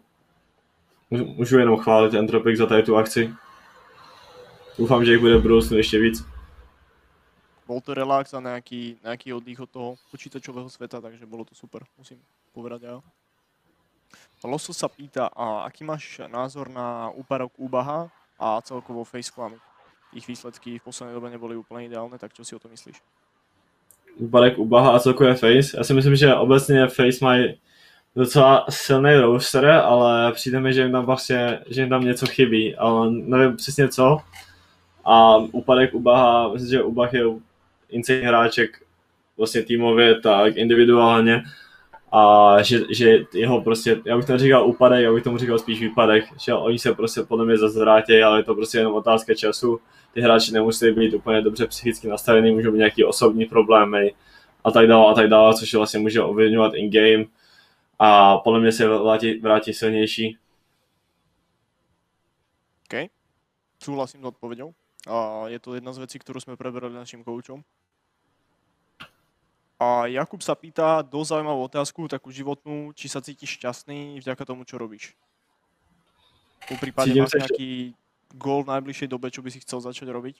můžu 1.11 1.59
jenom 1.59 1.77
chválit 1.77 2.15
Entropic 2.15 2.59
za 2.59 2.67
tady 2.67 2.83
tu 2.83 2.97
akci. 2.97 3.35
Doufám, 4.79 5.05
že 5.05 5.13
jich 5.13 5.21
bude 5.21 5.37
v 5.37 5.43
budoucnu 5.43 5.77
ještě 5.77 5.99
víc. 5.99 6.27
Bol 7.67 7.81
to 7.81 7.95
relax 7.97 8.37
a 8.37 8.45
nejaký, 8.45 9.01
nejaký 9.01 9.33
oddych 9.33 9.57
od 9.57 9.71
toho 9.73 9.91
počítačového 10.13 10.69
sveta, 10.69 11.01
takže 11.01 11.25
bolo 11.25 11.49
to 11.49 11.57
super, 11.57 11.81
musím 11.97 12.21
povedať 12.53 12.83
ja. 12.85 13.01
Loso 14.45 14.77
sa 14.77 14.85
pýta, 14.93 15.33
a 15.33 15.65
aký 15.65 15.81
máš 15.81 16.21
názor 16.29 16.69
na 16.69 17.09
úparok 17.17 17.57
Ubaha 17.57 18.13
a 18.39 18.61
celkovo 18.61 19.05
Faceclamu? 19.05 19.57
Ich 20.15 20.29
výsledky 20.29 20.79
v 20.79 20.83
poslednej 20.83 21.15
dobe 21.15 21.31
neboli 21.31 21.59
úplne 21.59 21.91
ideálne, 21.91 22.15
tak 22.19 22.31
čo 22.31 22.47
si 22.47 22.55
o 22.55 22.63
to 22.63 22.71
myslíš? 22.71 23.03
Úpadek 24.17 24.59
Ubaha 24.59 24.95
a 24.95 24.99
celkově 24.99 25.35
Face. 25.35 25.77
Já 25.77 25.85
si 25.85 25.95
myslím, 25.95 26.17
že 26.17 26.35
obecně 26.35 26.87
Face 26.87 27.19
mají 27.23 27.59
docela 28.17 28.67
silný 28.71 29.17
roster, 29.17 29.67
ale 29.67 30.33
přijde 30.33 30.61
mi, 30.61 30.73
že 30.73 30.83
jim 30.83 30.93
tam 30.93 31.05
vlastně, 31.05 31.61
že 31.67 31.81
jim 31.81 31.91
tam 31.91 32.05
něco 32.05 32.27
chybí, 32.27 32.77
ale 32.77 33.11
nevím 33.11 33.57
přesně 33.57 33.89
co. 33.89 34.19
A 35.05 35.37
úpadek 35.37 35.95
Ubaha, 35.95 36.53
myslím, 36.53 36.71
že 36.71 36.83
Ubah 36.83 37.15
je 37.15 37.25
insane 37.89 38.19
hráček 38.19 38.83
vlastně 39.37 39.63
týmově, 39.63 40.21
tak 40.21 40.57
individuálně 40.57 41.43
a 42.15 42.63
že, 42.63 42.81
že 42.91 43.27
jeho 43.35 43.63
prostě, 43.63 44.03
já 44.05 44.17
bych 44.17 44.27
to 44.27 44.39
říkal 44.39 44.67
úpadek, 44.67 45.05
já 45.05 45.13
bych 45.13 45.25
tomu 45.25 45.39
říkal 45.39 45.59
spíš 45.59 45.81
výpadek, 45.81 46.25
že 46.41 46.55
oni 46.55 46.79
se 46.79 46.95
prostě 46.95 47.23
podle 47.23 47.45
mě 47.45 47.59
zazvrátějí, 47.59 48.23
ale 48.23 48.39
je 48.39 48.43
to 48.45 48.55
prostě 48.55 48.79
jenom 48.79 48.95
otázka 48.95 49.35
času. 49.35 49.81
Ty 50.13 50.21
hráči 50.21 50.53
nemusí 50.53 50.91
být 50.91 51.15
úplně 51.15 51.43
dobře 51.43 51.67
psychicky 51.67 52.09
nastavený, 52.09 52.51
můžou 52.51 52.71
mít 52.71 52.79
nějaký 52.79 53.05
osobní 53.05 53.45
problémy 53.45 54.15
a 54.65 54.71
tak 54.71 54.87
dále 54.87 55.11
a 55.11 55.15
tak 55.15 55.29
dále, 55.29 55.55
což 55.55 55.75
vlastně 55.75 56.01
může 56.01 56.23
ovlivňovat 56.23 56.75
in-game 56.75 57.25
a 57.99 58.39
podle 58.39 58.61
mě 58.61 58.73
se 58.73 58.89
vrátí, 58.89 59.41
vrátí 59.41 59.75
silnější. 59.75 60.39
OK, 62.85 63.11
súhlasím 63.83 64.23
s 64.23 64.25
odpovedou. 64.25 64.73
A 65.09 65.49
je 65.49 65.59
to 65.59 65.75
jedna 65.75 65.93
z 65.93 65.99
vecí, 65.99 66.17
ktorú 66.17 66.41
sme 66.41 66.57
preberali 66.57 66.97
našim 66.97 67.21
koučom. 67.21 67.61
A 69.81 70.07
Jakub 70.07 70.43
sa 70.43 70.55
pýta 70.55 71.03
dosť 71.03 71.29
zaujímavú 71.35 71.67
otázku, 71.67 72.07
takú 72.07 72.31
životnú, 72.31 72.95
či 72.95 73.11
sa 73.11 73.21
cítiš 73.21 73.59
šťastný 73.59 74.23
vďaka 74.23 74.45
tomu, 74.47 74.63
čo 74.65 74.79
robíš. 74.79 75.19
Po 76.69 76.79
prípade 76.79 77.11
Cítim 77.11 77.27
máš 77.27 77.35
sa 77.35 77.43
nejaký 77.45 77.93
gól 78.39 78.65
v 78.65 78.73
najbližšej 78.79 79.09
dobe, 79.11 79.29
čo 79.31 79.43
by 79.43 79.51
si 79.51 79.61
chcel 79.61 79.81
začať 79.83 80.09
robiť? 80.09 80.37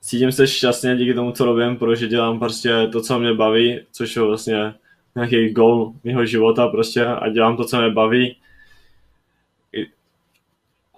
Cítím 0.00 0.32
se 0.32 0.46
šťastně 0.46 0.96
díky 0.96 1.14
tomu, 1.14 1.32
co 1.32 1.44
robím, 1.44 1.76
protože 1.76 2.08
dělám 2.08 2.38
prostě 2.38 2.88
to, 2.92 3.02
co 3.02 3.18
mě 3.18 3.34
baví, 3.34 3.86
což 3.92 4.16
je 4.16 4.22
vlastně 4.22 4.74
nějaký 5.14 5.52
goal 5.52 5.92
mého 6.04 6.26
života 6.26 6.68
prostě 6.68 7.06
a 7.06 7.28
dělám 7.28 7.56
to, 7.56 7.64
co 7.64 7.80
mě 7.80 7.90
baví. 7.90 8.36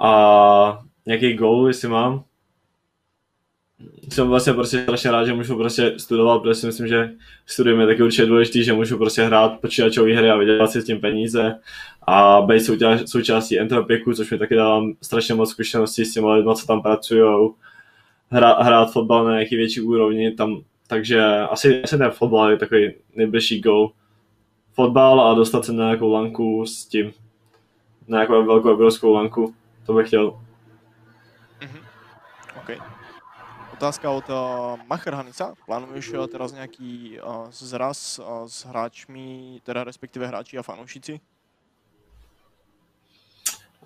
A 0.00 0.84
nějaký 1.06 1.34
goal, 1.34 1.68
jestli 1.68 1.88
mám. 1.88 2.24
Jsem 4.12 4.28
vlastně 4.28 4.52
prostě 4.52 4.82
strašně 4.82 5.10
rád, 5.10 5.24
že 5.24 5.32
můžu 5.32 5.56
prostě 5.56 5.94
studovat, 5.96 6.38
protože 6.38 6.54
si 6.54 6.66
myslím, 6.66 6.86
že 6.86 7.10
studium 7.46 7.80
je 7.80 7.86
taky 7.86 8.02
určitě 8.02 8.26
důležitý, 8.26 8.64
že 8.64 8.72
můžu 8.72 8.98
prostě 8.98 9.22
hrát 9.22 9.60
počítačové 9.60 10.16
hry 10.16 10.30
a 10.30 10.36
vydělat 10.36 10.70
si 10.70 10.80
s 10.80 10.84
tím 10.84 11.00
peníze 11.00 11.54
a 12.06 12.40
být 12.40 12.60
součástí, 13.06 13.58
Entropiku, 13.58 14.14
což 14.14 14.30
mi 14.30 14.38
taky 14.38 14.54
dávám 14.54 14.92
strašně 15.02 15.34
moc 15.34 15.50
zkušeností 15.50 16.04
s 16.04 16.12
těmi 16.12 16.26
lidmi, 16.26 16.54
co 16.54 16.66
tam 16.66 16.82
pracují, 16.82 17.50
hrát, 18.30 18.62
hrát 18.62 18.92
fotbal 18.92 19.24
na 19.24 19.30
nějaký 19.30 19.56
větší 19.56 19.80
úrovni, 19.80 20.32
tam, 20.32 20.60
takže 20.86 21.22
asi, 21.24 21.82
asi 21.82 21.98
ten 21.98 22.10
fotbal 22.10 22.50
je 22.50 22.56
takový 22.56 22.94
nejbližší 23.14 23.60
goal. 23.60 23.90
Fotbal 24.72 25.20
a 25.20 25.34
dostat 25.34 25.64
se 25.64 25.72
na 25.72 25.84
nějakou 25.84 26.12
lanku 26.12 26.66
s 26.66 26.86
tím, 26.86 27.12
na 28.08 28.16
nějakou 28.16 28.46
velkou 28.46 28.70
evropskou 28.70 29.12
lanku, 29.12 29.54
to 29.86 29.92
bych 29.92 30.06
chtěl. 30.06 30.40
OK. 32.56 32.70
Otázka 33.80 34.10
od 34.10 34.28
uh, 34.28 34.36
Macher 34.84 35.14
Hanisa. 35.16 35.56
Plánuješ 35.64 36.12
uh, 36.12 36.28
teraz 36.28 36.52
nejaký 36.52 37.16
uh, 37.16 37.48
zraz 37.48 38.20
uh, 38.20 38.44
s 38.44 38.68
hráčmi, 38.68 39.56
teda 39.64 39.88
respektíve 39.88 40.28
hráči 40.28 40.60
a 40.60 40.62
fanoušíci? 40.62 41.16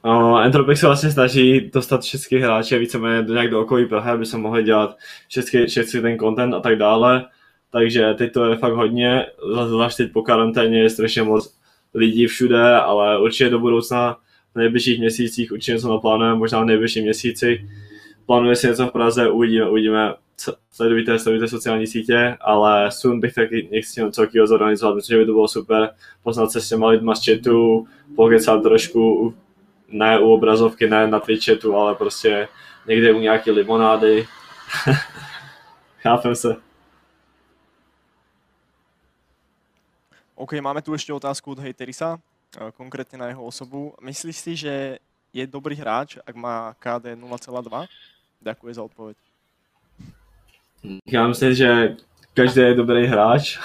Uh, 0.02 0.42
Entropic 0.42 0.78
se 0.78 0.86
vlastně 0.86 1.10
snaží 1.10 1.70
dostat 1.70 2.02
všechny 2.02 2.40
hráče 2.40 2.78
víceméně 2.78 3.22
do 3.22 3.32
nějak 3.32 3.50
do 3.50 3.60
okolí 3.60 3.86
Prahy, 3.86 4.10
aby 4.10 4.26
se 4.26 4.38
mohli 4.38 4.62
dělat 4.62 4.96
všechny, 5.28 5.66
všechny 5.66 6.00
ten 6.00 6.18
content 6.18 6.54
a 6.54 6.60
tak 6.60 6.76
dále. 6.76 7.30
Takže 7.70 8.14
teď 8.14 8.32
to 8.32 8.44
je 8.44 8.56
fakt 8.56 8.74
hodně, 8.74 9.26
zvlášť 9.66 9.96
teď 9.96 10.12
po 10.12 10.22
karanténě 10.22 10.82
je 10.82 10.90
strašně 10.90 11.22
moc 11.22 11.58
lidí 11.94 12.26
všude, 12.26 12.76
ale 12.76 13.22
určitě 13.22 13.50
do 13.50 13.58
budoucna 13.58 14.16
v 14.54 14.58
nejbližších 14.58 14.98
měsících 14.98 15.52
určitě 15.52 15.72
něco 15.72 15.88
naplánujeme, 15.88 16.38
možná 16.38 16.60
v 16.60 16.64
nejbližším 16.64 17.04
měsíci. 17.04 17.68
Plánuje 18.26 18.56
si 18.56 18.66
něco 18.66 18.86
v 18.86 18.92
Praze, 18.92 19.30
uvidíme, 19.30 19.70
uvidíme, 19.70 20.14
sledujte, 20.72 21.18
sledujte 21.18 21.48
sociální 21.48 21.86
sítě, 21.86 22.36
ale 22.40 22.90
soon 22.90 23.20
bych 23.20 23.34
taky 23.34 23.68
nechci 23.72 24.02
něco 24.02 24.20
takového 24.20 24.46
zorganizovat, 24.46 24.94
myslím, 24.94 25.14
že 25.14 25.18
by 25.20 25.26
to 25.26 25.32
bylo 25.32 25.48
super, 25.48 25.94
poznat 26.22 26.52
se 26.52 26.60
s 26.60 26.68
těma 26.68 26.88
lidma 26.88 27.14
z 27.14 27.24
chatu, 27.24 27.86
pokecat 28.16 28.62
trošku, 28.62 29.34
ne 29.88 30.20
u 30.20 30.32
obrazovky, 30.32 30.88
ne 30.88 31.06
na 31.06 31.20
Twitchetu, 31.20 31.76
ale 31.76 31.94
prostě 31.94 32.48
někde 32.86 33.12
u 33.12 33.20
nějaký 33.20 33.50
limonády. 33.50 34.26
Chápem 36.02 36.34
se. 36.34 36.56
OK, 40.34 40.52
máme 40.52 40.82
tu 40.82 40.92
ešte 40.92 41.14
otázku 41.14 41.54
od 41.54 41.62
Hejterisa, 41.62 42.18
uh, 42.18 42.68
konkrétne 42.74 43.22
na 43.22 43.30
jeho 43.30 43.46
osobu. 43.46 43.94
Myslíš 44.02 44.36
si, 44.36 44.52
že 44.56 44.98
je 45.30 45.44
dobrý 45.46 45.78
hráč, 45.78 46.18
ak 46.26 46.34
má 46.34 46.74
KD 46.74 47.14
0,2? 47.14 47.86
Ďakujem 48.44 48.74
za 48.74 48.82
odpoveď. 48.82 49.16
Já 51.06 51.28
myslím, 51.28 51.54
že 51.54 51.96
každý 52.34 52.60
je 52.60 52.74
dobrý 52.74 53.06
hráč. 53.06 53.58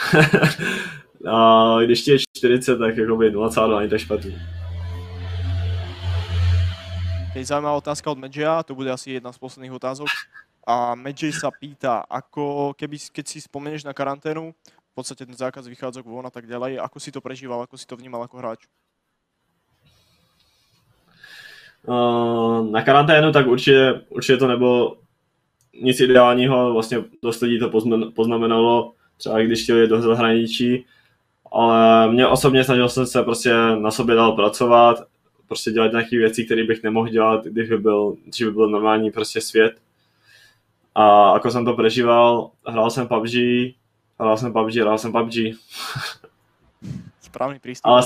a 1.27 1.77
když 1.83 2.01
ti 2.01 2.11
je 2.11 2.19
40, 2.37 2.77
tak 2.77 2.97
jakoby 2.97 3.35
0,2 3.35 3.79
není 3.79 3.89
tak 3.89 3.99
špatný. 3.99 4.39
Keď 7.33 7.45
zaujímavá 7.45 7.77
otázka 7.77 8.11
od 8.11 8.17
Medžia, 8.17 8.63
to 8.63 8.75
bude 8.75 8.91
asi 8.91 9.11
jedna 9.11 9.31
z 9.31 9.37
posledných 9.37 9.75
otázok. 9.75 10.07
A 10.67 10.95
Medžej 10.95 11.33
sa 11.33 11.51
pýta, 11.51 12.01
ako 12.09 12.73
keby, 12.73 12.97
keď 13.11 13.25
si 13.27 13.37
spomenieš 13.41 13.83
na 13.83 13.93
karanténu, 13.93 14.55
v 14.65 14.93
podstate 14.95 15.25
ten 15.27 15.35
zákaz 15.35 15.67
vychádzok 15.67 16.07
von 16.07 16.25
a 16.25 16.33
tak 16.33 16.47
ďalej, 16.47 16.79
ako 16.81 16.97
si 16.99 17.11
to 17.11 17.21
prežíval, 17.21 17.61
ako 17.61 17.77
si 17.77 17.85
to 17.85 17.95
vnímal 17.99 18.23
ako 18.23 18.37
hráč? 18.41 18.65
Uh, 21.89 22.71
na 22.71 22.81
karanténu, 22.81 23.31
tak 23.31 23.47
určitě, 23.47 24.01
určitě 24.09 24.37
to 24.37 24.47
nebylo 24.47 24.97
nic 25.81 25.99
ideálního, 25.99 26.73
vlastně 26.73 27.03
dost 27.23 27.41
lidí 27.41 27.59
to 27.59 27.71
poznamenalo, 28.15 28.93
třeba 29.17 29.39
když 29.39 29.63
chtěli 29.63 29.87
do 29.87 30.01
zahraničí, 30.01 30.85
ale 31.51 32.11
mě 32.11 32.27
osobně 32.27 32.63
snažil 32.63 32.89
jsem 32.89 33.05
se 33.05 33.23
prostě 33.23 33.53
na 33.79 33.91
sobě 33.91 34.15
dál 34.15 34.31
pracovat, 34.31 35.03
prostě 35.47 35.71
dělat 35.71 35.91
nějaké 35.91 36.17
věci, 36.17 36.45
které 36.45 36.63
bych 36.63 36.83
nemohl 36.83 37.09
dělat, 37.09 37.45
když 37.45 37.69
by 37.69 37.77
byl, 37.77 38.15
když 38.25 38.43
by 38.43 38.51
byl 38.51 38.69
normální 38.69 39.11
prostě 39.11 39.41
svět. 39.41 39.73
A 40.95 41.33
jako 41.33 41.51
jsem 41.51 41.65
to 41.65 41.73
prežíval, 41.73 42.51
hrál 42.67 42.89
jsem 42.89 43.07
PUBG, 43.07 43.33
hrál 44.19 44.37
jsem 44.37 44.53
PUBG, 44.53 44.75
hrál 44.75 44.97
jsem 44.97 45.11
PUBG. 45.11 45.33
Správný 47.21 47.59
prístup, 47.59 47.91
Ale. 47.91 48.01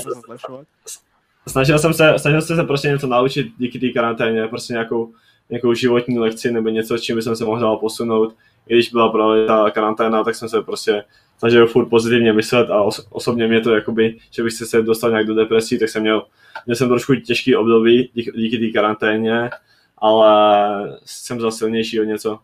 Snažil 1.48 1.78
jsem 1.78 1.94
se, 1.94 2.18
snažil 2.18 2.42
jsem 2.42 2.56
se 2.56 2.64
prostě 2.64 2.88
něco 2.88 3.06
naučit 3.06 3.52
díky 3.58 3.78
té 3.78 3.88
karanténě, 3.88 4.48
prostě 4.48 4.72
nějakou, 4.72 5.12
nějakou 5.50 5.74
životní 5.74 6.18
lekci 6.18 6.52
nebo 6.52 6.68
něco, 6.68 6.98
čím 6.98 7.16
bych 7.16 7.24
se 7.24 7.44
mohl 7.44 7.60
dál 7.60 7.76
posunout. 7.76 8.36
I 8.68 8.74
když 8.74 8.90
byla 8.90 9.08
právě 9.08 9.46
ta 9.46 9.70
karanténa, 9.70 10.24
tak 10.24 10.34
jsem 10.34 10.48
se 10.48 10.62
prostě 10.62 11.04
snažil 11.38 11.66
furt 11.66 11.88
pozitivně 11.88 12.32
myslet 12.32 12.70
a 12.70 12.82
os- 12.82 13.06
osobně 13.10 13.46
mě 13.46 13.60
to 13.60 13.74
jakoby, 13.74 14.18
že 14.30 14.42
bych 14.42 14.52
se 14.52 14.82
dostal 14.82 15.10
nějak 15.10 15.26
do 15.26 15.34
depresí, 15.34 15.78
tak 15.78 15.88
jsem 15.88 16.02
měl, 16.02 16.26
měl 16.66 16.76
jsem 16.76 16.88
trošku 16.88 17.14
těžký 17.14 17.56
období 17.56 18.10
díky, 18.14 18.32
díky 18.36 18.58
té 18.58 18.72
karanténě, 18.72 19.50
ale 19.98 20.98
jsem 21.04 21.40
za 21.40 21.50
silnější 21.50 22.00
o 22.00 22.04
něco. 22.04 22.38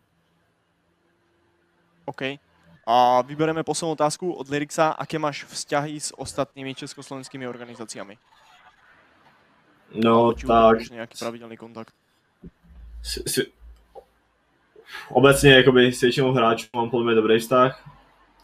OK. 2.05 2.23
A 2.91 3.23
vybereme 3.23 3.63
poslednú 3.63 3.95
otázku 3.95 4.35
od 4.35 4.51
Lyrixa. 4.51 4.99
Aké 4.99 5.15
máš 5.15 5.47
vzťahy 5.47 6.01
s 6.01 6.11
ostatnými 6.19 6.75
československými 6.75 7.47
organizáciami? 7.47 8.19
No 9.95 10.33
tak, 10.39 10.87
nejaký 10.87 11.19
pravidelný 11.19 11.59
kontakt? 11.59 11.91
si, 13.03 13.23
si, 13.27 13.47
obecně 15.09 15.55
jakoby 15.55 15.93
s 15.93 16.01
většinou 16.01 16.33
hráčů 16.33 16.67
mám 16.77 16.91
podle 16.91 17.07
mě 17.07 17.15
dobrý 17.15 17.39
vztah. 17.39 17.91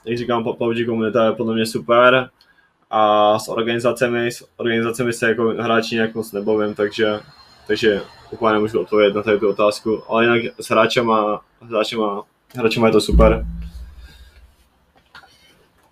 Jak 0.04 0.18
říkám, 0.18 0.44
PUBG 0.44 0.86
komunita 0.86 1.24
je 1.24 1.32
podle 1.32 1.54
mě 1.54 1.66
super. 1.66 2.30
A 2.90 3.38
s 3.38 3.48
organizacemi, 3.48 4.32
s 4.32 4.48
organizacemi 4.56 5.12
se 5.12 5.28
jako 5.28 5.48
hráči 5.48 5.94
nějak 5.94 6.14
moc 6.14 6.32
nebavím, 6.32 6.74
takže, 6.74 7.20
takže 7.66 8.02
úplně 8.30 8.52
nemůžu 8.52 8.80
odpovědět 8.80 9.14
na 9.14 9.22
tady 9.22 9.38
tu 9.38 9.48
otázku. 9.48 10.02
Ale 10.08 10.24
jinak 10.24 10.42
s 10.60 10.70
hráčema, 10.70 11.44
s 11.66 11.68
hráčema, 11.68 12.22
hráčema 12.56 12.86
je 12.86 12.92
to 12.92 13.00
super. 13.00 13.46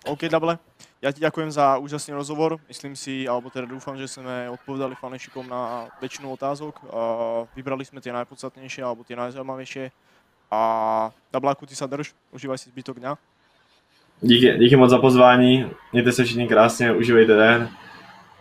OK, 0.05 0.21
Double. 0.21 0.57
Ja 1.05 1.13
ti 1.13 1.21
ďakujem 1.21 1.53
za 1.53 1.77
úžasný 1.77 2.17
rozhovor. 2.17 2.57
Myslím 2.65 2.97
si, 2.97 3.29
alebo 3.29 3.53
teda 3.53 3.69
dúfam, 3.69 3.93
že 3.93 4.09
sme 4.09 4.49
odpovedali 4.49 4.97
fanúšikom 4.97 5.45
na 5.45 5.85
väčšinu 6.01 6.33
otázok. 6.33 6.81
Vybrali 7.53 7.85
sme 7.85 8.01
tie 8.01 8.09
najpodstatnejšie 8.09 8.81
alebo 8.81 9.05
tie 9.05 9.13
najzaujímavejšie. 9.13 9.93
A 10.49 10.59
na 11.29 11.39
Blaku 11.39 11.69
ty 11.69 11.77
sa 11.77 11.85
drž, 11.85 12.09
užívaj 12.33 12.57
si 12.57 12.73
zbytok 12.73 12.97
dňa. 12.97 13.13
Díky, 14.21 14.57
díky 14.57 14.75
moc 14.75 14.89
za 14.89 14.97
pozvání, 14.97 15.69
mějte 15.93 16.11
se 16.11 16.23
všichni 16.23 16.47
krásně, 16.47 16.91
užívejte 16.91 17.35
den. 17.35 17.69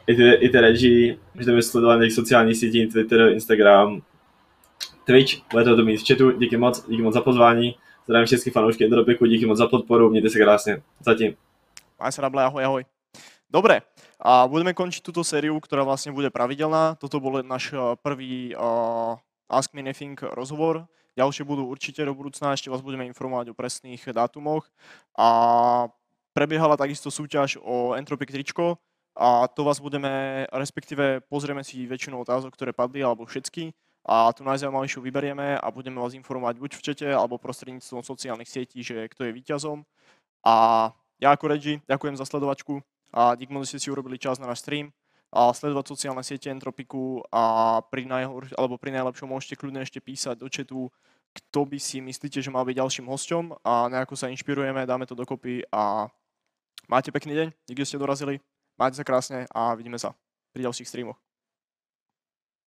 I 0.07 0.15
ty, 0.15 0.33
i 0.33 0.49
ty 0.49 0.61
režii, 0.61 1.19
můžete 1.35 1.53
mě 1.53 1.63
sledovat 1.63 1.97
na 1.97 2.05
těch 2.05 2.13
sociálních 2.13 2.57
sítích, 2.57 2.93
Twitter, 2.93 3.21
Instagram, 3.33 4.03
Twitch, 5.05 5.33
budete 5.51 5.77
to 5.77 5.83
mít 5.85 5.97
v 5.97 6.07
chatu, 6.09 6.31
díky 6.31 6.57
moc, 6.57 6.89
díky 6.89 7.03
moc 7.03 7.15
za 7.15 7.21
pozvání. 7.21 7.75
Zdravím 8.05 8.27
všechny 8.27 8.53
fanoušky 8.53 8.85
Entropiku, 8.85 9.27
díky 9.27 9.47
moc 9.47 9.59
za 9.59 9.67
podporu, 9.67 10.11
mějte 10.11 10.31
se 10.31 10.39
krásně. 10.39 10.83
Zatím. 11.01 11.35
Maj 12.05 12.21
sa 12.21 12.29
Rable, 12.29 12.45
ahoj, 12.45 12.61
ahoj. 12.61 12.83
Dobre, 13.49 13.81
a 14.21 14.45
budeme 14.45 14.77
končiť 14.77 15.01
túto 15.01 15.25
sériu, 15.25 15.57
ktorá 15.57 15.89
vlastne 15.89 16.13
bude 16.13 16.29
pravidelná. 16.29 17.01
Toto 17.01 17.17
bol 17.17 17.41
náš 17.41 17.73
eh, 17.73 17.81
prvý 18.05 18.53
uh, 18.53 19.17
Ask 19.49 19.73
Me 19.73 19.81
Anything 19.81 20.13
rozhovor. 20.37 20.85
Ďalšie 21.17 21.49
budú 21.49 21.65
určite 21.65 22.05
do 22.05 22.13
budúcna, 22.13 22.53
ešte 22.53 22.69
vás 22.69 22.85
budeme 22.85 23.09
informovať 23.09 23.49
o 23.49 23.57
presných 23.57 24.05
dátumoch. 24.13 24.69
A 25.17 25.89
prebiehala 26.37 26.77
takisto 26.77 27.09
súťaž 27.09 27.57
o 27.65 27.97
Entropic 27.97 28.29
tričko 28.29 28.77
a 29.17 29.49
to 29.49 29.65
vás 29.65 29.81
budeme, 29.81 30.45
respektíve 30.53 31.25
pozrieme 31.33 31.65
si 31.65 31.89
väčšinu 31.89 32.21
otázok, 32.21 32.53
ktoré 32.53 32.77
padli, 32.77 33.01
alebo 33.01 33.25
všetky 33.25 33.73
a 34.05 34.29
tu 34.37 34.45
najzaujímavejšiu 34.45 35.01
vyberieme 35.01 35.57
a 35.57 35.67
budeme 35.73 36.05
vás 36.05 36.13
informovať 36.13 36.61
buď 36.61 36.71
v 36.77 36.85
čete, 36.85 37.09
alebo 37.09 37.41
prostredníctvom 37.41 38.05
sociálnych 38.05 38.53
sietí, 38.53 38.85
že 38.85 39.09
kto 39.09 39.25
je 39.25 39.33
víťazom. 39.33 39.89
A 40.45 40.93
ja 41.23 41.35
ako 41.35 41.45
Regi 41.51 41.81
ďakujem 41.87 42.17
za 42.19 42.25
sledovačku 42.27 42.83
a 43.15 43.39
dík 43.39 43.51
moc, 43.55 43.67
že 43.67 43.79
si 43.79 43.91
urobili 43.91 44.19
čas 44.19 44.43
na 44.43 44.51
náš 44.51 44.67
stream 44.67 44.91
a 45.35 45.51
sledovať 45.51 45.91
sociálne 45.91 46.23
siete 46.23 46.51
Entropiku 46.51 47.23
a 47.35 47.79
pri, 47.91 48.07
najhor, 48.07 48.55
alebo 48.55 48.79
pri 48.79 48.95
najlepšom 48.95 49.31
môžete 49.31 49.59
kľudne 49.59 49.83
ešte 49.83 49.99
písať 49.99 50.39
do 50.39 50.47
chatu, 50.47 50.91
kto 51.35 51.61
by 51.67 51.79
si 51.83 51.99
myslíte, 51.99 52.39
že 52.39 52.55
má 52.55 52.63
byť 52.63 52.79
ďalším 52.79 53.11
hosťom 53.11 53.67
a 53.67 53.91
nejako 53.91 54.15
sa 54.15 54.31
inšpirujeme, 54.31 54.87
dáme 54.87 55.07
to 55.11 55.19
dokopy 55.19 55.67
a 55.75 56.07
máte 56.87 57.11
pekný 57.11 57.35
deň, 57.35 57.49
že 57.75 57.87
ste 57.87 57.99
dorazili, 57.99 58.39
majte 58.79 59.03
sa 59.03 59.07
krásne 59.07 59.51
a 59.51 59.75
vidíme 59.75 59.99
sa 59.99 60.15
pri 60.55 60.71
ďalších 60.71 60.87
streamoch. 60.87 61.24